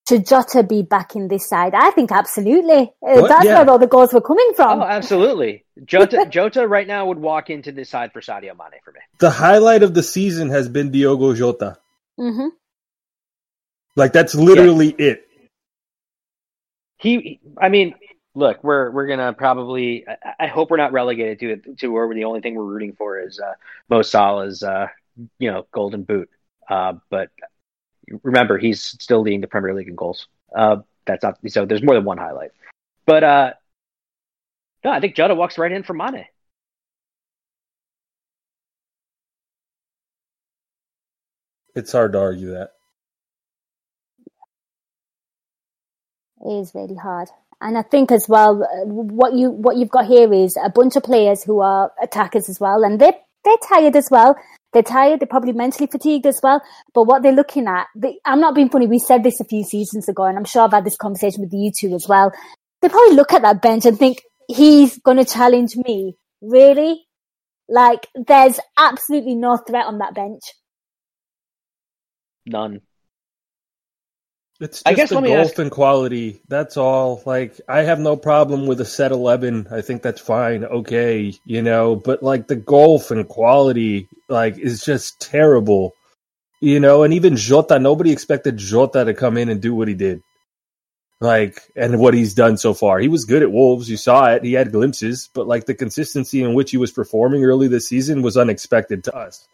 should 0.07 0.28
Jota 0.28 0.62
be 0.64 0.82
back 0.82 1.16
in 1.16 1.30
this 1.30 1.47
side? 1.47 1.74
I 1.74 1.91
think 1.91 2.12
absolutely. 2.12 2.91
Uh, 3.07 3.28
that's 3.28 3.45
Yeah. 3.45 3.59
where 3.62 3.70
all 3.70 3.80
the 3.80 3.88
goals 3.88 4.12
were 4.14 4.20
coming 4.22 4.51
from. 4.55 4.82
Oh, 4.82 4.84
absolutely. 4.84 5.64
Jota 5.86 6.26
Jota 6.30 6.68
right 6.68 6.86
now 6.86 7.05
would 7.07 7.20
walk 7.20 7.49
into 7.49 7.72
this 7.72 7.89
side 7.89 8.12
for 8.12 8.20
Sadio 8.20 8.57
Mane 8.57 8.82
for 8.84 8.91
me. 8.91 8.99
The 9.20 9.30
highlight 9.32 9.84
of 9.84 9.93
the 9.93 10.03
season 10.03 10.49
has 10.49 10.68
been 10.68 10.91
Diogo 10.91 11.34
Jota. 11.34 11.78
Hmm 12.18 12.47
Like 13.95 14.14
that's 14.14 14.36
literally 14.36 14.89
it. 14.97 15.28
He, 16.97 17.39
I 17.57 17.70
mean, 17.70 17.95
look, 18.36 18.64
we're 18.64 18.91
we're 18.91 19.07
gonna 19.07 19.34
probably. 19.34 20.05
I, 20.07 20.45
I 20.45 20.47
hope 20.47 20.70
we're 20.70 20.78
not 20.78 20.93
relegated 20.93 21.39
to 21.39 21.51
it 21.51 21.80
to 21.80 21.88
where 21.88 22.12
the 22.14 22.26
only 22.26 22.41
thing 22.41 22.55
we're 22.55 22.64
rooting 22.64 22.93
for 22.93 23.20
is 23.20 23.39
uh, 23.39 23.53
Mo 23.89 24.01
Salah's, 24.01 24.64
uh, 24.64 24.88
you 25.39 25.51
know, 25.51 25.66
golden 25.72 26.03
boot. 26.03 26.30
Uh, 26.70 26.93
but 27.09 27.30
remember, 28.24 28.57
he's 28.57 28.82
still 28.82 29.22
leading 29.22 29.41
the 29.41 29.47
Premier 29.47 29.74
League 29.74 29.88
in 29.88 29.95
goals. 29.95 30.28
Uh, 30.55 30.78
that's 31.05 31.24
not 31.24 31.39
so. 31.47 31.66
There's 31.66 31.84
more 31.84 31.95
than 31.95 32.05
one 32.05 32.18
highlight. 32.18 32.51
But 33.05 33.24
uh, 33.24 33.53
no, 34.84 34.91
I 34.91 34.99
think 34.99 35.16
Jota 35.16 35.36
walks 35.36 35.57
right 35.57 35.72
in 35.72 35.84
for 35.84 35.93
Mane. 35.93 36.26
It's 41.76 41.91
hard 41.91 42.13
to 42.13 42.19
argue 42.19 42.51
that. 42.51 42.72
It 46.43 46.53
is 46.61 46.72
really 46.74 46.95
hard. 46.95 47.30
And 47.61 47.78
I 47.78 47.84
think 47.84 48.11
as 48.11 48.26
well, 48.28 48.63
uh, 48.63 48.86
what 48.86 49.34
you 49.34 49.51
what 49.51 49.78
you've 49.78 49.91
got 49.91 50.07
here 50.07 50.34
is 50.34 50.57
a 50.57 50.69
bunch 50.69 50.95
of 50.95 51.03
players 51.03 51.43
who 51.43 51.59
are 51.59 51.91
attackers 52.01 52.49
as 52.49 52.59
well, 52.59 52.84
and 52.84 52.99
they're 52.99 53.13
they're 53.45 53.57
tired 53.69 53.95
as 53.95 54.09
well. 54.09 54.36
They're 54.74 54.82
tired. 54.82 55.19
They're 55.19 55.28
probably 55.28 55.53
mentally 55.53 55.88
fatigued 55.88 56.26
as 56.26 56.39
well. 56.41 56.61
But 56.93 57.03
what 57.03 57.22
they're 57.22 57.34
looking 57.34 57.67
at, 57.67 57.88
they, 57.95 58.19
I'm 58.26 58.39
not 58.39 58.55
being 58.55 58.69
funny. 58.69 58.88
We 58.88 58.99
said 58.99 59.24
this 59.24 59.39
a 59.39 59.45
few 59.45 59.63
seasons 59.63 60.09
ago, 60.09 60.24
and 60.24 60.38
I'm 60.38 60.45
sure 60.45 60.63
I've 60.63 60.72
had 60.72 60.86
this 60.86 60.97
conversation 60.97 61.41
with 61.41 61.53
you 61.53 61.72
two 61.78 61.93
as 61.93 62.07
well. 62.07 62.32
They 62.82 62.89
probably 62.89 63.15
look 63.15 63.34
at 63.34 63.43
that 63.43 63.61
bench 63.61 63.86
and 63.86 63.97
think 63.97 64.22
he's 64.47 64.97
going 64.99 65.17
to 65.17 65.26
challenge 65.26 65.76
me. 65.76 66.15
Really? 66.41 67.05
Like 67.69 68.07
there's 68.15 68.59
absolutely 68.78 69.36
no 69.36 69.57
threat 69.57 69.86
on 69.86 69.99
that 69.99 70.15
bench. 70.15 70.41
None. 72.45 72.81
It's 74.61 74.83
just 74.83 74.87
I 74.87 74.93
guess 74.93 75.09
the 75.09 75.15
golf 75.21 75.49
ask- 75.49 75.59
and 75.59 75.71
quality. 75.71 76.39
That's 76.47 76.77
all. 76.77 77.23
Like 77.25 77.59
I 77.67 77.81
have 77.81 77.99
no 77.99 78.15
problem 78.15 78.67
with 78.67 78.79
a 78.79 78.85
set 78.85 79.11
eleven. 79.11 79.67
I 79.71 79.81
think 79.81 80.03
that's 80.03 80.21
fine. 80.21 80.63
Okay, 80.63 81.33
you 81.45 81.63
know, 81.63 81.95
but 81.95 82.21
like 82.21 82.47
the 82.47 82.55
golf 82.55 83.09
and 83.09 83.27
quality, 83.27 84.07
like 84.29 84.59
is 84.59 84.85
just 84.85 85.19
terrible. 85.19 85.93
You 86.59 86.79
know, 86.79 87.01
and 87.01 87.11
even 87.15 87.37
Jota, 87.37 87.79
nobody 87.79 88.11
expected 88.11 88.57
Jota 88.57 89.03
to 89.03 89.15
come 89.15 89.35
in 89.35 89.49
and 89.49 89.59
do 89.59 89.73
what 89.73 89.87
he 89.87 89.95
did. 89.95 90.21
Like, 91.19 91.61
and 91.75 91.99
what 91.99 92.13
he's 92.13 92.33
done 92.33 92.57
so 92.57 92.73
far. 92.73 92.99
He 92.99 93.07
was 93.07 93.25
good 93.25 93.43
at 93.43 93.51
Wolves. 93.51 93.89
You 93.89 93.97
saw 93.97 94.31
it. 94.31 94.43
He 94.43 94.53
had 94.53 94.71
glimpses, 94.71 95.29
but 95.33 95.47
like 95.47 95.65
the 95.65 95.75
consistency 95.75 96.43
in 96.43 96.53
which 96.53 96.71
he 96.71 96.77
was 96.77 96.91
performing 96.91 97.43
early 97.45 97.67
this 97.67 97.87
season 97.87 98.21
was 98.21 98.37
unexpected 98.37 99.03
to 99.05 99.15
us. 99.15 99.47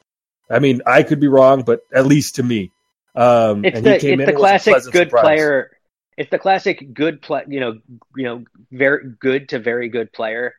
I 0.49 0.59
mean, 0.59 0.81
I 0.85 1.03
could 1.03 1.19
be 1.19 1.27
wrong, 1.27 1.63
but 1.63 1.81
at 1.93 2.05
least 2.05 2.35
to 2.35 2.43
me. 2.43 2.71
Um, 3.17 3.65
it's 3.65 3.81
the, 3.81 3.95
it's 3.95 4.25
the 4.25 4.33
classic 4.33 4.75
good 4.91 5.09
surprise. 5.09 5.23
player. 5.23 5.71
It's 6.17 6.29
the 6.29 6.39
classic 6.39 6.93
good 6.93 7.21
play, 7.21 7.43
you 7.47 7.59
know, 7.59 7.79
you 8.15 8.23
know, 8.23 8.43
very 8.71 9.11
good 9.19 9.49
to 9.49 9.59
very 9.59 9.89
good 9.89 10.13
player 10.13 10.53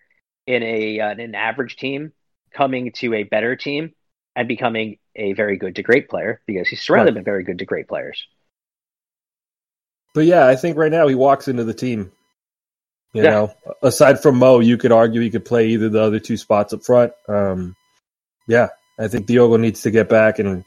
in 0.47 0.63
a 0.63 1.01
uh, 1.01 1.13
in 1.13 1.21
an 1.21 1.35
average 1.35 1.77
team 1.77 2.13
coming 2.53 2.93
to 2.93 3.15
a 3.15 3.23
better 3.23 3.55
team 3.55 3.93
and 4.35 4.49
becoming 4.49 4.99
a 5.15 5.33
very 5.35 5.57
good 5.57 5.77
to 5.77 5.83
great 5.83 6.09
player 6.09 6.41
because 6.47 6.69
he's 6.69 6.83
surrounded 6.83 7.15
right. 7.15 7.25
by 7.25 7.31
very 7.31 7.45
good 7.45 7.59
to 7.61 7.65
great 7.65 7.87
players. 7.87 8.27
But 10.15 10.27
yeah, 10.27 10.47
I 10.47 10.57
think 10.57 10.77
right 10.77 10.91
now 10.91 11.07
he 11.07 11.15
walks 11.15 11.49
into 11.49 11.65
the 11.65 11.75
team. 11.75 12.11
You 13.15 13.23
yeah. 13.23 13.31
know, 13.31 13.55
aside 13.83 14.21
from 14.21 14.39
Mo, 14.39 14.61
you 14.61 14.77
could 14.77 14.93
argue 14.93 15.21
he 15.21 15.31
could 15.31 15.45
play 15.45 15.69
either 15.69 15.89
the 15.89 16.03
other 16.03 16.21
two 16.21 16.37
spots 16.37 16.73
up 16.73 16.85
front. 16.85 17.13
Um, 17.29 17.77
yeah, 18.47 18.69
I 18.99 19.09
think 19.09 19.27
Diogo 19.27 19.57
needs 19.57 19.83
to 19.83 19.91
get 19.91 20.09
back 20.09 20.39
and 20.39 20.65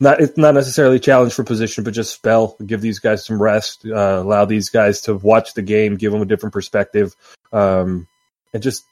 not 0.00 0.20
it's 0.20 0.36
not 0.36 0.54
necessarily 0.54 1.00
challenge 1.00 1.34
for 1.34 1.44
position, 1.44 1.84
but 1.84 1.94
just 1.94 2.14
spell, 2.14 2.56
give 2.64 2.80
these 2.80 2.98
guys 2.98 3.24
some 3.24 3.40
rest, 3.40 3.84
uh, 3.86 4.20
allow 4.22 4.44
these 4.44 4.70
guys 4.70 5.02
to 5.02 5.14
watch 5.14 5.54
the 5.54 5.62
game, 5.62 5.96
give 5.96 6.12
them 6.12 6.22
a 6.22 6.26
different 6.26 6.52
perspective, 6.52 7.14
um, 7.52 8.06
and 8.52 8.62
just 8.62 8.84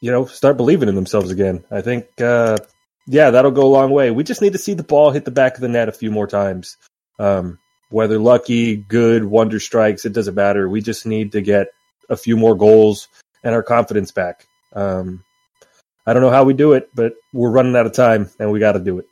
you 0.00 0.10
know 0.10 0.26
start 0.26 0.56
believing 0.56 0.88
in 0.88 0.94
themselves 0.94 1.30
again. 1.30 1.64
I 1.70 1.80
think 1.80 2.06
uh, 2.20 2.58
yeah, 3.06 3.30
that'll 3.30 3.50
go 3.50 3.66
a 3.66 3.66
long 3.66 3.90
way. 3.90 4.10
We 4.10 4.24
just 4.24 4.42
need 4.42 4.52
to 4.52 4.58
see 4.58 4.74
the 4.74 4.84
ball 4.84 5.10
hit 5.10 5.24
the 5.24 5.30
back 5.30 5.54
of 5.54 5.60
the 5.60 5.68
net 5.68 5.88
a 5.88 5.92
few 5.92 6.10
more 6.10 6.26
times. 6.26 6.76
Um, 7.18 7.58
whether 7.90 8.18
lucky, 8.18 8.76
good, 8.76 9.24
wonder 9.24 9.60
strikes, 9.60 10.04
it 10.04 10.12
doesn't 10.12 10.34
matter. 10.34 10.68
We 10.68 10.80
just 10.80 11.06
need 11.06 11.32
to 11.32 11.40
get 11.40 11.68
a 12.08 12.16
few 12.16 12.36
more 12.36 12.56
goals 12.56 13.08
and 13.42 13.54
our 13.54 13.62
confidence 13.62 14.10
back. 14.10 14.46
Um, 14.72 15.24
I 16.06 16.12
don't 16.12 16.22
know 16.22 16.30
how 16.30 16.44
we 16.44 16.54
do 16.54 16.72
it, 16.72 16.90
but 16.94 17.14
we're 17.32 17.50
running 17.50 17.76
out 17.76 17.86
of 17.86 17.92
time 17.92 18.30
and 18.38 18.50
we 18.50 18.58
got 18.58 18.72
to 18.72 18.80
do 18.80 18.98
it. 18.98 19.06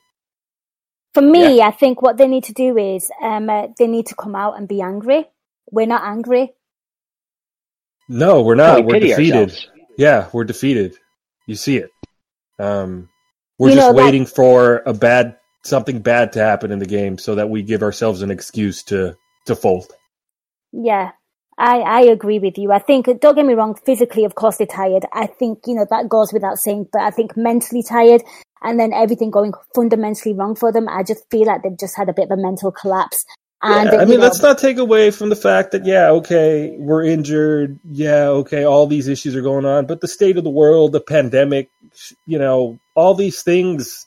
For 1.14 1.20
me, 1.20 1.58
yeah. 1.58 1.68
I 1.68 1.70
think 1.70 2.00
what 2.00 2.16
they 2.16 2.26
need 2.26 2.44
to 2.44 2.52
do 2.52 2.76
is 2.78 3.10
um, 3.22 3.50
uh, 3.50 3.68
they 3.78 3.86
need 3.86 4.06
to 4.06 4.14
come 4.14 4.34
out 4.34 4.56
and 4.56 4.66
be 4.66 4.80
angry. 4.80 5.26
We're 5.70 5.86
not 5.86 6.02
angry. 6.04 6.52
No, 8.08 8.42
we're 8.42 8.54
not. 8.54 8.84
we 8.84 8.96
are 8.96 9.00
defeated. 9.00 9.50
Ourselves. 9.50 9.68
Yeah, 9.98 10.28
we're 10.32 10.44
defeated. 10.44 10.96
You 11.46 11.54
see 11.54 11.76
it. 11.76 11.90
Um, 12.58 13.08
we're 13.58 13.70
you 13.70 13.74
just 13.76 13.88
know, 13.88 14.02
waiting 14.02 14.24
that, 14.24 14.34
for 14.34 14.82
a 14.86 14.94
bad 14.94 15.36
something 15.64 16.00
bad 16.00 16.32
to 16.32 16.40
happen 16.40 16.72
in 16.72 16.78
the 16.78 16.86
game 16.86 17.18
so 17.18 17.36
that 17.36 17.48
we 17.48 17.62
give 17.62 17.82
ourselves 17.82 18.22
an 18.22 18.30
excuse 18.30 18.82
to 18.84 19.16
to 19.46 19.54
fold. 19.54 19.92
Yeah, 20.72 21.12
I, 21.58 21.80
I 21.80 22.00
agree 22.02 22.38
with 22.38 22.58
you. 22.58 22.72
I 22.72 22.78
think, 22.78 23.06
don't 23.20 23.34
get 23.34 23.44
me 23.44 23.54
wrong, 23.54 23.74
physically, 23.84 24.24
of 24.24 24.34
course, 24.34 24.56
they're 24.56 24.66
tired. 24.66 25.04
I 25.12 25.26
think, 25.26 25.60
you 25.66 25.74
know, 25.74 25.86
that 25.90 26.08
goes 26.08 26.32
without 26.32 26.58
saying, 26.58 26.88
but 26.92 27.02
I 27.02 27.10
think 27.10 27.36
mentally 27.36 27.82
tired 27.82 28.22
and 28.62 28.78
then 28.78 28.92
everything 28.92 29.30
going 29.30 29.52
fundamentally 29.74 30.34
wrong 30.34 30.54
for 30.54 30.72
them. 30.72 30.88
I 30.88 31.02
just 31.02 31.28
feel 31.30 31.46
like 31.46 31.62
they've 31.62 31.78
just 31.78 31.96
had 31.96 32.08
a 32.08 32.12
bit 32.12 32.30
of 32.30 32.38
a 32.38 32.42
mental 32.42 32.72
collapse. 32.72 33.24
And, 33.64 33.92
yeah, 33.92 34.00
I 34.00 34.04
mean, 34.04 34.18
know, 34.18 34.24
let's 34.24 34.42
not 34.42 34.58
take 34.58 34.78
away 34.78 35.12
from 35.12 35.28
the 35.28 35.36
fact 35.36 35.70
that, 35.70 35.86
yeah, 35.86 36.10
okay, 36.10 36.74
we're 36.78 37.04
injured. 37.04 37.78
Yeah, 37.90 38.26
okay, 38.28 38.64
all 38.64 38.88
these 38.88 39.06
issues 39.06 39.36
are 39.36 39.42
going 39.42 39.64
on, 39.64 39.86
but 39.86 40.00
the 40.00 40.08
state 40.08 40.36
of 40.36 40.42
the 40.42 40.50
world, 40.50 40.90
the 40.90 41.00
pandemic, 41.00 41.70
you 42.26 42.40
know, 42.40 42.80
all 42.96 43.14
these 43.14 43.42
things 43.42 44.04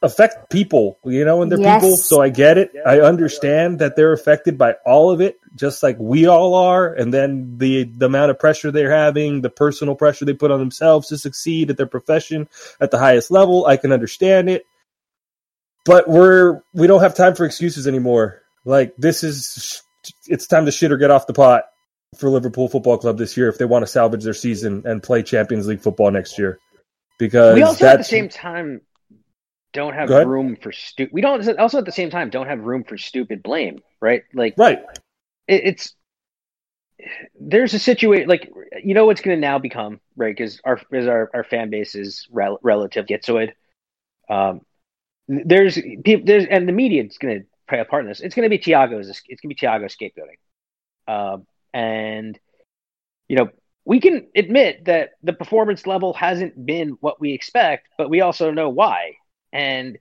affect 0.00 0.50
people, 0.50 0.98
you 1.04 1.24
know, 1.24 1.42
and 1.42 1.50
they're 1.50 1.58
yes. 1.58 1.82
people. 1.82 1.96
So 1.96 2.22
I 2.22 2.28
get 2.28 2.56
it. 2.56 2.70
I 2.86 3.00
understand 3.00 3.80
that 3.80 3.96
they're 3.96 4.12
affected 4.12 4.56
by 4.56 4.74
all 4.86 5.10
of 5.10 5.20
it, 5.20 5.38
just 5.54 5.82
like 5.82 5.96
we 5.98 6.26
all 6.26 6.54
are. 6.54 6.92
And 6.92 7.12
then 7.12 7.58
the, 7.58 7.84
the 7.84 8.06
amount 8.06 8.30
of 8.30 8.38
pressure 8.38 8.70
they're 8.70 8.90
having, 8.90 9.40
the 9.40 9.50
personal 9.50 9.94
pressure 9.94 10.24
they 10.24 10.32
put 10.32 10.50
on 10.50 10.58
themselves 10.58 11.08
to 11.08 11.18
succeed 11.18 11.70
at 11.70 11.76
their 11.76 11.86
profession 11.86 12.48
at 12.80 12.90
the 12.90 12.98
highest 12.98 13.30
level. 13.30 13.66
I 13.66 13.76
can 13.76 13.92
understand 13.92 14.48
it. 14.50 14.66
But 15.84 16.08
we're, 16.08 16.62
we 16.72 16.86
don't 16.86 17.02
have 17.02 17.14
time 17.14 17.34
for 17.34 17.44
excuses 17.44 17.86
anymore. 17.86 18.42
Like 18.64 18.94
this 18.96 19.22
is, 19.22 19.82
it's 20.26 20.46
time 20.46 20.64
to 20.64 20.72
shit 20.72 20.92
or 20.92 20.96
get 20.96 21.10
off 21.10 21.26
the 21.26 21.34
pot 21.34 21.64
for 22.18 22.30
Liverpool 22.30 22.68
Football 22.68 22.98
Club 22.98 23.18
this 23.18 23.36
year 23.36 23.48
if 23.48 23.58
they 23.58 23.64
want 23.64 23.82
to 23.82 23.86
salvage 23.86 24.24
their 24.24 24.34
season 24.34 24.82
and 24.86 25.02
play 25.02 25.22
Champions 25.22 25.66
League 25.66 25.80
football 25.80 26.10
next 26.10 26.38
year. 26.38 26.58
Because 27.18 27.54
we 27.54 27.62
also 27.62 27.86
at 27.86 27.98
the 27.98 28.04
same 28.04 28.28
time 28.28 28.80
don't 29.72 29.94
have 29.94 30.08
room 30.08 30.56
for 30.56 30.72
stupid. 30.72 31.12
We 31.12 31.20
don't 31.20 31.58
also 31.58 31.78
at 31.78 31.84
the 31.84 31.92
same 31.92 32.10
time 32.10 32.30
don't 32.30 32.46
have 32.46 32.60
room 32.60 32.84
for 32.84 32.96
stupid 32.96 33.42
blame, 33.42 33.82
right? 34.00 34.22
Like, 34.32 34.54
right? 34.56 34.78
It, 35.46 35.62
it's 35.64 35.94
there's 37.38 37.74
a 37.74 37.78
situation 37.78 38.28
like 38.28 38.50
you 38.82 38.94
know 38.94 39.06
what's 39.06 39.20
going 39.20 39.36
to 39.36 39.40
now 39.40 39.58
become 39.58 40.00
right 40.16 40.34
because 40.34 40.60
our 40.64 40.80
is 40.92 41.06
our, 41.06 41.30
our 41.34 41.44
fan 41.44 41.70
base 41.70 41.94
is 41.94 42.26
rel- 42.30 42.60
relative 42.62 43.06
schizoid. 43.06 43.52
Um, 44.30 44.60
there's 45.28 45.78
people 46.04 46.26
there's 46.26 46.46
and 46.46 46.68
the 46.68 46.72
media 46.72 47.04
is 47.04 47.18
going 47.18 47.40
to 47.40 47.46
play 47.68 47.80
a 47.80 47.84
part 47.84 48.04
in 48.04 48.08
this. 48.08 48.20
It's 48.20 48.34
going 48.34 48.48
to 48.48 48.50
be 48.50 48.58
Thiago's. 48.58 49.08
It's 49.08 49.20
going 49.20 49.38
to 49.40 49.48
be 49.48 49.54
Thiago 49.54 49.84
scapegoating, 49.84 51.34
um, 51.34 51.46
and 51.72 52.38
you 53.28 53.36
know 53.36 53.50
we 53.84 54.00
can 54.00 54.28
admit 54.34 54.86
that 54.86 55.10
the 55.22 55.32
performance 55.32 55.86
level 55.86 56.14
hasn't 56.14 56.64
been 56.64 56.96
what 57.00 57.20
we 57.20 57.32
expect, 57.32 57.88
but 57.98 58.08
we 58.08 58.22
also 58.22 58.50
know 58.50 58.70
why 58.70 59.14
and 59.52 59.98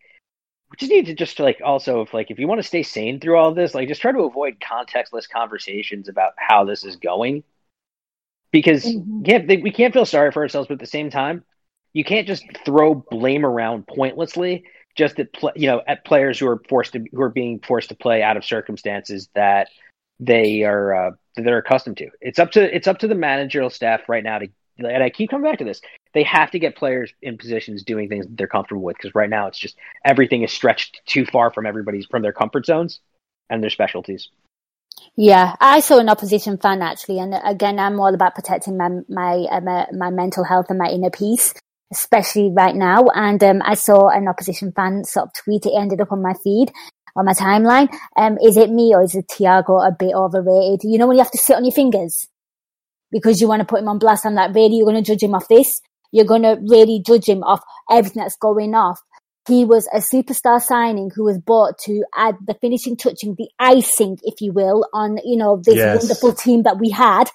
we 0.74 0.78
just 0.78 0.92
need 0.92 1.06
to 1.06 1.14
just 1.14 1.40
like 1.40 1.62
also 1.64 2.02
if 2.02 2.14
like 2.14 2.32
if 2.32 2.40
you 2.40 2.48
want 2.48 2.60
to 2.60 2.68
stay 2.68 2.82
sane 2.82 3.20
through 3.20 3.38
all 3.38 3.54
this 3.54 3.76
like 3.76 3.88
just 3.88 4.02
try 4.02 4.12
to 4.12 4.24
avoid 4.24 4.60
contextless 4.60 5.30
conversations 5.30 6.10
about 6.10 6.34
how 6.38 6.66
this 6.66 6.84
is 6.84 6.96
going 6.96 7.44
because 8.52 8.84
mm-hmm. 8.84 9.22
can't 9.22 9.48
we 9.48 9.72
can't 9.72 9.94
feel 9.94 10.06
sorry 10.06 10.32
for 10.32 10.42
ourselves 10.42 10.68
but 10.68 10.74
at 10.76 10.80
the 10.80 10.88
same 10.88 11.12
time 11.12 11.44
you 11.94 12.04
can't 12.04 12.28
just 12.28 12.44
throw 12.66 12.96
blame 12.96 13.46
around 13.46 13.86
pointlessly 13.86 14.64
just 14.96 15.20
at 15.20 15.32
pl- 15.32 15.52
you 15.56 15.68
know 15.68 15.82
at 15.88 16.04
players 16.06 16.40
who 16.40 16.48
are 16.48 16.62
forced 16.68 16.94
to 16.94 17.06
who 17.12 17.22
are 17.22 17.30
being 17.30 17.60
forced 17.60 17.90
to 17.90 17.96
play 17.96 18.24
out 18.24 18.36
of 18.36 18.44
circumstances 18.44 19.30
that 19.36 19.70
they 20.20 20.64
are 20.64 20.94
uh, 20.94 21.12
that 21.36 21.44
they're 21.44 21.58
accustomed 21.58 21.98
to. 21.98 22.10
It's 22.22 22.40
up 22.40 22.52
to 22.52 22.76
it's 22.76 22.88
up 22.88 23.00
to 23.00 23.08
the 23.08 23.16
managerial 23.16 23.70
staff 23.70 24.08
right 24.08 24.24
now 24.24 24.40
to 24.40 24.48
and 24.78 25.04
I 25.04 25.10
keep 25.10 25.30
coming 25.30 25.50
back 25.50 25.60
to 25.60 25.66
this. 25.66 25.82
They 26.14 26.24
have 26.24 26.52
to 26.52 26.60
get 26.60 26.76
players 26.76 27.14
in 27.22 27.38
positions 27.38 27.84
doing 27.84 28.10
things 28.10 28.26
they're 28.30 28.48
comfortable 28.48 28.84
with 28.84 28.98
because 28.98 29.16
right 29.16 29.30
now 29.30 29.48
it's 29.48 29.58
just 29.58 29.76
everything 30.06 30.44
is 30.44 30.52
stretched 30.52 31.02
too 31.06 31.26
far 31.26 31.52
from 31.52 31.66
everybody's 31.66 32.06
from 32.06 32.22
their 32.22 32.34
comfort 32.34 32.66
zones 32.66 33.00
and 33.50 33.64
their 33.64 33.70
specialties. 33.70 34.30
Yeah, 35.16 35.56
I 35.60 35.80
saw 35.80 36.00
an 36.00 36.10
opposition 36.10 36.58
fan 36.58 36.82
actually, 36.82 37.20
and 37.20 37.34
again, 37.44 37.80
I'm 37.80 38.00
all 38.00 38.14
about 38.14 38.36
protecting 38.36 38.78
my 38.78 38.90
my 39.10 39.46
uh, 39.52 39.86
my, 39.92 40.10
mental 40.10 40.44
health 40.44 40.68
and 40.70 40.80
my 40.80 40.90
inner 40.90 41.10
peace, 41.10 41.54
especially 41.92 42.52
right 42.52 42.76
now. 42.76 43.06
And 43.14 43.44
um, 43.44 43.62
I 43.64 43.74
saw 43.76 44.10
an 44.10 44.28
opposition 44.28 44.72
fan 44.72 45.04
sort 45.04 45.28
of 45.28 45.34
tweet 45.34 45.66
it 45.66 45.74
ended 45.76 46.02
up 46.02 46.12
on 46.12 46.22
my 46.22 46.34
feed 46.44 46.72
on 47.16 47.26
my 47.26 47.34
timeline. 47.34 47.94
Um, 48.18 48.38
is 48.44 48.58
it 48.58 48.72
me 48.72 48.94
or 48.94 49.04
is 49.04 49.16
it 49.16 49.26
Thiago 49.28 49.86
a 49.86 49.96
bit 49.98 50.14
overrated? 50.14 50.82
You 50.84 50.98
know 50.98 51.08
when 51.08 51.18
you 51.18 51.24
have 51.24 51.32
to 51.32 51.38
sit 51.38 51.56
on 51.56 51.66
your 51.66 51.74
fingers 51.74 52.28
because 53.12 53.40
you 53.40 53.48
want 53.48 53.60
to 53.60 53.66
put 53.66 53.80
him 53.80 53.88
on 53.88 54.00
blast 54.00 54.26
on 54.26 54.36
that 54.36 54.54
really 54.54 54.78
you're 54.78 54.86
going 54.86 55.02
to 55.02 55.12
judge 55.12 55.24
him 55.24 55.36
off 55.36 55.48
this. 55.48 55.82
You're 56.14 56.26
going 56.26 56.44
to 56.44 56.58
really 56.62 57.02
judge 57.06 57.28
him 57.28 57.44
off 57.44 57.62
everything 57.92 58.22
that's 58.22 58.38
going 58.38 58.74
off. 58.76 59.02
He 59.46 59.66
was 59.66 59.90
a 59.92 59.98
superstar 59.98 60.62
signing 60.62 61.12
who 61.14 61.26
was 61.26 61.38
bought 61.38 61.78
to 61.80 62.06
add 62.16 62.36
the 62.48 62.54
finishing 62.54 62.96
touching, 62.96 63.36
the 63.38 63.50
icing, 63.60 64.18
if 64.24 64.40
you 64.40 64.54
will, 64.54 64.88
on, 64.94 65.18
you 65.26 65.36
know, 65.36 65.62
this 65.62 65.76
yes. 65.76 66.00
wonderful 66.00 66.32
team 66.32 66.64
that 66.64 66.80
we 66.80 66.90
had. 66.90 67.30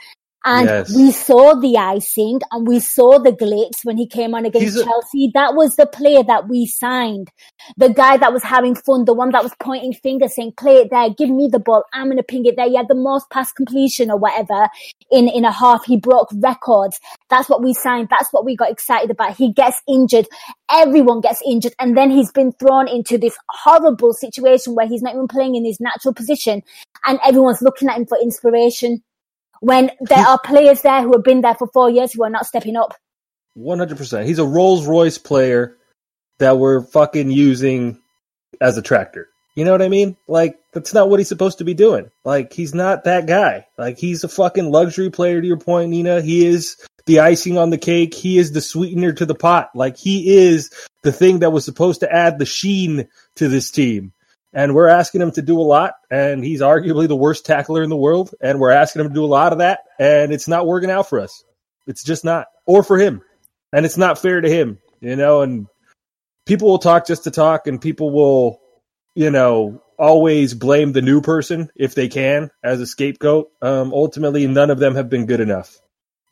And 0.44 0.68
yes. 0.68 0.94
we 0.94 1.10
saw 1.10 1.54
the 1.54 1.76
icing 1.76 2.40
and 2.52 2.66
we 2.66 2.78
saw 2.78 3.18
the 3.18 3.32
glitz 3.32 3.84
when 3.84 3.96
he 3.96 4.06
came 4.06 4.34
on 4.34 4.46
against 4.46 4.78
a- 4.78 4.84
Chelsea. 4.84 5.30
That 5.34 5.54
was 5.54 5.74
the 5.76 5.86
player 5.86 6.22
that 6.22 6.48
we 6.48 6.66
signed. 6.66 7.30
The 7.76 7.92
guy 7.92 8.16
that 8.16 8.32
was 8.32 8.44
having 8.44 8.76
fun, 8.76 9.04
the 9.04 9.14
one 9.14 9.32
that 9.32 9.42
was 9.42 9.52
pointing 9.60 9.94
fingers 9.94 10.36
saying, 10.36 10.52
play 10.56 10.76
it 10.76 10.90
there, 10.90 11.10
give 11.10 11.28
me 11.28 11.48
the 11.50 11.58
ball, 11.58 11.84
I'm 11.92 12.06
going 12.06 12.18
to 12.18 12.22
ping 12.22 12.46
it 12.46 12.56
there. 12.56 12.68
He 12.68 12.76
had 12.76 12.88
the 12.88 12.94
most 12.94 13.28
pass 13.30 13.52
completion 13.52 14.10
or 14.10 14.16
whatever 14.16 14.68
in, 15.10 15.28
in 15.28 15.44
a 15.44 15.52
half. 15.52 15.84
He 15.84 15.96
broke 15.96 16.28
records. 16.34 17.00
That's 17.28 17.48
what 17.48 17.62
we 17.62 17.74
signed. 17.74 18.08
That's 18.08 18.32
what 18.32 18.44
we 18.44 18.54
got 18.54 18.70
excited 18.70 19.10
about. 19.10 19.36
He 19.36 19.52
gets 19.52 19.82
injured. 19.88 20.28
Everyone 20.70 21.20
gets 21.20 21.42
injured. 21.44 21.74
And 21.80 21.96
then 21.96 22.10
he's 22.10 22.30
been 22.30 22.52
thrown 22.52 22.86
into 22.86 23.18
this 23.18 23.36
horrible 23.48 24.12
situation 24.12 24.76
where 24.76 24.86
he's 24.86 25.02
not 25.02 25.14
even 25.14 25.26
playing 25.26 25.56
in 25.56 25.64
his 25.64 25.80
natural 25.80 26.14
position 26.14 26.62
and 27.06 27.18
everyone's 27.24 27.62
looking 27.62 27.88
at 27.88 27.96
him 27.96 28.06
for 28.06 28.18
inspiration 28.18 29.02
when 29.60 29.90
there 30.00 30.26
are 30.26 30.38
players 30.38 30.82
there 30.82 31.02
who 31.02 31.12
have 31.12 31.24
been 31.24 31.40
there 31.40 31.54
for 31.54 31.68
four 31.72 31.90
years 31.90 32.12
who 32.12 32.24
are 32.24 32.30
not 32.30 32.46
stepping 32.46 32.76
up. 32.76 32.94
100%. 33.56 34.24
He's 34.24 34.38
a 34.38 34.46
Rolls 34.46 34.86
Royce 34.86 35.18
player 35.18 35.76
that 36.38 36.58
we're 36.58 36.82
fucking 36.82 37.30
using 37.30 38.00
as 38.60 38.78
a 38.78 38.82
tractor. 38.82 39.28
You 39.54 39.64
know 39.64 39.72
what 39.72 39.82
I 39.82 39.88
mean? 39.88 40.16
Like, 40.28 40.60
that's 40.72 40.94
not 40.94 41.10
what 41.10 41.18
he's 41.18 41.28
supposed 41.28 41.58
to 41.58 41.64
be 41.64 41.74
doing. 41.74 42.10
Like, 42.24 42.52
he's 42.52 42.74
not 42.74 43.04
that 43.04 43.26
guy. 43.26 43.66
Like, 43.76 43.98
he's 43.98 44.22
a 44.22 44.28
fucking 44.28 44.70
luxury 44.70 45.10
player 45.10 45.40
to 45.40 45.46
your 45.46 45.56
point, 45.56 45.90
Nina. 45.90 46.20
He 46.20 46.46
is 46.46 46.76
the 47.06 47.20
icing 47.20 47.58
on 47.58 47.70
the 47.70 47.78
cake. 47.78 48.14
He 48.14 48.38
is 48.38 48.52
the 48.52 48.60
sweetener 48.60 49.12
to 49.14 49.26
the 49.26 49.34
pot. 49.34 49.70
Like, 49.74 49.96
he 49.96 50.36
is 50.36 50.70
the 51.02 51.10
thing 51.10 51.40
that 51.40 51.50
was 51.50 51.64
supposed 51.64 52.00
to 52.00 52.12
add 52.12 52.38
the 52.38 52.46
sheen 52.46 53.08
to 53.36 53.48
this 53.48 53.72
team. 53.72 54.12
And 54.52 54.74
we're 54.74 54.88
asking 54.88 55.20
him 55.20 55.32
to 55.32 55.42
do 55.42 55.60
a 55.60 55.62
lot, 55.62 55.94
and 56.10 56.44
he's 56.44 56.60
arguably 56.60 57.08
the 57.08 57.16
worst 57.16 57.44
tackler 57.44 57.82
in 57.82 57.90
the 57.90 57.96
world, 57.96 58.34
and 58.40 58.58
we're 58.58 58.70
asking 58.70 59.00
him 59.00 59.08
to 59.08 59.14
do 59.14 59.24
a 59.24 59.26
lot 59.26 59.52
of 59.52 59.58
that, 59.58 59.80
and 59.98 60.32
it's 60.32 60.48
not 60.48 60.66
working 60.66 60.90
out 60.90 61.08
for 61.08 61.20
us. 61.20 61.44
It's 61.86 62.02
just 62.02 62.24
not, 62.24 62.46
or 62.66 62.82
for 62.82 62.98
him, 62.98 63.22
and 63.72 63.84
it's 63.84 63.96
not 63.96 64.18
fair 64.18 64.40
to 64.40 64.48
him, 64.48 64.78
you 65.00 65.16
know. 65.16 65.42
And 65.42 65.66
people 66.46 66.68
will 66.68 66.78
talk 66.78 67.06
just 67.06 67.24
to 67.24 67.30
talk, 67.30 67.66
and 67.66 67.80
people 67.80 68.10
will, 68.10 68.60
you 69.14 69.30
know, 69.30 69.82
always 69.98 70.54
blame 70.54 70.92
the 70.92 71.02
new 71.02 71.20
person 71.20 71.70
if 71.76 71.94
they 71.94 72.08
can 72.08 72.50
as 72.62 72.80
a 72.80 72.86
scapegoat. 72.86 73.50
Um, 73.60 73.92
ultimately, 73.92 74.46
none 74.46 74.70
of 74.70 74.78
them 74.78 74.94
have 74.94 75.10
been 75.10 75.26
good 75.26 75.40
enough, 75.40 75.78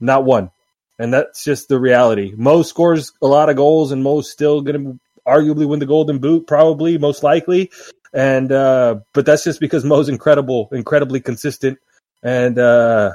not 0.01 0.25
one, 0.25 0.51
and 0.99 1.13
that's 1.13 1.45
just 1.45 1.69
the 1.69 1.79
reality. 1.79 2.33
Mo 2.37 2.63
scores 2.63 3.13
a 3.21 3.27
lot 3.27 3.51
of 3.51 3.57
goals, 3.57 3.93
and 3.93 4.03
Mo's 4.03 4.31
still 4.31 4.63
going 4.63 4.83
to 4.83 5.01
arguably 5.27 5.67
win 5.69 5.81
the 5.81 5.87
Golden 5.87 6.19
Boot, 6.19 6.47
probably 6.47 6.99
most 6.99 7.23
likely. 7.23 7.71
And 8.17 8.51
uh, 8.51 9.01
but 9.13 9.27
that's 9.27 9.45
just 9.45 9.61
because 9.61 9.85
Mo's 9.85 10.09
incredible, 10.09 10.71
incredibly 10.73 11.21
consistent. 11.21 11.79
And 12.23 12.59
uh, 12.59 13.13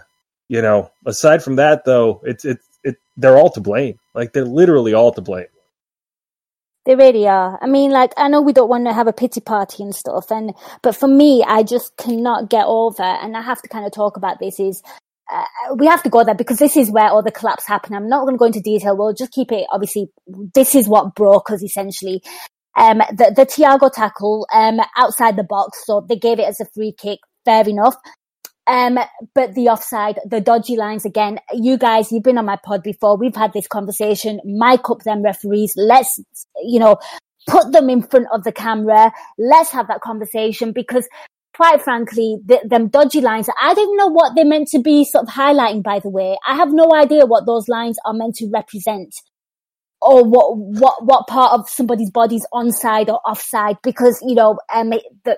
you 0.48 0.62
know, 0.62 0.92
aside 1.08 1.44
from 1.44 1.56
that, 1.56 1.86
though, 1.86 2.22
it's 2.24 2.46
it's 2.46 2.66
it 2.84 2.98
they're 3.18 3.38
all 3.38 3.50
to 3.52 3.62
blame. 3.62 4.00
Like 4.14 4.34
they're 4.34 4.46
literally 4.46 4.94
all 4.94 5.12
to 5.12 5.22
blame. 5.22 5.48
They 6.86 6.96
really 6.96 7.28
are. 7.28 7.60
I 7.62 7.68
mean, 7.68 7.92
like, 7.92 8.12
I 8.18 8.28
know 8.28 8.42
we 8.42 8.54
don't 8.54 8.70
want 8.70 8.86
to 8.88 8.94
have 8.94 9.08
a 9.08 9.14
pity 9.14 9.42
party 9.42 9.84
and 9.84 9.94
stuff, 9.96 10.32
and 10.32 10.54
but 10.84 10.96
for 10.96 11.08
me, 11.08 11.44
I 11.48 11.64
just 11.64 11.98
cannot 11.98 12.50
get 12.50 12.66
over, 12.68 13.04
and 13.04 13.36
I 13.36 13.42
have 13.42 13.62
to 13.64 13.70
kind 13.70 13.86
of 13.88 13.92
talk 13.92 14.18
about 14.18 14.40
this. 14.40 14.60
Is 14.60 14.84
uh, 15.32 15.44
we 15.76 15.88
have 15.88 16.04
to 16.04 16.10
go 16.10 16.24
there 16.24 16.36
because 16.36 16.60
this 16.60 16.78
is 16.78 16.92
where 16.92 17.10
all 17.10 17.24
the 17.24 17.32
collapse 17.32 17.68
happened. 17.68 17.96
I'm 17.96 18.10
not 18.10 18.22
going 18.22 18.36
to 18.36 18.40
go 18.40 18.46
into 18.46 18.62
detail. 18.62 18.98
We'll 18.98 19.14
just 19.14 19.32
keep 19.32 19.52
it. 19.52 19.66
Obviously, 19.72 20.10
this 20.54 20.76
is 20.76 20.88
what 20.88 21.16
broke 21.16 21.52
us 21.52 21.64
essentially. 21.64 22.22
Um, 22.78 23.00
the, 23.12 23.34
the 23.36 23.46
Thiago 23.46 23.92
tackle, 23.92 24.48
um, 24.54 24.80
outside 24.98 25.36
the 25.36 25.44
box. 25.44 25.84
So 25.86 26.06
they 26.08 26.16
gave 26.16 26.40
it 26.40 26.48
as 26.48 26.60
a 26.60 26.66
free 26.74 26.94
kick. 26.98 27.20
Fair 27.46 27.68
enough. 27.68 27.96
Um, 28.68 29.00
but 29.34 29.56
the 29.56 29.68
offside, 29.70 30.20
the 30.26 30.40
dodgy 30.40 30.78
lines 30.78 31.06
again. 31.06 31.40
You 31.54 31.78
guys, 31.78 32.12
you've 32.12 32.24
been 32.24 32.38
on 32.38 32.46
my 32.46 32.58
pod 32.64 32.84
before. 32.84 33.18
We've 33.18 33.36
had 33.36 33.54
this 33.54 33.68
conversation. 33.68 34.40
Mic 34.46 34.90
up 34.90 35.00
them 35.04 35.24
referees. 35.24 35.74
Let's, 35.76 36.20
you 36.64 36.80
know, 36.80 36.98
put 37.48 37.72
them 37.72 37.90
in 37.90 38.04
front 38.04 38.28
of 38.32 38.44
the 38.44 38.52
camera. 38.52 39.12
Let's 39.38 39.72
have 39.72 39.88
that 39.88 40.02
conversation 40.02 40.72
because 40.72 41.08
quite 41.56 41.82
frankly, 41.82 42.38
the, 42.46 42.60
them 42.64 42.88
dodgy 42.88 43.22
lines, 43.22 43.50
I 43.62 43.74
didn't 43.74 43.98
know 43.98 44.08
what 44.08 44.34
they're 44.36 44.46
meant 44.46 44.70
to 44.70 44.80
be 44.80 45.04
sort 45.04 45.28
of 45.28 45.34
highlighting, 45.34 45.84
by 45.84 46.00
the 46.00 46.10
way. 46.10 46.38
I 46.48 46.56
have 46.56 46.72
no 46.72 46.94
idea 46.94 47.26
what 47.26 47.46
those 47.46 47.68
lines 47.68 47.98
are 48.06 48.14
meant 48.14 48.36
to 48.36 48.50
represent 48.52 49.14
or 50.02 50.24
what, 50.24 50.58
what, 50.58 51.06
what 51.06 51.28
part 51.28 51.60
of 51.60 51.70
somebody's 51.70 52.12
body's 52.12 52.46
onside 52.54 53.08
or 53.08 53.20
offside 53.26 53.78
because, 53.84 54.22
you 54.26 54.36
know, 54.36 54.58
um, 54.74 54.94
the, 55.24 55.38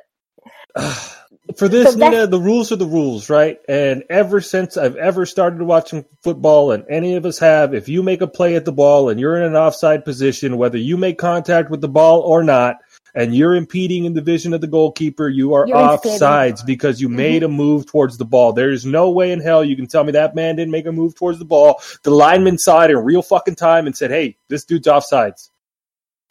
for 1.57 1.67
this, 1.67 1.95
Nina, 1.95 2.27
the 2.27 2.39
rules 2.39 2.71
are 2.71 2.77
the 2.77 2.85
rules, 2.85 3.29
right? 3.29 3.59
And 3.67 4.03
ever 4.09 4.41
since 4.41 4.77
I've 4.77 4.95
ever 4.95 5.25
started 5.25 5.61
watching 5.61 6.05
football, 6.21 6.71
and 6.71 6.85
any 6.89 7.15
of 7.15 7.25
us 7.25 7.39
have, 7.39 7.73
if 7.73 7.89
you 7.89 8.03
make 8.03 8.21
a 8.21 8.27
play 8.27 8.55
at 8.55 8.65
the 8.65 8.71
ball 8.71 9.09
and 9.09 9.19
you're 9.19 9.37
in 9.37 9.43
an 9.43 9.55
offside 9.55 10.05
position, 10.05 10.57
whether 10.57 10.77
you 10.77 10.97
make 10.97 11.17
contact 11.17 11.69
with 11.69 11.81
the 11.81 11.89
ball 11.89 12.21
or 12.21 12.43
not, 12.43 12.77
and 13.15 13.35
you're 13.35 13.55
impeding 13.55 14.05
in 14.05 14.13
the 14.13 14.21
vision 14.21 14.53
of 14.53 14.61
the 14.61 14.67
goalkeeper, 14.67 15.29
you 15.29 15.53
are 15.53 15.65
offsides 15.67 16.65
because 16.65 16.99
you 16.99 17.07
mm-hmm. 17.07 17.17
made 17.17 17.43
a 17.43 17.47
move 17.47 17.85
towards 17.85 18.17
the 18.17 18.25
ball. 18.25 18.53
There 18.53 18.71
is 18.71 18.85
no 18.85 19.11
way 19.11 19.31
in 19.31 19.39
hell 19.39 19.63
you 19.63 19.75
can 19.75 19.87
tell 19.87 20.03
me 20.03 20.13
that 20.13 20.35
man 20.35 20.55
didn't 20.55 20.71
make 20.71 20.85
a 20.85 20.91
move 20.91 21.15
towards 21.15 21.39
the 21.39 21.45
ball. 21.45 21.81
The 22.03 22.11
lineman 22.11 22.57
saw 22.57 22.83
it 22.83 22.91
in 22.91 22.97
real 22.97 23.21
fucking 23.21 23.55
time 23.55 23.85
and 23.85 23.95
said, 23.95 24.11
"Hey, 24.11 24.37
this 24.49 24.65
dude's 24.65 24.87
offsides." 24.87 25.49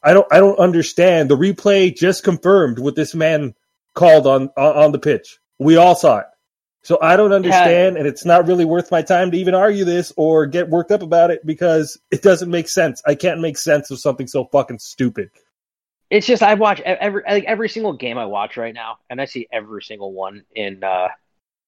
I 0.03 0.14
don't, 0.14 0.26
I 0.33 0.41
don't 0.41 0.59
understand. 0.59 1.30
The 1.30 1.37
replay 1.37 1.97
just 1.97 2.24
confirmed 2.24 2.80
what 2.80 2.97
this 2.97 3.14
man 3.14 3.55
called 3.95 4.26
on 4.26 4.49
on 4.57 4.93
the 4.93 4.99
pitch. 4.99 5.39
We 5.59 5.76
all 5.76 5.95
saw 5.95 6.18
it. 6.18 6.26
So 6.85 6.99
I 7.01 7.16
don't 7.16 7.33
understand, 7.33 7.95
yeah. 7.95 8.01
and 8.01 8.09
it's 8.09 8.24
not 8.24 8.49
really 8.49 8.64
worth 8.64 8.91
my 8.91 9.03
time 9.03 9.30
to 9.30 9.37
even 9.37 9.55
argue 9.55 9.85
this 9.85 10.12
or 10.16 10.47
get 10.47 10.68
worked 10.68 10.91
up 10.91 11.03
about 11.03 11.30
it 11.30 11.47
because 11.47 11.97
it 12.11 12.22
doesn't 12.22 12.51
make 12.51 12.68
sense. 12.68 13.01
I 13.07 13.14
can't 13.14 13.41
make 13.41 13.57
sense 13.57 13.93
of 13.93 14.01
something 14.01 14.26
so 14.26 14.47
fucking 14.47 14.80
stupid. 14.80 15.30
It's 16.13 16.27
just 16.27 16.43
I 16.43 16.53
watch 16.53 16.79
every 16.83 17.23
like 17.27 17.45
every 17.45 17.71
single 17.71 17.95
game 17.95 18.19
I 18.19 18.27
watch 18.27 18.59
right 18.59 18.75
now, 18.75 18.99
and 19.09 19.19
I 19.19 19.25
see 19.25 19.49
every 19.51 19.83
single 19.83 20.13
one 20.13 20.45
in 20.55 20.85
uh 20.85 21.09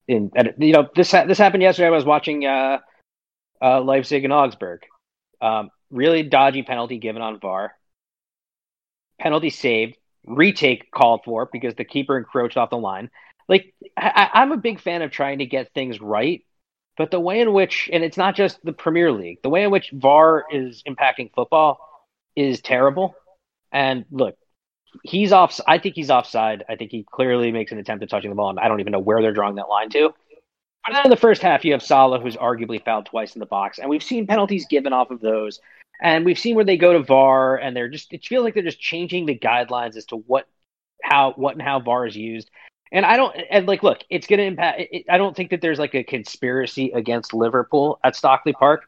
in 0.07 0.30
you 0.59 0.74
know 0.74 0.86
this 0.95 1.12
this 1.12 1.38
happened 1.38 1.62
yesterday. 1.62 1.86
I 1.86 1.90
was 1.90 2.05
watching 2.05 2.45
uh, 2.45 2.80
uh 3.62 3.80
Leipzig 3.80 4.22
and 4.22 4.34
Augsburg. 4.34 4.82
Um, 5.40 5.70
really 5.90 6.24
dodgy 6.24 6.62
penalty 6.62 6.99
given 6.99 7.22
on 7.22 7.40
VAR. 7.40 7.72
Penalty 9.18 9.49
saved 9.49 9.97
retake 10.26 10.90
called 10.90 11.22
for 11.24 11.49
because 11.51 11.74
the 11.76 11.86
keeper 11.86 12.18
encroached 12.18 12.59
off 12.59 12.68
the 12.68 12.76
line. 12.76 13.09
Like 13.49 13.72
I, 13.97 14.28
I'm 14.34 14.53
a 14.53 14.59
big 14.59 14.78
fan 14.78 15.01
of 15.01 15.11
trying 15.11 15.38
to 15.38 15.47
get 15.47 15.72
things 15.72 16.03
right, 16.03 16.45
but 16.99 17.11
the 17.11 17.18
way 17.18 17.40
in 17.40 17.55
which, 17.55 17.88
and 17.90 18.05
it's 18.05 18.18
not 18.18 18.36
just 18.36 18.62
the 18.62 18.74
Premier 18.74 19.11
League, 19.11 19.38
the 19.42 19.49
way 19.49 19.64
in 19.64 19.70
which 19.70 19.90
VAR 19.90 20.45
is 20.51 20.82
impacting 20.86 21.32
football 21.34 21.78
is 22.36 22.61
terrible. 22.61 23.14
And 23.74 24.06
look, 24.10 24.36
he's 25.02 25.32
off. 25.32 25.60
I 25.66 25.78
think 25.78 25.96
he's 25.96 26.10
offside. 26.10 26.64
I 26.68 26.76
think 26.76 26.92
he 26.92 27.04
clearly 27.10 27.52
makes 27.52 27.72
an 27.72 27.78
attempt 27.78 28.04
at 28.04 28.08
touching 28.08 28.30
the 28.30 28.36
ball, 28.36 28.48
and 28.48 28.58
I 28.60 28.68
don't 28.68 28.80
even 28.80 28.92
know 28.92 29.00
where 29.00 29.20
they're 29.20 29.32
drawing 29.32 29.56
that 29.56 29.68
line 29.68 29.90
to. 29.90 30.14
But 30.86 30.94
then 30.94 31.06
in 31.06 31.10
the 31.10 31.16
first 31.16 31.42
half, 31.42 31.64
you 31.64 31.72
have 31.72 31.82
Salah, 31.82 32.20
who's 32.20 32.36
arguably 32.36 32.82
fouled 32.82 33.06
twice 33.06 33.34
in 33.34 33.40
the 33.40 33.46
box, 33.46 33.78
and 33.78 33.90
we've 33.90 34.02
seen 34.02 34.26
penalties 34.26 34.66
given 34.66 34.92
off 34.92 35.10
of 35.10 35.20
those. 35.20 35.60
And 36.00 36.24
we've 36.24 36.38
seen 36.38 36.54
where 36.56 36.64
they 36.64 36.76
go 36.76 36.92
to 36.92 37.00
VAR 37.00 37.56
and 37.56 37.76
they're 37.76 37.88
just 37.88 38.12
it 38.12 38.24
feels 38.24 38.44
like 38.44 38.54
they're 38.54 38.62
just 38.62 38.80
changing 38.80 39.26
the 39.26 39.38
guidelines 39.38 39.96
as 39.96 40.04
to 40.06 40.16
what 40.16 40.46
how 41.02 41.32
what 41.36 41.54
and 41.54 41.62
how 41.62 41.80
VAR 41.80 42.06
is 42.06 42.16
used. 42.16 42.50
And 42.92 43.06
I 43.06 43.16
don't 43.16 43.34
and 43.50 43.66
like 43.66 43.82
look, 43.82 44.00
it's 44.10 44.26
going 44.26 44.38
to 44.38 44.44
impact 44.44 44.80
it, 44.90 45.04
I 45.08 45.18
don't 45.18 45.36
think 45.36 45.50
that 45.50 45.60
there's 45.60 45.78
like 45.78 45.94
a 45.94 46.02
conspiracy 46.04 46.90
against 46.92 47.32
Liverpool 47.32 48.00
at 48.04 48.16
Stockley 48.16 48.52
Park. 48.52 48.84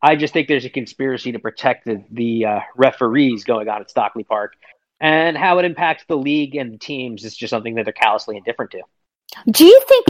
I 0.00 0.16
just 0.16 0.32
think 0.32 0.48
there's 0.48 0.64
a 0.64 0.70
conspiracy 0.70 1.32
to 1.32 1.38
protect 1.38 1.84
the 1.84 2.04
the 2.10 2.46
uh, 2.46 2.60
referees 2.76 3.44
going 3.44 3.68
on 3.68 3.80
at 3.80 3.90
Stockley 3.90 4.24
Park. 4.24 4.54
And 5.00 5.36
how 5.36 5.58
it 5.58 5.64
impacts 5.64 6.04
the 6.08 6.16
league 6.16 6.56
and 6.56 6.72
the 6.72 6.78
teams 6.78 7.24
is 7.24 7.36
just 7.36 7.50
something 7.50 7.76
that 7.76 7.84
they're 7.84 7.92
callously 7.92 8.36
indifferent 8.36 8.72
to. 8.72 8.82
Do 9.50 9.64
you 9.64 9.80
think 9.86 10.06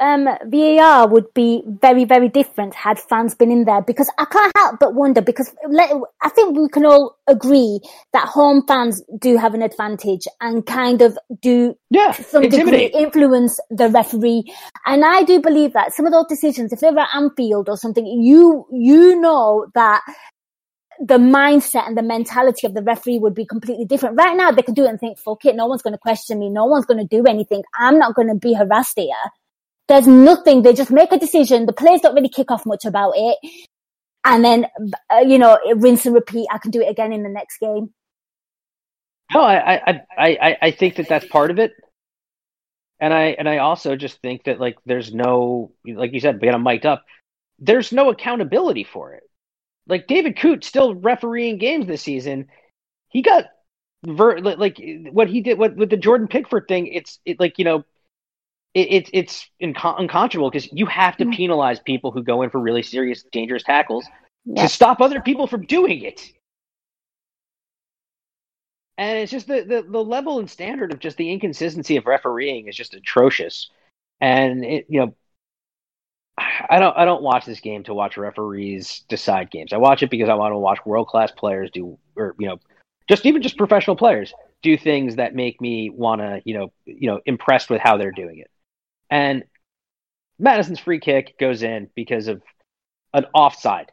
um, 0.00 0.28
VAR 0.46 1.08
would 1.08 1.32
be 1.34 1.62
very, 1.66 2.04
very 2.04 2.28
different 2.28 2.74
had 2.74 2.98
fans 2.98 3.34
been 3.34 3.50
in 3.50 3.64
there? 3.64 3.80
Because 3.80 4.10
I 4.18 4.24
can't 4.24 4.52
help 4.56 4.80
but 4.80 4.94
wonder. 4.94 5.22
Because 5.22 5.54
let, 5.68 5.90
I 6.20 6.28
think 6.30 6.56
we 6.56 6.68
can 6.68 6.84
all 6.84 7.16
agree 7.26 7.80
that 8.12 8.26
home 8.26 8.64
fans 8.66 9.02
do 9.18 9.36
have 9.36 9.54
an 9.54 9.62
advantage 9.62 10.26
and 10.40 10.66
kind 10.66 11.00
of 11.00 11.16
do 11.40 11.74
yeah, 11.90 12.12
some 12.12 12.48
degree 12.48 12.86
influence 12.86 13.60
the 13.70 13.88
referee. 13.88 14.52
And 14.84 15.04
I 15.04 15.22
do 15.22 15.40
believe 15.40 15.72
that 15.74 15.94
some 15.94 16.06
of 16.06 16.12
those 16.12 16.26
decisions, 16.28 16.72
if 16.72 16.80
they 16.80 16.90
were 16.90 17.00
at 17.00 17.14
Anfield 17.14 17.68
or 17.68 17.76
something, 17.76 18.06
you 18.06 18.66
you 18.72 19.20
know 19.20 19.66
that 19.74 20.02
the 21.00 21.18
mindset 21.18 21.86
and 21.86 21.96
the 21.96 22.02
mentality 22.02 22.66
of 22.66 22.74
the 22.74 22.82
referee 22.82 23.18
would 23.18 23.34
be 23.34 23.44
completely 23.44 23.84
different. 23.84 24.16
Right 24.16 24.36
now, 24.36 24.50
they 24.50 24.62
could 24.62 24.74
do 24.74 24.84
it 24.84 24.90
and 24.90 25.00
think, 25.00 25.18
fuck 25.18 25.44
it, 25.44 25.56
no 25.56 25.66
one's 25.66 25.82
going 25.82 25.92
to 25.94 25.98
question 25.98 26.38
me. 26.38 26.48
No 26.50 26.66
one's 26.66 26.86
going 26.86 26.98
to 26.98 27.16
do 27.16 27.24
anything. 27.26 27.62
I'm 27.78 27.98
not 27.98 28.14
going 28.14 28.28
to 28.28 28.34
be 28.34 28.54
harassed 28.54 28.98
here. 28.98 29.14
There's 29.88 30.06
nothing. 30.06 30.62
They 30.62 30.72
just 30.72 30.90
make 30.90 31.12
a 31.12 31.18
decision. 31.18 31.66
The 31.66 31.72
players 31.72 32.00
don't 32.00 32.14
really 32.14 32.28
kick 32.28 32.50
off 32.50 32.64
much 32.64 32.84
about 32.84 33.12
it. 33.16 33.38
And 34.24 34.44
then, 34.44 34.66
uh, 35.10 35.18
you 35.26 35.38
know, 35.38 35.58
rinse 35.76 36.06
and 36.06 36.14
repeat. 36.14 36.48
I 36.50 36.58
can 36.58 36.70
do 36.70 36.80
it 36.80 36.88
again 36.88 37.12
in 37.12 37.22
the 37.22 37.28
next 37.28 37.58
game. 37.58 37.92
No, 39.32 39.42
I, 39.42 39.74
I, 39.74 40.00
I, 40.16 40.56
I 40.62 40.70
think 40.70 40.96
that 40.96 41.08
that's 41.08 41.26
part 41.26 41.50
of 41.50 41.58
it. 41.58 41.72
And 43.00 43.12
I, 43.12 43.36
and 43.38 43.48
I 43.48 43.58
also 43.58 43.96
just 43.96 44.20
think 44.22 44.44
that 44.44 44.60
like, 44.60 44.78
there's 44.86 45.12
no, 45.12 45.72
like 45.84 46.12
you 46.12 46.20
said, 46.20 46.40
being 46.40 46.54
a 46.54 46.58
mic'd 46.58 46.86
up, 46.86 47.04
there's 47.58 47.92
no 47.92 48.10
accountability 48.10 48.84
for 48.84 49.12
it 49.12 49.24
like 49.86 50.06
David 50.06 50.38
Coote 50.38 50.64
still 50.64 50.94
refereeing 50.94 51.58
games 51.58 51.86
this 51.86 52.02
season. 52.02 52.48
He 53.08 53.22
got 53.22 53.46
ver- 54.04 54.40
like 54.40 54.80
what 55.10 55.28
he 55.28 55.40
did 55.40 55.58
what 55.58 55.76
with 55.76 55.90
the 55.90 55.96
Jordan 55.96 56.28
Pickford 56.28 56.68
thing. 56.68 56.86
It's 56.88 57.18
it 57.24 57.40
like 57.40 57.58
you 57.58 57.64
know 57.64 57.84
it, 58.74 59.08
it's 59.12 59.48
inco- 59.62 59.98
unconscionable 59.98 60.50
because 60.50 60.70
you 60.72 60.86
have 60.86 61.16
to 61.18 61.24
mm. 61.24 61.34
penalize 61.34 61.78
people 61.78 62.10
who 62.10 62.22
go 62.22 62.42
in 62.42 62.50
for 62.50 62.60
really 62.60 62.82
serious, 62.82 63.24
dangerous 63.30 63.62
tackles 63.62 64.04
yeah. 64.44 64.62
to 64.62 64.68
stop 64.68 65.00
other 65.00 65.20
people 65.20 65.46
from 65.46 65.64
doing 65.64 66.02
it. 66.02 66.32
And 68.98 69.18
it's 69.18 69.32
just 69.32 69.46
the, 69.46 69.62
the, 69.62 69.86
the 69.88 70.02
level 70.02 70.38
and 70.38 70.50
standard 70.50 70.92
of 70.92 70.98
just 70.98 71.16
the 71.16 71.30
inconsistency 71.30 71.96
of 71.96 72.06
refereeing 72.06 72.68
is 72.68 72.76
just 72.76 72.94
atrocious. 72.94 73.70
And 74.20 74.64
it, 74.64 74.86
you 74.88 75.00
know, 75.00 75.14
I 76.36 76.78
don't 76.80 76.96
I 76.96 77.04
don't 77.04 77.22
watch 77.22 77.44
this 77.46 77.60
game 77.60 77.84
to 77.84 77.94
watch 77.94 78.16
referees 78.16 79.04
decide 79.08 79.50
games. 79.50 79.72
I 79.72 79.76
watch 79.76 80.02
it 80.02 80.10
because 80.10 80.28
I 80.28 80.34
want 80.34 80.52
to 80.52 80.58
watch 80.58 80.84
world 80.84 81.08
class 81.08 81.30
players 81.30 81.70
do 81.70 81.98
or 82.16 82.34
you 82.38 82.48
know 82.48 82.58
just 83.08 83.24
even 83.26 83.42
just 83.42 83.56
professional 83.56 83.96
players 83.96 84.32
do 84.62 84.76
things 84.76 85.16
that 85.16 85.34
make 85.34 85.60
me 85.60 85.90
want 85.90 86.20
to 86.20 86.42
you 86.44 86.54
know 86.54 86.72
you 86.86 87.08
know 87.08 87.20
impressed 87.26 87.70
with 87.70 87.80
how 87.80 87.96
they're 87.96 88.12
doing 88.12 88.38
it. 88.38 88.50
And 89.10 89.44
Maddison's 90.38 90.80
free 90.80 90.98
kick 90.98 91.38
goes 91.38 91.62
in 91.62 91.88
because 91.94 92.26
of 92.26 92.42
an 93.12 93.26
offside. 93.32 93.92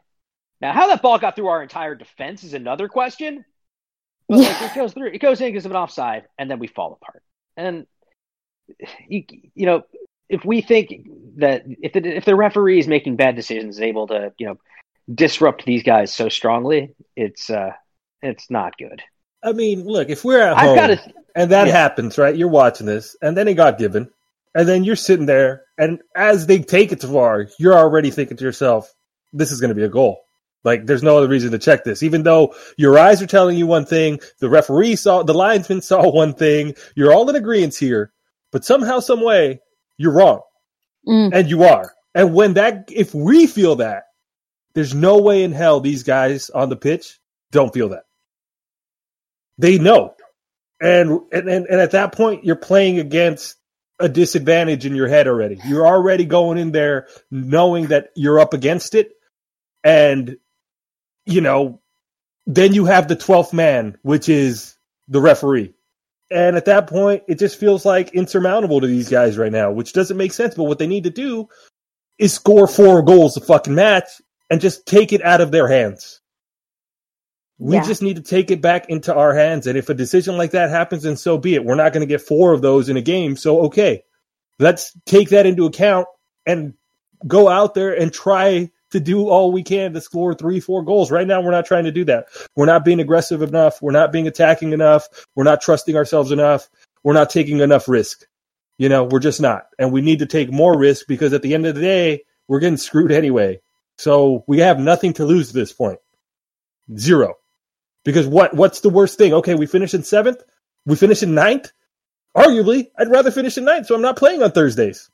Now, 0.60 0.72
how 0.72 0.88
that 0.88 1.02
ball 1.02 1.18
got 1.18 1.36
through 1.36 1.48
our 1.48 1.62
entire 1.62 1.94
defense 1.94 2.44
is 2.44 2.54
another 2.54 2.88
question. 2.88 3.44
But 4.28 4.38
like, 4.38 4.62
it 4.62 4.74
goes 4.74 4.92
through, 4.92 5.08
it 5.12 5.20
goes 5.20 5.40
in 5.40 5.48
because 5.48 5.66
of 5.66 5.70
an 5.70 5.76
offside, 5.76 6.24
and 6.38 6.50
then 6.50 6.58
we 6.58 6.66
fall 6.66 6.98
apart. 7.00 7.22
and 7.56 7.86
you 9.08 9.24
you 9.54 9.66
know 9.66 9.82
if 10.32 10.44
we 10.46 10.62
think 10.62 11.08
that 11.36 11.62
if 11.66 11.92
the 11.92 12.04
if 12.04 12.24
the 12.24 12.34
referee 12.34 12.80
is 12.80 12.88
making 12.88 13.16
bad 13.16 13.36
decisions, 13.36 13.76
is 13.76 13.82
able 13.82 14.06
to 14.08 14.32
you 14.38 14.46
know 14.46 14.58
disrupt 15.14 15.64
these 15.64 15.82
guys 15.82 16.12
so 16.12 16.28
strongly, 16.28 16.94
it's 17.14 17.50
uh 17.50 17.72
it's 18.22 18.50
not 18.50 18.76
good. 18.78 19.02
I 19.44 19.52
mean, 19.52 19.84
look, 19.84 20.08
if 20.08 20.24
we're 20.24 20.40
at 20.40 20.56
I've 20.56 20.66
home 20.66 20.76
gotta- 20.76 21.12
and 21.36 21.50
that 21.52 21.66
yeah. 21.66 21.72
happens, 21.74 22.16
right? 22.18 22.34
You're 22.34 22.48
watching 22.48 22.86
this, 22.86 23.14
and 23.20 23.36
then 23.36 23.46
it 23.46 23.54
got 23.54 23.78
given, 23.78 24.10
and 24.54 24.66
then 24.66 24.84
you're 24.84 24.96
sitting 24.96 25.26
there, 25.26 25.64
and 25.78 26.00
as 26.16 26.46
they 26.46 26.60
take 26.60 26.92
it 26.92 27.00
to 27.00 27.06
VAR, 27.06 27.48
you're 27.58 27.76
already 27.76 28.10
thinking 28.10 28.38
to 28.38 28.44
yourself, 28.44 28.92
"This 29.34 29.52
is 29.52 29.60
going 29.60 29.68
to 29.68 29.74
be 29.74 29.84
a 29.84 29.88
goal." 29.88 30.22
Like, 30.64 30.86
there's 30.86 31.02
no 31.02 31.18
other 31.18 31.28
reason 31.28 31.50
to 31.50 31.58
check 31.58 31.84
this, 31.84 32.02
even 32.02 32.22
though 32.22 32.54
your 32.78 32.98
eyes 32.98 33.20
are 33.20 33.26
telling 33.26 33.58
you 33.58 33.66
one 33.66 33.84
thing, 33.84 34.20
the 34.38 34.48
referee 34.48 34.96
saw, 34.96 35.24
the 35.24 35.34
linesman 35.34 35.82
saw 35.82 36.08
one 36.10 36.32
thing. 36.32 36.74
You're 36.94 37.12
all 37.12 37.28
in 37.28 37.36
agreement 37.36 37.76
here, 37.76 38.12
but 38.50 38.64
somehow, 38.64 39.00
some 39.00 39.20
way, 39.20 39.60
you're 40.02 40.12
wrong, 40.12 40.40
Mm. 41.08 41.30
and 41.34 41.50
you 41.50 41.64
are. 41.64 41.92
And 42.14 42.34
when 42.34 42.54
that, 42.54 42.88
if 42.90 43.14
we 43.14 43.46
feel 43.46 43.76
that, 43.76 44.04
there's 44.74 44.94
no 44.94 45.18
way 45.18 45.42
in 45.44 45.52
hell 45.52 45.80
these 45.80 46.02
guys 46.02 46.50
on 46.50 46.68
the 46.68 46.76
pitch 46.76 47.18
don't 47.50 47.72
feel 47.74 47.90
that. 47.90 48.04
They 49.58 49.78
know. 49.78 50.14
And, 50.80 51.10
and, 51.32 51.48
and, 51.48 51.66
and 51.66 51.80
at 51.80 51.92
that 51.92 52.12
point, 52.12 52.44
you're 52.44 52.56
playing 52.56 52.98
against 52.98 53.56
a 54.00 54.08
disadvantage 54.08 54.84
in 54.86 54.94
your 54.96 55.08
head 55.08 55.28
already. 55.28 55.58
You're 55.64 55.86
already 55.86 56.24
going 56.24 56.58
in 56.58 56.72
there 56.72 57.06
knowing 57.30 57.88
that 57.88 58.10
you're 58.16 58.40
up 58.40 58.54
against 58.54 58.94
it. 58.94 59.12
And, 59.84 60.36
you 61.26 61.40
know, 61.40 61.80
then 62.46 62.74
you 62.74 62.86
have 62.86 63.08
the 63.08 63.16
12th 63.16 63.52
man, 63.52 63.96
which 64.02 64.28
is 64.28 64.76
the 65.08 65.20
referee. 65.20 65.74
And 66.32 66.56
at 66.56 66.64
that 66.64 66.86
point, 66.86 67.22
it 67.28 67.38
just 67.38 67.58
feels 67.60 67.84
like 67.84 68.14
insurmountable 68.14 68.80
to 68.80 68.86
these 68.86 69.08
guys 69.08 69.36
right 69.36 69.52
now, 69.52 69.70
which 69.70 69.92
doesn't 69.92 70.16
make 70.16 70.32
sense. 70.32 70.54
But 70.54 70.64
what 70.64 70.78
they 70.78 70.86
need 70.86 71.04
to 71.04 71.10
do 71.10 71.48
is 72.18 72.32
score 72.32 72.66
four 72.66 73.02
goals 73.02 73.36
a 73.36 73.40
fucking 73.40 73.74
match 73.74 74.08
and 74.50 74.60
just 74.60 74.86
take 74.86 75.12
it 75.12 75.22
out 75.22 75.40
of 75.40 75.50
their 75.50 75.68
hands. 75.68 76.20
We 77.58 77.76
Yeah. 77.76 77.84
just 77.84 78.02
need 78.02 78.16
to 78.16 78.22
take 78.22 78.50
it 78.50 78.60
back 78.60 78.88
into 78.88 79.14
our 79.14 79.34
hands. 79.34 79.66
And 79.68 79.78
if 79.78 79.88
a 79.88 79.94
decision 79.94 80.36
like 80.36 80.50
that 80.50 80.70
happens, 80.70 81.04
then 81.04 81.16
so 81.16 81.38
be 81.38 81.54
it. 81.54 81.64
We're 81.64 81.76
not 81.76 81.92
going 81.92 82.00
to 82.00 82.12
get 82.12 82.20
four 82.20 82.52
of 82.52 82.60
those 82.62 82.88
in 82.88 82.96
a 82.96 83.02
game. 83.02 83.36
So, 83.36 83.66
okay, 83.66 84.02
let's 84.58 84.92
take 85.06 85.28
that 85.28 85.46
into 85.46 85.66
account 85.66 86.08
and 86.44 86.74
go 87.26 87.48
out 87.48 87.74
there 87.74 87.92
and 87.92 88.12
try 88.12 88.71
to 88.92 89.00
do 89.00 89.28
all 89.28 89.52
we 89.52 89.62
can 89.62 89.92
to 89.92 90.00
score 90.00 90.34
three, 90.34 90.60
four 90.60 90.82
goals. 90.82 91.10
Right 91.10 91.26
now, 91.26 91.42
we're 91.42 91.50
not 91.50 91.66
trying 91.66 91.84
to 91.84 91.92
do 91.92 92.04
that. 92.06 92.26
We're 92.56 92.66
not 92.66 92.84
being 92.84 93.00
aggressive 93.00 93.42
enough. 93.42 93.82
We're 93.82 93.92
not 93.92 94.12
being 94.12 94.26
attacking 94.26 94.72
enough. 94.72 95.08
We're 95.34 95.44
not 95.44 95.60
trusting 95.60 95.96
ourselves 95.96 96.32
enough. 96.32 96.68
We're 97.02 97.12
not 97.12 97.30
taking 97.30 97.60
enough 97.60 97.88
risk. 97.88 98.26
You 98.78 98.88
know, 98.88 99.04
we're 99.04 99.20
just 99.20 99.40
not. 99.40 99.66
And 99.78 99.92
we 99.92 100.00
need 100.00 100.20
to 100.20 100.26
take 100.26 100.50
more 100.50 100.76
risk 100.76 101.06
because 101.06 101.32
at 101.32 101.42
the 101.42 101.54
end 101.54 101.66
of 101.66 101.74
the 101.74 101.80
day, 101.80 102.24
we're 102.48 102.60
getting 102.60 102.76
screwed 102.76 103.12
anyway. 103.12 103.60
So 103.98 104.44
we 104.46 104.60
have 104.60 104.78
nothing 104.78 105.12
to 105.14 105.24
lose 105.24 105.50
at 105.50 105.54
this 105.54 105.72
point. 105.72 105.98
Zero. 106.96 107.34
Because 108.04 108.26
what 108.26 108.54
what's 108.54 108.80
the 108.80 108.90
worst 108.90 109.18
thing? 109.18 109.32
Okay, 109.34 109.54
we 109.54 109.66
finish 109.66 109.94
in 109.94 110.02
seventh, 110.02 110.42
we 110.86 110.96
finish 110.96 111.22
in 111.22 111.34
ninth. 111.34 111.70
Arguably, 112.36 112.88
I'd 112.98 113.10
rather 113.10 113.30
finish 113.30 113.58
in 113.58 113.64
ninth, 113.64 113.86
so 113.86 113.94
I'm 113.94 114.02
not 114.02 114.16
playing 114.16 114.42
on 114.42 114.52
Thursdays. 114.52 115.10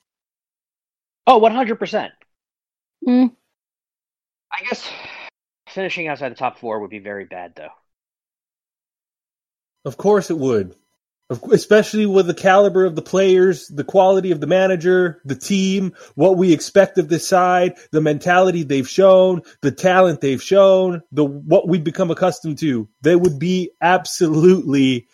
Oh, 1.27 1.41
100%. 1.41 2.11
Mm. 3.07 3.33
I 4.53 4.65
guess 4.69 4.91
finishing 5.69 6.09
outside 6.09 6.31
the 6.31 6.37
top 6.37 6.59
four 6.59 6.81
would 6.81 6.91
be 6.91 6.99
very 6.99 7.25
bad, 7.25 7.55
though. 7.57 7.69
Of 9.85 9.97
course 9.97 10.31
it 10.31 10.39
would. 10.39 10.75
Especially 11.53 12.07
with 12.07 12.27
the 12.27 12.35
caliber 12.35 12.87
of 12.87 12.97
the 12.97 13.03
players, 13.03 13.69
the 13.69 13.85
quality 13.85 14.31
of 14.31 14.41
the 14.41 14.47
manager, 14.47 15.21
the 15.27 15.35
team, 15.35 15.95
what 16.15 16.39
we 16.39 16.53
expect 16.55 16.97
of 16.99 17.09
this 17.09 17.29
side, 17.29 17.75
the 17.93 18.01
mentality 18.01 18.63
they've 18.63 18.89
shown, 18.89 19.43
the 19.61 19.71
talent 19.71 20.23
they've 20.23 20.43
shown, 20.43 21.03
the 21.13 21.25
what 21.25 21.69
we've 21.69 21.85
become 21.85 22.11
accustomed 22.11 22.59
to. 22.59 22.89
They 23.03 23.15
would 23.15 23.39
be 23.39 23.73
absolutely 23.83 25.07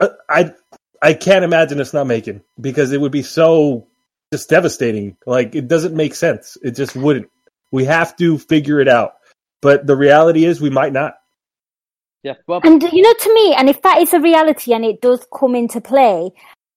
Uh, 0.00 0.08
I 0.28 0.52
I 1.00 1.14
can't 1.14 1.44
imagine 1.44 1.80
us 1.80 1.94
not 1.94 2.06
making 2.06 2.42
because 2.60 2.92
it 2.92 3.00
would 3.00 3.12
be 3.12 3.22
so 3.22 3.88
just 4.32 4.48
devastating. 4.48 5.16
Like 5.26 5.54
it 5.54 5.68
doesn't 5.68 5.94
make 5.94 6.14
sense. 6.14 6.56
It 6.62 6.72
just 6.72 6.96
wouldn't. 6.96 7.30
We 7.70 7.84
have 7.84 8.16
to 8.16 8.38
figure 8.38 8.80
it 8.80 8.88
out. 8.88 9.14
But 9.60 9.86
the 9.86 9.96
reality 9.96 10.44
is 10.44 10.60
we 10.60 10.70
might 10.70 10.92
not. 10.92 11.14
Yeah. 12.22 12.34
Well, 12.46 12.60
And 12.64 12.82
you 12.82 13.02
know, 13.02 13.12
to 13.12 13.34
me, 13.34 13.54
and 13.54 13.68
if 13.68 13.82
that 13.82 14.00
is 14.00 14.12
a 14.12 14.20
reality 14.20 14.72
and 14.72 14.84
it 14.84 15.00
does 15.00 15.26
come 15.36 15.54
into 15.54 15.80
play, 15.80 16.30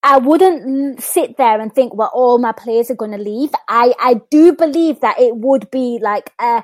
I 0.03 0.17
wouldn't 0.17 1.01
sit 1.01 1.37
there 1.37 1.59
and 1.59 1.73
think, 1.73 1.95
well, 1.95 2.11
all 2.13 2.37
my 2.37 2.51
players 2.51 2.91
are 2.91 2.95
going 2.95 3.11
to 3.11 3.17
leave. 3.17 3.49
I, 3.67 3.93
I 3.99 4.21
do 4.29 4.53
believe 4.53 4.99
that 5.01 5.19
it 5.19 5.35
would 5.35 5.69
be 5.71 5.99
like 6.01 6.31
a, 6.39 6.63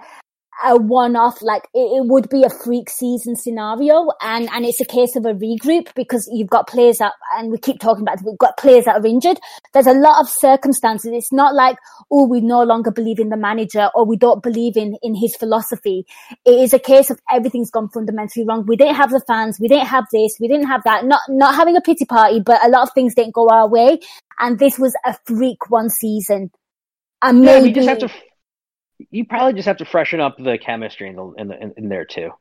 a 0.64 0.78
one-off, 0.78 1.42
like 1.42 1.64
it, 1.74 1.80
it 1.80 2.06
would 2.08 2.30
be 2.30 2.44
a 2.44 2.50
freak 2.50 2.90
season 2.90 3.36
scenario, 3.36 4.08
and 4.22 4.50
and 4.52 4.66
it's 4.66 4.82
a 4.82 4.86
case 4.86 5.16
of 5.16 5.26
a 5.26 5.34
regroup 5.34 5.94
because 5.96 6.30
you've 6.32 6.50
got 6.50 6.68
players 6.68 6.98
that, 6.98 7.14
and 7.38 7.52
we 7.52 7.58
keep 7.58 7.80
talking 7.80 8.04
about, 8.04 8.20
we've 8.24 8.38
got 8.38 8.58
players 8.58 8.86
that 8.86 9.02
are 9.02 9.06
injured. 9.06 9.40
There's 9.74 9.88
a 9.88 9.94
lot 9.94 10.22
of 10.22 10.30
circumstances. 10.30 11.12
It's 11.14 11.32
not 11.32 11.56
like, 11.56 11.78
oh, 12.12 12.28
we 12.28 12.42
no 12.42 12.64
longer 12.64 12.92
believe 12.92 13.20
in 13.20 13.30
the 13.30 13.38
manager 13.38 13.90
or 13.96 14.06
we 14.06 14.18
don't 14.18 14.44
believe 14.44 14.78
in 14.78 14.98
in 15.02 15.16
his 15.16 15.36
philosophy 15.36 16.06
it 16.46 16.52
is 16.52 16.74
a 16.74 16.80
case 16.80 17.10
of 17.10 17.20
everything's 17.32 17.72
gone 17.72 17.90
fundamentally 17.90 18.46
wrong. 18.46 18.66
We 18.66 18.76
didn't 18.76 18.96
have 18.96 19.12
the 19.12 19.22
fans, 19.28 19.60
we 19.60 19.68
didn't 19.68 19.88
have 19.88 20.06
this, 20.12 20.38
we 20.40 20.48
didn't 20.48 20.68
have 20.68 20.84
that. 20.84 21.06
Not 21.06 21.22
not 21.30 21.56
having 21.56 21.78
a 21.78 21.82
pity 21.82 22.06
party, 22.06 22.40
but 22.40 22.64
a 22.66 22.70
lot 22.70 22.84
of 22.84 22.94
things 22.94 23.16
didn't 23.16 23.34
go 23.34 23.48
our 23.50 23.68
way, 23.68 24.00
and 24.40 24.60
this 24.60 24.80
was 24.80 24.96
a 25.06 25.16
freak 25.26 25.70
one 25.70 25.90
season. 25.90 26.52
And 27.22 27.44
yeah, 27.44 27.60
maybe 27.60 27.72
just 27.74 27.88
have 27.88 28.00
to. 28.00 28.10
You 29.10 29.26
probably 29.26 29.54
just 29.54 29.68
have 29.68 29.78
to 29.78 29.86
freshen 29.86 30.20
up 30.20 30.38
the 30.38 30.58
chemistry 30.58 31.10
in 31.10 31.16
the 31.16 31.34
in, 31.38 31.48
the, 31.48 31.62
in, 31.62 31.74
in 31.78 31.90
there 31.90 32.06
too. 32.06 32.32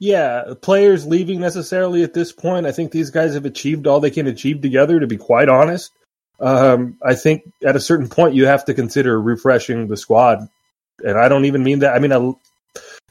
Yeah, 0.00 0.54
players 0.60 1.06
leaving 1.06 1.40
necessarily 1.40 2.02
at 2.02 2.14
this 2.14 2.32
point. 2.32 2.66
I 2.66 2.72
think 2.72 2.90
these 2.90 3.10
guys 3.10 3.34
have 3.34 3.44
achieved 3.44 3.86
all 3.86 4.00
they 4.00 4.10
can 4.10 4.26
achieve 4.26 4.60
together, 4.60 4.98
to 4.98 5.06
be 5.06 5.16
quite 5.16 5.48
honest. 5.48 5.92
Um, 6.40 6.98
I 7.04 7.14
think 7.14 7.44
at 7.64 7.76
a 7.76 7.80
certain 7.80 8.08
point 8.08 8.34
you 8.34 8.46
have 8.46 8.64
to 8.64 8.74
consider 8.74 9.20
refreshing 9.20 9.86
the 9.86 9.96
squad. 9.96 10.48
And 11.04 11.16
I 11.16 11.28
don't 11.28 11.44
even 11.44 11.62
mean 11.62 11.80
that. 11.80 11.94
I 11.94 12.00
mean, 12.00 12.12
I, 12.12 12.16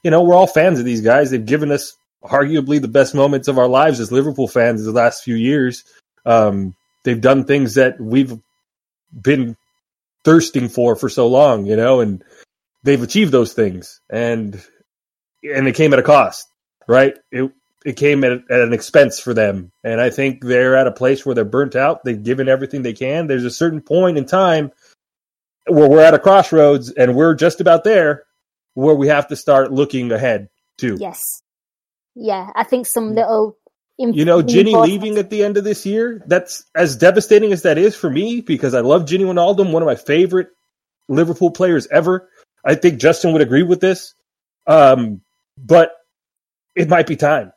you 0.03 0.11
know, 0.11 0.23
we're 0.23 0.35
all 0.35 0.47
fans 0.47 0.79
of 0.79 0.85
these 0.85 1.01
guys. 1.01 1.31
They've 1.31 1.45
given 1.45 1.71
us 1.71 1.95
arguably 2.21 2.81
the 2.81 2.89
best 2.89 3.15
moments 3.15 3.47
of 3.47 3.57
our 3.57 3.69
lives 3.69 4.01
as 4.01 4.11
Liverpool 4.11 4.49
fans 4.49 4.81
in 4.81 4.87
the 4.87 4.93
last 4.93 5.23
few 5.23 5.35
years. 5.35 5.85
Um, 6.25 6.75
they've 7.03 7.21
done 7.21 7.45
things 7.45 7.75
that 7.75 7.99
we've 7.99 8.37
been 9.13 9.55
thirsting 10.25 10.67
for 10.67 10.95
for 10.95 11.09
so 11.09 11.27
long, 11.27 11.65
you 11.65 11.75
know, 11.75 12.01
and 12.01 12.23
they've 12.83 13.01
achieved 13.01 13.31
those 13.31 13.53
things. 13.53 14.01
And, 14.09 14.61
and 15.43 15.67
it 15.67 15.75
came 15.75 15.93
at 15.93 15.99
a 15.99 16.03
cost 16.03 16.47
right? 16.87 17.17
It 17.31 17.51
it 17.83 17.95
came 17.95 18.23
at, 18.23 18.31
at 18.31 18.61
an 18.61 18.73
expense 18.73 19.19
for 19.19 19.33
them, 19.33 19.71
and 19.83 19.99
I 19.99 20.11
think 20.11 20.43
they're 20.43 20.75
at 20.75 20.87
a 20.87 20.91
place 20.91 21.25
where 21.25 21.33
they're 21.33 21.45
burnt 21.45 21.75
out. 21.75 22.03
They've 22.03 22.21
given 22.21 22.47
everything 22.47 22.83
they 22.83 22.93
can. 22.93 23.25
There's 23.25 23.45
a 23.45 23.49
certain 23.49 23.81
point 23.81 24.19
in 24.19 24.25
time 24.25 24.71
where 25.67 25.89
we're 25.89 26.03
at 26.03 26.13
a 26.13 26.19
crossroads, 26.19 26.91
and 26.91 27.15
we're 27.15 27.33
just 27.33 27.61
about 27.61 27.83
there, 27.83 28.25
where 28.75 28.93
we 28.93 29.07
have 29.07 29.27
to 29.29 29.35
start 29.35 29.71
looking 29.71 30.11
ahead 30.11 30.49
too. 30.77 30.97
yes, 30.99 31.23
yeah. 32.13 32.51
I 32.55 32.63
think 32.63 32.85
some 32.85 33.11
mm. 33.11 33.15
little, 33.15 33.57
inf- 33.97 34.15
You 34.15 34.25
know, 34.25 34.43
Gini 34.43 34.79
leaving 34.79 35.17
at 35.17 35.29
the 35.29 35.43
end 35.43 35.57
of 35.57 35.63
this 35.63 35.85
year, 35.85 36.21
that's 36.27 36.65
as 36.75 36.97
devastating 36.97 37.51
as 37.51 37.63
that 37.63 37.77
is 37.77 37.95
for 37.95 38.09
me 38.09 38.41
because 38.41 38.75
I 38.75 38.81
love 38.81 39.05
Gini 39.05 39.21
Wijnaldum, 39.21 39.71
one 39.71 39.81
of 39.81 39.87
my 39.87 39.95
favorite 39.95 40.49
Liverpool 41.07 41.51
players 41.51 41.87
ever. 41.87 42.29
I 42.63 42.75
think 42.75 42.99
Justin 42.99 43.33
would 43.33 43.41
agree 43.41 43.63
with 43.63 43.81
this. 43.81 44.13
Um, 44.67 45.21
but 45.57 45.91
it 46.75 46.89
might 46.89 47.07
be 47.07 47.15
time 47.15 47.51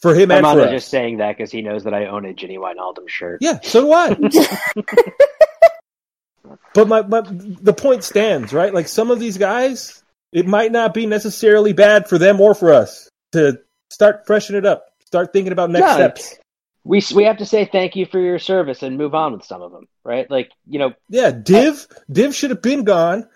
for 0.00 0.14
him 0.14 0.30
and 0.30 0.40
for 0.40 0.46
Armando 0.46 0.64
us. 0.64 0.70
just 0.70 0.88
saying 0.88 1.18
that 1.18 1.36
because 1.36 1.50
he 1.50 1.62
knows 1.62 1.84
that 1.84 1.94
I 1.94 2.06
own 2.06 2.24
a 2.24 2.32
Gini 2.32 2.58
Wijnaldum 2.58 3.08
shirt. 3.08 3.38
Yeah, 3.40 3.60
so 3.62 3.82
do 3.82 3.92
I. 3.92 4.14
but 6.74 6.88
my, 6.88 7.02
my 7.02 7.20
the 7.22 7.74
point 7.74 8.04
stands, 8.04 8.52
right? 8.52 8.72
Like 8.72 8.88
some 8.88 9.10
of 9.10 9.20
these 9.20 9.38
guys, 9.38 10.02
it 10.32 10.46
might 10.46 10.72
not 10.72 10.94
be 10.94 11.06
necessarily 11.06 11.72
bad 11.72 12.08
for 12.08 12.18
them 12.18 12.40
or 12.40 12.54
for 12.54 12.72
us 12.72 13.08
to 13.32 13.60
start 13.90 14.26
freshen 14.26 14.56
it 14.56 14.66
up, 14.66 14.86
start 15.04 15.32
thinking 15.32 15.52
about 15.52 15.70
next 15.70 15.86
No, 15.86 15.94
steps. 15.94 16.36
We 16.82 17.02
we 17.14 17.24
have 17.24 17.38
to 17.38 17.46
say 17.46 17.68
thank 17.70 17.94
you 17.94 18.06
for 18.06 18.18
your 18.18 18.38
service 18.38 18.82
and 18.82 18.96
move 18.96 19.14
on 19.14 19.32
with 19.32 19.44
some 19.44 19.60
of 19.60 19.70
them, 19.70 19.86
right? 20.02 20.30
Like 20.30 20.50
you 20.66 20.78
know, 20.78 20.94
Yeah, 21.10 21.30
Div, 21.30 21.86
Div 22.10 22.34
should 22.34 22.50
have 22.50 22.62
been 22.62 22.84
gone. 22.84 23.28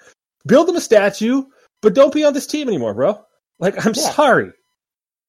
Build 0.46 0.68
him 0.68 0.76
a 0.76 0.80
statue, 0.80 1.44
but 1.82 1.94
don't 1.94 2.12
be 2.12 2.24
on 2.24 2.34
this 2.34 2.46
team 2.46 2.68
anymore, 2.68 2.94
bro. 2.94 3.24
Like, 3.58 3.84
I'm 3.86 3.94
Yeah. 3.94 4.10
sorry. 4.10 4.52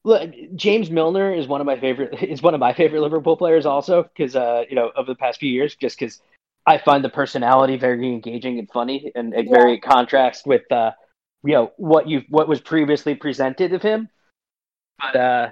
Look, 0.04 0.30
James 0.54 0.90
Milner 0.90 1.34
is 1.34 1.48
one 1.48 1.60
of 1.60 1.66
my 1.66 1.78
favorite. 1.80 2.14
Is 2.22 2.42
one 2.42 2.54
of 2.54 2.60
my 2.60 2.72
favorite 2.74 3.00
Liverpool 3.00 3.36
players, 3.36 3.66
also 3.66 4.04
because 4.04 4.36
uh, 4.36 4.62
you 4.68 4.76
know 4.76 4.92
over 4.96 5.10
the 5.10 5.16
past 5.16 5.40
few 5.40 5.50
years, 5.50 5.74
just 5.74 5.98
because 5.98 6.20
I 6.64 6.78
find 6.78 7.02
the 7.04 7.08
personality 7.08 7.76
very 7.76 8.06
engaging 8.06 8.58
and 8.58 8.70
funny, 8.70 9.10
and 9.14 9.34
a 9.34 9.42
Yeah. 9.42 9.50
very 9.50 9.80
contrast 9.80 10.46
with 10.46 10.70
uh, 10.70 10.92
you 11.42 11.54
know 11.54 11.72
what 11.76 12.08
you 12.08 12.22
what 12.28 12.46
was 12.48 12.60
previously 12.60 13.16
presented 13.16 13.72
of 13.72 13.82
him. 13.82 14.08
But 15.00 15.16
uh, 15.16 15.50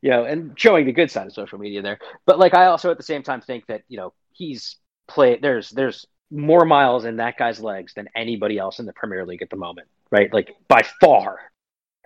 you 0.00 0.10
know, 0.10 0.24
and 0.24 0.58
showing 0.58 0.86
the 0.86 0.92
good 0.92 1.10
side 1.10 1.26
of 1.26 1.32
social 1.34 1.58
media 1.58 1.82
there. 1.82 1.98
But 2.24 2.38
like, 2.38 2.54
I 2.54 2.66
also 2.66 2.90
at 2.90 2.96
the 2.96 3.02
same 3.02 3.22
time 3.22 3.42
think 3.42 3.66
that 3.66 3.82
you 3.88 3.98
know 3.98 4.14
he's 4.32 4.76
played. 5.06 5.42
There's 5.42 5.68
there's 5.70 6.06
more 6.30 6.64
miles 6.64 7.04
in 7.04 7.16
that 7.16 7.36
guy's 7.38 7.60
legs 7.60 7.94
than 7.94 8.08
anybody 8.16 8.58
else 8.58 8.78
in 8.78 8.86
the 8.86 8.92
Premier 8.92 9.24
League 9.24 9.42
at 9.42 9.50
the 9.50 9.56
moment, 9.56 9.88
right? 10.10 10.32
Like 10.32 10.54
by 10.68 10.82
far. 11.00 11.38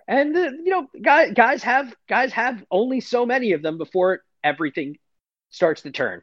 And 0.07 0.35
uh, 0.35 0.51
you 0.63 0.69
know, 0.69 0.87
guys 1.01 1.31
guys 1.33 1.63
have 1.63 1.93
guys 2.07 2.33
have 2.33 2.63
only 2.69 2.99
so 2.99 3.25
many 3.25 3.53
of 3.53 3.61
them 3.61 3.77
before 3.77 4.21
everything 4.43 4.97
starts 5.49 5.81
to 5.83 5.91
turn. 5.91 6.21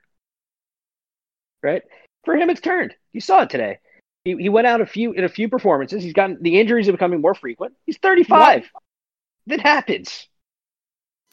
Right? 1.62 1.83
For 2.25 2.37
him, 2.37 2.51
it's 2.51 2.61
turned. 2.61 2.95
You 3.12 3.20
saw 3.20 3.43
it 3.43 3.51
today. 3.51 3.79
He, 4.25 4.37
he 4.37 4.49
went 4.49 4.66
out 4.66 4.81
a 4.81 4.87
few 4.87 5.12
in 5.12 5.25
a 5.25 5.29
few 5.29 5.49
performances. 5.49 6.03
He's 6.03 6.12
gotten 6.12 6.39
the 6.41 6.61
injuries 6.61 6.89
are 6.89 6.93
becoming 6.93 7.20
more 7.20 7.35
frequent. 7.35 7.75
He's 7.87 7.99
35. 7.99 8.69
That 9.47 9.61
happens. 9.61 10.29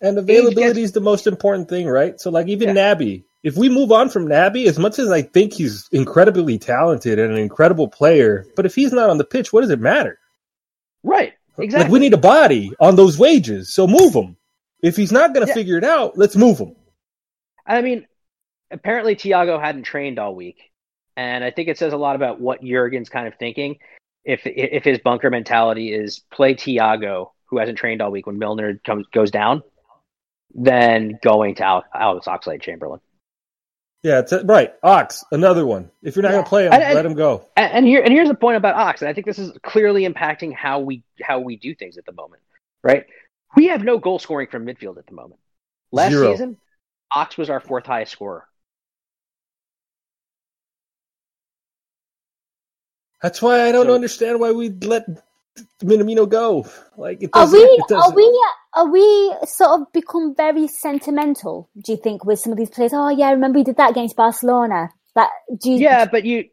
And 0.02 0.18
availability 0.18 0.82
is 0.82 0.92
the 0.92 1.02
most 1.02 1.28
important 1.28 1.70
thing, 1.70 1.88
right? 1.88 2.20
So, 2.20 2.30
like, 2.30 2.48
even 2.48 2.76
Yeah. 2.76 2.96
Naby, 2.96 3.24
if 3.46 3.56
we 3.56 3.70
move 3.70 3.92
on 3.92 4.10
from 4.10 4.28
Naby, 4.28 4.66
as 4.66 4.80
much 4.80 4.98
as 4.98 5.12
I 5.12 5.22
think 5.22 5.54
he's 5.54 5.88
incredibly 5.92 6.58
talented 6.58 7.20
and 7.20 7.32
an 7.32 7.38
incredible 7.38 7.88
player, 7.88 8.44
but 8.56 8.66
if 8.66 8.74
he's 8.74 8.92
not 8.92 9.12
on 9.12 9.20
the 9.20 9.24
pitch, 9.24 9.54
what 9.54 9.62
does 9.62 9.70
it 9.70 9.80
matter? 9.80 10.18
Right. 11.04 11.34
Exactly. 11.60 11.84
Like, 11.84 11.92
we 11.92 12.00
need 12.00 12.16
a 12.16 12.18
body 12.18 12.74
on 12.80 12.96
those 12.96 13.20
wages, 13.20 13.72
so 13.72 13.86
move 13.86 14.16
him. 14.16 14.36
If 14.82 14.96
he's 14.98 15.12
not 15.12 15.36
going 15.36 15.46
to 15.46 15.52
Yeah. 15.52 15.54
figure 15.54 15.78
it 15.78 15.84
out, 15.84 16.18
let's 16.18 16.36
move 16.36 16.58
him. 16.58 16.76
I 17.68 17.82
mean, 17.84 18.08
apparently 18.72 19.16
Thiago 19.16 19.62
hadn't 19.62 19.84
trained 19.84 20.18
all 20.18 20.34
week, 20.34 20.58
and 21.16 21.44
I 21.44 21.52
think 21.52 21.70
it 21.70 21.78
says 21.78 21.94
a 21.94 21.98
lot 21.98 22.16
about 22.16 22.42
what 22.42 22.64
Jurgen's 22.64 23.10
kind 23.10 23.28
of 23.28 23.36
thinking. 23.36 23.78
If 24.24 24.42
if 24.46 24.84
his 24.84 24.98
bunker 24.98 25.30
mentality 25.30 25.94
is 25.94 26.20
play 26.32 26.56
Thiago, 26.56 27.30
who 27.46 27.60
hasn't 27.60 27.78
trained 27.78 28.02
all 28.02 28.10
week 28.10 28.26
when 28.26 28.40
Milner 28.40 28.82
comes 28.84 29.06
goes 29.14 29.30
down, 29.30 29.62
then 30.56 31.20
going 31.24 31.54
to 31.56 31.64
Al- 31.64 31.86
Alex 31.94 32.26
Oxlade 32.26 32.64
Chamberlain. 32.64 33.02
Yeah, 34.06 34.20
it's 34.20 34.32
right. 34.44 34.72
Ox, 34.84 35.24
another 35.32 35.66
one. 35.66 35.90
If 36.04 36.16
you're 36.16 36.22
not 36.22 36.32
going 36.34 36.44
to 36.44 36.48
play 36.48 36.68
him, 36.68 36.74
and- 36.74 36.94
let 36.94 37.08
him 37.08 37.16
go. 37.16 37.48
And, 37.58 37.72
and 37.74 37.88
here 37.88 38.04
and 38.04 38.14
here's 38.14 38.28
the 38.28 38.36
point 38.36 38.56
about 38.56 38.76
Ox, 38.76 39.02
and 39.02 39.10
I 39.10 39.14
think 39.14 39.26
this 39.26 39.40
is 39.40 39.52
clearly 39.64 40.08
impacting 40.08 40.54
how 40.54 40.82
we 40.82 41.02
how 41.20 41.40
we 41.40 41.56
do 41.56 41.74
things 41.74 41.98
at 41.98 42.06
the 42.06 42.12
moment. 42.12 42.44
Right? 42.84 43.08
We 43.56 43.70
have 43.70 43.84
no 43.84 43.98
goal 43.98 44.20
scoring 44.20 44.48
from 44.52 44.64
midfield 44.64 45.00
at 45.00 45.08
the 45.08 45.14
moment. 45.16 45.40
Last 45.92 46.12
Zero. 46.12 46.32
season, 46.32 46.58
Ox 47.10 47.36
was 47.36 47.50
our 47.50 47.60
fourth 47.60 47.88
highest 47.88 48.12
scorer. 48.12 48.46
That's 53.24 53.42
why 53.42 53.68
I 53.68 53.72
don't 53.72 53.88
So- 53.88 53.96
understand 53.96 54.40
why 54.40 54.52
we 54.52 54.70
let 54.70 55.06
Minamino 55.84 56.28
go. 56.28 56.68
Like, 56.98 57.22
it 57.24 57.30
Are 57.34 57.44
doesn't, 57.44 57.58
we? 57.60 57.66
it 57.66 57.82
Are 57.84 57.88
doesn't- 57.88 58.16
we? 58.16 58.46
Are 58.74 58.90
we 58.92 59.36
sort 59.46 59.82
of 59.82 59.92
become 59.94 60.36
very 60.36 60.68
sentimental? 60.68 61.70
Do 61.84 61.94
you 61.94 61.98
think 61.98 62.26
with 62.26 62.40
some 62.40 62.52
of 62.52 62.58
these 62.58 62.70
players? 62.70 62.92
Oh 62.94 63.10
yeah, 63.10 63.28
I 63.28 63.32
remember 63.32 63.60
he 63.60 63.64
did 63.64 63.78
that 63.78 63.92
against 63.92 64.16
Barcelona. 64.18 64.90
That 65.16 65.30
do 65.62 65.72
you? 65.72 65.78
Yeah, 65.78 66.06
but 66.06 66.26
you 66.26 66.50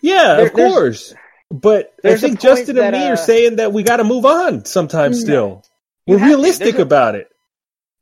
Yeah, 0.00 0.36
There- 0.36 0.46
of 0.46 0.52
course. 0.52 1.14
But 1.50 1.94
I 2.04 2.16
think 2.16 2.40
Justin 2.40 2.76
that, 2.76 2.94
and 2.94 2.96
me 3.02 3.08
uh, 3.08 3.12
are 3.12 3.16
saying 3.16 3.56
that 3.56 3.72
we 3.72 3.82
got 3.84 3.98
to 3.98 4.04
move 4.04 4.24
on 4.24 4.64
sometimes 4.64 5.20
still. 5.20 5.62
We're 6.06 6.18
have 6.18 6.26
to. 6.28 6.34
realistic 6.34 6.64
There's 6.72 6.78
a- 6.78 6.82
about 6.82 7.14
it. 7.16 7.28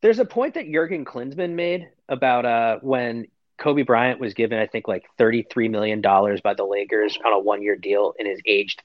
There's 0.01 0.19
a 0.19 0.25
point 0.25 0.55
that 0.55 0.71
Jurgen 0.71 1.05
Klinsmann 1.05 1.51
made 1.55 1.89
about 2.09 2.45
uh, 2.47 2.79
when 2.83 3.27
Kobe 3.59 3.83
Bryant 3.83 4.21
was 4.21 4.33
given, 4.35 4.59
I 4.59 4.67
think, 4.67 4.89
like 4.89 5.05
$33 5.19 5.71
million 5.71 6.01
by 6.01 6.55
the 6.55 6.65
Lakers 6.65 7.19
on 7.25 7.33
a 7.33 7.39
one 7.39 7.63
year 7.63 7.77
deal 7.77 8.15
in 8.19 8.27
his 8.27 8.41
aged 8.47 8.83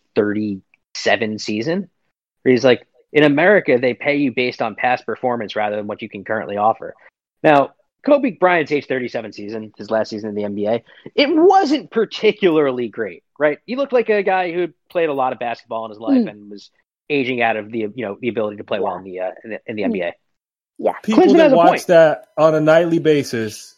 37 1.04 1.40
season. 1.40 1.90
Where 2.44 2.52
he's 2.52 2.64
like, 2.66 2.86
in 3.14 3.24
America, 3.24 3.78
they 3.82 3.94
pay 3.94 4.16
you 4.18 4.32
based 4.32 4.62
on 4.62 4.76
past 4.76 5.06
performance 5.06 5.56
rather 5.56 5.76
than 5.76 5.88
what 5.88 6.02
you 6.02 6.10
can 6.10 6.24
currently 6.24 6.58
offer. 6.58 6.94
Now, 7.44 7.74
Kobe 8.06 8.32
Bryant's 8.32 8.72
age 8.72 8.86
37 8.86 9.34
season, 9.34 9.74
his 9.78 9.90
last 9.90 10.10
season 10.10 10.30
in 10.30 10.36
the 10.36 10.44
NBA, 10.44 10.84
it 11.16 11.30
wasn't 11.30 11.90
particularly 11.92 12.88
great, 12.90 13.24
right? 13.40 13.60
He 13.66 13.76
looked 13.76 13.94
like 13.94 14.10
a 14.10 14.24
guy 14.24 14.52
who 14.52 14.62
had 14.62 14.74
played 14.90 15.10
a 15.10 15.14
lot 15.14 15.34
of 15.34 15.40
basketball 15.40 15.86
in 15.86 15.92
his 15.92 16.00
life 16.00 16.18
Mm. 16.24 16.30
and 16.30 16.52
was 16.52 16.70
aging 17.10 17.42
out 17.42 17.56
of 17.58 17.72
the, 17.72 17.80
you 17.80 17.92
know, 18.06 18.18
the 18.20 18.28
ability 18.30 18.58
to 18.58 18.64
play 18.64 18.80
well 18.80 18.96
in 18.98 19.04
the, 19.04 19.20
uh, 19.22 19.32
in 19.44 19.50
the, 19.52 19.60
in 19.66 19.76
the 19.78 19.84
Mm. 19.84 19.92
NBA. 19.94 20.12
yeah. 20.78 20.92
People 21.04 21.24
Klinsmann 21.24 21.34
that 21.38 21.44
has 21.44 21.54
watch 21.54 21.68
point. 21.70 21.88
that 21.88 22.28
on 22.38 22.56
a 22.56 22.60
nightly 22.62 23.00
basis 23.00 23.76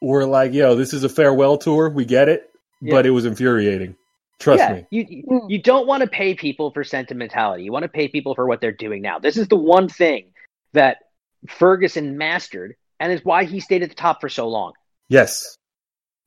were 0.00 0.24
like, 0.24 0.52
"Yo, 0.52 0.74
this 0.74 0.92
is 0.92 1.04
a 1.04 1.08
farewell 1.08 1.58
tour. 1.58 1.90
We 1.90 2.04
get 2.04 2.28
it," 2.28 2.50
Yeah. 2.80 2.94
but 2.94 3.06
it 3.06 3.10
was 3.10 3.24
infuriating. 3.24 3.96
Trust 4.42 4.58
yeah, 4.58 4.72
me. 4.72 4.86
You 4.90 5.46
you, 5.48 5.62
don't 5.62 5.86
want 5.86 6.00
to 6.00 6.08
pay 6.08 6.34
people 6.34 6.72
for 6.72 6.82
sentimentality. 6.82 7.62
You 7.62 7.70
want 7.70 7.84
to 7.84 7.88
pay 7.88 8.08
people 8.08 8.34
for 8.34 8.44
what 8.44 8.60
they're 8.60 8.72
doing 8.72 9.00
now. 9.00 9.20
This 9.20 9.36
is 9.36 9.46
the 9.46 9.56
one 9.56 9.88
thing 9.88 10.32
that 10.72 10.98
Ferguson 11.48 12.18
mastered, 12.18 12.74
and 12.98 13.12
is 13.12 13.24
why 13.24 13.44
he 13.44 13.60
stayed 13.60 13.84
at 13.84 13.88
the 13.88 13.94
top 13.94 14.20
for 14.20 14.28
so 14.28 14.48
long. 14.48 14.72
Yes. 15.08 15.56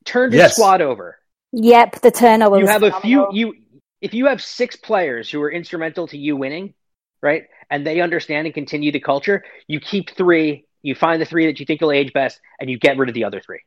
Turned 0.05 0.31
his 0.31 0.53
squad 0.53 0.79
over. 0.79 1.17
Yep, 1.51 1.99
the 1.99 2.11
turnover. 2.11 2.55
You 2.55 2.61
was 2.61 2.71
have 2.71 2.83
a 2.83 3.01
few. 3.01 3.27
You 3.33 3.53
if 3.99 4.13
you 4.13 4.27
have 4.27 4.41
six 4.41 4.77
players 4.77 5.29
who 5.29 5.41
are 5.41 5.51
instrumental 5.51 6.07
to 6.07 6.17
you 6.17 6.37
winning, 6.37 6.73
right, 7.21 7.43
and 7.69 7.85
they 7.85 7.99
understand 7.99 8.47
and 8.47 8.53
continue 8.53 8.93
the 8.93 9.01
culture, 9.01 9.43
you 9.67 9.81
keep 9.81 10.11
three. 10.11 10.65
You 10.83 10.95
find 10.95 11.21
the 11.21 11.25
three 11.25 11.47
that 11.47 11.59
you 11.59 11.65
think 11.65 11.81
will 11.81 11.91
age 11.91 12.13
best, 12.13 12.39
and 12.61 12.69
you 12.69 12.79
get 12.79 12.97
rid 12.97 13.09
of 13.09 13.15
the 13.15 13.25
other 13.25 13.41
three. 13.41 13.59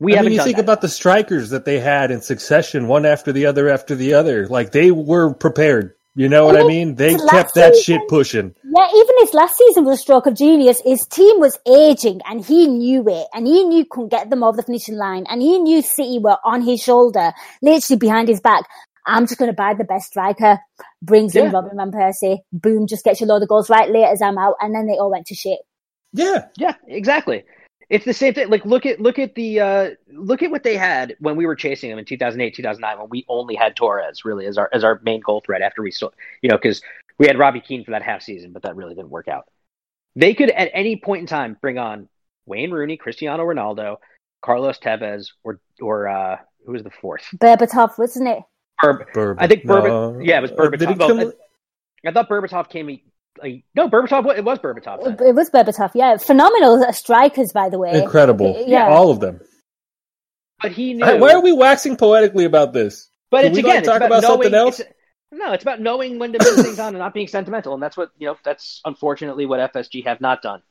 We 0.00 0.12
I 0.14 0.16
haven't 0.16 0.26
mean, 0.30 0.32
you 0.34 0.38
done 0.38 0.44
think 0.46 0.56
that. 0.58 0.62
about 0.62 0.80
the 0.80 0.88
strikers 0.88 1.50
that 1.50 1.64
they 1.64 1.80
had 1.80 2.10
in 2.10 2.20
succession, 2.20 2.86
one 2.88 3.04
after 3.04 3.32
the 3.32 3.46
other 3.46 3.68
after 3.68 3.94
the 3.94 4.14
other. 4.14 4.46
Like 4.46 4.72
they 4.72 4.90
were 4.90 5.34
prepared. 5.34 5.94
You 6.14 6.28
know 6.28 6.46
what 6.46 6.56
I 6.56 6.60
Even 6.60 6.68
mean? 6.68 6.94
They 6.96 7.14
kept 7.14 7.54
that 7.54 7.76
season- 7.76 8.00
shit 8.00 8.08
pushing. 8.08 8.54
Yeah, 8.64 8.88
even 8.92 9.14
his 9.20 9.34
last 9.34 9.56
season 9.56 9.84
was 9.84 9.98
a 10.00 10.02
stroke 10.02 10.26
of 10.26 10.34
genius. 10.34 10.80
His 10.84 11.06
team 11.06 11.38
was 11.38 11.56
aging 11.64 12.20
and 12.28 12.44
he 12.44 12.66
knew 12.66 13.04
it 13.08 13.26
and 13.32 13.46
he 13.46 13.64
knew 13.64 13.78
he 13.78 13.84
couldn't 13.88 14.08
get 14.10 14.28
them 14.28 14.42
over 14.42 14.56
the 14.56 14.64
finishing 14.64 14.96
line 14.96 15.26
and 15.28 15.40
he 15.40 15.58
knew 15.60 15.80
City 15.80 16.18
were 16.18 16.38
on 16.44 16.62
his 16.62 16.80
shoulder, 16.82 17.32
literally 17.62 17.98
behind 17.98 18.28
his 18.28 18.40
back. 18.40 18.64
I'm 19.06 19.26
just 19.26 19.38
going 19.38 19.50
to 19.50 19.54
buy 19.56 19.74
the 19.74 19.84
best 19.84 20.06
striker. 20.08 20.58
Brings 21.02 21.36
in 21.36 21.52
Robin 21.52 21.76
Van 21.76 21.92
Persie. 21.92 22.38
Boom, 22.52 22.86
just 22.88 23.04
gets 23.04 23.20
your 23.20 23.28
load 23.28 23.42
of 23.42 23.48
goals 23.48 23.70
right 23.70 23.88
later 23.88 24.06
as 24.12 24.20
I'm 24.20 24.38
out. 24.38 24.56
And 24.60 24.74
then 24.74 24.86
they 24.86 24.98
all 24.98 25.10
went 25.12 25.26
to 25.26 25.34
shit. 25.36 25.60
Yeah. 26.12 26.46
Yeah, 26.56 26.74
exactly. 26.86 27.44
It's 27.90 28.04
the 28.04 28.12
same 28.12 28.34
thing. 28.34 28.50
Like 28.50 28.64
look 28.66 28.84
at 28.84 29.00
look 29.00 29.18
at 29.18 29.34
the 29.34 29.60
uh, 29.60 29.90
look 30.12 30.42
at 30.42 30.50
what 30.50 30.62
they 30.62 30.76
had 30.76 31.16
when 31.20 31.36
we 31.36 31.46
were 31.46 31.54
chasing 31.56 31.88
them 31.88 31.98
in 31.98 32.04
2008, 32.04 32.54
2009 32.54 32.98
when 33.00 33.08
we 33.08 33.24
only 33.28 33.54
had 33.54 33.76
Torres 33.76 34.24
really 34.24 34.46
as 34.46 34.58
our 34.58 34.68
as 34.72 34.84
our 34.84 35.00
main 35.02 35.20
goal 35.20 35.40
threat 35.44 35.62
after 35.62 35.82
we 35.82 35.90
still, 35.90 36.12
you 36.42 36.50
know 36.50 36.56
because 36.56 36.82
we 37.18 37.26
had 37.26 37.38
Robbie 37.38 37.60
Keane 37.60 37.84
for 37.84 37.92
that 37.92 38.02
half 38.02 38.22
season, 38.22 38.52
but 38.52 38.62
that 38.62 38.76
really 38.76 38.94
didn't 38.94 39.10
work 39.10 39.26
out. 39.28 39.44
They 40.16 40.34
could 40.34 40.50
at 40.50 40.70
any 40.74 40.96
point 40.96 41.20
in 41.22 41.26
time 41.26 41.56
bring 41.60 41.78
on 41.78 42.08
Wayne 42.46 42.70
Rooney, 42.70 42.96
Cristiano 42.98 43.44
Ronaldo, 43.44 43.96
Carlos 44.42 44.78
Tevez, 44.78 45.28
or 45.42 45.60
or 45.80 46.08
uh, 46.08 46.36
who 46.66 46.72
was 46.72 46.82
the 46.82 46.90
fourth? 46.90 47.24
Berbatov, 47.36 47.96
wasn't 47.98 48.28
it? 48.28 48.42
Berb- 48.82 49.12
Bourbon. 49.14 49.42
I 49.42 49.46
think 49.48 49.64
Bourbon- 49.64 49.90
No. 49.90 50.20
yeah, 50.20 50.38
it 50.38 50.42
was 50.42 50.50
Uh, 50.52 50.68
Did 50.68 50.80
he 50.80 50.86
Berbatov. 50.86 50.98
Well, 50.98 51.08
come- 51.08 51.32
I 52.06 52.12
thought 52.12 52.28
Berbatov 52.28 52.68
came. 52.68 53.00
A- 53.38 53.42
Like, 53.42 53.64
no, 53.74 53.88
Berbatov. 53.88 54.36
It 54.36 54.44
was 54.44 54.58
Berbatov. 54.58 55.04
then. 55.04 55.26
It 55.28 55.34
was 55.34 55.50
Berbatov, 55.50 55.90
yeah. 55.94 56.16
Phenomenal 56.16 56.92
strikers, 56.92 57.52
by 57.52 57.68
the 57.68 57.78
way. 57.78 57.92
Incredible. 58.02 58.64
Yeah. 58.66 58.88
All 58.88 59.10
of 59.10 59.20
them. 59.20 59.40
But 60.60 60.72
he 60.72 60.94
knew. 60.94 61.04
Why 61.04 61.32
are 61.34 61.40
we 61.40 61.52
waxing 61.52 61.96
poetically 61.96 62.44
about 62.44 62.72
this? 62.72 63.08
But 63.30 63.42
Can 63.42 63.46
it's 63.48 63.56
we 63.56 63.60
again, 63.60 63.74
not 63.74 63.78
it's 63.78 63.86
talk 63.88 63.96
about, 63.98 64.06
about 64.06 64.22
knowing, 64.22 64.42
something 64.42 64.54
else? 64.54 64.80
it's- 64.80 64.94
no, 65.30 65.52
it's 65.52 65.62
about 65.62 65.80
knowing 65.80 66.18
when 66.18 66.32
to 66.32 66.38
move 66.42 66.56
things 66.64 66.78
on 66.78 66.88
and 66.88 66.98
not 66.98 67.12
being 67.12 67.28
sentimental, 67.28 67.74
and 67.74 67.82
that's 67.82 67.96
what 67.98 68.10
you 68.18 68.26
know. 68.28 68.36
That's 68.44 68.80
unfortunately 68.84 69.44
what 69.44 69.60
FSG 69.72 70.04
have 70.06 70.20
not 70.22 70.40
done. 70.40 70.62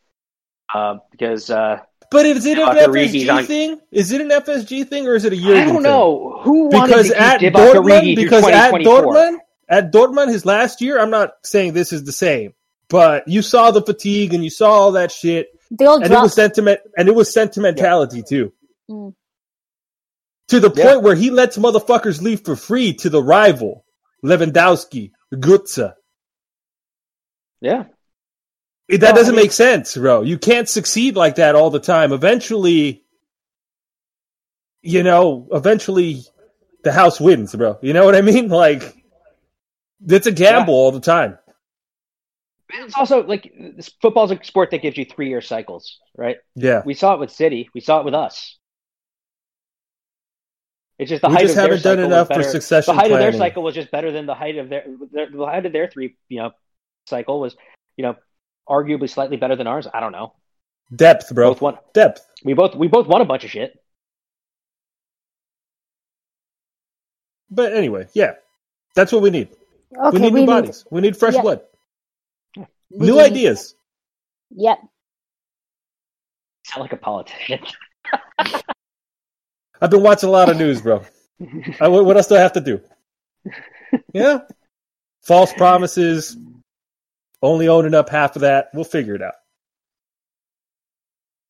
Uh, 0.74 0.96
because 1.12 1.50
uh, 1.52 1.80
But 2.12 2.26
is 2.26 2.46
it 2.46 2.58
an 2.58 2.66
FSG 2.76 3.32
on- 3.32 3.46
thing? 3.46 3.80
Is 3.92 4.12
it 4.12 4.20
an 4.20 4.30
FSG 4.30 4.88
thing 4.88 5.08
or 5.08 5.14
is 5.16 5.24
it 5.26 5.32
a 5.34 5.36
Jurgen 5.38 5.56
I 5.58 5.66
don't 5.66 5.74
thing? 5.76 5.84
know 5.84 6.40
who 6.42 6.70
wanted 6.70 6.88
Because 6.88 7.10
to 7.10 7.22
at 7.22 7.40
Dortmund, 7.40 8.16
because 8.16 8.46
at 8.48 8.74
Dortmund, 8.74 9.38
at 9.70 9.92
Dortmund, 9.94 10.30
his 10.30 10.44
last 10.46 10.82
year, 10.82 11.00
I'm 11.00 11.12
not 11.12 11.34
saying 11.44 11.74
this 11.74 11.94
is 11.94 12.04
the 12.04 12.12
same, 12.12 12.54
but 12.90 13.28
you 13.28 13.42
saw 13.42 13.72
the 13.72 13.82
fatigue 13.82 14.34
and 14.34 14.44
you 14.44 14.50
saw 14.50 14.72
all 14.72 14.92
that 14.94 15.12
shit, 15.12 15.50
They 15.72 15.86
all 15.86 16.02
and 16.02 16.12
it 16.12 16.20
was 16.20 16.34
sentiment, 16.34 16.80
and 16.98 17.08
it 17.08 17.16
was 17.16 17.32
sentimentality 17.34 18.24
too. 18.24 18.54
Mm. 18.90 19.14
To 20.50 20.60
the 20.60 20.72
Yeah. 20.74 20.84
point 20.86 21.04
where 21.04 21.16
he 21.16 21.30
lets 21.30 21.58
motherfuckers 21.58 22.22
leave 22.22 22.46
for 22.46 22.56
free 22.56 22.94
to 22.96 23.10
the 23.10 23.22
rival, 23.22 23.84
Lewandowski, 24.24 25.12
Götze. 25.34 25.94
Yeah, 27.62 27.86
It- 28.88 29.00
that 29.02 29.08
Well, 29.08 29.16
I 29.16 29.18
doesn't 29.18 29.36
mean- 29.36 29.44
make 29.44 29.52
sense, 29.52 29.98
bro. 29.98 30.22
You 30.22 30.38
can't 30.38 30.70
succeed 30.70 31.18
like 31.18 31.36
that 31.36 31.56
all 31.56 31.70
the 31.70 31.80
time. 31.82 32.14
Eventually, 32.14 33.04
you 34.82 35.04
know, 35.04 35.48
eventually 35.52 36.22
the 36.86 36.94
house 36.94 37.20
wins, 37.20 37.54
bro. 37.54 37.78
You 37.82 37.92
know 37.92 38.06
what 38.06 38.16
I 38.16 38.22
mean? 38.22 38.48
Like, 38.50 38.96
it's 40.08 40.28
a 40.28 40.32
gamble 40.32 40.74
all 40.74 40.92
the 40.94 41.02
time. 41.02 41.38
And 42.74 42.86
it's 42.86 42.98
also 42.98 43.24
like 43.24 43.52
this- 43.78 43.92
football's 44.02 44.32
a 44.32 44.44
sport 44.44 44.72
that 44.72 44.82
gives 44.82 44.98
you 44.98 45.06
three 45.06 45.30
year 45.30 45.42
cycles, 45.42 46.00
right? 46.16 46.38
Yeah. 46.56 46.82
We 46.86 46.94
saw 46.94 47.14
it 47.14 47.20
with 47.20 47.32
City. 47.32 47.70
We 47.74 47.82
saw 47.82 48.00
it 48.00 48.06
with 48.06 48.14
us. 48.14 48.58
It's 51.00 51.10
just 51.10 51.22
the 51.22 51.30
We 51.30 51.36
height 51.36 51.42
just 51.44 51.52
of 51.52 51.56
their 51.56 51.64
haven't 51.64 51.84
done 51.84 51.98
cycle 51.98 52.10
was 52.10 52.30
enough 52.30 52.46
for 52.46 52.52
succession 52.52 52.96
The 52.96 53.02
height 53.02 53.12
of 53.12 53.20
their 53.20 53.34
cycle 53.34 53.64
was 53.64 53.76
just 53.76 53.92
better 53.92 54.12
than 54.12 54.26
the 54.26 54.34
height 54.34 54.58
of 54.58 54.70
their, 54.70 54.86
their 55.12 55.30
the 55.30 55.46
height 55.46 55.66
of 55.66 55.72
their 55.72 55.88
three 55.88 56.16
you 56.28 56.40
know 56.40 56.52
cycle 57.06 57.40
was 57.40 57.56
you 57.98 58.04
know 58.04 58.16
arguably 58.68 59.10
slightly 59.10 59.38
better 59.38 59.56
than 59.56 59.68
ours. 59.68 59.88
I 59.94 60.00
don't 60.00 60.12
know. 60.12 60.34
Depth, 60.96 61.34
bro. 61.34 61.52
Both 61.52 61.62
won. 61.62 61.78
Depth. 61.94 62.26
We 62.44 62.54
both 62.54 62.76
we 62.76 62.88
both 62.88 63.08
won 63.08 63.22
a 63.22 63.26
bunch 63.26 63.44
of 63.44 63.52
shit. 63.52 63.80
But 67.50 67.74
anyway, 67.74 68.08
yeah, 68.14 68.34
that's 68.96 69.12
what 69.12 69.22
we 69.22 69.30
need. 69.30 69.50
Okay, 69.96 70.18
we 70.18 70.20
need 70.20 70.34
new 70.34 70.46
bodies. 70.46 70.86
We 70.90 71.02
need 71.02 71.16
fresh 71.16 71.36
yeah. 71.36 71.42
blood. 71.42 71.62
We 72.92 73.08
New 73.08 73.14
do 73.14 73.18
need- 73.18 73.24
ideas. 73.32 73.76
Yep. 74.52 74.80
Sound 76.66 76.82
like 76.82 76.94
a 76.94 76.98
politician. 76.98 77.60
I've 79.82 79.92
been 79.92 80.02
watching 80.04 80.30
a 80.30 80.32
lot 80.32 80.50
of 80.50 80.58
news, 80.58 80.82
bro. 80.82 81.04
I, 81.80 81.88
what 81.88 82.06
what 82.06 82.18
else 82.18 82.28
do 82.28 82.36
I 82.36 82.40
have 82.40 82.54
to 82.54 82.62
do? 82.62 82.82
Yeah, 84.14 84.40
false 85.22 85.54
promises. 85.54 86.36
Only 87.42 87.68
owning 87.68 87.94
up 87.94 88.10
half 88.10 88.36
of 88.36 88.42
that. 88.42 88.70
We'll 88.74 88.84
figure 88.84 89.16
it 89.16 89.22
out. 89.22 89.36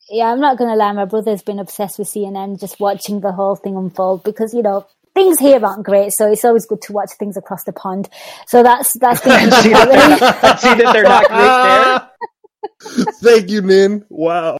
Yeah, 0.09 0.25
I'm 0.31 0.39
not 0.39 0.57
gonna 0.57 0.75
lie. 0.75 0.91
My 0.91 1.05
brother's 1.05 1.41
been 1.41 1.59
obsessed 1.59 1.97
with 1.99 2.07
CNN, 2.09 2.59
just 2.59 2.79
watching 2.79 3.21
the 3.21 3.31
whole 3.31 3.55
thing 3.55 3.75
unfold 3.75 4.23
because 4.23 4.53
you 4.53 4.61
know 4.63 4.85
things 5.17 5.39
here 5.39 5.63
aren't 5.65 5.83
great, 5.83 6.11
so 6.13 6.31
it's 6.31 6.45
always 6.45 6.67
good 6.67 6.81
to 6.83 6.93
watch 6.93 7.09
things 7.17 7.37
across 7.37 7.63
the 7.63 7.73
pond. 7.73 8.07
So 8.45 8.61
that's 8.61 8.93
that's 8.99 9.21
been 9.21 9.51
see, 9.63 9.69
that, 9.69 10.59
see 10.59 10.75
that 10.75 10.93
they're 10.93 11.03
not 11.03 11.27
great 11.27 13.01
there. 13.01 13.05
Thank 13.23 13.49
you, 13.49 13.61
Nin. 13.61 14.05
Wow. 14.09 14.59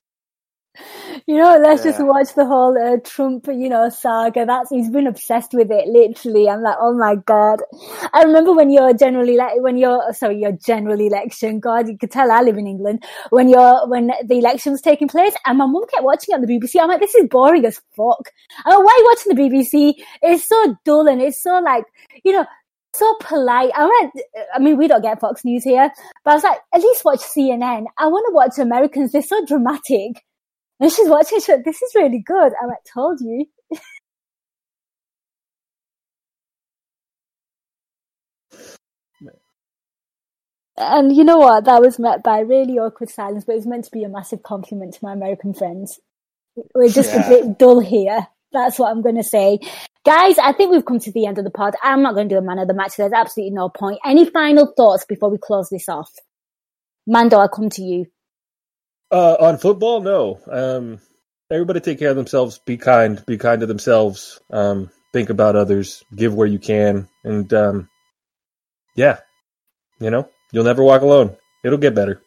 You 1.30 1.36
know, 1.36 1.58
let's 1.62 1.84
just 1.84 2.00
watch 2.00 2.34
the 2.36 2.46
whole 2.46 2.78
uh, 2.78 3.00
Trump, 3.04 3.48
you 3.48 3.68
know, 3.68 3.90
saga. 3.90 4.46
That's 4.46 4.70
he's 4.70 4.90
been 4.90 5.08
obsessed 5.08 5.54
with 5.54 5.70
it. 5.70 5.90
Literally, 5.90 6.48
I'm 6.48 6.62
like, 6.62 6.78
oh 6.80 6.94
my 6.94 7.16
god. 7.16 7.62
I 8.14 8.24
remember 8.24 8.54
when 8.54 8.70
your 8.70 8.94
general 8.94 9.30
ele- 9.30 9.62
when 9.62 9.76
your 9.76 10.14
sorry, 10.14 10.40
your 10.40 10.54
general 10.54 11.02
election. 11.02 11.60
God, 11.60 11.90
you 11.90 11.98
could 11.98 12.12
tell 12.12 12.32
I 12.32 12.44
live 12.44 12.58
in 12.58 12.66
England. 12.66 13.04
When 13.30 13.50
your 13.50 13.90
when 13.90 14.10
the 14.26 14.38
election 14.38 14.72
was 14.72 14.82
taking 14.82 15.10
place, 15.10 15.34
and 15.46 15.58
my 15.58 15.66
mum 15.66 15.84
kept 15.92 16.06
watching 16.06 16.32
it 16.32 16.36
on 16.36 16.42
the 16.42 16.48
BBC. 16.48 16.80
I'm 16.80 16.88
like, 16.88 17.02
this 17.02 17.14
is 17.14 17.28
boring 17.30 17.66
as 17.66 17.82
fuck. 17.98 18.32
I'm 18.66 18.78
like, 18.78 18.86
why 18.86 18.94
are 18.94 19.00
you 19.00 19.06
watching 19.12 19.36
the 19.36 19.42
BBC? 19.42 19.96
It's 20.22 20.48
so 20.48 20.78
dull 20.86 21.10
and 21.10 21.22
it's 21.22 21.44
so 21.44 21.60
like, 21.60 21.84
you 22.24 22.32
know. 22.32 22.46
So 22.94 23.16
polite. 23.20 23.72
I 23.76 23.84
went. 23.84 24.14
I 24.56 24.60
mean, 24.60 24.78
we 24.78 24.88
don't 24.88 25.02
get 25.02 25.20
Fox 25.20 25.44
News 25.44 25.66
here, 25.66 25.92
but 26.24 26.32
I 26.32 26.34
was 26.36 26.44
like, 26.44 26.60
at 26.74 26.82
least 26.82 27.04
watch 27.04 27.20
CNN. 27.20 27.86
I 27.98 28.08
want 28.08 28.26
to 28.30 28.34
watch 28.34 28.58
Americans. 28.58 29.12
They're 29.12 29.22
so 29.22 29.46
dramatic. 29.46 30.24
And 30.80 30.92
she's 30.92 31.10
watching, 31.10 31.40
she's 31.40 31.50
like, 31.50 31.66
this 31.66 31.82
is 31.82 31.96
really 31.96 32.20
good. 32.26 32.54
I'm 32.62 32.70
like, 32.70 32.84
told 32.94 33.20
you. 33.22 33.46
and 40.78 41.16
you 41.16 41.24
know 41.24 41.40
what? 41.40 41.66
That 41.66 41.82
was 41.82 42.00
met 42.00 42.24
by 42.24 42.40
really 42.40 42.78
awkward 42.80 43.10
silence, 43.10 43.44
but 43.46 43.54
it 43.54 43.58
was 43.58 43.68
meant 43.68 43.86
to 43.86 43.92
be 43.92 44.04
a 44.04 44.10
massive 44.10 44.44
compliment 44.44 44.94
to 44.96 45.00
my 45.04 45.14
American 45.14 45.54
friends. 45.54 46.00
We're 46.76 46.90
just 46.90 47.14
Yeah. 47.14 47.26
a 47.26 47.30
bit 47.30 47.58
dull 47.60 47.80
here. 47.80 48.28
That's 48.54 48.80
what 48.80 48.92
I'm 48.92 49.02
going 49.02 49.16
to 49.18 49.24
say. 49.24 49.60
Guys, 50.06 50.38
I 50.40 50.54
think 50.54 50.72
we've 50.72 50.86
come 50.86 51.00
to 51.00 51.12
the 51.12 51.26
end 51.26 51.38
of 51.38 51.44
the 51.44 51.52
pod. 51.52 51.76
I'm 51.84 52.02
not 52.02 52.16
going 52.16 52.30
to 52.30 52.36
do 52.36 52.40
a 52.40 52.44
man 52.44 52.60
of 52.60 52.68
the 52.68 52.74
match. 52.74 52.98
There's 52.98 53.14
absolutely 53.14 53.56
no 53.56 53.70
point. 53.70 54.00
Any 54.06 54.26
final 54.30 54.74
thoughts 54.78 55.06
before 55.06 55.30
we 55.30 55.38
close 55.38 55.70
this 55.70 55.90
off? 55.90 56.12
Mando, 57.08 57.38
I'll 57.38 57.50
come 57.50 57.70
to 57.72 57.84
you. 57.84 58.06
Uh, 59.12 59.38
on 59.40 59.58
football, 59.58 60.02
no. 60.02 60.40
Um, 60.52 61.00
everybody 61.52 61.82
take 61.82 62.00
care 62.00 62.12
of 62.12 62.18
themselves. 62.18 62.60
Be 62.60 62.78
kind. 62.78 63.26
Be 63.26 63.38
kind 63.38 63.62
to 63.62 63.68
themselves. 63.68 64.42
Um, 64.52 64.92
think 65.14 65.30
about 65.30 65.56
others. 65.56 66.04
Give 66.16 66.34
where 66.34 66.48
you 66.48 66.60
can. 66.60 67.10
And 67.24 67.54
um, 67.54 67.90
yeah, 68.96 69.20
you 70.00 70.12
know, 70.12 70.30
you'll 70.52 70.66
never 70.66 70.84
walk 70.84 71.02
alone. 71.04 71.38
It'll 71.64 71.80
get 71.80 71.96
better. 71.96 72.22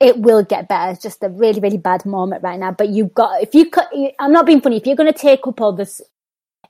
it 0.00 0.18
will 0.18 0.44
get 0.44 0.68
better. 0.68 0.92
It's 0.92 1.02
just 1.02 1.24
a 1.24 1.30
really, 1.30 1.60
really 1.60 1.78
bad 1.78 2.06
moment 2.06 2.44
right 2.44 2.60
now. 2.60 2.72
But 2.72 2.90
you've 2.90 3.14
got, 3.14 3.42
if 3.42 3.54
you 3.54 3.70
cut, 3.70 3.90
I'm 4.20 4.32
not 4.32 4.46
being 4.46 4.62
funny. 4.62 4.78
If 4.78 4.86
you're 4.86 4.96
going 4.96 5.12
to 5.12 5.18
take 5.18 5.46
up 5.48 5.60
all 5.60 5.74
this, 5.74 6.02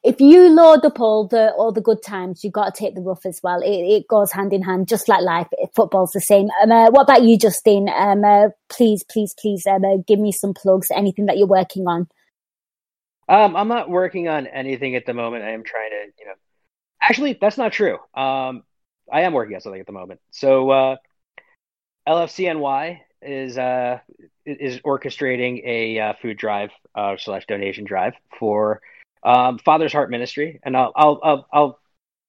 if 0.05 0.21
you 0.21 0.49
load 0.49 0.85
up 0.85 1.01
all 1.01 1.27
the, 1.27 1.53
all 1.53 1.73
the 1.73 1.81
good 1.81 2.03
times, 2.03 2.45
you've 2.45 2.53
got 2.53 2.73
to 2.73 2.79
take 2.79 2.95
the 2.95 3.01
rough 3.01 3.27
as 3.27 3.41
well. 3.43 3.61
It, 3.61 3.71
it 3.71 4.09
goes 4.09 4.31
hand 4.31 4.53
in 4.53 4.63
hand, 4.63 4.89
just 4.89 5.09
like 5.09 5.23
life. 5.23 5.49
Football's 5.75 6.13
the 6.13 6.21
same. 6.21 6.49
Um, 6.63 6.71
uh, 6.71 6.91
what 6.91 7.03
about 7.03 7.23
you, 7.23 7.37
Justin? 7.37 7.89
Um, 7.89 8.25
uh, 8.25 8.49
please, 8.69 9.05
please, 9.11 9.35
please, 9.39 9.67
um, 9.67 9.85
uh, 9.85 9.97
give 10.07 10.21
me 10.21 10.31
some 10.31 10.55
plugs, 10.55 10.89
anything 10.95 11.27
that 11.27 11.37
you're 11.37 11.47
working 11.47 11.87
on. 11.89 12.09
Um, 13.29 13.57
I'm 13.57 13.69
not 13.69 13.91
working 13.91 14.29
on 14.29 14.47
anything 14.47 14.95
at 14.95 15.05
the 15.05 15.15
moment. 15.15 15.45
I 15.45 15.51
am 15.51 15.65
trying 15.65 15.91
to, 15.91 16.13
you 16.19 16.27
know, 16.27 16.35
actually, 17.03 17.37
that's 17.39 17.59
not 17.59 17.73
true. 17.73 17.99
Um, 18.15 18.63
I 19.13 19.23
am 19.23 19.33
working 19.33 19.57
on 19.57 19.61
something 19.61 19.81
at 19.81 19.87
the 19.87 19.93
moment. 19.93 20.21
So, 20.31 20.71
uh, 20.71 20.97
LFCNY 22.09 23.01
is 23.21 23.59
uh 23.59 23.99
is 24.47 24.81
orchestrating 24.81 25.63
a 25.67 25.99
uh, 25.99 26.13
food 26.23 26.39
drive 26.39 26.71
uh, 26.95 27.17
slash 27.19 27.45
donation 27.47 27.85
drive 27.85 28.15
for 28.39 28.81
um, 29.23 29.59
Father's 29.59 29.93
Heart 29.93 30.11
Ministry, 30.11 30.61
and 30.63 30.77
I'll 30.77 30.93
I'll 30.95 31.21
I'll, 31.23 31.49
I'll 31.53 31.81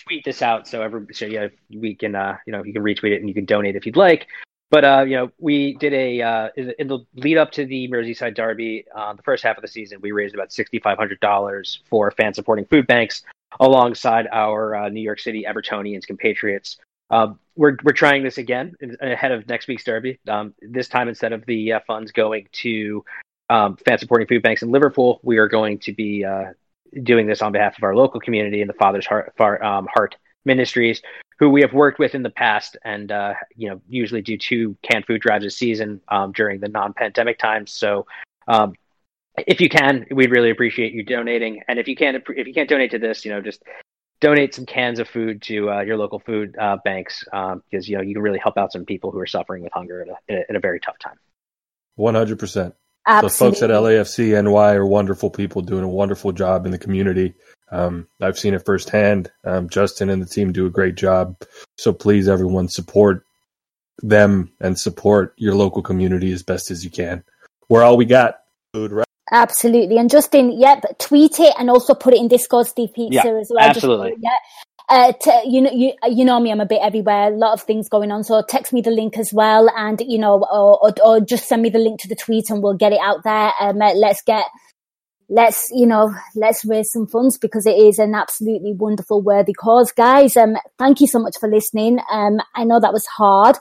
tweet 0.08 0.24
this 0.26 0.42
out 0.42 0.68
so 0.68 0.82
every 0.82 1.14
so 1.14 1.26
yeah 1.26 1.48
we 1.70 1.94
can 1.94 2.16
uh 2.16 2.38
you 2.48 2.54
know 2.54 2.64
you 2.64 2.72
can 2.72 2.82
retweet 2.82 3.12
it 3.12 3.18
and 3.20 3.28
you 3.28 3.34
can 3.34 3.46
donate 3.46 3.76
if 3.76 3.86
you'd 3.86 3.98
like. 3.98 4.28
But 4.72 4.86
uh, 4.86 5.02
you 5.08 5.16
know, 5.16 5.32
we 5.40 5.74
did 5.76 5.94
a 5.94 6.22
uh, 6.22 6.50
in 6.56 6.88
the 6.88 7.00
lead 7.16 7.38
up 7.38 7.52
to 7.54 7.66
the 7.66 7.90
Merseyside 7.90 8.36
Derby, 8.36 8.86
uh, 8.96 9.14
the 9.14 9.24
first 9.24 9.44
half 9.44 9.58
of 9.58 9.64
the 9.64 9.68
season, 9.68 10.00
we 10.00 10.12
raised 10.12 10.36
about 10.36 10.54
sixty 10.54 10.78
five 10.78 10.98
hundred 10.98 11.20
dollars 11.22 11.82
for 11.90 12.12
fan 12.12 12.36
supporting 12.36 12.66
food 12.66 12.86
banks, 12.86 13.24
alongside 13.60 14.28
our 14.32 14.76
uh, 14.76 14.90
New 14.90 15.02
York 15.02 15.20
City 15.20 15.46
Evertonians 15.48 16.06
compatriots. 16.06 16.78
Um, 17.10 17.40
we're 17.56 17.78
we're 17.84 17.94
trying 17.94 18.24
this 18.24 18.38
again 18.38 18.76
ahead 19.02 19.32
of 19.32 19.48
next 19.48 19.68
week's 19.68 19.84
Derby. 19.84 20.20
Um, 20.28 20.54
this 20.62 20.88
time, 20.88 21.10
instead 21.10 21.34
of 21.34 21.46
the 21.48 21.74
uh, 21.74 21.80
funds 21.88 22.12
going 22.12 22.48
to 22.52 23.04
um, 23.50 23.76
fan 23.78 23.98
supporting 23.98 24.28
food 24.28 24.44
banks 24.44 24.62
in 24.62 24.70
Liverpool, 24.70 25.20
we 25.24 25.40
are 25.40 25.48
going 25.48 25.80
to 25.80 25.94
be 25.94 26.24
uh, 26.24 26.54
doing 27.04 27.28
this 27.28 27.42
on 27.42 27.52
behalf 27.52 27.78
of 27.78 27.84
our 27.84 27.96
local 27.96 28.20
community 28.20 28.62
and 28.62 28.70
the 28.70 28.74
Father's 28.74 29.06
Heart, 29.06 29.34
Far, 29.38 29.64
um, 29.64 29.88
Heart 29.94 30.16
Ministries, 30.46 31.02
who 31.38 31.50
we 31.50 31.62
have 31.62 31.74
worked 31.74 32.00
with 32.00 32.16
in 32.16 32.24
the 32.24 32.30
past, 32.30 32.78
and 32.84 33.12
uh, 33.12 33.34
you 33.56 33.70
know 33.70 33.82
usually 33.88 34.22
do 34.22 34.38
two 34.38 34.78
canned 34.82 35.06
food 35.06 35.22
drives 35.22 35.46
a 35.46 35.50
season 35.50 36.02
um, 36.10 36.32
during 36.32 36.60
the 36.60 36.70
non-pandemic 36.70 37.40
times. 37.40 37.72
So. 37.72 38.06
Um, 38.48 38.74
if 39.48 39.62
you 39.62 39.70
can, 39.70 40.06
we'd 40.12 40.32
really 40.32 40.50
appreciate 40.50 40.92
you 40.92 41.02
donating. 41.02 41.62
And 41.70 41.80
if 41.80 41.88
you 41.88 41.96
can't, 41.96 42.18
if 42.18 42.48
you 42.48 42.54
can't 42.54 42.68
donate 42.68 42.92
to 42.92 43.00
this, 43.00 43.24
you 43.24 43.32
know, 43.32 43.40
just 43.40 43.64
donate 44.22 44.54
some 44.54 44.66
cans 44.66 45.00
of 45.00 45.08
food 45.08 45.42
to 45.44 45.72
uh, 45.72 45.82
your 45.82 45.98
local 45.98 46.20
food 46.20 46.56
uh, 46.60 46.78
banks 46.84 47.24
because 47.24 47.88
you 47.88 47.96
know 47.96 48.04
you 48.04 48.14
can 48.14 48.22
really 48.22 48.40
help 48.40 48.58
out 48.58 48.72
some 48.72 48.86
people 48.86 49.12
who 49.12 49.20
are 49.20 49.28
suffering 49.28 49.64
with 49.64 49.72
hunger 49.74 50.02
at 50.02 50.08
a, 50.10 50.16
in 50.28 50.38
a, 50.40 50.44
in 50.50 50.56
a 50.56 50.60
very 50.60 50.80
tough 50.80 50.98
time. 51.00 51.18
One 51.96 52.16
hundred 52.16 52.40
percent. 52.40 52.76
The 53.08 53.30
folks 53.30 53.62
at 53.62 53.70
LFCNY 53.72 54.76
are 54.76 54.86
wonderful 54.86 55.30
people 55.30 55.62
doing 55.62 55.84
a 55.84 55.90
wonderful 55.90 56.32
job 56.32 56.66
in 56.66 56.72
the 56.72 56.78
community. 56.78 57.34
Um, 57.72 58.08
I've 58.22 58.38
seen 58.38 58.54
it 58.54 58.66
firsthand. 58.66 59.32
Um, 59.44 59.70
Justin 59.70 60.10
and 60.10 60.22
the 60.22 60.28
team 60.28 60.52
do 60.52 60.66
a 60.66 60.72
great 60.72 60.96
job. 60.96 61.36
So 61.78 61.94
please, 61.94 62.28
everyone, 62.28 62.68
support 62.68 63.24
them 64.02 64.52
and 64.60 64.78
support 64.78 65.34
your 65.38 65.56
local 65.56 65.82
community 65.82 66.32
as 66.32 66.44
best 66.44 66.72
as 66.72 66.84
you 66.84 66.92
can. 66.92 67.24
We're 67.68 67.84
all 67.84 67.98
we 67.98 68.06
got. 68.06 68.42
Food, 68.74 68.92
right? 68.92 69.06
Absolutely. 69.32 69.98
And 69.98 70.10
Justin, 70.10 70.52
yep, 70.60 70.84
tweet 70.98 71.40
it 71.40 71.54
and 71.60 71.70
also 71.70 71.94
put 71.94 72.14
it 72.14 72.20
in 72.20 72.28
Discord, 72.28 72.66
Steve 72.68 72.90
Pizza 72.96 73.14
Yeah, 73.26 73.40
as 73.40 73.52
well. 73.54 73.68
Just- 73.68 73.78
absolutely. 73.78 74.16
yeah. 74.20 74.30
Uh, 74.90 75.14
t- 75.22 75.44
you 75.46 75.62
know, 75.62 75.72
you 75.72 75.94
you 76.10 76.26
know 76.26 76.40
me. 76.40 76.52
I'm 76.52 76.60
a 76.60 76.66
bit 76.66 76.82
everywhere. 76.82 77.32
A 77.32 77.38
lot 77.38 77.54
of 77.54 77.62
things 77.62 77.88
going 77.90 78.12
on. 78.12 78.24
So 78.24 78.42
text 78.42 78.74
me 78.74 78.82
the 78.82 78.90
link 78.90 79.20
as 79.20 79.32
well, 79.32 79.70
and 79.78 80.02
you 80.02 80.18
know, 80.18 80.40
or, 80.52 80.84
or, 80.84 80.94
or 81.04 81.20
just 81.20 81.48
send 81.48 81.62
me 81.62 81.70
the 81.70 81.78
link 81.78 82.02
to 82.02 82.08
the 82.08 82.16
tweet, 82.16 82.50
and 82.50 82.64
we'll 82.64 82.74
get 82.74 82.92
it 82.92 83.00
out 83.00 83.24
there. 83.24 83.52
Um, 83.62 83.80
uh, 83.82 83.94
let's 83.94 84.24
get, 84.24 84.46
let's 85.30 85.70
you 85.76 85.86
know, 85.86 86.12
let's 86.36 86.66
raise 86.66 86.92
some 86.92 87.06
funds 87.06 87.38
because 87.38 87.68
it 87.68 87.78
is 87.78 88.00
an 88.00 88.16
absolutely 88.16 88.74
wonderful, 88.74 89.22
worthy 89.22 89.54
cause, 89.54 89.92
guys. 89.92 90.36
Um, 90.36 90.56
thank 90.80 91.02
you 91.02 91.08
so 91.08 91.20
much 91.20 91.38
for 91.40 91.48
listening. 91.48 92.00
Um, 92.12 92.40
I 92.56 92.64
know 92.64 92.80
that 92.80 92.94
was 92.94 93.06
hard. 93.06 93.58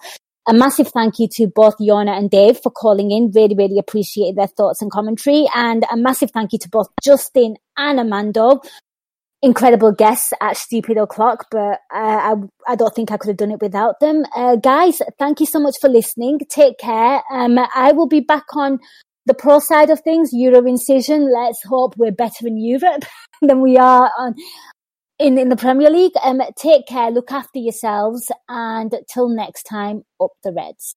A 0.48 0.54
massive 0.54 0.88
thank 0.88 1.18
you 1.18 1.28
to 1.32 1.46
both 1.46 1.76
Yona 1.76 2.16
and 2.16 2.30
Dave 2.30 2.58
for 2.62 2.70
calling 2.70 3.10
in. 3.10 3.30
Really, 3.34 3.54
really 3.54 3.78
appreciate 3.78 4.34
their 4.34 4.46
thoughts 4.46 4.80
and 4.80 4.90
commentary. 4.90 5.46
And 5.54 5.84
a 5.92 5.96
massive 5.98 6.30
thank 6.30 6.54
you 6.54 6.58
to 6.60 6.70
both 6.70 6.88
Justin 7.04 7.56
and 7.76 7.98
Amando. 7.98 8.64
Incredible 9.40 9.92
guests 9.92 10.32
at 10.40 10.56
Stupid 10.56 10.98
O'Clock, 10.98 11.46
but 11.52 11.78
uh, 11.94 12.34
I, 12.34 12.34
I 12.66 12.74
don't 12.74 12.92
think 12.92 13.12
I 13.12 13.16
could 13.16 13.28
have 13.28 13.36
done 13.36 13.52
it 13.52 13.62
without 13.62 14.00
them. 14.00 14.24
Uh, 14.34 14.56
guys, 14.56 15.00
thank 15.18 15.38
you 15.38 15.46
so 15.46 15.60
much 15.60 15.76
for 15.80 15.88
listening. 15.88 16.40
Take 16.50 16.78
care. 16.78 17.22
Um, 17.32 17.58
I 17.74 17.92
will 17.92 18.08
be 18.08 18.20
back 18.20 18.44
on 18.56 18.80
the 19.26 19.34
pro 19.34 19.60
side 19.60 19.90
of 19.90 20.00
things, 20.00 20.30
Euro 20.32 20.66
Incision. 20.66 21.32
Let's 21.32 21.62
hope 21.62 21.94
we're 21.96 22.10
better 22.10 22.46
in 22.46 22.58
Europe 22.58 23.04
than 23.42 23.60
we 23.60 23.76
are 23.76 24.10
on 24.18 24.34
in, 25.18 25.38
in 25.38 25.48
the 25.48 25.56
Premier 25.56 25.90
League. 25.90 26.12
Um, 26.22 26.40
take 26.56 26.86
care, 26.86 27.10
look 27.10 27.30
after 27.30 27.58
yourselves, 27.58 28.30
and 28.48 28.92
till 29.12 29.28
next 29.28 29.64
time, 29.64 30.02
up 30.20 30.32
the 30.42 30.52
Reds. 30.52 30.96